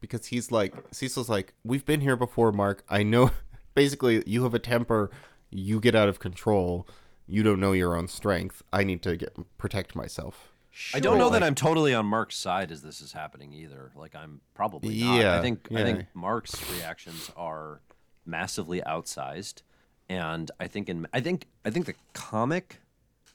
because 0.00 0.26
he's 0.26 0.50
like 0.50 0.74
Cecil's 0.90 1.28
like 1.28 1.54
we've 1.62 1.84
been 1.84 2.00
here 2.00 2.16
before 2.16 2.50
Mark. 2.50 2.82
I 2.88 3.04
know 3.04 3.30
basically 3.74 4.24
you 4.26 4.42
have 4.42 4.54
a 4.54 4.58
temper. 4.58 5.10
You 5.50 5.78
get 5.80 5.94
out 5.94 6.08
of 6.08 6.18
control. 6.18 6.88
You 7.26 7.42
don't 7.42 7.60
know 7.60 7.72
your 7.72 7.94
own 7.94 8.08
strength. 8.08 8.62
I 8.72 8.82
need 8.84 9.02
to 9.02 9.16
get 9.16 9.36
protect 9.58 9.94
myself. 9.94 10.50
I 10.94 11.00
don't 11.00 11.18
know 11.18 11.24
Sure. 11.24 11.32
that 11.32 11.42
I'm 11.42 11.54
totally 11.54 11.92
on 11.92 12.06
Mark's 12.06 12.36
side 12.36 12.70
as 12.70 12.82
this 12.82 13.00
is 13.00 13.12
happening 13.12 13.52
either. 13.52 13.90
Like 13.96 14.14
I'm 14.14 14.40
probably 14.54 15.00
not. 15.00 15.14
Yeah, 15.16 15.20
I 15.32 15.34
Yeah, 15.36 15.42
think 15.42 15.68
I 15.72 15.82
think 15.84 16.06
Mark's 16.14 16.54
reactions 16.72 17.30
are 17.36 17.80
massively 18.24 18.80
outsized, 18.82 19.62
and 20.08 20.50
I 20.60 20.68
think 20.68 20.88
in 20.88 21.06
I 21.12 21.20
think 21.20 21.46
I 21.64 21.70
think 21.70 21.86
the 21.86 21.94
comic, 22.12 22.80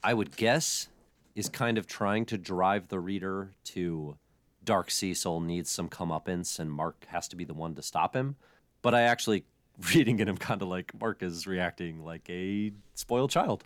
I 0.04 0.14
would 0.14 0.36
guess, 0.38 0.88
is 1.36 1.50
kind 1.50 1.78
of 1.78 1.88
trying 1.88 2.26
to 2.28 2.38
drive 2.38 2.88
the 2.90 3.00
reader 3.00 3.54
to 3.66 4.18
Dark 4.64 4.92
Cecil 4.92 5.42
needs 5.42 5.70
some 5.70 5.90
comeuppance, 5.90 6.60
and 6.60 6.72
Mark 6.72 7.06
has 7.10 7.28
to 7.30 7.36
be 7.36 7.44
the 7.44 7.54
one 7.54 7.76
to 7.76 7.82
stop 7.82 8.16
him. 8.16 8.36
But 8.82 8.94
I 8.96 9.02
actually 9.02 9.44
reading 9.94 10.20
it, 10.20 10.28
I'm 10.30 10.38
kind 10.38 10.62
of 10.62 10.68
like 10.68 10.92
Mark 11.00 11.24
is 11.24 11.46
reacting 11.48 12.04
like 12.06 12.30
a 12.30 12.72
spoiled 12.96 13.32
child. 13.32 13.64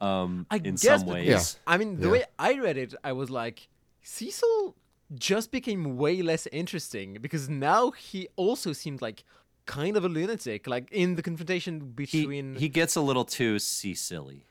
Um, 0.00 0.46
I 0.50 0.56
in 0.56 0.62
guess, 0.76 0.82
some 0.82 1.06
but- 1.06 1.14
ways, 1.14 1.26
Yeah. 1.26 1.40
I 1.66 1.76
mean, 1.76 1.98
the 2.00 2.06
Yeah. 2.06 2.12
way 2.12 2.24
I 2.38 2.58
read 2.58 2.76
it, 2.76 2.94
I 3.02 3.12
was 3.12 3.30
like, 3.30 3.68
Cecil 4.02 4.76
just 5.14 5.50
became 5.50 5.96
way 5.96 6.22
less 6.22 6.46
interesting 6.52 7.18
because 7.20 7.48
now 7.48 7.90
he 7.90 8.28
also 8.36 8.72
seemed 8.72 9.02
like 9.02 9.24
kind 9.66 9.96
of 9.96 10.04
a 10.04 10.08
lunatic. 10.08 10.66
Like 10.66 10.88
in 10.92 11.16
the 11.16 11.22
confrontation 11.22 11.80
between 11.90 12.54
he 12.54 12.68
gets 12.68 12.94
a 12.94 13.00
little 13.00 13.24
too 13.24 13.58
sea 13.58 13.94
silly, 13.94 14.44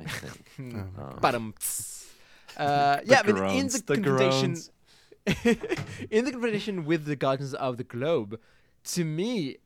I 0.00 0.04
think. 0.04 0.56
Badum, 1.22 1.52
uh, 2.58 3.00
yeah, 3.04 3.22
but 3.22 3.36
in 3.52 3.68
the, 3.68 3.82
the 3.86 3.94
confrontation, 3.94 4.56
in 6.10 6.24
the 6.24 6.32
confrontation 6.32 6.84
with 6.84 7.04
the 7.04 7.16
Guardians 7.16 7.54
of 7.54 7.76
the 7.76 7.84
Globe, 7.84 8.38
to 8.84 9.04
me, 9.04 9.56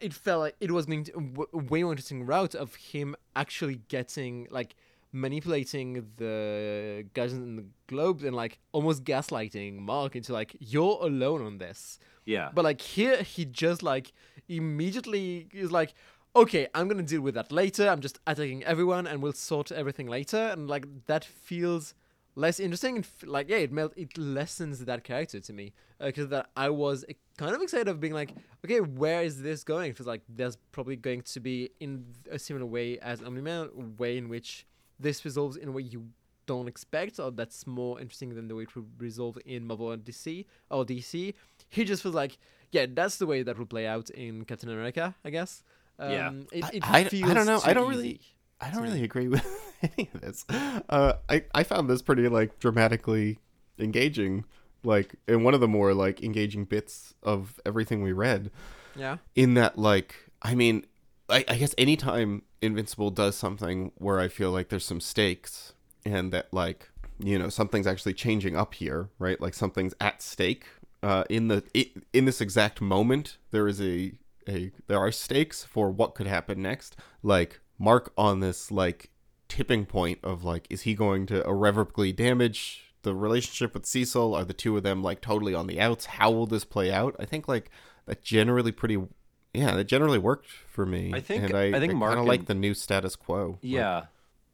it 0.00 0.12
felt 0.12 0.40
like 0.40 0.56
it 0.60 0.70
was 0.70 0.86
going 0.86 1.04
to 1.04 1.46
way 1.52 1.82
more 1.82 1.92
interesting 1.92 2.26
route 2.26 2.54
of 2.54 2.74
him 2.74 3.14
actually 3.36 3.80
getting 3.88 4.48
like 4.50 4.74
manipulating 5.12 6.06
the 6.16 7.04
Guardians 7.14 7.42
in 7.42 7.56
the 7.56 7.64
Globe 7.86 8.22
and 8.22 8.34
like 8.34 8.58
almost 8.72 9.04
gaslighting 9.04 9.78
Mark 9.78 10.16
into 10.16 10.32
like 10.32 10.56
you're 10.58 10.98
alone 11.02 11.42
on 11.42 11.58
this. 11.58 11.98
yeah. 12.24 12.50
But 12.52 12.64
like 12.64 12.80
here, 12.80 13.22
he 13.22 13.44
just 13.44 13.82
like 13.82 14.12
immediately 14.48 15.48
is 15.52 15.70
like, 15.70 15.94
okay, 16.34 16.66
I'm 16.74 16.88
gonna 16.88 17.02
deal 17.02 17.20
with 17.20 17.34
that 17.34 17.52
later. 17.52 17.88
I'm 17.88 18.00
just 18.00 18.18
attacking 18.26 18.64
everyone, 18.64 19.06
and 19.06 19.22
we'll 19.22 19.32
sort 19.34 19.70
everything 19.70 20.06
later. 20.06 20.38
And 20.38 20.68
like 20.68 20.86
that 21.06 21.24
feels 21.24 21.94
less 22.34 22.58
interesting. 22.60 22.96
And 22.96 23.04
f- 23.04 23.24
like 23.26 23.48
yeah, 23.48 23.58
it 23.58 23.72
melt 23.72 23.92
it 23.96 24.16
lessens 24.18 24.84
that 24.84 25.04
character 25.04 25.40
to 25.40 25.52
me 25.52 25.72
because 26.00 26.28
that 26.28 26.50
I 26.56 26.68
was 26.70 27.04
uh, 27.08 27.12
kind 27.36 27.54
of 27.54 27.62
excited 27.62 27.88
of 27.88 28.00
being 28.00 28.12
like, 28.14 28.34
okay, 28.64 28.80
where 28.80 29.22
is 29.22 29.42
this 29.42 29.64
going? 29.64 29.90
It 29.90 29.96
feels 29.96 30.06
like 30.06 30.22
there's 30.28 30.56
probably 30.72 30.96
going 30.96 31.22
to 31.22 31.40
be 31.40 31.70
in 31.80 32.04
a 32.30 32.38
similar 32.38 32.66
way 32.66 32.98
as 32.98 33.22
Omni-Man, 33.22 33.68
a 33.78 34.00
way 34.00 34.16
in 34.18 34.28
which 34.28 34.66
this 34.98 35.24
resolves 35.24 35.56
in 35.56 35.68
a 35.68 35.72
way 35.72 35.82
you 35.82 36.06
don't 36.46 36.66
expect 36.66 37.20
or 37.20 37.30
that's 37.30 37.66
more 37.68 38.00
interesting 38.00 38.34
than 38.34 38.48
the 38.48 38.54
way 38.54 38.64
it 38.64 38.74
would 38.74 38.86
resolve 38.98 39.38
in 39.46 39.64
Marvel 39.66 39.92
and 39.92 40.04
DC 40.04 40.44
or 40.70 40.84
DC. 40.84 41.34
He 41.70 41.84
just 41.84 42.02
feels 42.02 42.14
like, 42.16 42.36
yeah, 42.72 42.86
that's 42.92 43.16
the 43.18 43.26
way 43.26 43.42
that 43.44 43.56
will 43.58 43.66
play 43.66 43.86
out 43.86 44.10
in 44.10 44.44
Captain 44.44 44.68
America, 44.68 45.14
I 45.24 45.30
guess. 45.30 45.62
Um, 45.98 46.10
Yeah. 46.10 46.30
It, 46.52 46.64
I- 46.64 46.70
it 46.72 46.82
I- 46.90 46.98
I 47.00 47.04
feels 47.04 47.32
don't 47.34 47.46
know. 47.46 47.60
I 47.64 47.72
don't 47.72 47.88
really- 47.88 48.20
I 48.60 48.70
don't 48.70 48.82
really 48.82 49.02
agree 49.04 49.28
with 49.28 49.44
any 49.96 50.08
of 50.14 50.20
this. 50.20 50.44
Uh, 50.88 51.14
I 51.28 51.44
I 51.54 51.62
found 51.62 51.88
this 51.88 52.02
pretty 52.02 52.28
like 52.28 52.58
dramatically 52.58 53.38
engaging, 53.78 54.44
like 54.84 55.14
in 55.26 55.44
one 55.44 55.54
of 55.54 55.60
the 55.60 55.68
more 55.68 55.94
like 55.94 56.22
engaging 56.22 56.64
bits 56.64 57.14
of 57.22 57.58
everything 57.66 58.02
we 58.02 58.12
read. 58.12 58.50
Yeah. 58.94 59.16
In 59.34 59.54
that, 59.54 59.78
like, 59.78 60.14
I 60.42 60.54
mean, 60.54 60.84
I, 61.28 61.44
I 61.48 61.56
guess 61.56 61.74
anytime 61.78 62.42
Invincible 62.60 63.10
does 63.10 63.36
something 63.36 63.92
where 63.96 64.20
I 64.20 64.28
feel 64.28 64.50
like 64.50 64.68
there's 64.68 64.84
some 64.84 65.00
stakes 65.00 65.72
and 66.04 66.32
that 66.32 66.52
like 66.52 66.90
you 67.18 67.38
know 67.38 67.48
something's 67.48 67.86
actually 67.86 68.14
changing 68.14 68.56
up 68.56 68.74
here, 68.74 69.08
right? 69.18 69.40
Like 69.40 69.54
something's 69.54 69.94
at 70.00 70.22
stake. 70.22 70.66
uh, 71.02 71.24
in 71.28 71.48
the 71.48 71.64
in 72.12 72.24
this 72.26 72.40
exact 72.40 72.80
moment 72.80 73.38
there 73.50 73.66
is 73.66 73.80
a 73.80 74.12
a 74.48 74.70
there 74.88 74.98
are 74.98 75.10
stakes 75.12 75.64
for 75.64 75.90
what 75.90 76.14
could 76.14 76.26
happen 76.26 76.62
next. 76.62 76.96
Like 77.22 77.60
Mark 77.78 78.12
on 78.16 78.40
this 78.40 78.70
like 78.70 79.10
tipping 79.56 79.84
point 79.86 80.18
of 80.22 80.44
like 80.44 80.66
is 80.70 80.82
he 80.82 80.94
going 80.94 81.26
to 81.26 81.42
irrevocably 81.44 82.12
damage 82.12 82.94
the 83.02 83.14
relationship 83.14 83.74
with 83.74 83.84
Cecil? 83.86 84.34
Are 84.34 84.44
the 84.44 84.52
two 84.54 84.76
of 84.76 84.82
them 84.82 85.02
like 85.02 85.20
totally 85.20 85.54
on 85.54 85.66
the 85.66 85.80
outs? 85.80 86.06
How 86.06 86.30
will 86.30 86.46
this 86.46 86.64
play 86.64 86.90
out? 86.90 87.14
I 87.18 87.24
think 87.26 87.46
like 87.48 87.70
that 88.06 88.22
generally 88.22 88.72
pretty 88.72 88.98
yeah, 89.52 89.74
that 89.74 89.84
generally 89.84 90.18
worked 90.18 90.48
for 90.48 90.86
me. 90.86 91.12
I 91.14 91.20
think- 91.20 91.44
and 91.44 91.54
I, 91.54 91.76
I 91.76 91.80
think 91.80 91.92
Mark 91.94 92.12
kind 92.14 92.20
of 92.20 92.26
like 92.26 92.46
the 92.46 92.54
new 92.54 92.72
status 92.72 93.14
quo. 93.16 93.48
Like, 93.50 93.58
Yeah, 93.60 94.04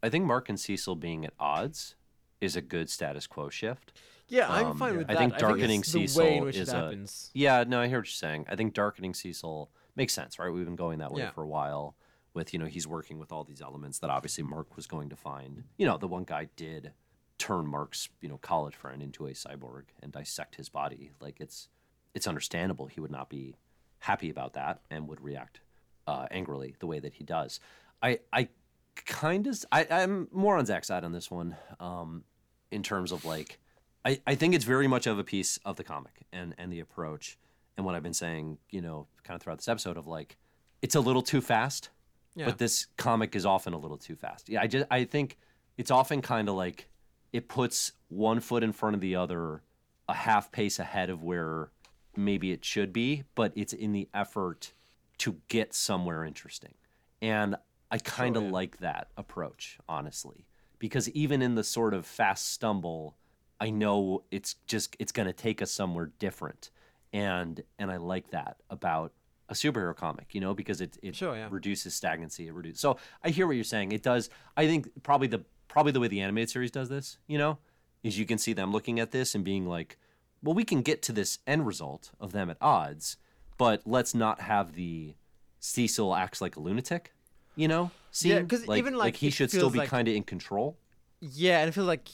I 0.03 0.09
think 0.09 0.25
Mark 0.25 0.49
and 0.49 0.59
Cecil 0.59 0.97
being 0.97 1.25
at 1.25 1.33
odds 1.39 1.95
is 2.41 2.57
a 2.57 2.61
good 2.61 2.91
status 2.91 3.27
quo 3.29 3.49
shift. 3.49 3.93
Yeah, 4.27 4.51
I'm 4.53 4.67
Um, 4.69 4.79
fine 4.79 4.97
with 4.97 5.07
that. 5.07 5.13
I 5.13 5.15
that. 5.15 5.31
think 5.31 5.39
darkening 5.39 5.81
it's 5.81 5.93
the 5.93 6.07
Cecil 6.09 6.25
way 6.25 6.37
in 6.39 6.45
which 6.45 6.57
is 6.57 6.69
it 6.69 6.75
a- 6.75 7.07
Yeah, 7.33 7.63
no, 7.67 7.81
I 7.81 7.87
hear 7.87 7.99
what 8.01 8.07
you're 8.07 8.13
saying. 8.13 8.47
I 8.49 8.57
think 8.57 8.75
darkening 8.75 9.15
Cecil 9.15 9.71
makes 9.95 10.13
sense, 10.13 10.39
right? 10.39 10.51
We've 10.53 10.65
been 10.65 10.75
going 10.77 10.99
that 10.99 11.13
way 11.13 11.23
Yeah. 11.23 11.31
for 11.31 11.43
a 11.45 11.49
while. 11.49 11.95
With 12.39 12.53
you 12.53 12.61
know, 12.61 12.67
he's 12.67 12.87
working 12.87 13.19
with 13.19 13.33
all 13.33 13.43
these 13.43 13.61
elements 13.61 13.99
that 13.99 14.11
obviously 14.11 14.45
Mark 14.45 14.77
was 14.77 14.87
going 14.87 15.09
to 15.09 15.17
find. 15.17 15.65
You 15.77 15.87
know, 15.87 15.99
the 15.99 16.07
one 16.07 16.23
guy 16.23 16.49
did 16.55 16.93
turn 17.37 17.67
Mark's 17.67 18.09
you 18.21 18.29
know 18.29 18.39
college 18.39 18.77
friend 18.77 19.03
into 19.03 19.27
a 19.27 19.31
cyborg 19.31 19.87
and 20.01 20.13
dissect 20.13 20.55
his 20.55 20.69
body. 20.69 21.11
Like 21.21 21.41
it's 21.41 21.69
it's 22.15 22.29
understandable 22.29 22.87
he 22.87 23.01
would 23.01 23.11
not 23.11 23.29
be 23.29 23.57
happy 23.99 24.31
about 24.31 24.53
that 24.53 24.83
and 24.89 25.09
would 25.09 25.21
react 25.21 25.61
uh, 26.07 26.27
angrily 26.31 26.77
the 26.79 26.87
way 26.87 27.01
that 27.01 27.15
he 27.15 27.25
does. 27.25 27.59
I 28.01 28.21
I 28.33 28.49
kind 28.95 29.49
of 29.49 29.65
I 29.73 29.87
I'm 29.91 30.29
more 30.31 30.57
on 30.57 30.65
Zach's 30.65 30.87
side 30.87 31.03
on 31.03 31.11
this 31.11 31.31
one. 31.31 31.57
Um, 31.81 32.23
in 32.71 32.83
terms 32.83 33.13
of 33.13 33.25
like 33.25 33.59
I, 34.05 34.21
I 34.27 34.35
think 34.37 34.55
it's 34.55 34.65
very 34.65 34.87
much 34.87 35.07
of 35.07 35.19
a 35.19 35.25
piece 35.25 35.59
of 35.65 35.77
the 35.77 35.85
comic 35.85 36.23
and, 36.33 36.55
and 36.57 36.73
the 36.73 36.81
approach 36.81 37.37
and 37.77 37.85
what 37.85 37.95
I've 37.95 38.03
been 38.03 38.15
saying, 38.15 38.59
you 38.71 38.81
know, 38.81 39.07
kind 39.23 39.37
of 39.37 39.43
throughout 39.43 39.59
this 39.59 39.69
episode 39.69 39.97
of 39.97 40.07
like, 40.07 40.37
it's 40.83 40.95
a 40.95 41.01
little 41.01 41.23
too 41.23 41.41
fast, 41.41 41.91
Yeah. 42.39 42.45
but 42.45 42.59
this 42.59 42.87
comic 42.97 43.35
is 43.35 43.45
often 43.45 43.73
a 43.73 43.79
little 43.79 43.97
too 43.97 44.15
fast. 44.15 44.49
Yeah, 44.49 44.61
I 44.63 44.69
just 44.69 44.87
I 44.93 45.03
think 45.03 45.39
it's 45.77 45.91
often 45.91 46.23
kind 46.23 46.49
of 46.49 46.55
like 46.55 46.89
it 47.33 47.49
puts 47.49 47.93
one 48.09 48.39
foot 48.39 48.63
in 48.63 48.73
front 48.73 48.95
of 48.95 49.01
the 49.01 49.17
other, 49.17 49.63
a 50.09 50.15
half 50.15 50.53
pace 50.53 50.79
ahead 50.79 51.11
of 51.11 51.25
where 51.25 51.71
maybe 52.17 52.53
it 52.53 52.65
should 52.65 52.93
be, 52.93 53.25
but 53.35 53.53
it's 53.57 53.73
in 53.73 53.91
the 53.91 54.09
effort 54.15 54.73
to 55.19 55.37
get 55.49 55.75
somewhere 55.75 56.25
interesting. 56.25 56.75
And 57.21 57.57
I 57.91 57.99
kind 57.99 58.37
of 58.37 58.45
yeah. 58.45 58.51
like 58.51 58.79
that 58.79 59.09
approach, 59.17 59.79
honestly, 59.89 60.47
because 60.79 61.09
even 61.11 61.43
in 61.43 61.57
the 61.57 61.65
sort 61.65 61.93
of 61.93 62.07
fast 62.07 62.53
stumble, 62.53 63.17
I 63.61 63.71
know 63.71 64.23
it's 64.31 64.55
just 64.69 64.95
it's 65.01 65.11
going 65.11 65.27
to 65.27 65.33
take 65.33 65.61
us 65.61 65.73
somewhere 65.73 66.13
different, 66.21 66.71
and 67.13 67.61
and 67.81 67.91
I 67.91 67.97
like 67.97 68.31
that 68.31 68.59
about 68.71 69.13
a 69.49 69.55
superhero 69.55 69.95
comic, 69.97 70.35
you 70.35 70.41
know, 70.41 70.55
because 70.55 70.81
it 70.81 70.99
it 71.03 71.17
Sure, 71.17 71.35
yeah. 71.37 71.49
reduces 71.51 71.95
stagnancy. 71.95 72.49
It 72.49 72.53
reduces. 72.55 72.81
So 72.81 72.99
I 73.23 73.31
hear 73.31 73.47
what 73.47 73.57
you're 73.57 73.65
saying. 73.65 73.93
It 73.93 74.03
does. 74.03 74.29
I 74.57 74.67
think 74.67 74.89
probably 75.03 75.29
the 75.29 75.45
probably 75.69 75.93
the 75.93 76.01
way 76.01 76.09
the 76.09 76.21
animated 76.21 76.51
series 76.51 76.71
does 76.71 76.89
this, 76.89 77.19
you 77.27 77.39
know, 77.39 77.59
is 78.03 78.19
you 78.19 78.25
can 78.27 78.39
see 78.39 78.53
them 78.53 78.73
looking 78.73 78.99
at 79.01 79.11
this 79.11 79.35
and 79.35 79.45
being 79.45 79.67
like, 79.67 79.99
well, 80.43 80.55
we 80.55 80.65
can 80.65 80.83
get 80.83 81.03
to 81.03 81.13
this 81.13 81.39
end 81.47 81.67
result 81.67 82.11
of 82.21 82.33
them 82.33 82.49
at 82.51 82.57
odds, 82.61 83.17
but 83.59 83.83
let's 83.87 84.15
not 84.15 84.41
have 84.41 84.73
the 84.73 85.15
Cecil 85.61 86.15
acts 86.15 86.41
like 86.41 86.57
a 86.57 86.61
lunatic, 86.61 87.13
you 87.57 87.69
know. 87.69 87.91
Scene. 88.11 88.31
Yeah, 88.33 88.43
'cause 88.45 88.67
like, 88.67 88.79
even, 88.79 88.97
like, 88.97 89.17
he 89.17 89.29
should 89.31 89.51
still 89.51 89.71
be 89.71 89.79
like- 89.81 89.89
kind 89.89 90.09
of 90.09 90.15
in 90.15 90.23
control. 90.23 90.79
Yeah, 91.21 91.59
and 91.61 91.69
I 91.69 91.71
feel 91.73 91.85
like 91.85 92.09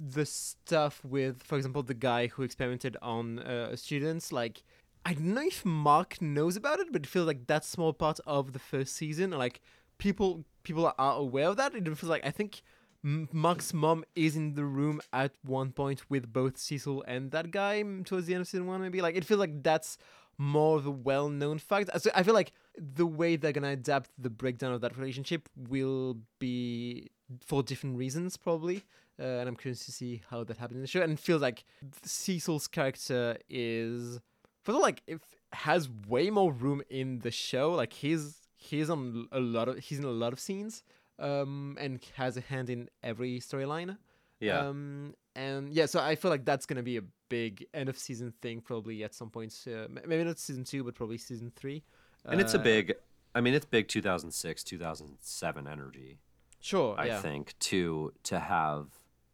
the 0.00 0.26
stuff 0.26 1.02
with, 1.04 1.42
for 1.44 1.56
example, 1.56 1.82
the 1.84 1.94
guy 1.94 2.26
who 2.26 2.42
experimented 2.42 2.96
on 3.00 3.38
uh, 3.38 3.76
students, 3.76 4.32
like, 4.32 4.62
I 5.04 5.12
don't 5.14 5.34
know 5.34 5.42
if 5.42 5.64
Mark 5.64 6.22
knows 6.22 6.56
about 6.56 6.80
it, 6.80 6.88
but 6.90 7.02
it 7.02 7.06
feels 7.06 7.26
like 7.26 7.46
that 7.46 7.64
small 7.64 7.92
part 7.92 8.20
of 8.26 8.52
the 8.52 8.58
first 8.58 8.96
season, 8.96 9.30
like, 9.30 9.60
people 9.98 10.44
people 10.62 10.92
are 10.98 11.16
aware 11.16 11.48
of 11.48 11.56
that. 11.58 11.74
It 11.74 11.84
feels 11.84 12.04
like, 12.04 12.26
I 12.26 12.30
think 12.30 12.62
Mark's 13.02 13.74
mom 13.74 14.04
is 14.16 14.34
in 14.34 14.54
the 14.54 14.64
room 14.64 15.02
at 15.12 15.32
one 15.44 15.72
point 15.72 16.08
with 16.08 16.32
both 16.32 16.56
Cecil 16.56 17.04
and 17.06 17.30
that 17.32 17.50
guy 17.50 17.82
towards 18.04 18.26
the 18.26 18.34
end 18.34 18.40
of 18.40 18.48
season 18.48 18.66
one, 18.66 18.80
maybe. 18.80 19.02
Like, 19.02 19.14
it 19.14 19.26
feels 19.26 19.40
like 19.40 19.62
that's 19.62 19.98
more 20.38 20.78
of 20.78 20.86
a 20.86 20.90
well-known 20.90 21.58
fact. 21.58 21.90
So 22.00 22.10
I 22.14 22.22
feel 22.22 22.34
like 22.34 22.52
the 22.76 23.06
way 23.06 23.36
they're 23.36 23.52
gonna 23.52 23.72
adapt 23.72 24.10
the 24.18 24.30
breakdown 24.30 24.72
of 24.72 24.80
that 24.80 24.96
relationship 24.96 25.48
will 25.68 26.16
be 26.38 27.10
for 27.44 27.62
different 27.62 27.98
reasons, 27.98 28.36
probably. 28.38 28.84
Uh, 29.20 29.22
and 29.22 29.48
I'm 29.48 29.56
curious 29.56 29.84
to 29.84 29.92
see 29.92 30.22
how 30.30 30.42
that 30.44 30.56
happens 30.56 30.76
in 30.76 30.80
the 30.80 30.88
show. 30.88 31.02
And 31.02 31.20
feels 31.20 31.42
like 31.42 31.64
Cecil's 32.02 32.66
character 32.66 33.36
is, 33.48 34.18
first 34.64 34.70
of 34.70 34.76
all, 34.76 34.82
like 34.82 35.02
if 35.06 35.20
has 35.52 35.88
way 36.08 36.30
more 36.30 36.52
room 36.52 36.82
in 36.90 37.20
the 37.20 37.30
show. 37.30 37.72
Like 37.72 37.92
he's 37.92 38.38
he's 38.56 38.90
on 38.90 39.28
a 39.32 39.40
lot 39.40 39.68
of 39.68 39.78
he's 39.78 39.98
in 39.98 40.04
a 40.04 40.10
lot 40.10 40.32
of 40.32 40.40
scenes, 40.40 40.82
um, 41.18 41.76
and 41.80 42.00
has 42.16 42.36
a 42.36 42.40
hand 42.40 42.68
in 42.70 42.88
every 43.02 43.38
storyline. 43.40 43.96
Yeah. 44.40 44.58
Um, 44.58 45.14
and 45.36 45.72
yeah, 45.72 45.86
so 45.86 46.00
I 46.00 46.16
feel 46.16 46.30
like 46.30 46.44
that's 46.44 46.66
gonna 46.66 46.82
be 46.82 46.96
a 46.96 47.02
big 47.28 47.66
end 47.72 47.88
of 47.88 47.96
season 47.98 48.32
thing, 48.42 48.60
probably 48.60 49.04
at 49.04 49.14
some 49.14 49.30
point. 49.30 49.54
Uh, 49.66 49.86
maybe 50.06 50.24
not 50.24 50.38
season 50.38 50.64
two, 50.64 50.82
but 50.84 50.94
probably 50.94 51.18
season 51.18 51.52
three. 51.54 51.82
and 52.26 52.40
it's 52.40 52.54
a 52.54 52.58
Uh, 52.60 52.62
big 52.62 52.94
i 53.34 53.40
mean 53.40 53.52
it's 53.52 53.66
big 53.66 53.86
2006 53.88 54.64
2007 54.64 55.66
energy 55.66 56.18
sure. 56.60 56.94
i 56.98 57.06
yeah. 57.06 57.20
think 57.20 57.54
to 57.58 58.12
to 58.22 58.38
have 58.38 58.86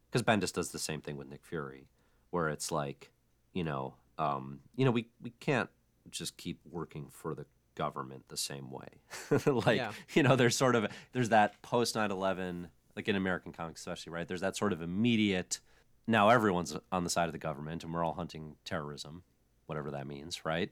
because 0.09 0.23
bendis 0.23 0.51
does 0.51 0.71
the 0.71 0.79
same 0.79 0.99
thing 1.01 1.15
with 1.17 1.29
nick 1.29 1.43
fury 1.45 1.87
where 2.31 2.49
it's 2.49 2.69
like 2.71 3.11
you 3.53 3.63
know 3.63 3.93
um 4.21 4.59
you 4.75 4.85
know 4.85 4.91
we 4.91 5.07
we 5.21 5.31
can't 5.39 5.69
just 6.09 6.37
keep 6.37 6.59
working 6.69 7.07
for 7.11 7.33
the 7.35 7.45
government 7.75 8.23
the 8.27 8.37
same 8.37 8.69
way. 8.69 8.87
Like 9.45 9.77
Yeah. 9.77 9.91
you 10.13 10.23
know 10.23 10.35
there's 10.35 10.57
sort 10.57 10.75
of 10.75 10.87
there's 11.13 11.29
that 11.29 11.61
post 11.61 11.95
9-11 11.95 12.67
like 12.97 13.07
in 13.07 13.15
american 13.15 13.51
comics 13.53 13.81
especially 13.81 14.11
right? 14.13 14.27
There's 14.27 14.41
that 14.41 14.57
sort 14.57 14.73
of 14.73 14.81
immediate 14.81 15.59
now 16.07 16.29
everyone's 16.29 16.75
on 16.91 17.03
the 17.03 17.09
side 17.09 17.27
of 17.27 17.31
the 17.31 17.37
government 17.39 17.83
and 17.83 17.93
we're 17.93 18.03
all 18.03 18.13
hunting 18.13 18.55
terrorism 18.65 19.23
whatever 19.67 19.91
that 19.91 20.05
means 20.07 20.43
right? 20.45 20.69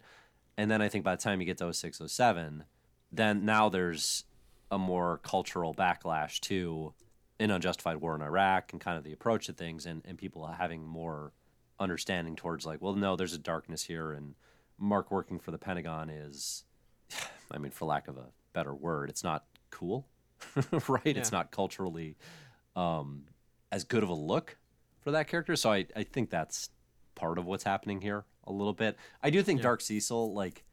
And 0.58 0.70
then 0.70 0.82
I 0.82 0.90
think 0.90 1.06
by 1.06 1.16
the 1.16 1.22
time 1.22 1.40
you 1.40 1.46
get 1.46 1.58
to 1.60 1.72
06, 1.74 2.02
07, 2.06 2.66
then 3.14 3.46
now 3.46 3.70
there's 3.70 4.26
a 4.70 4.78
more 4.78 5.20
cultural 5.24 5.74
backlash 5.74 6.42
to 6.42 6.94
an 7.40 7.50
unjustified 7.50 7.96
war 7.98 8.14
in 8.14 8.22
Iraq 8.22 8.74
and 8.74 8.82
kind 8.82 8.98
of 8.98 9.06
the 9.06 9.14
approach 9.14 9.46
to 9.46 9.54
things 9.54 9.86
and, 9.86 10.02
and 10.06 10.18
people 10.18 10.46
having 10.48 10.86
more 10.86 11.32
understanding 11.80 12.36
towards 12.36 12.66
like, 12.66 12.82
well, 12.82 12.94
no, 12.94 13.16
there's 13.16 13.34
a 13.34 13.40
darkness 13.40 13.84
here 13.84 14.12
and 14.12 14.36
Mark 14.78 15.12
working 15.12 15.40
for 15.40 15.52
the 15.52 15.58
Pentagon 15.58 16.10
is, 16.10 16.64
I 17.52 17.58
mean, 17.58 17.72
for 17.72 17.86
lack 17.86 18.08
of 18.08 18.18
a 18.18 18.28
better 18.54 18.74
word, 18.74 19.10
it's 19.10 19.24
not 19.24 19.46
cool, 19.70 20.08
right? 20.88 21.18
It's 21.18 21.32
not 21.32 21.52
culturally 21.52 22.16
um, 22.76 23.24
as 23.72 23.84
good 23.84 24.04
of 24.04 24.10
a 24.10 24.14
look 24.14 24.58
for 25.02 25.12
that 25.12 25.28
character. 25.28 25.56
So 25.56 25.72
I, 25.72 25.86
I 25.96 26.04
think 26.04 26.30
that's 26.30 26.70
part 27.16 27.38
of 27.38 27.46
what's 27.46 27.64
happening 27.64 28.02
here 28.02 28.26
a 28.46 28.52
little 28.52 28.74
bit. 28.74 28.98
I 29.22 29.30
do 29.30 29.44
think 29.44 29.62
Dark 29.62 29.82
Cecil, 29.82 30.34
like, 30.34 30.64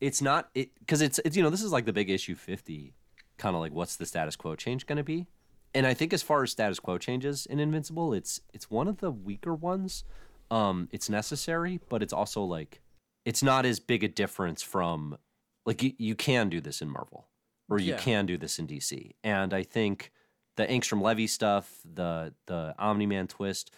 it's 0.00 0.20
not 0.20 0.50
it 0.54 0.70
because 0.80 1.00
it's 1.00 1.18
it's 1.24 1.36
you 1.36 1.42
know 1.42 1.50
this 1.50 1.62
is 1.62 1.72
like 1.72 1.86
the 1.86 1.92
big 1.92 2.10
issue 2.10 2.34
fifty, 2.34 2.94
kind 3.38 3.54
of 3.54 3.62
like 3.62 3.72
what's 3.72 3.96
the 3.96 4.04
status 4.04 4.36
quo 4.36 4.54
change 4.54 4.86
going 4.86 4.98
to 4.98 5.04
be, 5.04 5.28
and 5.74 5.86
I 5.86 5.94
think 5.94 6.12
as 6.12 6.22
far 6.22 6.42
as 6.42 6.52
status 6.52 6.78
quo 6.80 6.98
changes 6.98 7.46
in 7.46 7.58
Invincible, 7.60 8.12
it's 8.12 8.40
it's 8.52 8.70
one 8.70 8.88
of 8.88 8.98
the 8.98 9.10
weaker 9.10 9.54
ones. 9.54 10.04
Um, 10.50 10.88
it's 10.92 11.08
necessary, 11.10 11.80
but 11.88 12.02
it's 12.02 12.12
also 12.12 12.42
like 12.42 12.80
it's 13.24 13.42
not 13.42 13.64
as 13.66 13.80
big 13.80 14.04
a 14.04 14.08
difference 14.08 14.62
from 14.62 15.16
like 15.66 15.82
you, 15.82 15.92
you 15.98 16.14
can 16.14 16.48
do 16.48 16.60
this 16.60 16.82
in 16.82 16.90
Marvel 16.90 17.26
or 17.70 17.78
you 17.78 17.92
Yeah. 17.92 17.98
can 17.98 18.26
do 18.26 18.36
this 18.36 18.58
in 18.58 18.66
DC, 18.66 19.12
and 19.24 19.54
I 19.54 19.62
think 19.62 20.12
the 20.56 20.66
Angstrom 20.66 21.00
Levy 21.02 21.26
stuff, 21.26 21.80
the 21.84 22.34
the 22.46 22.74
Omni 22.78 23.06
Man 23.06 23.26
twist, 23.26 23.70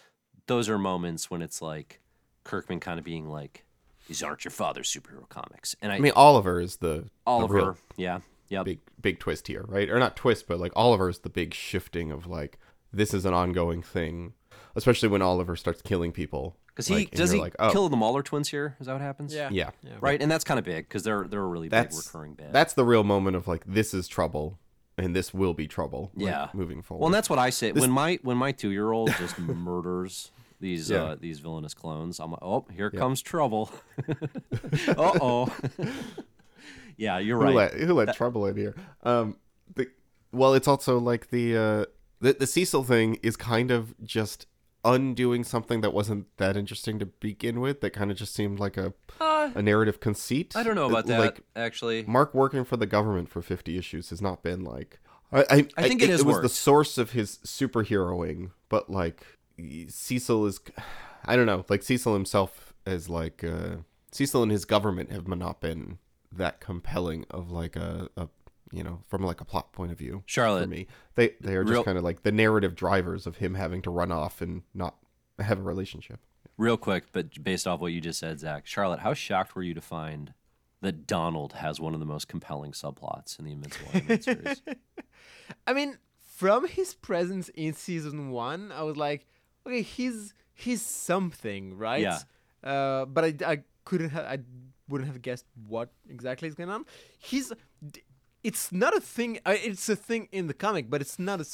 those 0.47 0.69
are 0.69 0.79
moments 0.79 1.31
when 1.31 1.41
it's 1.43 1.63
like 1.63 2.01
Kirkman 2.45 2.81
kind 2.81 2.99
of 2.99 3.05
being 3.05 3.29
like, 3.29 3.65
"These 4.09 4.23
aren't 4.23 4.45
your 4.45 4.51
father's 4.51 4.93
superhero 4.93 5.29
comics," 5.29 5.75
and 5.81 5.93
I, 5.93 5.97
I 5.97 6.01
mean, 6.01 6.13
Oliver 6.17 6.61
is 6.61 6.77
the 6.77 6.89
the 7.05 7.11
Oliver, 7.27 7.55
real 7.55 7.77
yeah, 7.97 8.19
yep, 8.49 8.65
big 8.65 8.81
big 9.01 9.19
twist 9.19 9.47
here, 9.49 9.65
right? 9.69 9.89
Or 9.91 9.99
not 9.99 10.17
twist, 10.17 10.47
but 10.49 10.59
like 10.61 10.73
Oliver's 10.77 11.21
the 11.21 11.29
big 11.31 11.55
shifting 11.55 12.11
of 12.13 12.27
like 12.27 12.59
this 12.93 13.13
is 13.15 13.25
an 13.25 13.35
ongoing 13.35 13.83
thing, 13.83 14.33
especially 14.75 15.09
when 15.09 15.23
Oliver 15.23 15.57
starts 15.57 15.83
killing 15.83 16.13
people. 16.13 16.57
because 16.69 16.87
he 16.87 16.95
like, 16.95 17.11
does 17.11 17.31
he 17.31 17.41
like, 17.41 17.55
oh, 17.59 17.71
kill 17.73 17.89
the 17.89 17.97
Mauler 17.97 18.23
twins 18.23 18.49
here? 18.49 18.77
Is 18.81 18.87
that 18.87 18.93
what 18.93 19.03
happens? 19.03 19.35
Yeah. 19.35 19.49
Yeah, 19.53 19.71
Yeah. 19.83 19.93
right, 20.01 20.21
and 20.23 20.31
that's 20.31 20.45
kind 20.45 20.59
of 20.59 20.65
big 20.65 20.89
because 20.89 21.03
they're 21.03 21.27
they're 21.29 21.43
a 21.43 21.47
really 21.47 21.69
that's 21.69 21.97
big 21.97 22.07
recurring 22.07 22.35
bit. 22.35 22.53
That's 22.53 22.75
the 22.75 22.85
real 22.85 23.05
moment 23.05 23.37
of 23.37 23.47
like 23.49 23.65
this 23.67 23.93
is 23.93 24.07
trouble, 24.09 24.59
and 24.97 25.15
this 25.17 25.35
will 25.35 25.55
be 25.55 25.67
trouble. 25.67 26.11
like, 26.15 26.27
Yeah. 26.29 26.49
moving 26.55 26.83
forward. 26.83 27.01
Well, 27.01 27.09
and 27.09 27.15
that's 27.15 27.29
what 27.31 27.39
I 27.39 27.51
say 27.51 27.73
when 27.73 27.91
my 27.91 28.19
when 28.23 28.37
my 28.37 28.53
two 28.53 28.71
year 28.71 28.93
old 28.93 29.11
just 29.19 29.39
murders 29.39 30.31
these 30.61 30.89
Yeah. 30.89 31.03
uh, 31.03 31.17
these 31.21 31.41
villainous 31.41 31.75
clones. 31.75 32.19
I'm 32.21 32.31
like, 32.31 32.43
oh, 32.43 32.65
here 32.73 32.91
comes 32.91 33.21
trouble. 33.21 33.71
uh 34.89 35.19
oh. 35.21 35.55
yeah, 36.97 37.19
you're 37.19 37.39
who 37.39 37.45
right. 37.45 37.55
let 37.55 37.75
who 37.75 37.95
let 37.95 38.15
trouble 38.15 38.47
in 38.47 38.57
here? 38.57 38.75
Um, 39.03 39.37
the 39.75 39.89
well, 40.33 40.55
it's 40.55 40.69
also 40.69 40.99
like 40.99 41.31
the 41.31 41.57
uh 41.57 41.85
the 42.21 42.35
the 42.35 42.47
Cecil 42.47 42.85
thing 42.85 43.19
is 43.23 43.37
kind 43.37 43.71
of 43.71 43.95
just 44.03 44.47
undoing 44.85 45.43
something 45.43 45.81
that 45.81 45.93
wasn't 45.93 46.27
that 46.37 46.57
interesting 46.57 46.99
to 47.01 47.07
begin 47.07 47.61
with. 47.61 47.81
That 47.81 47.91
kind 47.91 48.11
of 48.11 48.17
just 48.17 48.35
seemed 48.35 48.59
like 48.59 48.77
a 48.77 48.95
Uh, 49.21 49.51
a 49.55 49.63
narrative 49.63 50.01
conceit. 50.01 50.55
I 50.57 50.63
don't 50.63 50.77
know 50.77 50.89
about 50.89 51.07
that. 51.07 51.21
Like 51.21 51.41
actually, 51.55 52.05
Mark 52.07 52.35
working 52.35 52.65
for 52.65 52.77
the 52.77 52.87
government 52.87 53.29
for 53.29 53.43
50 53.43 53.77
issues 53.77 54.11
has 54.11 54.23
not 54.23 54.43
been 54.43 54.63
like 54.65 55.01
I 55.33 55.41
I, 55.41 55.69
I 55.77 55.89
think 55.89 56.03
it 56.03 56.11
has 56.11 56.21
it 56.21 56.27
was 56.27 56.41
the 56.41 56.49
source 56.49 56.99
of 56.99 57.11
his 57.13 57.39
superheroing, 57.45 58.51
but 58.69 58.89
like 58.91 59.25
Cecil 59.89 60.47
is 60.47 60.61
I 61.25 61.37
don't 61.37 61.47
know, 61.47 61.65
like 61.69 61.83
Cecil 61.83 62.15
himself 62.15 62.73
is 62.87 63.09
like 63.09 63.43
uh 63.43 63.77
Cecil 64.13 64.43
and 64.43 64.53
his 64.53 64.65
government 64.65 65.11
have 65.11 65.27
not 65.29 65.61
been 65.61 65.99
that 66.33 66.61
compelling 66.61 67.25
of 67.31 67.51
like 67.51 67.77
a, 67.77 68.09
a 68.17 68.29
you 68.73 68.83
know, 68.83 69.03
from 69.09 69.23
like 69.23 69.41
a 69.41 69.45
plot 69.45 69.73
point 69.73 69.93
of 69.93 69.99
view. 69.99 70.23
Charlotte. 70.27 70.63
for 70.65 70.69
me. 70.69 70.87
They 71.15 71.35
they 71.41 71.55
are 71.55 71.63
just 71.63 71.73
Real- 71.73 71.85
kind 71.85 71.99
of 71.99 72.05
like 72.05 72.23
the 72.23 72.33
narrative 72.33 72.75
drivers 72.75 73.27
of 73.27 73.37
him 73.37 73.55
having 73.55 73.83
to 73.83 73.91
run 73.91 74.11
off 74.13 74.41
and 74.41 74.63
not 74.75 74.97
have 75.39 75.59
a 75.59 75.63
relationship. 75.63 76.21
real 76.57 76.77
quick, 76.77 77.05
but 77.13 77.43
based 77.45 77.67
off 77.67 77.81
what 77.81 77.93
you 77.93 78.01
just 78.01 78.19
said, 78.19 78.41
Zach, 78.41 78.67
Charlotte, 78.67 79.01
how 79.01 79.13
shocked 79.15 79.55
were 79.55 79.63
you 79.63 79.75
to 79.75 79.81
find 79.81 80.33
that 80.81 81.07
Donald 81.07 81.55
has 81.55 81.79
one 81.81 81.95
of 81.95 82.01
the 82.01 82.07
most 82.07 82.29
compelling 82.29 82.73
subplots 82.73 83.39
in 83.39 83.45
the 83.45 83.53
Invincible 83.53 83.89
animated 83.93 84.25
series? 84.25 84.63
I 85.67 85.73
mean, 85.73 85.99
from 86.37 86.67
his 86.67 86.95
presence 86.95 87.49
in 87.51 87.73
season 87.75 88.31
one, 88.31 88.73
I 88.73 88.83
was 88.83 88.97
like, 88.97 89.27
okay, 89.67 89.83
he's 89.83 90.35
he's 90.55 90.83
something, 90.83 91.77
right? 91.79 92.03
Yeah. 92.03 92.19
Uh, 92.65 93.05
but 93.05 93.25
I, 93.25 93.35
I 93.53 93.59
couldn't 93.85 94.11
have 94.11 94.25
I 94.25 94.39
wouldn't 94.89 95.11
have 95.11 95.21
guessed 95.23 95.47
what 95.69 95.91
exactly 96.09 96.49
is 96.49 96.55
going 96.55 96.71
on. 96.71 96.85
He's 97.19 97.53
it's 98.43 98.71
not 98.73 98.95
a 98.97 99.01
thing. 99.01 99.39
uh, 99.45 99.55
It's 99.57 99.89
a 99.89 99.97
thing 99.97 100.29
in 100.33 100.47
the 100.47 100.55
comic, 100.55 100.89
but 100.89 101.01
it's 101.01 101.19
not 101.19 101.41
a 101.41 101.45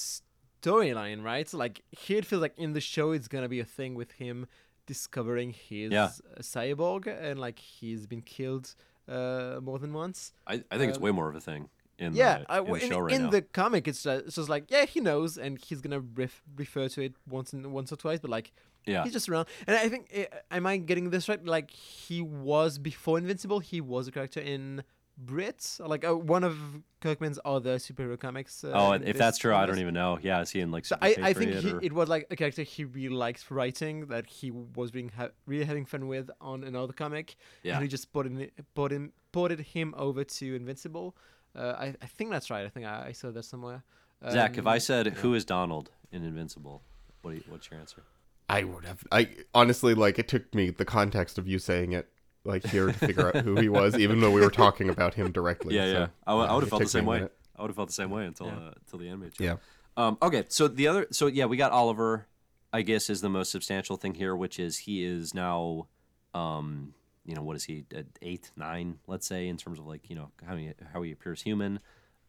storyline, 0.63 1.23
right? 1.23 1.49
So 1.49 1.59
like 1.59 1.83
here 1.91 2.19
it 2.19 2.27
feels 2.27 2.43
like 2.43 2.55
in 2.59 2.73
the 2.73 2.81
show 2.81 3.13
it's 3.13 3.29
gonna 3.29 3.49
be 3.49 3.61
a 3.61 3.65
thing 3.65 3.95
with 3.95 4.13
him 4.13 4.47
discovering 4.87 5.51
his 5.53 5.93
Yeah. 5.93 6.11
uh, 6.37 6.41
cyborg 6.41 7.07
and 7.07 7.39
like 7.41 7.59
he's 7.59 8.07
been 8.07 8.23
killed 8.23 8.75
uh, 9.09 9.59
more 9.63 9.79
than 9.79 9.93
once. 9.93 10.33
I, 10.47 10.55
I 10.71 10.79
think 10.79 10.91
it's 10.91 10.99
Um, 10.99 11.05
way 11.05 11.11
more 11.11 11.29
of 11.29 11.35
a 11.37 11.41
thing 11.41 11.69
in 11.99 12.15
Yeah, 12.15 12.39
the, 12.39 12.53
I, 12.53 12.59
in 12.61 12.65
the 12.67 12.75
in, 12.85 12.89
show 12.91 12.99
right 13.01 13.15
in 13.15 13.23
now. 13.25 13.31
the 13.31 13.43
comic, 13.43 13.89
it's 13.89 14.03
just, 14.03 14.27
it's 14.27 14.37
just 14.37 14.49
like 14.49 14.71
yeah, 14.71 14.85
he 14.85 15.01
knows, 15.01 15.37
and 15.39 15.59
he's 15.59 15.81
gonna 15.81 16.01
ref, 16.01 16.43
refer 16.57 16.89
to 16.89 17.03
it 17.03 17.15
once 17.29 17.53
and 17.53 17.73
once 17.73 17.93
or 17.93 17.97
twice, 17.97 18.21
but 18.21 18.31
like 18.31 18.53
yeah, 18.87 19.05
he's 19.05 19.13
just 19.13 19.29
around. 19.29 19.47
And 19.67 19.77
I 19.77 19.89
think, 19.89 20.09
eh, 20.13 20.27
am 20.51 20.67
I 20.67 20.77
getting 20.77 21.11
this 21.11 21.29
right? 21.29 21.45
Like 21.45 21.71
he 21.71 22.23
was 22.23 22.79
before 22.79 23.19
Invincible, 23.19 23.61
he 23.61 23.81
was 23.81 24.09
a 24.09 24.13
character 24.13 24.41
in 24.41 24.83
Brits, 25.23 25.79
like 25.87 26.05
uh, 26.07 26.17
one 26.17 26.43
of 26.43 26.57
Kirkman's 27.01 27.39
other 27.45 27.77
superhero 27.77 28.19
comics. 28.19 28.65
Uh, 28.65 28.73
oh, 28.75 28.93
if 28.93 29.03
this 29.03 29.19
that's 29.19 29.39
true, 29.39 29.55
I 29.55 29.67
don't 29.67 29.79
even 29.79 29.95
know. 29.95 30.19
Yeah, 30.23 30.41
is 30.41 30.51
he 30.51 30.61
in 30.61 30.71
like 30.71 30.85
So 30.87 30.97
I, 31.03 31.15
I 31.23 31.33
think 31.35 31.53
he, 31.53 31.75
it 31.83 31.93
was 31.93 32.09
like 32.09 32.27
a 32.31 32.37
character 32.37 32.63
he 32.63 32.85
really 32.85 33.15
liked 33.15 33.51
writing 33.51 34.07
that 34.07 34.27
he 34.27 34.51
was 34.51 34.95
really, 34.95 35.11
ha- 35.17 35.29
really 35.47 35.65
having 35.65 35.85
fun 35.85 36.09
with 36.09 36.31
on 36.41 36.65
another 36.65 36.95
comic. 36.95 37.37
Yeah. 37.63 37.75
And 37.75 37.83
he 37.83 37.89
just 37.89 38.11
ported, 38.13 38.41
it- 38.41 38.75
ported, 38.75 38.97
him, 38.97 39.13
ported 39.33 39.61
him 39.61 39.95
over 39.99 40.25
to 40.25 40.55
Invincible. 40.57 41.15
Uh, 41.55 41.75
I, 41.79 41.87
I 42.03 42.07
think 42.07 42.31
that's 42.31 42.49
right. 42.51 42.65
I 42.65 42.71
think 42.71 42.87
I, 42.87 43.09
I 43.09 43.13
saw 43.13 43.31
that 43.31 43.45
somewhere. 43.45 43.85
Zach, 44.31 44.57
if 44.57 44.67
I 44.67 44.75
Um, 44.75 44.81
said 44.81 45.07
who 45.09 45.35
is 45.35 45.45
Donald 45.45 45.91
in 46.11 46.25
Invincible, 46.25 46.81
what 47.21 47.35
you, 47.35 47.43
what's 47.49 47.71
your 47.71 47.79
answer? 47.79 48.03
I 48.49 48.65
would 48.65 48.85
have. 48.85 49.05
I 49.11 49.29
honestly 49.55 49.95
like 49.95 50.19
it 50.19 50.29
took 50.29 50.55
me 50.55 50.71
the 50.71 50.85
context 50.85 51.39
of 51.39 51.49
you 51.49 51.59
saying 51.59 51.93
it 51.93 52.09
like 52.45 52.67
here 52.67 52.87
to 52.87 52.93
figure 52.93 53.29
out 53.29 53.37
who 53.37 53.57
he 53.57 53.69
was, 53.69 53.97
even 53.97 54.21
though 54.21 54.31
we 54.31 54.41
were 54.41 54.51
talking 54.51 54.89
about 54.89 55.15
him 55.15 55.33
directly. 55.33 55.75
Yeah, 55.75 55.85
so, 55.87 55.93
yeah. 55.93 56.07
I, 56.27 56.35
would 56.35 56.45
yeah, 56.45 56.61
have 56.61 56.69
felt 56.69 56.83
the 56.83 56.89
same 56.89 57.07
way. 57.07 57.29
I 57.57 57.63
would 57.63 57.69
have 57.69 57.77
felt 57.77 57.89
the 57.89 57.95
same 57.95 58.11
way 58.11 58.27
until 58.27 58.47
Yeah. 58.47 58.53
uh, 58.53 58.73
until 58.77 58.99
the 58.99 59.09
animated 59.09 59.37
show. 59.37 59.45
Yeah. 59.45 59.57
Um, 59.97 60.19
okay, 60.23 60.45
so 60.49 60.69
the 60.69 60.89
other, 60.89 61.07
so 61.11 61.27
yeah, 61.27 61.45
we 61.47 61.57
got 61.57 61.73
Oliver. 61.73 62.27
I 62.73 62.81
guess 62.83 63.11
is 63.11 63.21
the 63.21 63.29
most 63.29 63.51
substantial 63.51 63.97
thing 63.97 64.15
here, 64.15 64.35
which 64.35 64.59
is 64.59 64.79
he 64.79 65.05
is 65.05 65.35
now, 65.35 65.89
um, 66.33 66.95
you 67.27 67.35
know, 67.35 67.43
what 67.43 67.55
is 67.55 67.65
he, 67.65 67.85
uh, 67.95 68.03
eight, 68.23 68.51
nine, 68.57 68.99
let's 69.07 69.27
say, 69.27 69.49
in 69.49 69.59
terms 69.59 69.79
of 69.79 69.87
like 69.87 70.09
you 70.09 70.17
know 70.17 70.31
how 70.47 70.57
he 70.57 70.73
how 70.93 71.03
he 71.03 71.13
appears 71.13 71.43
human. 71.43 71.81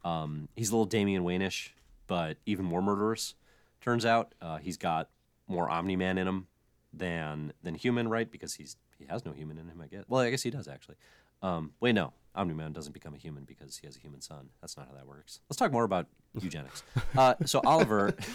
Um, 0.03 0.49
he's 0.55 0.69
a 0.69 0.73
little 0.73 0.85
Damian 0.85 1.23
Waynish, 1.23 1.69
but 2.07 2.37
even 2.45 2.65
more 2.65 2.81
murderous. 2.81 3.35
Turns 3.79 4.05
out 4.05 4.35
uh, 4.41 4.57
he's 4.57 4.77
got 4.77 5.09
more 5.53 5.69
Omni 5.69 5.95
Man 5.95 6.17
in 6.17 6.27
him 6.27 6.47
than 6.91 7.53
than 7.61 7.75
human, 7.75 8.07
right? 8.09 8.29
Because 8.29 8.55
he's 8.55 8.77
he 8.97 9.05
has 9.05 9.25
no 9.25 9.31
human 9.31 9.57
in 9.57 9.67
him. 9.67 9.81
I 9.81 9.87
guess. 9.87 10.03
Well, 10.07 10.21
I 10.21 10.29
guess 10.29 10.43
he 10.43 10.49
does 10.49 10.67
actually. 10.67 10.95
Um, 11.41 11.73
wait, 11.79 11.93
no, 11.93 12.13
Omni 12.35 12.53
Man 12.53 12.73
doesn't 12.73 12.93
become 12.93 13.13
a 13.13 13.17
human 13.17 13.43
because 13.43 13.77
he 13.77 13.87
has 13.87 13.95
a 13.95 13.99
human 13.99 14.21
son. 14.21 14.49
That's 14.61 14.77
not 14.77 14.87
how 14.87 14.95
that 14.95 15.07
works. 15.07 15.39
Let's 15.49 15.57
talk 15.57 15.71
more 15.71 15.83
about 15.83 16.07
eugenics. 16.39 16.83
Uh, 17.17 17.35
so 17.45 17.61
Oliver. 17.65 18.15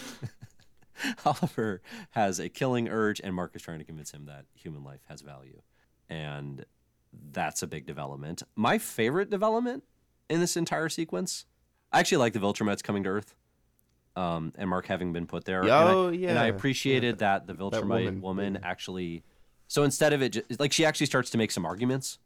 Oliver 1.25 1.81
has 2.11 2.39
a 2.39 2.49
killing 2.49 2.89
urge, 2.89 3.21
and 3.23 3.33
Mark 3.33 3.55
is 3.55 3.61
trying 3.61 3.79
to 3.79 3.85
convince 3.85 4.11
him 4.11 4.25
that 4.25 4.45
human 4.53 4.83
life 4.83 4.99
has 5.07 5.21
value. 5.21 5.61
And 6.09 6.65
that's 7.31 7.63
a 7.63 7.67
big 7.67 7.85
development. 7.85 8.43
My 8.55 8.77
favorite 8.77 9.29
development 9.29 9.83
in 10.29 10.39
this 10.39 10.57
entire 10.57 10.89
sequence, 10.89 11.45
I 11.91 11.99
actually 11.99 12.17
like 12.17 12.33
the 12.33 12.39
Viltrumites 12.39 12.83
coming 12.83 13.03
to 13.03 13.09
Earth. 13.09 13.33
Um, 14.19 14.51
and 14.57 14.69
Mark 14.69 14.85
having 14.87 15.13
been 15.13 15.25
put 15.27 15.45
there. 15.45 15.61
and 15.61 15.71
I- 15.71 15.93
Oh, 15.93 16.07
And 16.09 16.37
I 16.37 16.47
yeah. 16.47 16.53
appreciated 16.53 17.19
that 17.19 17.47
the 17.47 17.53
Viltrumite 17.53 17.81
woman, 18.05 18.21
woman, 18.21 18.53
yeah. 18.55 18.67
actually. 18.69 19.23
So 19.67 19.83
instead 19.83 20.11
of 20.13 20.21
it, 20.21 20.33
ju- 20.33 20.43
like 20.59 20.73
she 20.73 20.83
actually 20.85 21.05
starts 21.05 21.29
to 21.29 21.37
make 21.37 21.51
some 21.51 21.65
arguments 21.65 22.19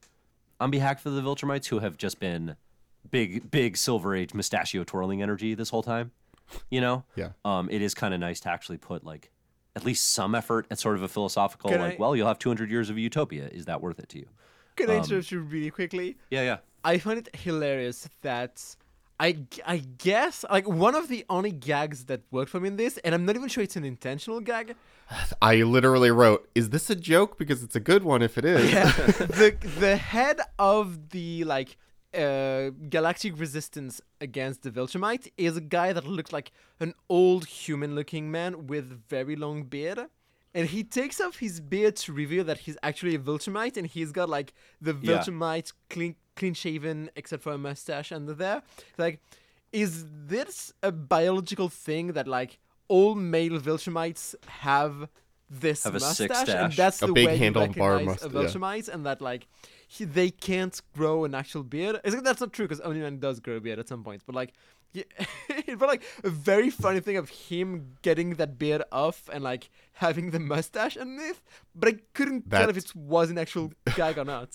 on 0.59 0.71
behalf 0.71 1.05
of 1.05 1.13
the 1.13 1.21
Viltrumites 1.21 1.67
who 1.67 1.79
have 1.79 1.97
just 1.97 2.19
been 2.19 2.55
big, 3.11 3.51
big 3.51 3.77
Silver 3.77 4.15
Age 4.15 4.33
mustachio 4.33 4.83
twirling 4.83 5.21
energy 5.21 5.53
this 5.53 5.69
whole 5.69 5.83
time. 5.83 6.11
You 6.69 6.81
know, 6.81 7.03
Yeah. 7.15 7.29
um, 7.45 7.69
it 7.69 7.81
is 7.81 7.93
kind 7.93 8.13
of 8.13 8.19
nice 8.19 8.39
to 8.41 8.49
actually 8.49 8.77
put 8.77 9.03
like 9.03 9.29
at 9.75 9.83
least 9.85 10.13
some 10.13 10.33
effort 10.35 10.65
at 10.71 10.79
sort 10.79 10.95
of 10.95 11.03
a 11.03 11.07
philosophical, 11.07 11.69
Can 11.69 11.79
like, 11.81 11.93
I- 11.93 11.97
well, 11.99 12.15
you'll 12.15 12.27
have 12.27 12.39
200 12.39 12.71
years 12.71 12.89
of 12.89 12.97
utopia. 12.97 13.47
Is 13.49 13.65
that 13.65 13.81
worth 13.81 13.99
it 13.99 14.09
to 14.09 14.19
you? 14.19 14.27
Can 14.75 14.89
Um, 14.89 14.95
I 14.95 14.99
interrupt 14.99 15.31
you 15.31 15.41
really 15.41 15.69
quickly? 15.69 16.17
Yeah, 16.31 16.41
yeah. 16.43 16.57
I 16.83 16.97
find 16.97 17.19
it 17.19 17.35
hilarious 17.35 18.09
that 18.21 18.75
I, 19.25 19.29
I 19.75 19.77
guess 20.07 20.35
like 20.57 20.67
one 20.85 20.95
of 21.01 21.05
the 21.13 21.21
only 21.29 21.51
gags 21.71 21.99
that 22.09 22.21
worked 22.35 22.51
for 22.53 22.59
me 22.59 22.67
in 22.73 22.75
this, 22.83 22.93
and 23.03 23.11
I'm 23.15 23.25
not 23.27 23.35
even 23.37 23.49
sure 23.53 23.63
it's 23.63 23.77
an 23.83 23.85
intentional 23.95 24.39
gag. 24.51 24.67
I 25.51 25.53
literally 25.75 26.11
wrote, 26.11 26.41
"Is 26.55 26.65
this 26.75 26.85
a 26.89 26.95
joke? 27.13 27.31
Because 27.41 27.59
it's 27.65 27.75
a 27.75 27.83
good 27.91 28.03
one 28.03 28.21
if 28.29 28.37
it 28.37 28.45
is." 28.55 28.63
Yeah. 28.77 28.91
the 29.41 29.49
the 29.79 29.95
head 30.13 30.37
of 30.59 31.09
the 31.15 31.29
like 31.55 31.71
uh, 32.23 32.69
galactic 32.95 33.33
resistance 33.45 33.93
against 34.27 34.57
the 34.63 34.71
Viltrumite 34.77 35.25
is 35.37 35.53
a 35.57 35.65
guy 35.77 35.89
that 35.93 36.05
looks 36.17 36.31
like 36.37 36.51
an 36.79 36.93
old 37.09 37.43
human-looking 37.45 38.25
man 38.37 38.67
with 38.67 38.85
very 39.09 39.35
long 39.35 39.63
beard. 39.63 39.99
And 40.55 40.67
he 40.69 40.83
takes 40.83 41.19
off 41.19 41.35
his 41.39 41.59
beard 41.73 41.95
to 42.03 42.13
reveal 42.13 42.43
that 42.43 42.59
he's 42.65 42.77
actually 42.83 43.15
a 43.15 43.19
Viltrumite, 43.19 43.75
and 43.79 43.87
he's 43.87 44.11
got 44.11 44.29
like 44.37 44.53
the 44.87 44.93
Yeah. 44.93 45.17
Viltrumite 45.17 45.73
clean, 46.35 46.53
clean 46.53 46.53
shaven, 46.53 47.09
except 47.15 47.43
for 47.43 47.53
a 47.53 47.57
mustache 47.57 48.11
under 48.11 48.33
there. 48.33 48.61
Like, 48.97 49.19
is 49.71 50.05
this 50.27 50.73
a 50.83 50.91
biological 50.91 51.69
thing 51.69 52.13
that 52.13 52.27
like 52.27 52.59
all 52.87 53.15
male 53.15 53.59
Viltrumites 53.59 54.35
have 54.47 55.09
this 55.49 55.83
Have 55.83 55.95
a 55.95 55.99
sick 55.99 56.29
mustache, 56.29 56.55
and 56.55 56.73
that's 56.73 57.01
A 57.01 57.07
the 57.07 57.13
big 57.13 57.27
way 57.27 57.35
you 57.35 57.51
handlebar 57.51 57.97
recognize 57.97 58.23
a 58.23 58.29
must- 58.29 58.55
yeah. 58.55 58.93
And 58.93 59.05
that 59.05 59.21
like 59.21 59.47
he, 59.87 60.05
they 60.05 60.31
can't 60.31 60.81
grow 60.95 61.25
an 61.25 61.35
actual 61.35 61.63
beard. 61.63 61.99
I 62.05 62.09
that's 62.09 62.41
not 62.41 62.53
true 62.53 62.65
because 62.65 62.81
Omni-Man 62.81 63.19
does 63.19 63.39
grow 63.39 63.55
a 63.55 63.59
beard 63.61 63.79
at 63.79 63.87
some 63.87 64.03
points, 64.03 64.23
but 64.25 64.35
like. 64.35 64.53
Yeah, 64.95 65.05
it 65.49 65.79
felt 65.79 65.89
like 65.89 66.03
a 66.23 66.29
very 66.29 66.69
funny 66.69 66.99
thing 66.99 67.17
of 67.17 67.27
him 67.27 67.95
getting 68.03 68.35
that 68.35 68.59
beard 68.59 68.83
off 68.91 69.27
and 69.33 69.43
like 69.43 69.71
having 69.93 70.29
the 70.29 70.39
mustache 70.39 70.97
underneath, 70.97 71.41
but 71.73 71.89
I 71.89 71.95
couldn't 72.13 72.51
tell 72.51 72.69
if 72.69 72.77
it 72.77 72.95
was 72.95 73.31
an 73.31 73.39
actual 73.39 73.71
gag 73.95 74.19
or 74.19 74.23
not. 74.25 74.49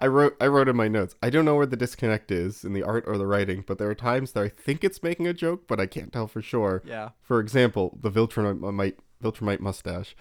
I 0.00 0.06
wrote 0.06 0.36
I 0.40 0.46
wrote 0.46 0.68
in 0.68 0.76
my 0.76 0.88
notes. 0.88 1.14
I 1.22 1.30
don't 1.30 1.44
know 1.44 1.56
where 1.56 1.66
the 1.66 1.76
disconnect 1.76 2.30
is 2.30 2.64
in 2.64 2.72
the 2.72 2.82
art 2.82 3.04
or 3.06 3.18
the 3.18 3.26
writing, 3.26 3.64
but 3.66 3.78
there 3.78 3.88
are 3.90 3.94
times 3.94 4.32
that 4.32 4.42
I 4.42 4.48
think 4.48 4.84
it's 4.84 5.02
making 5.02 5.26
a 5.26 5.32
joke, 5.34 5.66
but 5.66 5.80
I 5.80 5.86
can't 5.86 6.12
tell 6.12 6.26
for 6.26 6.42
sure. 6.42 6.82
Yeah. 6.84 7.10
For 7.22 7.40
example, 7.40 7.98
the 8.00 8.10
Viltrumite 8.10 8.94
Viltrumite 9.22 9.60
mustache. 9.60 10.16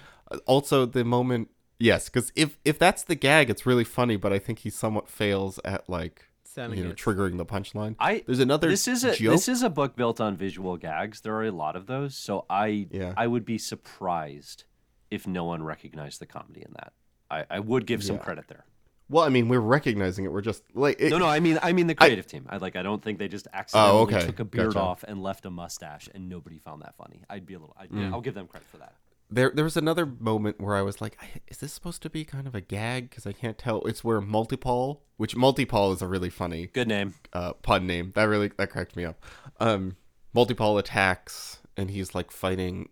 Also, 0.45 0.85
the 0.85 1.03
moment 1.03 1.49
yes, 1.80 2.10
because 2.10 2.31
if 2.35 2.57
if 2.65 2.80
that's 2.80 3.03
the 3.03 3.15
gag, 3.15 3.49
it's 3.49 3.65
really 3.65 3.84
funny, 3.84 4.15
but 4.15 4.31
I 4.34 4.40
think 4.40 4.60
he 4.60 4.69
somewhat 4.69 5.07
fails 5.10 5.60
at 5.65 5.90
like 5.90 6.26
Selling 6.44 6.77
you 6.77 6.84
know 6.85 6.91
it. 6.91 6.98
triggering 6.98 7.38
the 7.38 7.45
punchline. 7.45 7.95
I 7.99 8.23
There's 8.27 8.40
another 8.40 8.69
this 8.69 8.88
is 8.88 9.03
a 9.03 9.15
joke. 9.15 9.31
this 9.34 9.48
is 9.48 9.64
a 9.64 9.69
book 9.72 9.95
built 9.95 10.22
on 10.22 10.38
visual 10.38 10.77
gags. 10.77 11.22
There 11.22 11.34
are 11.35 11.45
a 11.45 11.52
lot 11.52 11.76
of 11.76 11.88
those, 11.88 12.15
so 12.15 12.45
I 12.49 12.88
Yeah. 12.91 13.14
I 13.18 13.26
would 13.27 13.44
be 13.45 13.57
surprised 13.57 14.64
if 15.10 15.26
no 15.27 15.45
one 15.45 15.64
recognized 15.64 16.19
the 16.19 16.26
comedy 16.26 16.61
in 16.61 16.73
that. 16.73 16.94
I, 17.30 17.45
I 17.49 17.60
would 17.60 17.85
give 17.88 18.03
some 18.03 18.18
Yeah. 18.18 18.22
credit 18.23 18.48
there. 18.48 18.65
Well, 19.09 19.23
I 19.23 19.30
mean, 19.30 19.47
we're 19.49 19.59
recognizing 19.59 20.25
it. 20.25 20.31
We're 20.31 20.41
just 20.41 20.63
like 20.73 20.99
it, 20.99 21.09
No, 21.09 21.17
no, 21.17 21.27
I 21.27 21.39
mean 21.39 21.59
I 21.61 21.73
mean 21.73 21.88
the 21.88 21.95
creative 21.95 22.25
team. 22.27 22.45
I 22.49 22.57
like 22.57 22.75
I 22.75 22.84
don't 22.84 23.03
think 23.03 23.19
they 23.19 23.27
just 23.27 23.47
accidentally 23.53 24.01
okay. 24.03 24.25
took 24.25 24.39
a 24.39 24.45
beard 24.45 24.73
Gotcha. 24.73 24.80
off 24.80 25.03
and 25.03 25.21
left 25.21 25.45
a 25.45 25.49
mustache 25.51 26.09
and 26.13 26.30
nobody 26.30 26.57
found 26.59 26.81
that 26.81 26.95
funny. 26.95 27.23
I'd 27.30 27.45
be 27.45 27.53
a 27.53 27.59
little. 27.59 27.75
I'd, 27.80 27.89
Mm. 27.91 28.13
I'll 28.13 28.21
give 28.21 28.34
them 28.34 28.47
credit 28.47 28.67
for 28.69 28.77
that. 28.77 28.95
There, 29.30 29.51
there 29.53 29.63
was 29.63 29.77
another 29.77 30.05
moment 30.05 30.59
where 30.61 30.75
I 30.75 30.81
was 30.84 31.01
like, 31.01 31.17
"Is 31.47 31.57
this 31.57 31.73
supposed 31.73 32.01
to 32.03 32.09
be 32.09 32.23
kind 32.23 32.45
of 32.45 32.53
a 32.53 32.61
gag?" 32.61 33.09
Because 33.09 33.25
I 33.25 33.31
can't 33.34 33.57
tell. 33.57 33.81
It's 33.84 34.03
where 34.03 34.21
Multi-Paul, 34.21 35.01
which 35.17 35.35
Multi-Paul 35.35 35.91
is 35.93 36.01
a 36.03 36.07
really 36.07 36.30
funny 36.30 36.67
Good 36.67 36.88
name. 36.88 37.15
uh, 37.34 37.53
pun 37.53 37.88
name. 37.88 38.11
That 38.15 38.25
really 38.25 38.51
that 38.57 38.69
cracked 38.69 38.95
me 38.95 39.05
up. 39.05 39.23
Um, 39.59 39.95
Multi-Paul 40.34 40.77
attacks 40.77 41.59
and 41.77 41.89
he's 41.89 42.13
like 42.13 42.31
fighting 42.31 42.89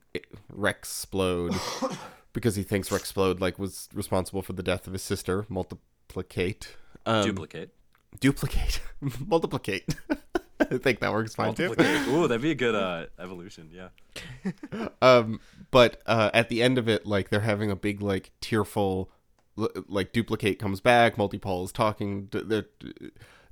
Rex 0.49 1.05
Splode 1.05 1.55
because 2.33 2.55
he 2.55 2.63
thinks 2.63 2.91
Rex 2.91 3.11
Splode 3.11 3.39
like 3.39 3.59
was 3.59 3.89
responsible 3.93 4.41
for 4.41 4.53
the 4.53 4.63
death 4.63 4.88
of 4.88 4.93
his 4.93 5.03
sister. 5.03 5.45
Multiplicate, 6.15 6.75
um, 7.05 7.23
Duplicate. 7.25 7.69
duplicate, 8.19 8.81
multiplicate. 9.27 9.95
I 10.59 10.77
think 10.77 10.99
that 10.99 11.11
works 11.11 11.33
fine 11.35 11.55
too. 11.55 11.71
Ooh, 12.09 12.27
that'd 12.27 12.41
be 12.41 12.51
a 12.51 12.55
good 12.55 12.75
uh, 12.75 13.05
evolution. 13.19 13.69
Yeah. 13.73 13.89
um 15.01 15.39
but 15.71 16.01
uh 16.05 16.29
at 16.33 16.49
the 16.49 16.61
end 16.61 16.77
of 16.77 16.88
it 16.89 17.05
like 17.05 17.29
they're 17.29 17.39
having 17.39 17.71
a 17.71 17.75
big 17.75 18.01
like 18.01 18.31
tearful 18.41 19.09
like 19.88 20.11
duplicate 20.11 20.59
comes 20.59 20.81
back 20.81 21.17
Multi-Paul 21.17 21.63
is 21.63 21.71
talking 21.71 22.27
to 22.29 22.41
the 22.43 22.65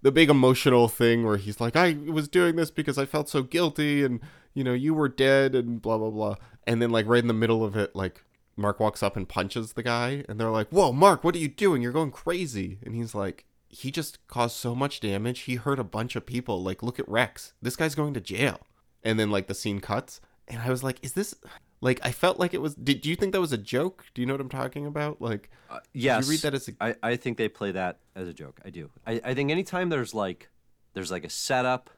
the 0.01 0.11
big 0.11 0.29
emotional 0.29 0.87
thing 0.89 1.25
where 1.25 1.37
he's 1.37 1.59
like 1.61 1.75
i 1.77 1.93
was 2.07 2.27
doing 2.27 2.55
this 2.57 2.71
because 2.71 2.97
i 2.97 3.05
felt 3.05 3.29
so 3.29 3.41
guilty 3.41 4.03
and 4.03 4.19
you 4.53 4.63
know 4.63 4.73
you 4.73 4.93
were 4.93 5.07
dead 5.09 5.55
and 5.55 5.81
blah 5.81 5.97
blah 5.97 6.09
blah 6.09 6.35
and 6.67 6.81
then 6.81 6.89
like 6.89 7.05
right 7.07 7.21
in 7.21 7.27
the 7.27 7.33
middle 7.33 7.63
of 7.63 7.75
it 7.77 7.95
like 7.95 8.23
mark 8.59 8.79
walks 8.79 9.01
up 9.01 9.15
and 9.15 9.27
punches 9.27 9.73
the 9.73 9.83
guy 9.83 10.23
and 10.29 10.39
they're 10.39 10.49
like 10.51 10.69
whoa 10.69 10.91
mark 10.91 11.23
what 11.23 11.35
are 11.35 11.39
you 11.39 11.47
doing? 11.47 11.81
You're 11.81 11.91
going 11.91 12.11
crazy. 12.11 12.77
And 12.85 12.93
he's 12.95 13.15
like 13.15 13.45
he 13.69 13.91
just 13.91 14.25
caused 14.27 14.55
so 14.55 14.73
much 14.73 14.99
damage. 14.99 15.41
He 15.41 15.55
hurt 15.55 15.79
a 15.79 15.83
bunch 15.83 16.15
of 16.15 16.25
people. 16.25 16.61
Like 16.63 16.81
look 16.83 16.99
at 16.99 17.07
rex. 17.07 17.53
This 17.61 17.75
guy's 17.75 17.95
going 17.95 18.13
to 18.15 18.21
jail. 18.21 18.59
And 19.03 19.19
then 19.19 19.29
like 19.31 19.47
the 19.47 19.53
scene 19.55 19.79
cuts 19.79 20.19
and 20.47 20.61
i 20.61 20.69
was 20.69 20.83
like 20.83 20.97
is 21.03 21.13
this 21.13 21.35
like 21.79 21.99
i 22.03 22.11
felt 22.11 22.39
like 22.39 22.55
it 22.55 22.61
was 22.61 22.73
did 22.73 23.01
do 23.01 23.09
you 23.09 23.15
think 23.15 23.31
that 23.33 23.39
was 23.39 23.53
a 23.53 23.57
joke? 23.57 24.05
Do 24.13 24.21
you 24.21 24.25
know 24.25 24.33
what 24.33 24.41
i'm 24.41 24.49
talking 24.49 24.85
about? 24.85 25.21
Like 25.21 25.49
Uh, 25.69 25.79
yes. 25.93 26.27
read 26.27 26.39
that 26.41 26.53
as 26.55 26.67
a- 26.67 26.73
I, 26.81 26.95
I 27.03 27.15
think 27.15 27.37
they 27.37 27.47
play 27.47 27.71
that 27.71 27.99
as 28.15 28.27
a 28.27 28.33
joke. 28.33 28.59
I 28.65 28.69
do. 28.71 28.89
I, 29.05 29.21
I 29.23 29.33
think 29.35 29.51
anytime 29.51 29.89
there's 29.89 30.13
like 30.13 30.49
there's 30.93 31.11
like 31.11 31.23
a 31.23 31.29
setup 31.29 31.89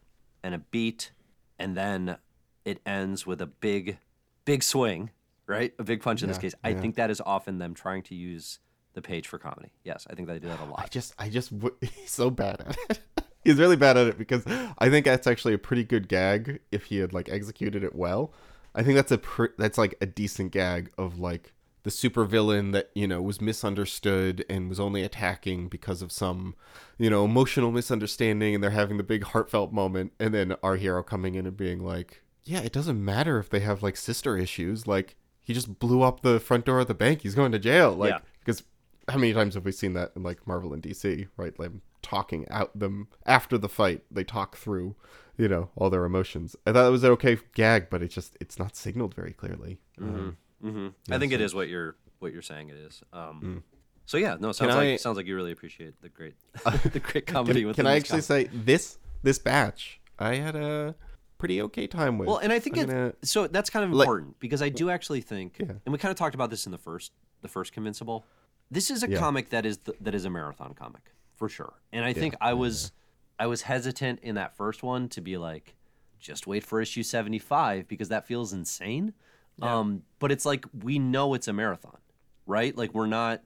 and 0.44 0.54
a 0.54 0.60
beat 0.60 1.12
and 1.58 1.78
then 1.78 2.18
it 2.66 2.82
ends 2.86 3.26
with 3.26 3.42
a 3.42 3.48
big 3.48 3.98
big 4.44 4.62
swing, 4.64 5.12
right? 5.48 5.74
A 5.80 5.84
big 5.84 6.02
punch 6.02 6.22
in 6.22 6.28
this 6.30 6.38
case. 6.38 6.56
I 6.64 6.70
yeah. 6.70 6.80
think 6.80 6.96
that 6.96 7.10
is 7.10 7.22
often 7.26 7.58
them 7.58 7.74
trying 7.74 8.04
to 8.04 8.16
use 8.16 8.60
the 8.94 9.02
page 9.02 9.28
for 9.28 9.38
comedy. 9.38 9.72
Yes, 9.84 10.08
I 10.10 10.16
think 10.16 10.28
they 10.28 10.40
do 10.40 10.48
that 10.48 10.60
a 10.60 10.66
lot. 10.66 10.80
I 10.80 10.88
just 10.88 11.14
i 11.18 11.30
just 11.30 11.52
w- 11.58 11.76
he's 11.82 12.12
so 12.12 12.30
bad 12.30 12.62
at 12.62 12.78
it 12.90 13.00
he's 13.44 13.58
really 13.58 13.76
bad 13.76 13.98
at 13.98 14.08
it 14.08 14.18
because 14.18 14.44
i 14.78 14.90
think 14.90 15.06
that's 15.06 15.28
actually 15.28 15.54
a 15.54 15.58
pretty 15.58 15.84
good 15.84 16.08
gag 16.08 16.60
if 16.72 16.86
he 16.86 16.98
had 16.98 17.14
like 17.14 17.30
executed 17.30 17.84
it 17.84 17.96
well 17.96 18.34
i 18.76 18.84
think 18.84 18.96
that's 18.96 19.12
a 19.12 19.18
pr- 19.18 19.46
that's 19.58 19.78
like 19.78 19.96
a 20.02 20.06
decent 20.06 20.52
gag 20.52 20.92
of 20.98 21.20
like 21.20 21.54
the 21.84 21.90
supervillain 21.90 22.72
that 22.74 22.92
you 22.94 23.08
know 23.08 23.22
was 23.22 23.42
misunderstood 23.42 24.46
and 24.50 24.70
was 24.70 24.80
only 24.80 25.02
attacking 25.02 25.68
because 25.68 26.02
of 26.02 26.12
some 26.12 26.56
you 26.98 27.10
know 27.10 27.26
emotional 27.26 27.72
misunderstanding 27.72 28.54
and 28.54 28.64
they're 28.64 28.72
having 28.72 28.98
the 28.98 29.04
big 29.04 29.24
heartfelt 29.24 29.74
moment 29.74 30.14
and 30.20 30.34
then 30.34 30.56
our 30.62 30.76
hero 30.76 31.02
coming 31.02 31.36
in 31.36 31.48
and 31.48 31.58
being 31.58 31.84
like 31.84 32.22
yeah 32.44 32.60
it 32.60 32.72
doesn't 32.72 33.04
matter 33.04 33.40
if 33.40 33.50
they 33.50 33.62
have 33.62 33.82
like 33.82 33.98
sister 33.98 34.38
issues 34.38 34.86
like 34.86 35.16
he 35.52 35.54
just 35.54 35.80
blew 35.80 36.02
up 36.02 36.22
the 36.22 36.40
front 36.40 36.66
door 36.66 36.80
of 36.80 36.88
the 36.88 36.94
bank 36.94 37.22
he's 37.22 37.36
going 37.36 37.52
to 37.52 37.60
jail 37.60 37.92
like 37.94 38.12
Yeah. 38.12 38.20
because 38.40 38.64
how 39.10 39.18
many 39.18 39.34
times 39.34 39.56
have 39.56 39.66
we 39.66 39.72
seen 39.72 39.94
that 39.94 40.12
in 40.16 40.24
like 40.24 40.46
marvel 40.48 40.74
and 40.74 40.82
dc 40.82 41.28
right 41.38 41.58
like 41.60 41.72
talking 42.02 42.48
out 42.50 42.78
them 42.78 43.08
after 43.26 43.58
the 43.58 43.70
fight 43.70 44.04
they 44.10 44.24
talk 44.24 44.56
through 44.58 44.96
you 45.38 45.48
know 45.48 45.70
all 45.76 45.90
their 45.90 46.06
emotions 46.06 46.56
i 46.66 46.72
thought 46.72 46.88
it 46.88 46.92
was 46.92 47.04
an 47.04 47.12
okay 47.12 47.38
gag 47.54 47.90
but 47.90 48.02
it's 48.02 48.16
just 48.16 48.38
it's 48.40 48.58
not 48.58 48.76
signaled 48.76 49.14
very 49.14 49.34
clearly 49.34 49.80
um, 50.02 50.38
hmm 50.62 50.88
I 51.12 51.18
think 51.18 51.32
it 51.34 51.42
is 51.42 51.54
what 51.54 51.68
you're 51.68 51.96
what 52.20 52.32
you're 52.34 52.44
saying. 52.44 52.70
It 52.70 52.76
is. 52.78 53.02
Um, 53.12 53.64
So 54.06 54.18
yeah, 54.18 54.38
no, 54.40 54.50
it 54.50 54.54
sounds 54.54 54.70
Mm. 54.74 54.76
Can 54.76 54.78
like 54.78 54.94
I- 54.94 54.98
sounds 54.98 55.18
like 55.18 55.26
you 55.26 55.36
really 55.36 55.52
appreciate 55.52 56.00
the 56.02 56.10
great 56.10 56.36
the 56.94 57.00
great 57.00 57.26
comedy 57.26 57.62
can, 57.62 57.68
with 57.68 57.76
can 57.78 57.88
i 57.88 57.96
actually 57.96 58.22
say 58.22 58.44
this 58.54 58.98
this 59.24 59.40
batch 59.40 60.00
i 60.20 60.36
had 60.36 60.56
a 60.56 60.96
pretty 61.42 61.62
okay 61.64 61.88
time 61.88 62.18
with 62.20 62.28
Well, 62.28 62.38
and 62.38 62.54
I 62.54 62.60
think 62.60 62.78
it, 62.78 62.88
gonna- 62.88 63.14
so. 63.24 63.48
That's 63.48 63.70
kind 63.72 63.84
of 63.84 63.92
Like- 63.92 64.06
important 64.06 64.40
because 64.40 64.62
I 64.62 64.70
do 64.70 64.90
actually 64.92 65.22
think, 65.22 65.58
Yeah. 65.60 65.72
and 65.86 65.92
we 65.92 65.98
kind 65.98 66.12
of 66.12 66.18
talked 66.18 66.36
about 66.36 66.50
this 66.52 66.66
in 66.68 66.72
the 66.72 66.78
first, 66.78 67.12
the 67.42 67.48
first 67.48 67.74
Convincible. 67.74 68.24
This 68.70 68.92
is 68.92 69.02
a 69.04 69.10
Yeah. 69.10 69.18
comic 69.20 69.50
that 69.50 69.66
is 69.66 69.78
th- 69.78 69.98
that 70.00 70.14
is 70.16 70.24
a 70.24 70.30
marathon 70.30 70.74
comic 70.76 71.12
for 71.36 71.50
sure, 71.50 71.74
and 71.92 72.06
I 72.06 72.14
think 72.14 72.36
I 72.40 72.54
was, 72.54 72.92
I 73.40 73.48
was 73.48 73.64
hesitant 73.64 74.20
in 74.22 74.36
that 74.36 74.56
first 74.56 74.84
one 74.84 75.10
to 75.10 75.20
be 75.20 75.36
like, 75.38 75.76
just 76.20 76.46
wait 76.46 76.64
for 76.64 76.80
issue 76.80 77.02
seventy 77.04 77.40
five 77.40 77.88
because 77.88 78.10
that 78.10 78.28
feels 78.28 78.54
insane. 78.54 79.14
Um, 79.62 80.04
but 80.20 80.32
it's 80.32 80.46
like 80.46 80.66
we 80.84 81.00
know 81.00 81.34
it's 81.34 81.48
a 81.48 81.54
marathon, 81.54 81.98
right? 82.46 82.76
Like 82.78 82.94
we're 82.94 83.08
not, 83.08 83.42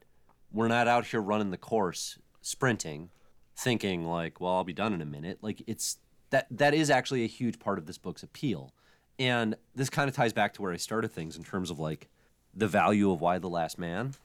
we're 0.51 0.67
not 0.67 0.87
out 0.87 1.05
here 1.05 1.21
running 1.21 1.51
the 1.51 1.57
course 1.57 2.19
sprinting, 2.41 3.09
thinking 3.57 4.05
like, 4.05 4.39
well, 4.41 4.53
I'll 4.53 4.63
be 4.63 4.73
done 4.73 4.93
in 4.93 5.01
a 5.01 5.05
minute. 5.05 5.39
Like 5.41 5.61
it's 5.67 5.97
that 6.35 6.47
that 6.51 6.73
is 6.73 6.89
actually 6.89 7.23
a 7.23 7.27
huge 7.27 7.59
part 7.59 7.77
of 7.77 7.85
this 7.85 7.97
book's 7.97 8.21
appeal. 8.21 8.73
And 9.17 9.55
this 9.73 9.89
kind 9.89 10.09
of 10.09 10.15
ties 10.15 10.33
back 10.33 10.53
to 10.55 10.61
where 10.61 10.73
I 10.73 10.77
started 10.77 11.13
things 11.13 11.37
in 11.37 11.45
terms 11.45 11.69
of 11.69 11.79
like 11.79 12.09
the 12.53 12.67
value 12.67 13.09
of 13.09 13.21
Y 13.21 13.39
the 13.39 13.47
Last 13.47 13.79
Man, 13.79 14.15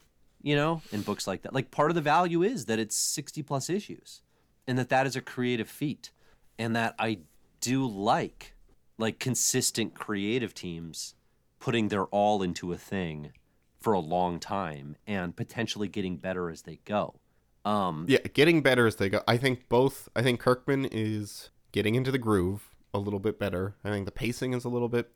you 0.43 0.57
know, 0.57 0.83
in 0.91 1.03
books 1.03 1.29
like 1.29 1.43
that. 1.43 1.55
Like 1.55 1.71
part 1.71 1.93
of 1.93 1.95
the 1.95 2.01
value 2.01 2.43
is 2.43 2.65
that 2.65 2.81
it's 2.81 2.97
60 2.97 3.45
plus 3.45 3.71
issues 3.71 4.23
and 4.67 4.77
that 4.77 4.89
that 4.89 5.07
is 5.07 5.15
a 5.15 5.21
creative 5.21 5.69
feat 5.69 6.11
and 6.59 6.75
that 6.75 6.97
I 6.99 7.19
do 7.61 7.87
like 7.87 8.55
like 8.99 9.21
consistent 9.21 9.95
creative 9.95 10.53
teams 10.53 11.15
putting 11.61 11.89
their 11.89 12.07
all 12.07 12.43
into 12.43 12.73
a 12.73 12.77
thing 12.77 13.31
for 13.79 13.93
a 13.93 14.01
long 14.01 14.41
time 14.41 14.97
and 15.07 15.37
potentially 15.37 15.87
getting 15.87 16.17
better 16.17 16.51
as 16.51 16.63
they 16.63 16.81
go. 16.85 17.21
Um, 17.65 18.07
yeah 18.09 18.19
getting 18.33 18.63
better 18.63 18.87
as 18.87 18.97
they 18.97 19.11
go 19.11 19.21
i 19.29 19.37
think 19.37 19.69
both 19.69 20.09
i 20.17 20.23
think 20.23 20.41
kirkman 20.41 20.87
is 20.91 21.51
getting 21.73 21.95
into 21.95 22.11
the 22.11 22.19
groove 22.19 22.75
a 22.95 22.99
little 22.99 23.21
bit 23.21 23.39
better 23.39 23.77
i 23.85 23.91
think 23.91 24.05
the 24.07 24.11
pacing 24.13 24.53
is 24.55 24.65
a 24.65 24.69
little 24.69 24.89
bit 24.89 25.11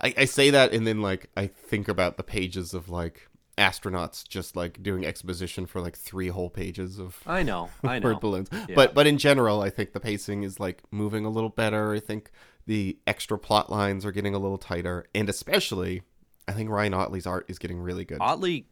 I, 0.00 0.14
I 0.16 0.24
say 0.26 0.50
that 0.50 0.72
and 0.72 0.86
then 0.86 1.00
like 1.02 1.30
i 1.36 1.46
think 1.46 1.88
about 1.88 2.16
the 2.16 2.22
pages 2.22 2.74
of 2.74 2.88
like 2.88 3.28
astronauts 3.56 4.26
just 4.28 4.54
like 4.54 4.82
doing 4.82 5.04
exposition 5.04 5.66
for 5.66 5.80
like 5.80 5.96
three 5.96 6.28
whole 6.28 6.50
pages 6.50 6.98
of 7.00 7.16
I 7.26 7.42
know, 7.42 7.70
I 7.82 7.98
know. 7.98 8.16
balloons 8.18 8.48
Yeah. 8.52 8.74
but 8.76 8.94
but 8.94 9.06
in 9.06 9.18
general 9.18 9.60
i 9.62 9.70
think 9.70 9.92
the 9.92 10.00
pacing 10.00 10.42
is 10.44 10.60
like 10.60 10.82
moving 10.92 11.24
a 11.24 11.30
little 11.30 11.48
better 11.50 11.92
i 11.92 11.98
think 12.00 12.30
the 12.66 12.98
extra 13.06 13.38
plot 13.38 13.70
lines 13.70 14.04
are 14.04 14.12
getting 14.12 14.34
a 14.34 14.38
little 14.38 14.58
tighter 14.58 15.06
and 15.14 15.28
especially 15.28 16.02
i 16.46 16.52
think 16.52 16.70
Ryan 16.70 16.94
Ottley's 16.94 17.26
art 17.26 17.46
is 17.48 17.58
getting 17.58 17.80
really 17.80 18.04
good 18.04 18.18
oddly 18.20 18.52
think- 18.60 18.66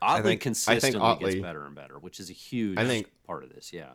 I 0.00 0.22
think 0.22 0.40
consistently 0.40 1.00
Ottley- 1.00 1.32
gets 1.32 1.42
better 1.42 1.66
and 1.66 1.74
better, 1.74 1.98
which 1.98 2.20
is 2.20 2.30
a 2.30 2.32
huge 2.32 2.78
I 2.78 2.86
think- 2.86 3.10
part 3.26 3.42
of 3.42 3.52
this. 3.52 3.72
Yeah. 3.72 3.90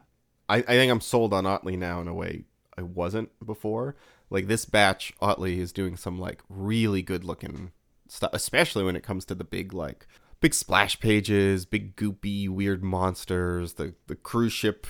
I, 0.47 0.57
I 0.57 0.61
think 0.61 0.91
I'm 0.91 1.01
sold 1.01 1.33
on 1.33 1.45
Ottley 1.45 1.75
now 1.75 2.01
in 2.01 2.07
a 2.07 2.13
way 2.13 2.45
I 2.77 2.81
wasn't 2.81 3.29
before. 3.45 3.95
Like 4.29 4.47
this 4.47 4.65
batch, 4.65 5.13
Ottley 5.21 5.59
is 5.59 5.71
doing 5.71 5.95
some 5.95 6.19
like 6.19 6.41
really 6.49 7.01
good 7.01 7.23
looking 7.23 7.71
stuff, 8.07 8.31
especially 8.33 8.83
when 8.83 8.95
it 8.95 9.03
comes 9.03 9.25
to 9.25 9.35
the 9.35 9.43
big 9.43 9.73
like 9.73 10.07
big 10.39 10.53
splash 10.53 10.99
pages, 10.99 11.65
big 11.65 11.95
goopy 11.95 12.49
weird 12.49 12.83
monsters, 12.83 13.73
the 13.73 13.93
the 14.07 14.15
cruise 14.15 14.53
ship 14.53 14.87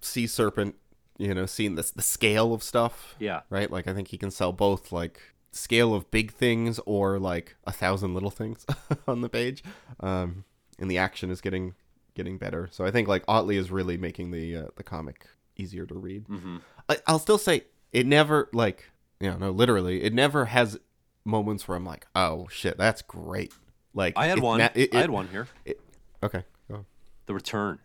sea 0.00 0.26
serpent. 0.26 0.76
You 1.18 1.34
know, 1.34 1.46
seeing 1.46 1.76
this 1.76 1.90
the 1.90 2.02
scale 2.02 2.52
of 2.52 2.62
stuff. 2.62 3.16
Yeah. 3.18 3.40
Right. 3.48 3.70
Like 3.70 3.88
I 3.88 3.94
think 3.94 4.08
he 4.08 4.18
can 4.18 4.30
sell 4.30 4.52
both 4.52 4.92
like 4.92 5.20
scale 5.50 5.94
of 5.94 6.10
big 6.10 6.32
things 6.32 6.78
or 6.84 7.18
like 7.18 7.56
a 7.66 7.72
thousand 7.72 8.14
little 8.14 8.30
things 8.30 8.66
on 9.08 9.22
the 9.22 9.28
page. 9.28 9.64
Um, 10.00 10.44
and 10.78 10.90
the 10.90 10.98
action 10.98 11.30
is 11.30 11.40
getting 11.40 11.74
getting 12.16 12.38
better. 12.38 12.68
So 12.72 12.84
I 12.84 12.90
think 12.90 13.06
like 13.06 13.22
Ottley 13.28 13.56
is 13.56 13.70
really 13.70 13.96
making 13.96 14.32
the 14.32 14.56
uh, 14.56 14.66
the 14.76 14.82
comic 14.82 15.26
easier 15.56 15.86
to 15.86 15.94
read. 15.94 16.26
Mm-hmm. 16.26 16.56
I, 16.88 16.96
I'll 17.06 17.20
still 17.20 17.38
say 17.38 17.62
it 17.92 18.06
never 18.06 18.48
like 18.52 18.90
you 19.20 19.30
know 19.30 19.36
no 19.36 19.50
literally 19.50 20.02
it 20.02 20.12
never 20.12 20.46
has 20.46 20.78
moments 21.24 21.66
where 21.68 21.76
I'm 21.76 21.84
like 21.86 22.06
oh 22.16 22.48
shit 22.50 22.76
that's 22.76 23.02
great. 23.02 23.52
Like 23.94 24.14
I 24.16 24.26
had 24.26 24.40
one. 24.40 24.58
na- 24.58 24.68
it- 24.74 24.94
I 24.94 25.00
had 25.00 25.10
one 25.10 25.28
here. 25.28 25.46
it- 25.64 25.80
okay. 26.22 26.42
Go 26.68 26.76
on. 26.78 26.86
The 27.26 27.34
return 27.34 27.78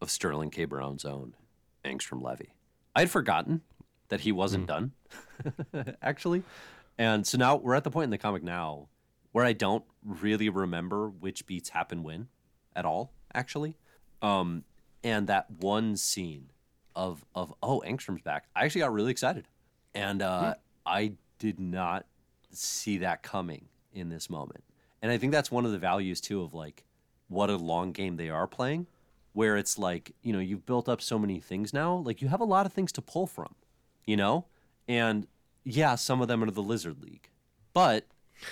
of 0.00 0.10
Sterling 0.10 0.50
K. 0.50 0.64
Brown's 0.64 1.04
own 1.04 1.34
Angstrom 1.84 2.22
Levy. 2.22 2.54
I 2.96 3.00
had 3.00 3.10
forgotten 3.10 3.60
that 4.08 4.20
he 4.20 4.32
wasn't 4.32 4.66
done, 4.66 4.92
actually. 6.02 6.42
And 6.98 7.26
so 7.26 7.38
now 7.38 7.56
we're 7.56 7.74
at 7.74 7.84
the 7.84 7.90
point 7.90 8.04
in 8.04 8.10
the 8.10 8.18
comic 8.18 8.42
now 8.42 8.88
where 9.32 9.44
I 9.46 9.52
don't 9.54 9.84
really 10.04 10.48
remember 10.50 11.08
which 11.08 11.46
beats 11.46 11.70
happen 11.70 12.02
when 12.02 12.28
at 12.76 12.84
all, 12.84 13.12
actually. 13.34 13.76
Um, 14.20 14.64
and 15.04 15.26
that 15.26 15.50
one 15.50 15.96
scene 15.96 16.50
of 16.94 17.24
of 17.34 17.52
oh 17.62 17.82
Angstrom's 17.86 18.22
back, 18.22 18.46
I 18.54 18.64
actually 18.64 18.82
got 18.82 18.92
really 18.92 19.10
excited, 19.10 19.48
and 19.94 20.22
uh, 20.22 20.54
I 20.86 21.12
did 21.38 21.58
not 21.58 22.06
see 22.52 22.98
that 22.98 23.22
coming 23.22 23.66
in 23.92 24.08
this 24.08 24.30
moment. 24.30 24.64
And 25.00 25.10
I 25.10 25.18
think 25.18 25.32
that's 25.32 25.50
one 25.50 25.66
of 25.66 25.72
the 25.72 25.78
values 25.78 26.20
too 26.20 26.42
of 26.42 26.54
like 26.54 26.84
what 27.28 27.50
a 27.50 27.56
long 27.56 27.92
game 27.92 28.16
they 28.16 28.30
are 28.30 28.46
playing, 28.46 28.86
where 29.32 29.56
it's 29.56 29.78
like 29.78 30.14
you 30.22 30.32
know 30.32 30.38
you've 30.38 30.66
built 30.66 30.88
up 30.88 31.00
so 31.00 31.18
many 31.18 31.40
things 31.40 31.72
now, 31.72 31.94
like 31.96 32.22
you 32.22 32.28
have 32.28 32.40
a 32.40 32.44
lot 32.44 32.66
of 32.66 32.72
things 32.72 32.92
to 32.92 33.02
pull 33.02 33.26
from, 33.26 33.54
you 34.06 34.16
know, 34.16 34.46
and 34.86 35.26
yeah, 35.64 35.94
some 35.94 36.20
of 36.20 36.28
them 36.28 36.42
are 36.42 36.50
the 36.50 36.62
Lizard 36.62 37.02
League, 37.02 37.30
but 37.72 38.06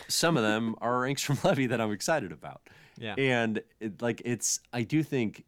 some 0.08 0.36
of 0.36 0.42
them 0.42 0.74
are 0.80 1.02
Angstrom 1.02 1.42
Levy 1.44 1.66
that 1.66 1.80
I'm 1.80 1.92
excited 1.92 2.32
about. 2.32 2.62
Yeah. 3.00 3.14
And 3.16 3.62
it, 3.80 4.00
like 4.00 4.22
it's 4.24 4.60
I 4.72 4.82
do 4.82 5.02
think 5.02 5.44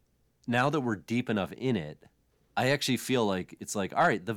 now 0.47 0.69
that 0.69 0.81
we're 0.81 0.97
deep 0.97 1.29
enough 1.29 1.53
in 1.53 1.77
it, 1.77 2.03
I 2.57 2.69
actually 2.69 2.97
feel 2.97 3.25
like 3.25 3.55
it's 3.61 3.75
like 3.75 3.95
all 3.95 4.03
right, 4.03 4.25
the 4.25 4.35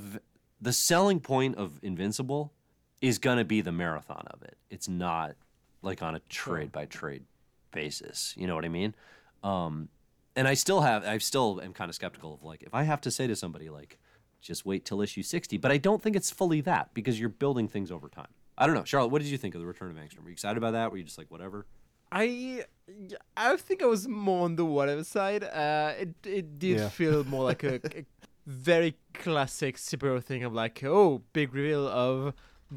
the 0.60 0.72
selling 0.72 1.20
point 1.20 1.56
of 1.56 1.80
Invincible 1.82 2.52
is 3.00 3.18
going 3.18 3.38
to 3.38 3.44
be 3.44 3.60
the 3.60 3.72
marathon 3.72 4.24
of 4.30 4.42
it. 4.42 4.56
It's 4.70 4.88
not 4.88 5.34
like 5.82 6.02
on 6.02 6.14
a 6.14 6.20
trade 6.28 6.72
by 6.72 6.86
trade 6.86 7.24
basis. 7.72 8.34
You 8.36 8.46
know 8.46 8.54
what 8.54 8.64
I 8.64 8.68
mean? 8.68 8.94
Um, 9.42 9.88
and 10.34 10.46
I 10.48 10.54
still 10.54 10.80
have, 10.82 11.04
I 11.04 11.18
still 11.18 11.60
am 11.62 11.72
kind 11.72 11.88
of 11.88 11.94
skeptical 11.94 12.34
of 12.34 12.42
like, 12.42 12.62
if 12.62 12.74
I 12.74 12.82
have 12.82 13.00
to 13.02 13.10
say 13.10 13.26
to 13.26 13.36
somebody, 13.36 13.70
like, 13.70 13.98
just 14.40 14.66
wait 14.66 14.84
till 14.84 15.00
issue 15.00 15.22
60, 15.22 15.56
but 15.58 15.72
I 15.72 15.78
don't 15.78 16.02
think 16.02 16.14
it's 16.14 16.30
fully 16.30 16.60
that 16.62 16.92
because 16.94 17.18
you're 17.18 17.28
building 17.28 17.68
things 17.68 17.90
over 17.90 18.08
time. 18.08 18.28
I 18.58 18.66
don't 18.66 18.74
know. 18.74 18.84
Charlotte, 18.84 19.08
what 19.08 19.22
did 19.22 19.30
you 19.30 19.38
think 19.38 19.54
of 19.54 19.60
the 19.60 19.66
Return 19.66 19.90
of 19.90 19.96
Angstrom? 19.96 20.22
Were 20.22 20.28
you 20.28 20.32
excited 20.32 20.56
about 20.56 20.72
that? 20.72 20.90
Were 20.90 20.98
you 20.98 21.04
just 21.04 21.18
like, 21.18 21.30
whatever? 21.30 21.66
I 22.20 22.64
I 23.36 23.56
think 23.56 23.82
I 23.82 23.86
was 23.86 24.06
more 24.08 24.44
on 24.44 24.56
the 24.56 24.64
whatever 24.64 25.04
side. 25.04 25.44
Uh, 25.44 25.92
it 26.02 26.14
it 26.24 26.58
did 26.58 26.78
Yeah. 26.78 26.88
feel 26.88 27.24
more 27.24 27.44
like 27.50 27.62
a, 27.64 27.74
a 28.00 28.04
very 28.46 28.92
classic 29.12 29.76
superhero 29.76 30.22
thing 30.22 30.44
of 30.44 30.52
like, 30.62 30.82
oh, 30.84 31.22
big 31.32 31.52
reveal 31.54 31.86
of 31.88 32.32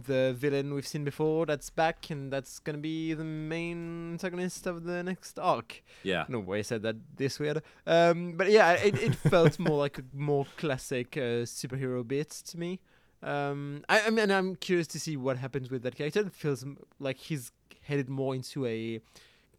the 0.10 0.36
villain 0.38 0.74
we've 0.76 0.86
seen 0.86 1.04
before 1.04 1.48
that's 1.48 1.72
back 1.72 2.12
and 2.12 2.32
that's 2.34 2.60
gonna 2.60 2.78
be 2.78 3.14
the 3.16 3.24
main 3.24 4.12
antagonist 4.14 4.68
of 4.68 4.84
the 4.84 5.02
next 5.04 5.40
arc. 5.40 5.82
Yeah. 6.04 6.26
No 6.28 6.40
way 6.40 6.60
I 6.60 6.62
said 6.64 6.82
that 6.84 6.96
this 7.18 7.40
weird. 7.40 7.62
Um, 7.88 8.34
but 8.38 8.52
yeah, 8.52 8.74
it, 8.74 8.96
it 9.02 9.16
felt 9.16 9.58
more 9.58 9.78
like 9.86 9.98
a 10.00 10.04
more 10.14 10.46
classic 10.58 11.18
uh, 11.18 11.46
superhero 11.46 12.08
bit 12.08 12.30
to 12.50 12.58
me. 12.60 12.80
Um, 13.24 13.84
I, 13.90 14.02
I 14.08 14.10
mean, 14.12 14.30
I'm 14.32 14.56
curious 14.56 14.88
to 14.88 15.00
see 15.00 15.18
what 15.18 15.38
happens 15.38 15.70
with 15.72 15.82
that 15.84 15.96
character. 15.96 16.20
It 16.22 16.34
feels 16.34 16.64
like 17.00 17.18
he's 17.18 17.52
headed 17.82 18.10
more 18.10 18.36
into 18.36 18.66
a 18.68 19.02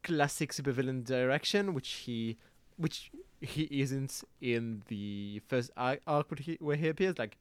classic 0.03 0.53
supervillain 0.53 1.05
direction, 1.05 1.75
which 1.75 1.91
he, 1.91 2.37
which 2.77 3.11
he 3.41 3.69
isn't 3.71 4.23
in 4.41 4.83
the 4.89 5.41
first 5.49 5.71
arc, 5.77 6.01
arc 6.07 6.31
where, 6.31 6.39
he, 6.41 6.59
where 6.61 6.77
he 6.77 6.89
appears. 6.89 7.19
Like, 7.19 7.37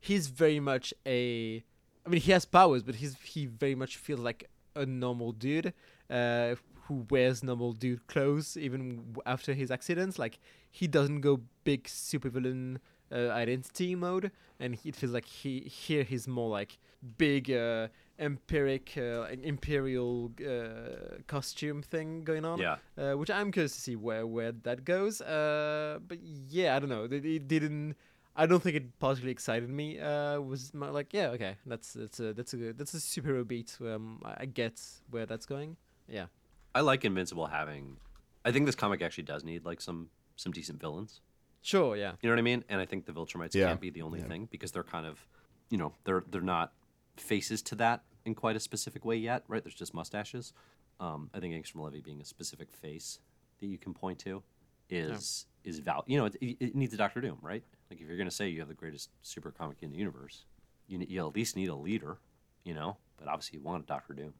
he's 0.00 0.28
very 0.28 0.60
much 0.60 0.92
a. 1.06 1.62
I 2.04 2.08
mean, 2.08 2.20
he 2.20 2.32
has 2.32 2.44
powers, 2.44 2.82
but 2.82 2.96
he's 2.96 3.16
he 3.22 3.46
very 3.46 3.74
much 3.74 3.96
feels 3.96 4.20
like 4.20 4.50
a 4.74 4.84
normal 4.84 5.32
dude 5.32 5.72
uh, 6.10 6.56
who 6.82 7.06
wears 7.10 7.42
normal 7.42 7.72
dude 7.72 8.06
clothes 8.06 8.56
even 8.56 9.16
after 9.24 9.54
his 9.54 9.70
accidents. 9.70 10.18
Like 10.18 10.38
he 10.70 10.86
doesn't 10.86 11.20
go 11.20 11.40
big 11.64 11.84
supervillain 11.84 12.78
uh, 13.12 13.28
identity 13.28 13.94
mode, 13.94 14.32
and 14.58 14.76
it 14.84 14.96
feels 14.96 15.12
like 15.12 15.26
he 15.26 15.60
here 15.60 16.02
he's 16.02 16.26
more 16.26 16.50
like 16.50 16.78
big 17.18 17.50
uh, 17.50 17.88
empiric 18.22 18.94
uh, 18.96 19.26
imperial 19.42 20.30
uh, 20.40 21.18
costume 21.26 21.82
thing 21.82 22.24
going 22.24 22.44
on. 22.44 22.58
Yeah. 22.58 22.76
Uh, 22.96 23.14
which 23.18 23.30
I'm 23.30 23.50
curious 23.52 23.74
to 23.74 23.80
see 23.80 23.96
where 23.96 24.26
where 24.26 24.52
that 24.52 24.84
goes. 24.84 25.20
Uh, 25.20 25.98
but 26.06 26.18
yeah, 26.22 26.76
I 26.76 26.78
don't 26.80 26.88
know. 26.88 27.04
It, 27.04 27.24
it 27.24 27.48
didn't. 27.48 27.96
I 28.34 28.46
don't 28.46 28.62
think 28.62 28.76
it 28.76 28.98
particularly 28.98 29.32
excited 29.32 29.68
me. 29.68 30.00
Uh, 30.00 30.40
was 30.40 30.72
my, 30.72 30.88
like, 30.88 31.12
yeah, 31.12 31.28
okay, 31.36 31.56
that's 31.66 31.92
that's 31.92 32.18
a 32.20 32.32
that's 32.32 32.54
a 32.54 32.56
good, 32.56 32.78
that's 32.78 32.94
a 32.94 32.98
superhero 32.98 33.46
beat. 33.46 33.76
Um, 33.80 34.22
I 34.24 34.34
I 34.42 34.46
get 34.46 34.80
where 35.10 35.26
that's 35.26 35.46
going. 35.46 35.76
Yeah. 36.08 36.26
I 36.74 36.80
like 36.80 37.04
Invincible 37.04 37.46
having. 37.46 37.98
I 38.44 38.50
think 38.52 38.64
this 38.66 38.74
comic 38.74 39.02
actually 39.02 39.24
does 39.24 39.44
need 39.44 39.64
like 39.66 39.80
some 39.82 40.08
some 40.36 40.52
decent 40.52 40.80
villains. 40.80 41.20
Sure. 41.60 41.94
Yeah. 41.96 42.12
You 42.22 42.28
know 42.28 42.34
what 42.34 42.40
I 42.40 42.42
mean? 42.42 42.64
And 42.68 42.80
I 42.80 42.86
think 42.86 43.04
the 43.06 43.12
Viltrumites 43.12 43.54
Yeah. 43.54 43.68
can't 43.68 43.80
be 43.80 43.90
the 43.90 44.02
only 44.02 44.20
Yeah. 44.20 44.28
thing 44.28 44.48
because 44.50 44.72
they're 44.72 44.82
kind 44.96 45.06
of, 45.06 45.26
you 45.70 45.78
know, 45.78 45.92
they're 46.04 46.24
they're 46.30 46.40
not 46.40 46.72
faces 47.16 47.60
to 47.62 47.74
that 47.76 48.02
in 48.24 48.34
quite 48.34 48.56
a 48.56 48.60
specific 48.60 49.04
way 49.04 49.16
yet, 49.16 49.44
right? 49.48 49.62
There's 49.62 49.74
just 49.74 49.94
mustaches. 49.94 50.52
Um, 51.00 51.30
I 51.34 51.40
think 51.40 51.54
Angstrom 51.54 51.82
Levy 51.84 52.00
being 52.00 52.20
a 52.20 52.24
specific 52.24 52.72
face 52.72 53.18
that 53.60 53.66
you 53.66 53.78
can 53.78 53.94
point 53.94 54.18
to 54.20 54.42
is 54.90 55.46
is 55.64 55.78
val. 55.78 56.04
You 56.06 56.18
know, 56.18 56.26
it, 56.26 56.36
it 56.40 56.74
needs 56.74 56.92
a 56.94 56.96
Doctor 56.96 57.20
Doom, 57.20 57.38
right? 57.42 57.62
Like 57.90 58.00
if 58.00 58.06
you're 58.06 58.18
gonna 58.18 58.30
say 58.30 58.48
you 58.48 58.60
have 58.60 58.68
the 58.68 58.74
greatest 58.74 59.10
super 59.22 59.50
comic 59.50 59.78
in 59.80 59.90
the 59.90 59.96
universe, 59.96 60.44
you 60.86 61.04
you 61.08 61.26
at 61.26 61.34
least 61.34 61.56
need 61.56 61.68
a 61.68 61.74
leader, 61.74 62.18
you 62.64 62.74
know. 62.74 62.96
But 63.16 63.28
obviously, 63.28 63.58
you 63.58 63.64
want 63.64 63.82
a 63.84 63.86
Doctor 63.86 64.14
Doom. 64.14 64.34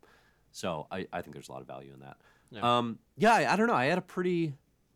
So 0.52 0.86
I, 0.90 1.06
I 1.12 1.22
think 1.22 1.34
there's 1.34 1.48
a 1.48 1.52
lot 1.52 1.62
of 1.62 1.66
value 1.66 1.92
in 1.94 2.00
that. 2.00 2.16
Yeah. 2.50 2.78
Um, 2.78 2.98
yeah, 3.16 3.32
I, 3.32 3.52
I 3.52 3.56
don't 3.56 3.66
know. 3.66 3.74
I 3.74 3.86
had 3.86 3.98
a 3.98 4.02
pretty. 4.02 4.54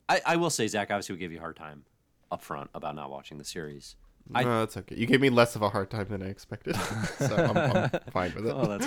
I, 0.08 0.20
I 0.24 0.36
will 0.36 0.50
say, 0.50 0.66
Zach. 0.68 0.90
Obviously, 0.90 1.14
we 1.14 1.18
gave 1.18 1.32
you 1.32 1.38
a 1.38 1.40
hard 1.40 1.56
time 1.56 1.84
up 2.30 2.42
front 2.42 2.70
about 2.74 2.94
not 2.94 3.10
watching 3.10 3.38
the 3.38 3.44
series. 3.44 3.96
I- 4.34 4.44
no, 4.44 4.60
that's 4.60 4.76
okay. 4.78 4.96
You 4.96 5.06
gave 5.06 5.20
me 5.20 5.30
less 5.30 5.54
of 5.56 5.62
a 5.62 5.68
hard 5.68 5.90
time 5.90 6.06
than 6.08 6.22
I 6.22 6.26
expected, 6.26 6.76
so 7.18 7.34
I'm, 7.36 7.56
I'm 7.56 7.90
fine 8.10 8.34
with 8.34 8.46
it. 8.46 8.52
Oh, 8.54 8.66
that's. 8.66 8.86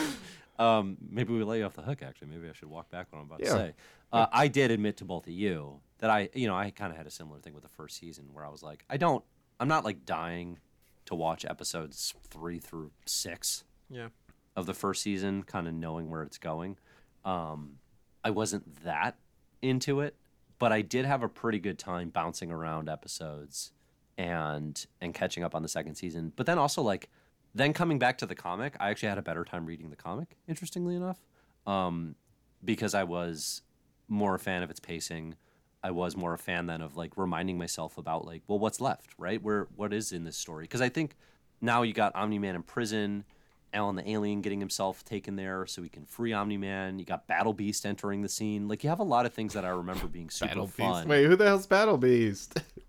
Um, 0.57 0.97
maybe 1.09 1.33
we 1.33 1.41
let 1.43 1.57
you 1.59 1.65
off 1.65 1.73
the 1.75 1.81
hook. 1.81 2.03
Actually, 2.03 2.27
maybe 2.29 2.49
I 2.49 2.53
should 2.53 2.69
walk 2.69 2.89
back 2.89 3.07
what 3.11 3.19
I'm 3.19 3.25
about 3.25 3.39
Yeah. 3.39 3.45
to 3.45 3.51
say. 3.53 3.73
Uh, 4.11 4.25
I 4.31 4.47
did 4.49 4.71
admit 4.71 4.97
to 4.97 5.05
both 5.05 5.25
of 5.27 5.33
you 5.33 5.79
that 5.99 6.09
I, 6.09 6.27
you 6.33 6.47
know, 6.47 6.55
I 6.55 6.69
kind 6.71 6.91
of 6.91 6.97
had 6.97 7.07
a 7.07 7.11
similar 7.11 7.39
thing 7.39 7.53
with 7.53 7.63
the 7.63 7.69
first 7.69 7.97
season 7.97 8.25
where 8.33 8.45
I 8.45 8.49
was 8.49 8.61
like, 8.61 8.83
I 8.89 8.97
don't, 8.97 9.23
I'm 9.61 9.69
not 9.69 9.85
like 9.85 10.05
dying 10.05 10.57
to 11.05 11.15
watch 11.15 11.45
episodes 11.45 12.13
three 12.29 12.59
through 12.59 12.91
six 13.05 13.63
Yeah. 13.89 14.09
of 14.57 14.65
the 14.65 14.73
first 14.73 15.01
season, 15.01 15.43
kind 15.43 15.65
of 15.67 15.73
knowing 15.73 16.09
where 16.09 16.23
it's 16.23 16.37
going. 16.37 16.77
Um, 17.23 17.77
I 18.23 18.31
wasn't 18.31 18.83
that 18.83 19.15
into 19.61 20.01
it, 20.01 20.15
but 20.57 20.73
I 20.73 20.81
did 20.81 21.05
have 21.05 21.23
a 21.23 21.29
pretty 21.29 21.59
good 21.59 21.79
time 21.79 22.09
bouncing 22.09 22.51
around 22.51 22.89
episodes 22.89 23.71
and 24.19 24.85
and 24.99 25.13
catching 25.13 25.43
up 25.43 25.55
on 25.55 25.63
the 25.63 25.69
second 25.69 25.95
season. 25.95 26.33
But 26.35 26.45
then 26.45 26.59
also 26.59 26.83
like 26.83 27.09
then 27.55 27.73
coming 27.73 27.97
back 27.97 28.19
to 28.19 28.27
the 28.27 28.35
comic, 28.35 28.75
I 28.79 28.89
actually 28.89 29.09
had 29.09 29.17
a 29.17 29.23
better 29.23 29.43
time 29.43 29.65
reading 29.65 29.89
the 29.89 29.95
comic. 29.95 30.35
Interestingly 30.47 30.95
enough, 30.95 31.25
um, 31.65 32.15
because 32.63 32.93
I 32.93 33.05
was 33.05 33.63
more 34.07 34.35
a 34.35 34.39
fan 34.39 34.61
of 34.61 34.69
its 34.69 34.79
pacing. 34.79 35.35
I 35.81 35.91
was 35.91 36.17
more 36.17 36.33
a 36.33 36.37
fan 36.37 36.65
then 36.65 36.81
of 36.81 36.97
like 36.97 37.13
reminding 37.15 37.57
myself 37.57 37.97
about 37.97 38.25
like, 38.25 38.43
well, 38.47 38.59
what's 38.59 38.81
left, 38.81 39.11
right? 39.17 39.41
Where 39.41 39.67
what 39.75 39.93
is 39.93 40.11
in 40.11 40.25
this 40.25 40.35
story? 40.35 40.65
Because 40.65 40.81
I 40.81 40.89
think 40.89 41.15
now 41.61 41.81
you 41.81 41.93
got 41.93 42.13
Omni 42.13 42.39
Man 42.39 42.55
in 42.55 42.63
prison, 42.63 43.23
Alan 43.71 43.95
the 43.95 44.09
alien 44.09 44.41
getting 44.41 44.59
himself 44.59 45.05
taken 45.05 45.37
there 45.37 45.65
so 45.65 45.81
he 45.81 45.87
can 45.87 46.03
free 46.03 46.33
Omni 46.33 46.57
Man. 46.57 46.99
You 46.99 47.05
got 47.05 47.25
Battle 47.25 47.53
Beast 47.53 47.85
entering 47.85 48.21
the 48.21 48.29
scene. 48.29 48.67
Like 48.67 48.83
you 48.83 48.89
have 48.89 48.99
a 48.99 49.03
lot 49.03 49.25
of 49.25 49.33
things 49.33 49.53
that 49.53 49.63
I 49.63 49.69
remember 49.69 50.07
being 50.07 50.29
super 50.29 50.49
Battle 50.49 50.67
fun. 50.67 51.03
Beast. 51.03 51.07
Wait, 51.07 51.25
who 51.25 51.37
the 51.37 51.45
hell's 51.45 51.67
Battle 51.67 51.97
Beast? 51.97 52.61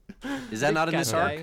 Is 0.51 0.61
that 0.61 0.75
not 0.75 0.89
in 0.89 0.97
this 0.97 1.13
arc? 1.13 1.41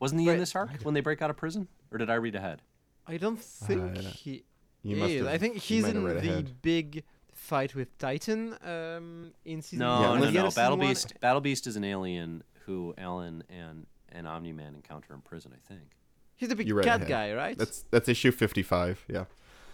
Wasn't 0.00 0.20
he 0.20 0.28
in 0.28 0.38
this 0.38 0.54
arc 0.54 0.70
when 0.82 0.94
they 0.94 1.00
break 1.00 1.22
out 1.22 1.30
of 1.30 1.36
prison, 1.36 1.68
or 1.90 1.98
did 1.98 2.10
I 2.10 2.14
read 2.14 2.34
ahead? 2.34 2.62
I 3.06 3.16
don't 3.16 3.40
think 3.40 3.98
Uh, 3.98 4.00
he 4.02 4.44
You 4.82 4.96
must 4.96 5.10
is. 5.12 5.24
have- 5.24 5.34
I 5.34 5.38
think 5.38 5.56
he's 5.56 5.82
might 5.84 5.96
in 5.96 6.04
the 6.04 6.16
ahead. 6.18 6.62
big 6.62 7.04
fight 7.34 7.74
with 7.74 7.96
Titan 7.98 8.54
um, 8.64 9.32
in 9.44 9.62
season 9.62 9.78
No, 9.86 10.00
Yeah, 10.00 10.06
no, 10.08 10.12
unless- 10.14 10.32
the 10.32 10.38
end 10.38 10.44
no. 10.48 10.50
Battle 10.50 10.76
one. 10.78 10.86
Beast. 10.88 11.14
Battle 11.20 11.40
Beast 11.40 11.66
is 11.66 11.76
an 11.76 11.84
alien 11.84 12.44
who 12.66 12.94
Alan 12.98 13.42
and 13.48 13.86
and 14.10 14.26
Omni 14.26 14.52
Man 14.52 14.74
encounter 14.74 15.12
in 15.14 15.20
prison. 15.20 15.52
I 15.54 15.58
think. 15.68 15.96
He's 16.36 16.48
the 16.48 16.54
big 16.56 16.68
You 16.68 16.76
cat 16.76 16.96
ahead. 17.02 17.08
guy, 17.08 17.32
right? 17.34 17.58
That's 17.58 17.84
that's 17.90 18.08
issue 18.08 18.30
fifty-five. 18.30 19.04
Yeah. 19.08 19.24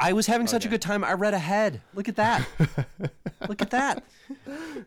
I 0.01 0.13
was 0.13 0.27
having 0.27 0.47
such 0.49 0.65
a 0.65 0.69
good 0.69 0.83
time. 0.83 1.05
I 1.05 1.13
read 1.13 1.35
ahead. 1.35 1.81
Look 1.95 2.09
at 2.09 2.17
that. 2.17 2.47
Look 3.49 3.63
at 3.63 3.71
that. 3.71 4.03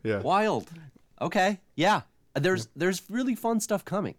Yeah. 0.03 0.19
Wild. 0.21 0.69
Okay. 1.21 1.59
Yeah. 1.75 2.01
Uh, 2.37 2.39
there's 2.39 2.67
there's 2.75 3.01
really 3.09 3.33
fun 3.35 3.59
stuff 3.59 3.83
coming. 3.83 4.13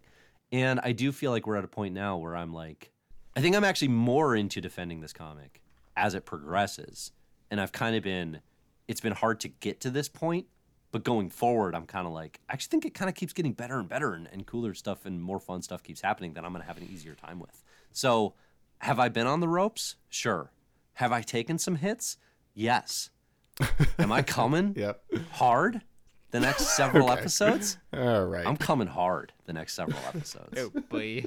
And 0.51 0.79
I 0.83 0.91
do 0.91 1.11
feel 1.11 1.31
like 1.31 1.47
we're 1.47 1.55
at 1.55 1.63
a 1.63 1.67
point 1.69 1.93
now 1.93 2.17
where 2.17 2.35
I'm 2.35 2.53
like 2.53 2.91
I 3.35 3.41
think 3.41 3.55
I'm 3.55 3.63
actually 3.63 3.87
more 3.89 4.35
into 4.35 4.59
defending 4.59 4.99
this 4.99 5.13
comic 5.13 5.61
as 5.95 6.13
it 6.15 6.25
progresses. 6.25 7.11
And 7.49 7.61
I've 7.61 7.71
kind 7.71 7.95
of 7.95 8.03
been 8.03 8.41
it's 8.89 8.99
been 9.01 9.13
hard 9.13 9.39
to 9.41 9.47
get 9.47 9.79
to 9.81 9.89
this 9.89 10.09
point, 10.09 10.47
but 10.91 11.03
going 11.05 11.29
forward 11.29 11.75
I'm 11.75 11.85
kind 11.85 12.05
of 12.05 12.11
like 12.13 12.41
I 12.49 12.53
actually 12.53 12.71
think 12.71 12.85
it 12.85 12.93
kind 12.93 13.07
of 13.07 13.15
keeps 13.15 13.31
getting 13.31 13.53
better 13.53 13.79
and 13.79 13.87
better 13.87 14.13
and, 14.13 14.27
and 14.33 14.45
cooler 14.45 14.73
stuff 14.73 15.05
and 15.05 15.21
more 15.21 15.39
fun 15.39 15.61
stuff 15.61 15.81
keeps 15.81 16.01
happening 16.01 16.33
that 16.33 16.43
I'm 16.43 16.51
going 16.51 16.61
to 16.61 16.67
have 16.67 16.77
an 16.77 16.89
easier 16.91 17.15
time 17.15 17.39
with. 17.39 17.63
So, 17.91 18.33
have 18.79 18.99
I 18.99 19.09
been 19.09 19.27
on 19.27 19.39
the 19.39 19.47
ropes? 19.47 19.95
Sure. 20.09 20.51
Have 20.93 21.11
I 21.11 21.21
taken 21.21 21.57
some 21.57 21.75
hits? 21.77 22.17
Yes. 22.53 23.09
Am 23.99 24.11
I 24.11 24.21
coming 24.21 24.73
Yep. 24.77 25.03
hard 25.31 25.81
the 26.31 26.39
next 26.39 26.63
several 26.75 27.09
Okay. 27.09 27.19
episodes? 27.19 27.77
All 27.93 28.25
right. 28.25 28.45
I'm 28.47 28.57
coming 28.57 28.87
hard 28.87 29.33
the 29.45 29.53
next 29.53 29.73
several 29.73 29.99
episodes. 30.07 30.57
oh 30.57 30.71
boy. 30.89 31.25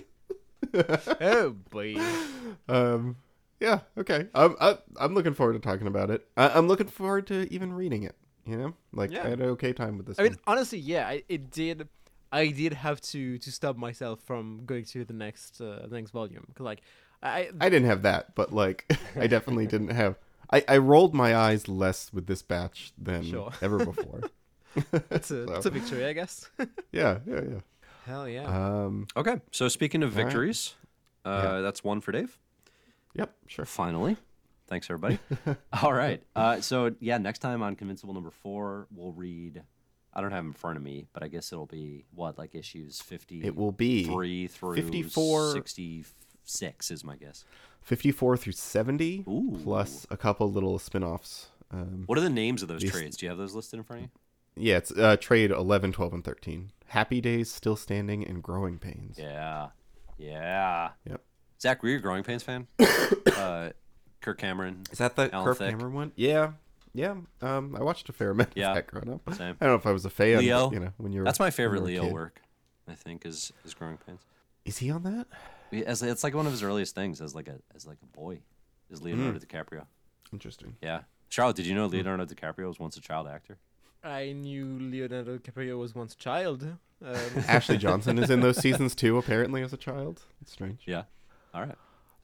oh 1.21 1.51
boy. 1.71 1.97
Um. 2.69 3.17
Yeah. 3.61 3.81
Okay. 3.99 4.29
I'm 4.35 4.57
I, 4.61 4.79
I'm 4.99 5.15
looking 5.15 5.35
forward 5.35 5.55
to 5.55 5.59
talking 5.59 5.87
about 5.87 6.11
it. 6.11 6.27
I, 6.37 6.49
I'm 6.51 6.69
looking 6.69 6.87
forward 6.89 7.27
to 7.29 7.53
even 7.53 7.73
reading 7.73 8.03
it. 8.05 8.17
You 8.45 8.57
know, 8.57 8.75
like 8.93 9.13
Yeah. 9.13 9.25
I 9.25 9.29
had 9.31 9.41
an 9.41 9.49
okay 9.51 9.73
time 9.73 9.97
with 9.97 10.07
this. 10.07 10.19
I 10.19 10.25
mean, 10.25 10.37
honestly, 10.47 10.79
yeah, 10.79 11.07
I, 11.07 11.23
it 11.29 11.51
did. 11.51 11.89
I 12.33 12.49
did 12.49 12.73
have 12.73 13.01
to 13.13 13.39
to 13.39 13.53
stop 13.53 13.77
myself 13.77 14.21
from 14.23 14.63
going 14.65 14.85
to 14.87 15.05
the 15.05 15.13
next 15.13 15.61
uh, 15.61 15.87
the 15.89 15.97
next 15.97 16.11
volume 16.13 16.47
'Cause, 16.55 16.65
like 16.65 16.81
I 17.23 17.51
I 17.61 17.69
didn't 17.69 17.89
have 17.89 18.03
that, 18.03 18.35
but 18.35 18.53
like 18.53 18.87
I 19.17 19.27
definitely 19.27 19.67
didn't 19.67 19.91
have. 19.91 20.17
I, 20.51 20.65
I 20.69 20.77
rolled 20.79 21.15
my 21.15 21.35
eyes 21.37 21.69
less 21.69 22.13
with 22.13 22.27
this 22.27 22.43
batch 22.43 22.93
than 22.99 23.23
Sure. 23.23 23.53
ever 23.63 23.85
before. 23.85 24.23
it's 25.11 25.31
a 25.31 25.45
it's 25.55 25.67
a 25.67 25.71
victory, 25.71 26.05
I 26.07 26.13
guess. 26.13 26.49
yeah, 26.93 27.19
yeah, 27.27 27.41
yeah. 27.49 27.61
Hell 28.07 28.29
yeah. 28.29 28.45
Um. 28.45 29.07
Okay, 29.17 29.41
so 29.51 29.69
speaking 29.69 30.03
of 30.03 30.11
All 30.11 30.17
right. 30.17 30.25
victories, 30.25 30.75
uh, 31.25 31.61
that's 31.61 31.85
one 31.85 32.01
for 32.01 32.13
Dave. 32.13 32.39
Yep. 33.15 33.33
Sure. 33.47 33.65
Finally. 33.65 34.17
Thanks, 34.69 34.89
everybody. 34.89 35.19
All 35.83 35.93
right. 35.93 36.23
Uh, 36.35 36.61
so, 36.63 36.95
yeah, 36.99 37.19
next 37.19 37.41
time 37.41 37.63
on 37.63 37.77
Convincible 37.77 38.15
number 38.15 38.31
four, 38.31 38.87
we'll 38.91 39.13
read. 39.13 39.63
I 40.15 40.21
don't 40.23 40.31
have 40.31 40.45
it 40.45 40.49
in 40.49 40.53
front 40.55 40.79
of 40.79 40.83
me, 40.83 41.07
but 41.13 41.23
I 41.23 41.29
guess 41.29 41.53
it'll 41.53 41.67
be 41.67 42.05
what, 42.15 42.39
like 42.39 42.55
issues 42.55 43.01
50? 43.03 43.45
It 43.45 43.55
will 43.55 43.73
be 43.73 44.05
3 44.05 44.47
through 44.47 44.77
54 44.77 45.53
60. 45.53 46.05
six 46.45 46.91
is 46.91 47.05
my 47.05 47.17
guess. 47.17 47.45
54 47.83 48.37
through 48.39 48.53
70, 48.55 49.25
Ooh. 49.29 49.61
plus 49.63 50.07
a 50.11 50.17
couple 50.17 50.51
little 50.51 50.79
spin-offs. 50.79 51.49
Um, 51.71 52.05
What 52.07 52.17
are 52.17 52.23
the 52.23 52.31
names 52.31 52.63
of 52.63 52.69
those 52.69 52.81
These- 52.81 52.93
trades? 52.93 53.17
Do 53.19 53.27
you 53.27 53.31
have 53.31 53.39
those 53.39 53.55
listed 53.55 53.79
in 53.79 53.85
front 53.85 54.05
of 54.05 54.09
you? 54.09 54.21
Yeah, 54.57 54.77
it's 54.77 54.91
uh, 54.93 55.17
trade 55.17 55.51
11, 55.51 55.93
12, 55.93 56.13
and 56.13 56.25
13. 56.25 56.73
Happy 56.89 57.21
Days, 57.21 57.51
Still 57.51 57.77
Standing, 57.77 58.27
and 58.27 58.43
Growing 58.43 58.79
Pains. 58.79 59.17
Yeah, 59.19 59.69
yeah. 60.19 60.91
Yep. 61.09 61.21
Zach, 61.61 61.83
were 61.83 61.89
you 61.91 61.97
a 61.97 62.01
Growing 62.01 62.23
Pains 62.25 62.43
fan? 62.43 62.67
uh, 63.37 63.71
Kirk 64.21 64.39
Cameron. 64.39 64.83
Is 64.91 64.99
that 64.99 65.17
the 65.17 65.33
Alan 65.35 65.47
Kirk 65.47 65.59
Thicke. 65.59 65.71
Cameron 65.71 65.95
one? 65.95 66.13
Yeah. 66.17 66.53
Yeah. 66.95 67.15
Um, 67.41 67.75
I 67.77 67.83
watched 67.83 68.09
a 68.09 68.13
fair 68.13 68.31
amount 68.31 68.51
Yeah. 68.55 68.71
of 68.71 68.75
that 68.77 68.87
growing 68.87 69.13
up. 69.15 69.35
Same. 69.35 69.57
I 69.61 69.65
don't 69.67 69.73
know 69.73 69.75
if 69.77 69.87
I 69.87 69.93
was 69.93 70.05
a 70.05 70.11
fan. 70.11 70.35
but, 70.37 70.41
Leo. 70.45 70.71
you 70.73 70.81
know, 70.81 70.93
when 70.99 71.13
you 71.13 71.21
were 71.21 71.25
That's 71.25 71.41
my 71.41 71.51
favorite 71.51 71.79
you 71.79 71.83
were 71.85 71.89
a 71.89 71.93
Leo 71.93 72.03
kid. 72.03 72.13
work. 72.13 72.43
I 72.89 72.95
think 72.95 73.25
is 73.25 73.53
is 73.65 73.73
Growing 73.75 73.97
Pains. 73.97 74.21
Is 74.65 74.79
he 74.79 74.91
on 74.91 75.03
that? 75.05 75.27
Yeah, 75.71 75.85
As, 75.87 76.03
it's 76.03 76.23
like 76.23 76.35
one 76.35 76.45
of 76.47 76.53
his 76.53 76.63
earliest 76.63 76.95
things 76.95 77.21
as 77.21 77.35
like 77.35 77.49
a 77.49 77.59
as 77.75 77.87
like 77.87 77.99
a 78.03 78.07
boy. 78.07 78.41
Is 78.91 79.01
Leonardo 79.01 79.39
Hmm. 79.39 79.45
DiCaprio? 79.57 79.87
Interesting. 80.33 80.77
Yeah. 80.83 81.03
Charlotte, 81.31 81.57
did 81.57 81.67
you 81.67 81.75
know 81.75 81.87
Leonardo 81.87 82.27
DiCaprio 82.27 82.67
was 82.69 82.79
once 82.79 82.97
a 82.99 83.01
child 83.01 83.27
actor? 83.27 83.57
I 84.05 84.33
knew 84.33 84.79
Leonardo 84.81 85.39
DiCaprio 85.39 85.79
was 85.79 85.95
once 85.95 86.15
a 86.15 86.17
child. 86.17 86.63
Um, 87.05 87.17
Ashley 87.49 87.79
Johnson 87.79 88.19
is 88.19 88.31
in 88.31 88.41
those 88.41 88.57
seasons 88.59 88.95
too, 88.95 89.19
apparently 89.19 89.63
as 89.63 89.73
a 89.73 89.77
child. 89.77 90.23
It's 90.41 90.53
strange. 90.53 90.83
Yeah. 90.87 91.05
All 91.55 91.61
right. 91.63 91.75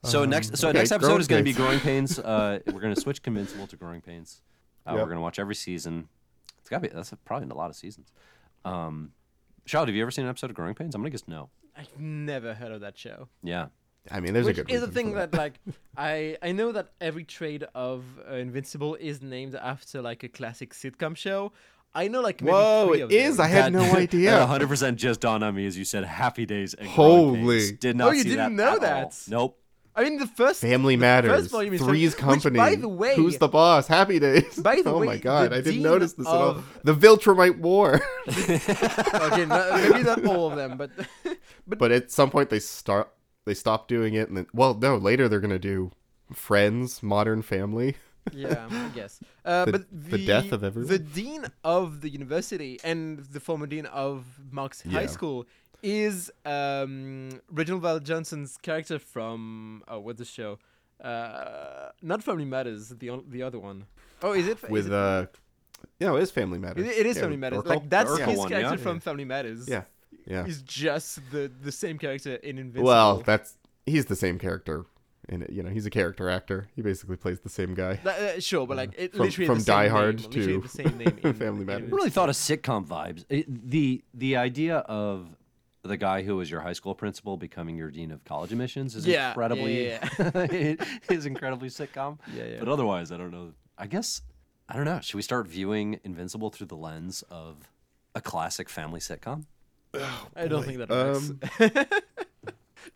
So 0.03 0.23
Um, 0.23 0.29
next, 0.29 0.57
so 0.57 0.69
okay, 0.69 0.77
next 0.79 0.91
episode 0.91 1.19
is 1.19 1.27
going 1.27 1.41
to 1.41 1.43
be 1.43 1.53
Growing 1.53 1.79
Pains. 1.79 2.19
Uh, 2.23 2.59
we're 2.67 2.79
going 2.79 2.93
to 2.95 2.99
switch 3.01 3.21
Convincible 3.21 3.67
to 3.67 3.75
Growing 3.75 4.01
Pains. 4.01 4.41
Uh, 4.87 4.91
Yep. 4.91 4.99
We're 4.99 5.05
going 5.05 5.17
to 5.17 5.21
watch 5.21 5.39
every 5.39 5.55
season. 5.55 6.07
It's 6.59 6.69
got 6.69 6.81
to 6.81 6.89
be 6.89 6.95
that's 6.95 7.13
probably 7.25 7.49
a 7.49 7.53
lot 7.53 7.69
of 7.69 7.75
seasons. 7.75 8.11
Um, 8.65 9.11
Charlotte, 9.65 9.87
have 9.89 9.95
you 9.95 10.01
ever 10.01 10.11
seen 10.11 10.25
an 10.25 10.29
episode 10.29 10.49
of 10.49 10.55
Growing 10.55 10.73
Pains? 10.75 10.95
I'm 10.95 11.01
going 11.01 11.11
to 11.11 11.17
guess 11.17 11.27
no. 11.27 11.49
I've 11.77 11.97
never 11.99 12.53
heard 12.53 12.71
of 12.71 12.81
that 12.81 12.97
show. 12.97 13.27
Yeah. 13.43 13.67
I 14.11 14.19
mean, 14.19 14.33
there's 14.33 14.45
Which 14.45 14.57
a 14.57 14.63
good 14.63 14.73
is 14.73 14.81
the 14.81 14.87
thing 14.87 15.11
for 15.11 15.17
that, 15.19 15.33
like, 15.33 15.53
I 15.97 16.37
I 16.41 16.51
know 16.51 16.71
that 16.71 16.89
every 16.99 17.23
trade 17.23 17.65
of 17.75 18.03
uh, 18.29 18.33
Invincible 18.35 18.95
is 18.95 19.21
named 19.21 19.55
after 19.55 20.01
like 20.01 20.23
a 20.23 20.29
classic 20.29 20.73
sitcom 20.73 21.15
show. 21.15 21.51
I 21.93 22.07
know 22.07 22.21
like 22.21 22.41
maybe 22.41 22.51
Whoa, 22.53 22.87
three 22.89 22.99
it 23.01 23.03
of 23.03 23.11
is? 23.11 23.37
them. 23.37 23.45
I 23.45 23.49
had 23.49 23.73
no 23.73 23.81
idea. 24.05 24.31
100% 24.47 24.95
just 24.95 25.21
dawned 25.21 25.43
on 25.43 25.55
me 25.55 25.65
as 25.65 25.75
you 25.77 25.85
said 25.85 26.03
Happy 26.03 26.45
Days 26.45 26.73
and 26.75 26.87
Growing 26.93 27.41
Holy. 27.41 27.57
Pains. 27.59 27.71
Did 27.79 27.95
not 27.97 28.09
Oh, 28.09 28.11
you 28.11 28.21
see 28.23 28.29
didn't 28.29 28.55
that 28.55 28.63
know 28.63 28.67
at 28.77 28.93
all. 28.93 29.09
that? 29.09 29.23
Nope. 29.27 29.55
I 29.95 30.03
mean, 30.03 30.17
the 30.19 30.27
first 30.27 30.61
Family 30.61 30.95
the 30.95 31.01
Matters. 31.01 31.31
First 31.31 31.51
volume 31.51 31.73
is 31.73 31.81
Three's 31.81 32.13
from- 32.15 32.27
which, 32.29 32.33
Company. 32.43 32.57
by 32.57 32.75
the 32.75 32.87
way, 32.87 33.15
Who's 33.15 33.37
the 33.39 33.47
boss? 33.49 33.87
Happy 33.87 34.19
Days. 34.19 34.55
By 34.59 34.81
the 34.83 34.91
oh 34.93 34.99
way, 34.99 35.07
my 35.07 35.17
god, 35.17 35.49
the 35.51 35.55
I 35.55 35.61
didn't 35.61 35.73
dean 35.73 35.83
notice 35.83 36.13
this 36.13 36.27
at 36.27 36.31
all. 36.33 36.49
of- 36.49 36.79
The 36.83 36.93
Viltrumite 36.95 37.57
War. 37.57 37.99
okay, 38.27 39.45
no, 39.45 39.89
maybe 39.89 40.03
not 40.03 40.23
all 40.25 40.51
of 40.51 40.55
them, 40.55 40.77
but 40.77 40.91
but 41.67 41.79
but 41.79 41.91
at 41.91 42.11
some 42.11 42.29
point 42.29 42.49
they 42.49 42.59
start 42.59 43.09
they 43.49 43.53
stop 43.65 43.81
doing 43.95 44.13
it 44.21 44.25
and 44.29 44.35
then 44.37 44.47
well 44.53 44.73
no, 44.87 44.91
later 45.09 45.23
they're 45.29 45.45
going 45.47 45.59
to 45.61 45.67
do 45.73 45.91
Friends, 46.33 47.01
Modern 47.01 47.41
Family. 47.41 47.89
yeah, 48.31 48.67
I 48.87 48.89
guess. 48.99 49.13
Uh, 49.43 49.65
The- 49.65 49.71
but 49.75 49.83
the 50.11 50.19
death 50.33 50.51
of 50.51 50.63
everyone? 50.67 50.89
The 50.95 50.99
dean 50.99 51.41
of 51.63 52.01
the 52.03 52.09
university 52.19 52.73
and 52.83 53.03
the 53.35 53.39
former 53.47 53.67
dean 53.73 53.85
of 54.05 54.15
Mark's 54.59 54.81
high 54.83 55.01
Yeah. 55.07 55.17
school 55.17 55.39
is 55.81 56.15
um, 56.45 57.29
Reginald 57.59 57.81
Val 57.87 57.99
Johnson's 58.09 58.51
character 58.67 58.97
from 59.13 59.83
oh, 59.87 59.99
what's 60.05 60.19
the 60.19 60.25
show? 60.39 60.51
Uh, 61.03 61.89
not 62.01 62.19
Family 62.23 62.45
Matters, 62.55 62.89
the 62.89 63.09
the 63.35 63.41
other 63.47 63.59
one. 63.59 63.85
Oh, 64.21 64.33
is 64.33 64.47
it? 64.47 64.57
is 64.63 64.69
with 64.69 64.87
it, 64.87 64.93
uh 64.93 65.25
yeah, 65.99 66.13
it 66.15 66.21
is 66.21 66.31
Family 66.31 66.59
Matters. 66.59 66.85
it, 66.85 66.91
it 67.01 67.05
is 67.05 67.15
Yeah, 67.15 67.23
Family 67.23 67.37
Matters. 67.37 67.59
Urkel. 67.59 67.69
Like 67.75 67.89
that's 67.89 68.11
Urkel 68.11 68.27
his 68.27 68.37
one, 68.39 68.49
character 68.49 68.75
yeah. 68.77 68.83
from 68.87 68.99
Family 68.99 69.25
Matters. 69.25 69.67
Yeah. 69.67 69.83
Yeah. 70.29 70.45
He's 70.45 70.61
just 70.61 71.19
the 71.31 71.51
the 71.61 71.71
same 71.71 71.97
character 71.97 72.35
in 72.35 72.57
Invincible. 72.57 72.85
Well, 72.87 73.17
that's 73.25 73.57
he's 73.85 74.05
the 74.05 74.15
same 74.15 74.37
character 74.39 74.85
in 75.27 75.43
it, 75.43 75.51
you 75.51 75.61
know, 75.61 75.69
he's 75.69 75.85
a 75.85 75.89
character 75.91 76.29
actor. 76.29 76.69
He 76.75 76.81
basically 76.81 77.15
plays 77.15 77.39
the 77.41 77.49
same 77.49 77.75
guy. 77.75 77.99
That- 78.03 78.19
uh, 78.37 78.39
sure, 78.39 78.65
but 78.65 78.77
like 78.77 78.93
it 78.97 79.11
From- 79.11 79.25
literally 79.25 79.45
from 79.47 79.57
the 79.59 79.63
same 79.63 79.75
Die 79.75 79.83
name, 79.83 79.91
Hard 79.91 80.21
literally 80.21 80.47
to 80.53 80.61
the 80.61 80.67
same 80.69 80.97
name 80.97 81.19
in, 81.23 81.33
Family 81.33 81.61
in 81.61 81.65
Matters. 81.67 81.91
I 81.91 81.95
really 81.95 82.09
thought 82.09 82.29
of 82.29 82.35
sitcom 82.35 82.85
vibes. 82.87 83.25
It- 83.29 83.69
the 83.69 84.03
the 84.13 84.37
idea 84.37 84.77
of 84.77 85.35
the 85.83 85.97
guy 85.97 86.23
who 86.23 86.35
was 86.35 86.49
your 86.51 86.59
high 86.61 86.73
school 86.73 86.93
principal 86.93 87.37
becoming 87.37 87.75
your 87.77 87.89
dean 87.89 88.11
of 88.11 88.23
college 88.25 88.51
admissions 88.51 88.95
is 88.95 89.05
Yeah, 89.07 89.13
yeah, 89.13 89.29
incredibly 89.29 89.87
yeah, 89.87 90.09
it 90.19 90.81
is 91.09 91.25
incredibly 91.25 91.69
sitcom. 91.69 92.17
Yeah, 92.35 92.43
yeah. 92.45 92.59
But 92.59 92.67
otherwise, 92.67 93.11
I 93.11 93.17
don't 93.17 93.31
know. 93.31 93.53
I 93.77 93.87
guess 93.87 94.21
I 94.67 94.75
don't 94.75 94.85
know. 94.85 94.99
Should 95.01 95.15
we 95.15 95.21
start 95.21 95.47
viewing 95.47 95.99
Invincible 96.03 96.49
through 96.49 96.67
the 96.67 96.75
lens 96.75 97.23
of 97.29 97.69
a 98.15 98.21
classic 98.21 98.67
family 98.69 98.99
sitcom? 98.99 99.45
I 100.35 100.47
don't 100.47 100.63
think 100.63 100.77
that 100.79 100.89
works. 100.89 101.31
Um, 101.59 101.99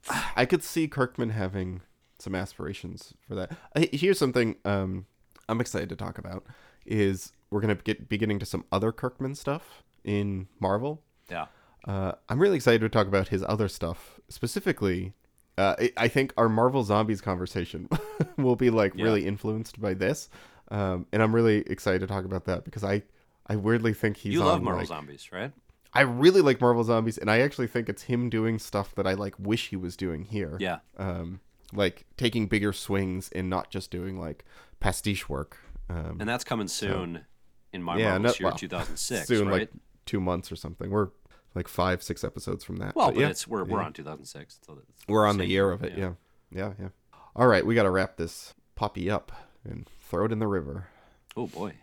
I 0.35 0.45
could 0.45 0.63
see 0.63 0.87
Kirkman 0.87 1.29
having 1.31 1.81
some 2.19 2.35
aspirations 2.35 3.13
for 3.27 3.35
that. 3.35 3.51
Uh, 3.75 3.85
Here's 3.91 4.19
something 4.19 4.55
um, 4.65 5.05
I'm 5.49 5.61
excited 5.61 5.89
to 5.89 5.95
talk 5.95 6.17
about 6.17 6.45
is 6.85 7.31
we're 7.49 7.61
gonna 7.61 7.75
get 7.75 8.09
be 8.09 8.17
getting 8.17 8.39
to 8.39 8.45
some 8.45 8.65
other 8.71 8.91
Kirkman 8.91 9.35
stuff 9.35 9.83
in 10.03 10.47
Marvel. 10.59 11.01
Yeah. 11.29 11.45
Uh, 11.87 12.13
I'm 12.29 12.39
really 12.39 12.55
excited 12.57 12.79
to 12.81 12.89
talk 12.89 13.07
about 13.07 13.29
his 13.29 13.43
other 13.47 13.67
stuff. 13.67 14.19
Specifically, 14.29 15.13
uh, 15.57 15.75
I- 15.79 15.93
I 15.97 16.07
think 16.07 16.33
our 16.37 16.49
Marvel 16.49 16.83
Zombies 16.83 17.21
conversation 17.21 17.89
will 18.37 18.55
be 18.55 18.69
like 18.69 18.93
Yeah. 18.95 19.05
really 19.05 19.25
influenced 19.25 19.79
by 19.81 19.93
this, 19.93 20.29
um, 20.71 21.05
and 21.13 21.21
I'm 21.21 21.33
really 21.35 21.57
excited 21.67 21.99
to 21.99 22.07
talk 22.07 22.25
about 22.25 22.45
that 22.45 22.63
because 22.65 22.83
I 22.83 23.03
I 23.47 23.55
weirdly 23.57 23.93
think 23.93 24.17
he's 24.17 24.33
you 24.33 24.39
love 24.39 24.55
on, 24.59 24.63
Marvel 24.63 24.79
like- 24.81 24.87
Zombies, 24.87 25.29
right? 25.31 25.51
I 25.95 26.01
really 26.01 26.41
like 26.41 26.59
Marvel 26.59 26.83
Zombies, 26.83 27.17
and 27.17 27.29
I 27.29 27.39
actually 27.39 27.67
think 27.67 27.87
it's 27.89 28.03
him 28.03 28.29
doing 28.29 28.57
stuff 28.59 28.95
that 28.95 29.05
I 29.05 29.13
like 29.13 29.35
wish 29.37 29.69
he 29.69 29.75
was 29.75 29.95
doing 29.95 30.25
here. 30.25 30.57
Yeah. 30.59 30.79
Um, 30.97 31.39
like 31.71 32.05
taking 32.17 32.47
bigger 32.47 32.73
swings 32.73 33.29
and 33.33 33.49
not 33.49 33.69
just 33.69 33.91
doing 33.91 34.19
like 34.19 34.45
pastiche 34.79 35.27
work. 35.29 35.57
Um, 35.89 36.17
And 36.19 36.29
that's 36.29 36.43
coming 36.43 36.67
soon 36.67 37.25
in 37.71 37.81
my 37.83 37.97
yeah, 37.97 38.11
Marvelous 38.17 38.39
no- 38.39 38.43
Year 38.45 38.51
well, 38.51 38.57
2006, 38.57 39.27
soon, 39.27 39.47
right? 39.47 39.59
like 39.61 39.69
two 40.05 40.19
months 40.19 40.51
or 40.51 40.55
something. 40.55 40.89
We're 40.89 41.09
like 41.55 41.67
five, 41.67 42.01
six 42.01 42.23
episodes 42.23 42.63
from 42.63 42.77
that. 42.77 42.95
well, 42.95 43.11
but 43.11 43.19
yeah, 43.19 43.29
it's 43.29 43.47
we're 43.47 43.63
we're 43.63 43.81
on 43.81 43.93
2006. 43.93 44.59
So 44.65 44.79
we're 45.07 45.27
on 45.27 45.37
the 45.37 45.45
year 45.45 45.65
year, 45.65 45.71
of 45.71 45.83
it. 45.83 45.97
Yeah. 45.97 46.13
yeah, 46.51 46.73
yeah, 46.79 46.89
All 47.35 47.47
right, 47.47 47.65
we 47.65 47.75
got 47.75 47.83
to 47.83 47.91
wrap 47.91 48.17
this 48.17 48.53
poppy 48.75 49.09
up 49.09 49.31
and 49.63 49.87
throw 50.01 50.25
it 50.25 50.31
in 50.31 50.39
the 50.39 50.47
river. 50.47 50.87
Oh 51.35 51.47
boy. 51.47 51.73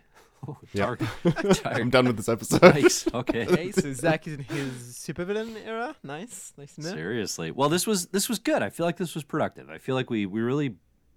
Oh, 0.48 0.56
Yeah. 0.72 0.86
dark. 0.86 1.00
dark. 1.62 1.62
I'm 1.78 1.90
done 1.90 2.06
with 2.06 2.16
this 2.16 2.28
episode. 2.28 2.62
nice. 2.62 3.06
Okay. 3.14 3.46
Okay, 3.46 3.72
so 3.72 3.92
Zach 3.92 4.26
is 4.26 4.34
in 4.34 4.44
his 4.44 4.72
supervillain 4.98 5.56
era. 5.66 5.94
Nice, 6.02 6.52
nice 6.56 6.74
to 6.76 6.82
know. 6.82 6.90
Seriously. 6.92 7.50
Well, 7.50 7.68
this 7.68 7.86
was 7.86 8.06
this 8.06 8.28
was 8.28 8.38
good. 8.38 8.62
I 8.62 8.70
feel 8.70 8.86
like 8.86 8.96
this 8.96 9.14
was 9.14 9.24
productive. 9.24 9.68
I 9.70 9.78
feel 9.78 9.94
like 9.94 10.08
we 10.10 10.26
we 10.26 10.40
really 10.40 10.76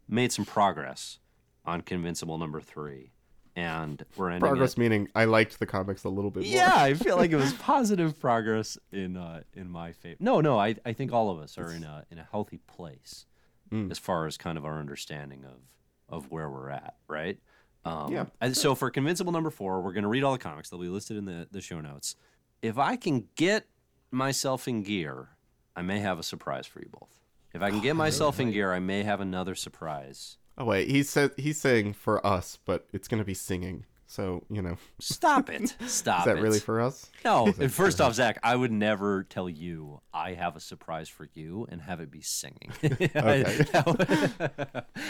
made 0.09 0.31
some 0.31 0.45
progress 0.45 1.19
on 1.65 1.81
Convincible 1.81 2.37
number 2.37 2.59
three, 2.59 3.11
and 3.55 4.03
we're 4.17 4.29
ending 4.31 4.41
Progress 4.41 4.73
it. 4.73 4.77
meaning 4.79 5.07
I 5.15 5.25
liked 5.25 5.59
the 5.59 5.65
comics 5.65 6.03
a 6.03 6.09
little 6.09 6.31
bit 6.31 6.43
more. 6.43 6.51
Yeah, 6.51 6.73
I 6.75 6.93
feel 6.93 7.15
like 7.15 7.31
it 7.31 7.37
was 7.37 7.53
positive 7.53 8.19
progress 8.19 8.77
in 8.91 9.15
uh, 9.15 9.43
in 9.53 9.69
my 9.69 9.93
favor. 9.93 10.17
No, 10.19 10.41
no, 10.41 10.59
I 10.59 10.75
I 10.85 10.91
think 10.93 11.13
all 11.13 11.29
of 11.29 11.39
us 11.39 11.57
are 11.57 11.71
in 11.71 11.83
a 11.83 12.05
in 12.11 12.17
a 12.19 12.27
healthy 12.29 12.57
place 12.67 13.25
Mm. 13.71 13.89
as 13.89 13.97
far 13.97 14.27
as 14.27 14.37
kind 14.37 14.57
of 14.57 14.65
our 14.65 14.77
understanding 14.79 15.45
of 15.45 15.61
of 16.09 16.29
where 16.29 16.49
we're 16.49 16.69
at, 16.69 16.95
right? 17.07 17.39
Um, 17.85 18.13
Yeah, 18.13 18.25
and 18.39 18.55
so 18.55 18.75
for 18.75 18.89
Convincible 18.89 19.31
number 19.33 19.49
four, 19.49 19.81
we're 19.81 19.93
going 19.93 20.03
to 20.03 20.09
read 20.09 20.23
all 20.23 20.31
the 20.31 20.37
comics. 20.37 20.69
They'll 20.69 20.79
be 20.79 20.87
listed 20.87 21.17
in 21.17 21.25
the 21.25 21.47
the 21.51 21.61
show 21.61 21.81
notes. 21.81 22.15
If 22.61 22.77
I 22.77 22.95
can 22.95 23.27
get 23.35 23.65
myself 24.11 24.67
in 24.67 24.83
gear, 24.83 25.29
I 25.75 25.81
may 25.81 25.99
have 25.99 26.19
a 26.19 26.23
surprise 26.23 26.65
for 26.65 26.79
you 26.79 26.89
both. 26.89 27.19
If 27.53 27.61
I 27.61 27.69
can 27.69 27.81
get 27.81 27.95
myself 27.95 28.39
in 28.39 28.51
gear, 28.51 28.73
I 28.73 28.79
may 28.79 29.03
have 29.03 29.19
another 29.21 29.53
surprise. 29.55 30.37
Oh 30.57 30.65
wait, 30.65 30.87
he 30.87 31.03
said 31.03 31.31
he's 31.35 31.59
saying 31.59 31.93
for 31.93 32.25
us, 32.25 32.57
but 32.65 32.87
it's 32.93 33.07
gonna 33.07 33.23
be 33.25 33.33
singing. 33.33 33.85
So 34.13 34.43
you 34.47 34.61
know, 34.61 34.77
Stop 34.99 35.49
it! 35.49 35.75
Stop 35.87 36.19
is 36.19 36.25
that 36.25 36.37
it! 36.37 36.41
really 36.41 36.59
for 36.59 36.79
us? 36.79 37.09
No, 37.25 37.47
and 37.47 37.73
first 37.73 37.99
off, 37.99 38.13
Zach, 38.13 38.37
I 38.43 38.55
would 38.55 38.71
never 38.71 39.23
tell 39.23 39.49
you 39.49 40.01
I 40.13 40.33
have 40.33 40.55
a 40.55 40.59
surprise 40.59 41.09
for 41.09 41.27
you 41.33 41.65
and 41.71 41.81
have 41.81 41.99
it 41.99 42.11
be 42.11 42.21
singing. 42.21 42.71
Okay. 42.83 43.65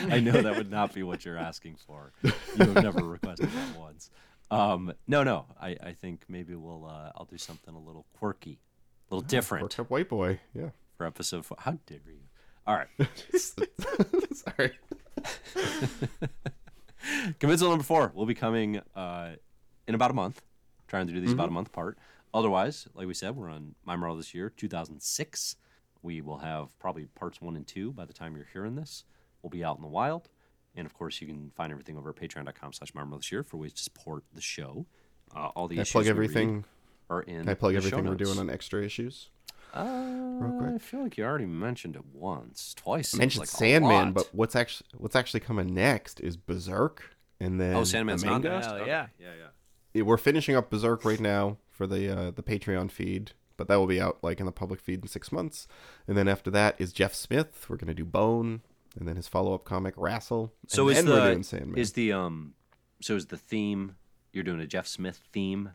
I 0.09 0.21
know 0.21 0.41
that 0.41 0.55
would 0.55 0.71
not 0.71 0.93
be 0.93 1.03
what 1.03 1.25
you're 1.25 1.37
asking 1.37 1.75
for. 1.85 2.13
You 2.23 2.31
have 2.57 2.75
never 2.81 3.03
requested 3.03 3.49
that 3.49 3.77
once. 3.77 4.09
Um, 4.49 4.93
no, 5.05 5.23
no. 5.23 5.47
I, 5.59 5.75
I 5.83 5.91
think 5.91 6.23
maybe 6.29 6.55
we'll 6.55 6.85
uh, 6.85 7.11
I'll 7.17 7.27
do 7.29 7.37
something 7.37 7.75
a 7.75 7.79
little 7.79 8.05
quirky, 8.13 8.61
a 9.11 9.15
little 9.15 9.27
different 9.27 9.63
Worked 9.63 9.79
up 9.81 9.89
white 9.89 10.07
boy. 10.07 10.39
Yeah. 10.53 10.69
for 10.97 11.05
episode 11.05 11.45
four. 11.45 11.57
How 11.59 11.77
dare 11.87 11.99
you? 12.07 12.21
All 12.65 12.77
right. 12.77 12.87
Sorry. 14.33 14.71
Convincible 17.39 17.71
number 17.71 17.83
four 17.83 18.11
will 18.15 18.25
be 18.25 18.35
coming 18.35 18.81
uh, 18.95 19.31
in 19.87 19.95
about 19.95 20.11
a 20.11 20.13
month. 20.13 20.41
Trying 20.87 21.07
to 21.07 21.13
do 21.13 21.19
these 21.21 21.31
about 21.31 21.47
a 21.49 21.51
month 21.51 21.67
apart. 21.67 21.97
Otherwise, 22.33 22.87
like 22.93 23.07
we 23.07 23.13
said, 23.13 23.35
we're 23.35 23.49
on 23.49 23.75
My 23.83 23.95
this 24.15 24.33
year, 24.33 24.49
2006. 24.49 25.55
We 26.01 26.21
will 26.21 26.39
have 26.39 26.77
probably 26.79 27.05
parts 27.05 27.41
one 27.41 27.55
and 27.55 27.65
two 27.65 27.91
by 27.91 28.05
the 28.05 28.13
time 28.13 28.35
you're 28.35 28.47
hearing 28.51 28.75
this. 28.75 29.03
We'll 29.41 29.49
be 29.49 29.63
out 29.63 29.77
in 29.77 29.81
the 29.81 29.87
wild. 29.87 30.29
And 30.75 30.85
of 30.85 30.93
course, 30.93 31.21
you 31.21 31.27
can 31.27 31.51
find 31.55 31.71
everything 31.71 31.97
over 31.97 32.09
at 32.09 32.15
patreon.com 32.15 32.73
slash 32.73 32.93
My 32.93 33.01
Marvelous 33.01 33.31
Year 33.31 33.43
for 33.43 33.57
ways 33.57 33.73
to 33.73 33.83
support 33.83 34.23
the 34.33 34.41
show. 34.41 34.85
Uh, 35.35 35.47
all 35.55 35.67
the 35.67 35.75
Can 35.75 35.81
I 35.81 35.89
plug 35.89 36.07
everything? 36.07 36.65
are 37.09 37.21
in 37.21 37.41
Can 37.41 37.49
I 37.49 37.53
plug 37.53 37.75
everything 37.75 38.05
we're 38.05 38.15
doing 38.15 38.39
on 38.39 38.49
extra 38.49 38.83
issues? 38.83 39.29
Uh, 39.73 40.57
quick. 40.59 40.75
I 40.75 40.77
feel 40.77 41.01
like 41.01 41.17
you 41.17 41.23
already 41.23 41.45
mentioned 41.45 41.95
it 41.95 42.05
once, 42.13 42.73
twice. 42.75 43.15
I 43.15 43.17
mentioned 43.17 43.41
like 43.41 43.49
Sandman, 43.49 44.13
but 44.13 44.29
what's 44.33 44.55
actually 44.55 44.87
what's 44.97 45.15
actually 45.15 45.39
coming 45.39 45.73
next 45.73 46.19
is 46.19 46.37
Berserk, 46.37 47.15
and 47.39 47.59
then 47.59 47.75
oh, 47.75 47.83
Sandman's 47.83 48.23
not 48.23 48.41
Manga. 48.41 48.49
next. 48.49 48.67
Okay. 48.67 48.87
yeah. 48.87 49.07
yeah, 49.19 49.27
yeah. 49.39 49.47
Yeah, 49.93 50.03
We're 50.03 50.17
finishing 50.17 50.55
up 50.55 50.69
Berserk 50.69 51.05
right 51.05 51.19
now 51.19 51.57
for 51.69 51.87
the 51.87 52.09
uh, 52.09 52.31
the 52.31 52.43
Patreon 52.43 52.91
feed, 52.91 53.31
but 53.57 53.67
that 53.67 53.75
will 53.77 53.87
be 53.87 54.01
out 54.01 54.19
like 54.21 54.39
in 54.39 54.45
the 54.45 54.51
public 54.51 54.79
feed 54.79 55.01
in 55.01 55.07
six 55.07 55.31
months. 55.31 55.67
And 56.07 56.17
then 56.17 56.27
after 56.27 56.51
that 56.51 56.75
is 56.79 56.93
Jeff 56.93 57.13
Smith. 57.13 57.65
We're 57.69 57.77
gonna 57.77 57.93
do 57.93 58.05
Bone, 58.05 58.61
and 58.97 59.07
then 59.07 59.15
his 59.15 59.27
follow 59.27 59.53
up 59.53 59.65
comic 59.65 59.95
RASL. 59.95 60.51
So 60.67 60.87
and 60.87 60.97
is 60.97 61.03
then 61.03 61.13
we're 61.13 61.25
doing 61.25 61.37
the 61.39 61.43
Sandman. 61.43 61.77
is 61.79 61.93
the 61.93 62.13
um 62.13 62.53
so 63.01 63.15
is 63.15 63.27
the 63.27 63.37
theme 63.37 63.95
you're 64.31 64.43
doing 64.43 64.59
a 64.59 64.67
Jeff 64.67 64.87
Smith 64.87 65.19
theme 65.31 65.71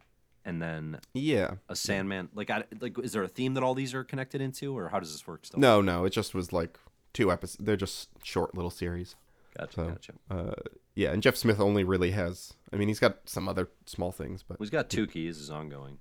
and 0.49 0.63
then 0.63 0.99
yeah. 1.15 1.55
a 1.69 1.77
Sandman 1.77 2.29
like 2.35 2.51
I, 2.51 2.65
like 2.81 2.99
is 2.99 3.13
there 3.13 3.23
a 3.23 3.29
theme 3.29 3.55
that 3.55 3.63
all 3.63 3.75
these 3.75 3.95
are 3.95 4.03
connected 4.05 4.41
into 4.41 4.77
or 4.77 4.89
how 4.89 4.99
does 5.01 5.13
this 5.13 5.27
work 5.27 5.45
still? 5.47 5.61
No, 5.61 5.81
no, 5.81 6.05
it 6.05 6.11
just 6.11 6.35
was 6.35 6.53
like 6.53 6.79
two 7.13 7.31
episodes. 7.31 7.65
They're 7.65 7.77
just 7.77 8.09
short 8.23 8.55
little 8.55 8.71
series. 8.71 9.15
Gotcha, 9.57 9.73
So, 9.75 9.89
gotcha. 9.89 10.13
uh, 10.31 10.55
yeah, 10.95 11.11
and 11.13 11.23
Jeff 11.23 11.37
Smith 11.37 11.59
only 11.61 11.85
really 11.85 12.13
has. 12.13 12.55
I 12.73 12.77
mean, 12.77 12.89
he's 12.89 13.01
got 13.01 13.19
some 13.29 13.49
other 13.49 13.69
small 13.87 14.13
things, 14.13 14.43
but 14.47 14.59
he's 14.59 14.71
got 14.71 14.89
two 14.91 15.07
keys 15.07 15.39
his 15.39 15.51
ongoing 15.51 15.99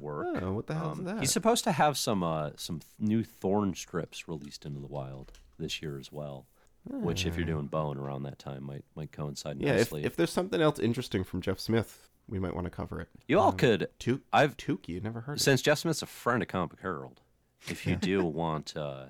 work. 0.00 0.26
oh, 0.42 0.52
what 0.52 0.66
the 0.66 0.74
hell 0.74 0.90
Um, 0.92 0.98
is 1.00 1.04
that? 1.06 1.20
He's 1.20 1.32
supposed 1.32 1.64
to 1.64 1.72
have 1.72 1.96
some 1.98 2.22
uh 2.22 2.50
some 2.56 2.80
th- 2.80 2.88
new 2.98 3.22
thorn 3.24 3.74
strips 3.74 4.26
released 4.28 4.64
into 4.66 4.80
the 4.80 4.86
wild 4.86 5.32
this 5.58 5.82
year 5.82 5.98
as 5.98 6.10
well. 6.10 6.46
Which, 6.84 7.26
if 7.26 7.36
you're 7.36 7.46
doing 7.46 7.66
Bone 7.68 7.96
around 7.96 8.24
that 8.24 8.40
time, 8.40 8.64
might 8.64 8.84
might 8.96 9.12
coincide 9.12 9.60
yeah, 9.60 9.70
if, 9.74 9.76
nicely. 9.92 10.04
if 10.04 10.16
there's 10.16 10.32
something 10.32 10.60
else 10.60 10.80
interesting 10.80 11.22
from 11.22 11.40
Jeff 11.40 11.60
Smith, 11.60 12.08
we 12.28 12.38
might 12.38 12.54
want 12.54 12.64
to 12.66 12.70
cover 12.70 13.00
it. 13.00 13.08
you 13.28 13.38
all 13.38 13.48
Um, 13.50 13.56
could 13.56 13.88
I've- 14.32 14.54
Tukey, 14.54 15.02
never 15.02 15.20
heard 15.22 15.40
since 15.40 15.60
Jeff 15.62 15.78
Smith's 15.78 16.02
a 16.02 16.06
friend 16.06 16.42
of 16.42 16.48
Comic 16.48 16.80
Herald, 16.80 17.20
if 17.68 17.86
you 17.86 17.96
do 17.96 18.24
want 18.42 18.76
uh, 18.76 19.06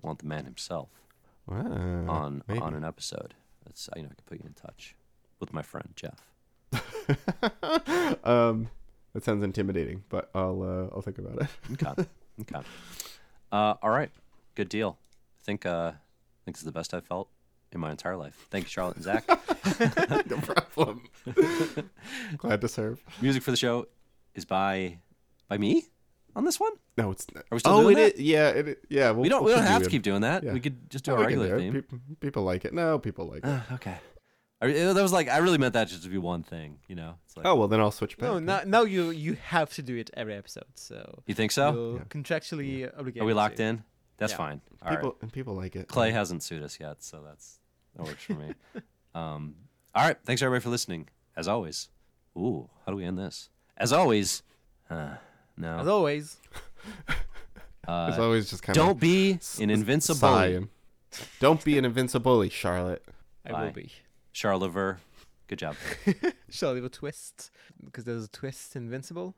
want 0.00 0.18
the 0.20 0.26
man 0.26 0.44
himself 0.44 0.88
Wow, 1.46 1.58
on 2.08 2.42
maybe. 2.48 2.60
on 2.60 2.74
an 2.74 2.84
episode, 2.84 3.34
that's 3.64 3.88
you 3.96 4.02
know 4.02 4.08
I 4.10 4.14
can 4.14 4.24
put 4.26 4.38
you 4.40 4.46
in 4.46 4.54
touch 4.54 4.96
with 5.40 5.52
my 5.52 5.62
friend 5.62 5.90
Jeff. 5.94 6.30
um, 8.24 8.68
that 9.12 9.24
sounds 9.24 9.42
intimidating, 9.44 10.02
but 10.08 10.30
I'll 10.34 10.62
uh, 10.62 10.94
I'll 10.94 11.02
think 11.02 11.18
about 11.18 11.40
it. 11.42 11.48
Okay, 11.72 12.04
okay. 12.42 12.66
Uh, 13.52 13.74
all 13.82 13.90
right, 13.90 14.10
good 14.54 14.68
deal. 14.68 14.98
I 15.40 15.42
think 15.44 15.64
uh, 15.66 15.92
I 15.94 16.44
think 16.44 16.56
this 16.56 16.62
is 16.62 16.64
the 16.66 16.72
best 16.72 16.92
I've 16.94 17.06
felt 17.06 17.28
in 17.76 17.80
my 17.80 17.90
entire 17.92 18.16
life. 18.16 18.46
Thank 18.50 18.64
you, 18.64 18.68
Charlotte 18.70 18.96
and 18.96 19.04
Zack. 19.04 19.28
no 20.28 20.36
problem. 20.38 21.02
Glad 22.38 22.60
to 22.60 22.68
serve. 22.68 23.02
Music 23.22 23.42
for 23.42 23.50
the 23.50 23.56
show 23.56 23.86
is 24.34 24.44
by 24.44 24.98
by 25.48 25.58
me 25.58 25.84
on 26.34 26.44
this 26.44 26.58
one. 26.58 26.72
No, 26.98 27.10
it's 27.12 27.26
not. 27.34 27.44
Are 27.44 27.54
we 27.54 27.58
still 27.60 27.72
oh, 27.74 27.82
doing 27.82 27.98
it 27.98 28.00
that? 28.00 28.14
is- 28.14 28.20
Yeah, 28.20 28.48
it, 28.48 28.68
is- 28.68 28.76
yeah. 28.88 29.10
We'll, 29.10 29.22
we 29.22 29.28
don't 29.28 29.44
we'll 29.44 29.54
we 29.54 29.60
don't 29.60 29.68
have 29.70 29.82
to 29.82 29.90
keep 29.90 30.02
doing 30.02 30.22
that. 30.22 30.42
Yeah. 30.42 30.52
We 30.52 30.60
could 30.60 30.90
just 30.90 31.04
do 31.04 31.12
Yeah, 31.12 31.18
a 31.18 31.20
regular 31.20 31.56
it. 31.56 31.60
theme. 31.60 31.72
People, 31.74 31.98
people 32.20 32.42
like 32.42 32.64
it. 32.64 32.74
No, 32.74 32.98
people 32.98 33.26
like 33.28 33.38
it. 33.38 33.48
Uh, 33.48 33.60
okay. 33.74 33.96
I, 34.60 34.68
that 34.72 35.02
was 35.02 35.12
like 35.12 35.28
I 35.28 35.36
really 35.38 35.58
meant 35.58 35.74
that 35.74 35.88
just 35.88 36.02
to 36.04 36.08
be 36.08 36.16
one 36.16 36.42
thing, 36.42 36.78
you 36.88 36.96
know. 36.96 37.16
It's 37.26 37.36
like, 37.36 37.44
oh 37.44 37.54
well, 37.56 37.68
then 37.68 37.80
I'll 37.80 37.90
switch 37.90 38.16
back. 38.16 38.30
No, 38.30 38.38
now, 38.38 38.62
now 38.64 38.82
you 38.84 39.10
you 39.10 39.34
have 39.34 39.70
to 39.74 39.82
do 39.82 39.96
it 39.96 40.10
every 40.14 40.34
episode. 40.34 40.64
So 40.74 41.22
you 41.26 41.34
think 41.34 41.52
so? 41.52 41.72
you're 41.72 41.96
Yeah. 41.96 42.04
contractually 42.08 42.90
obligated. 42.98 43.22
Are 43.22 43.26
we 43.26 43.34
locked 43.34 43.58
to. 43.58 43.64
in? 43.64 43.84
That's 44.16 44.32
Yeah. 44.32 44.38
fine. 44.38 44.60
All 44.80 44.88
right. 44.88 44.96
people 44.98 45.16
and 45.20 45.30
people 45.32 45.54
like 45.54 45.76
it. 45.76 45.88
Clay 45.88 46.10
hasn't 46.10 46.42
sued 46.42 46.62
us 46.62 46.78
yet, 46.80 47.02
so 47.02 47.22
that's 47.26 47.60
that 47.96 48.04
works 48.04 48.22
for 48.24 48.34
me. 48.34 48.52
um, 49.14 49.54
all 49.94 50.06
right, 50.06 50.16
thanks 50.24 50.42
everybody 50.42 50.62
for 50.62 50.70
listening. 50.70 51.08
As 51.36 51.48
always, 51.48 51.88
ooh, 52.36 52.68
how 52.84 52.92
do 52.92 52.96
we 52.96 53.04
end 53.04 53.18
this? 53.18 53.50
As 53.76 53.92
always, 53.92 54.42
uh, 54.88 55.14
no, 55.56 55.78
As 55.78 55.88
always, 55.88 56.36
It's 57.08 57.18
uh, 57.88 58.16
always 58.18 58.50
just 58.50 58.62
kind 58.62 58.76
of. 58.76 58.84
don't 58.84 59.00
be 59.00 59.38
an 59.60 59.70
invincible 59.70 60.20
sighing. 60.20 60.68
Don't 61.40 61.64
be 61.64 61.78
an 61.78 61.84
invincible, 61.84 62.46
Charlotte. 62.48 63.04
I 63.44 63.52
Bye. 63.52 63.64
will 63.64 63.72
be. 63.72 63.92
Charlever. 64.34 64.98
Good 65.48 65.60
job. 65.60 65.76
Shall 66.50 66.76
I 66.76 66.88
twist? 66.88 67.50
Because 67.84 68.04
there's 68.04 68.24
a 68.24 68.28
twist 68.28 68.74
Invincible. 68.76 69.34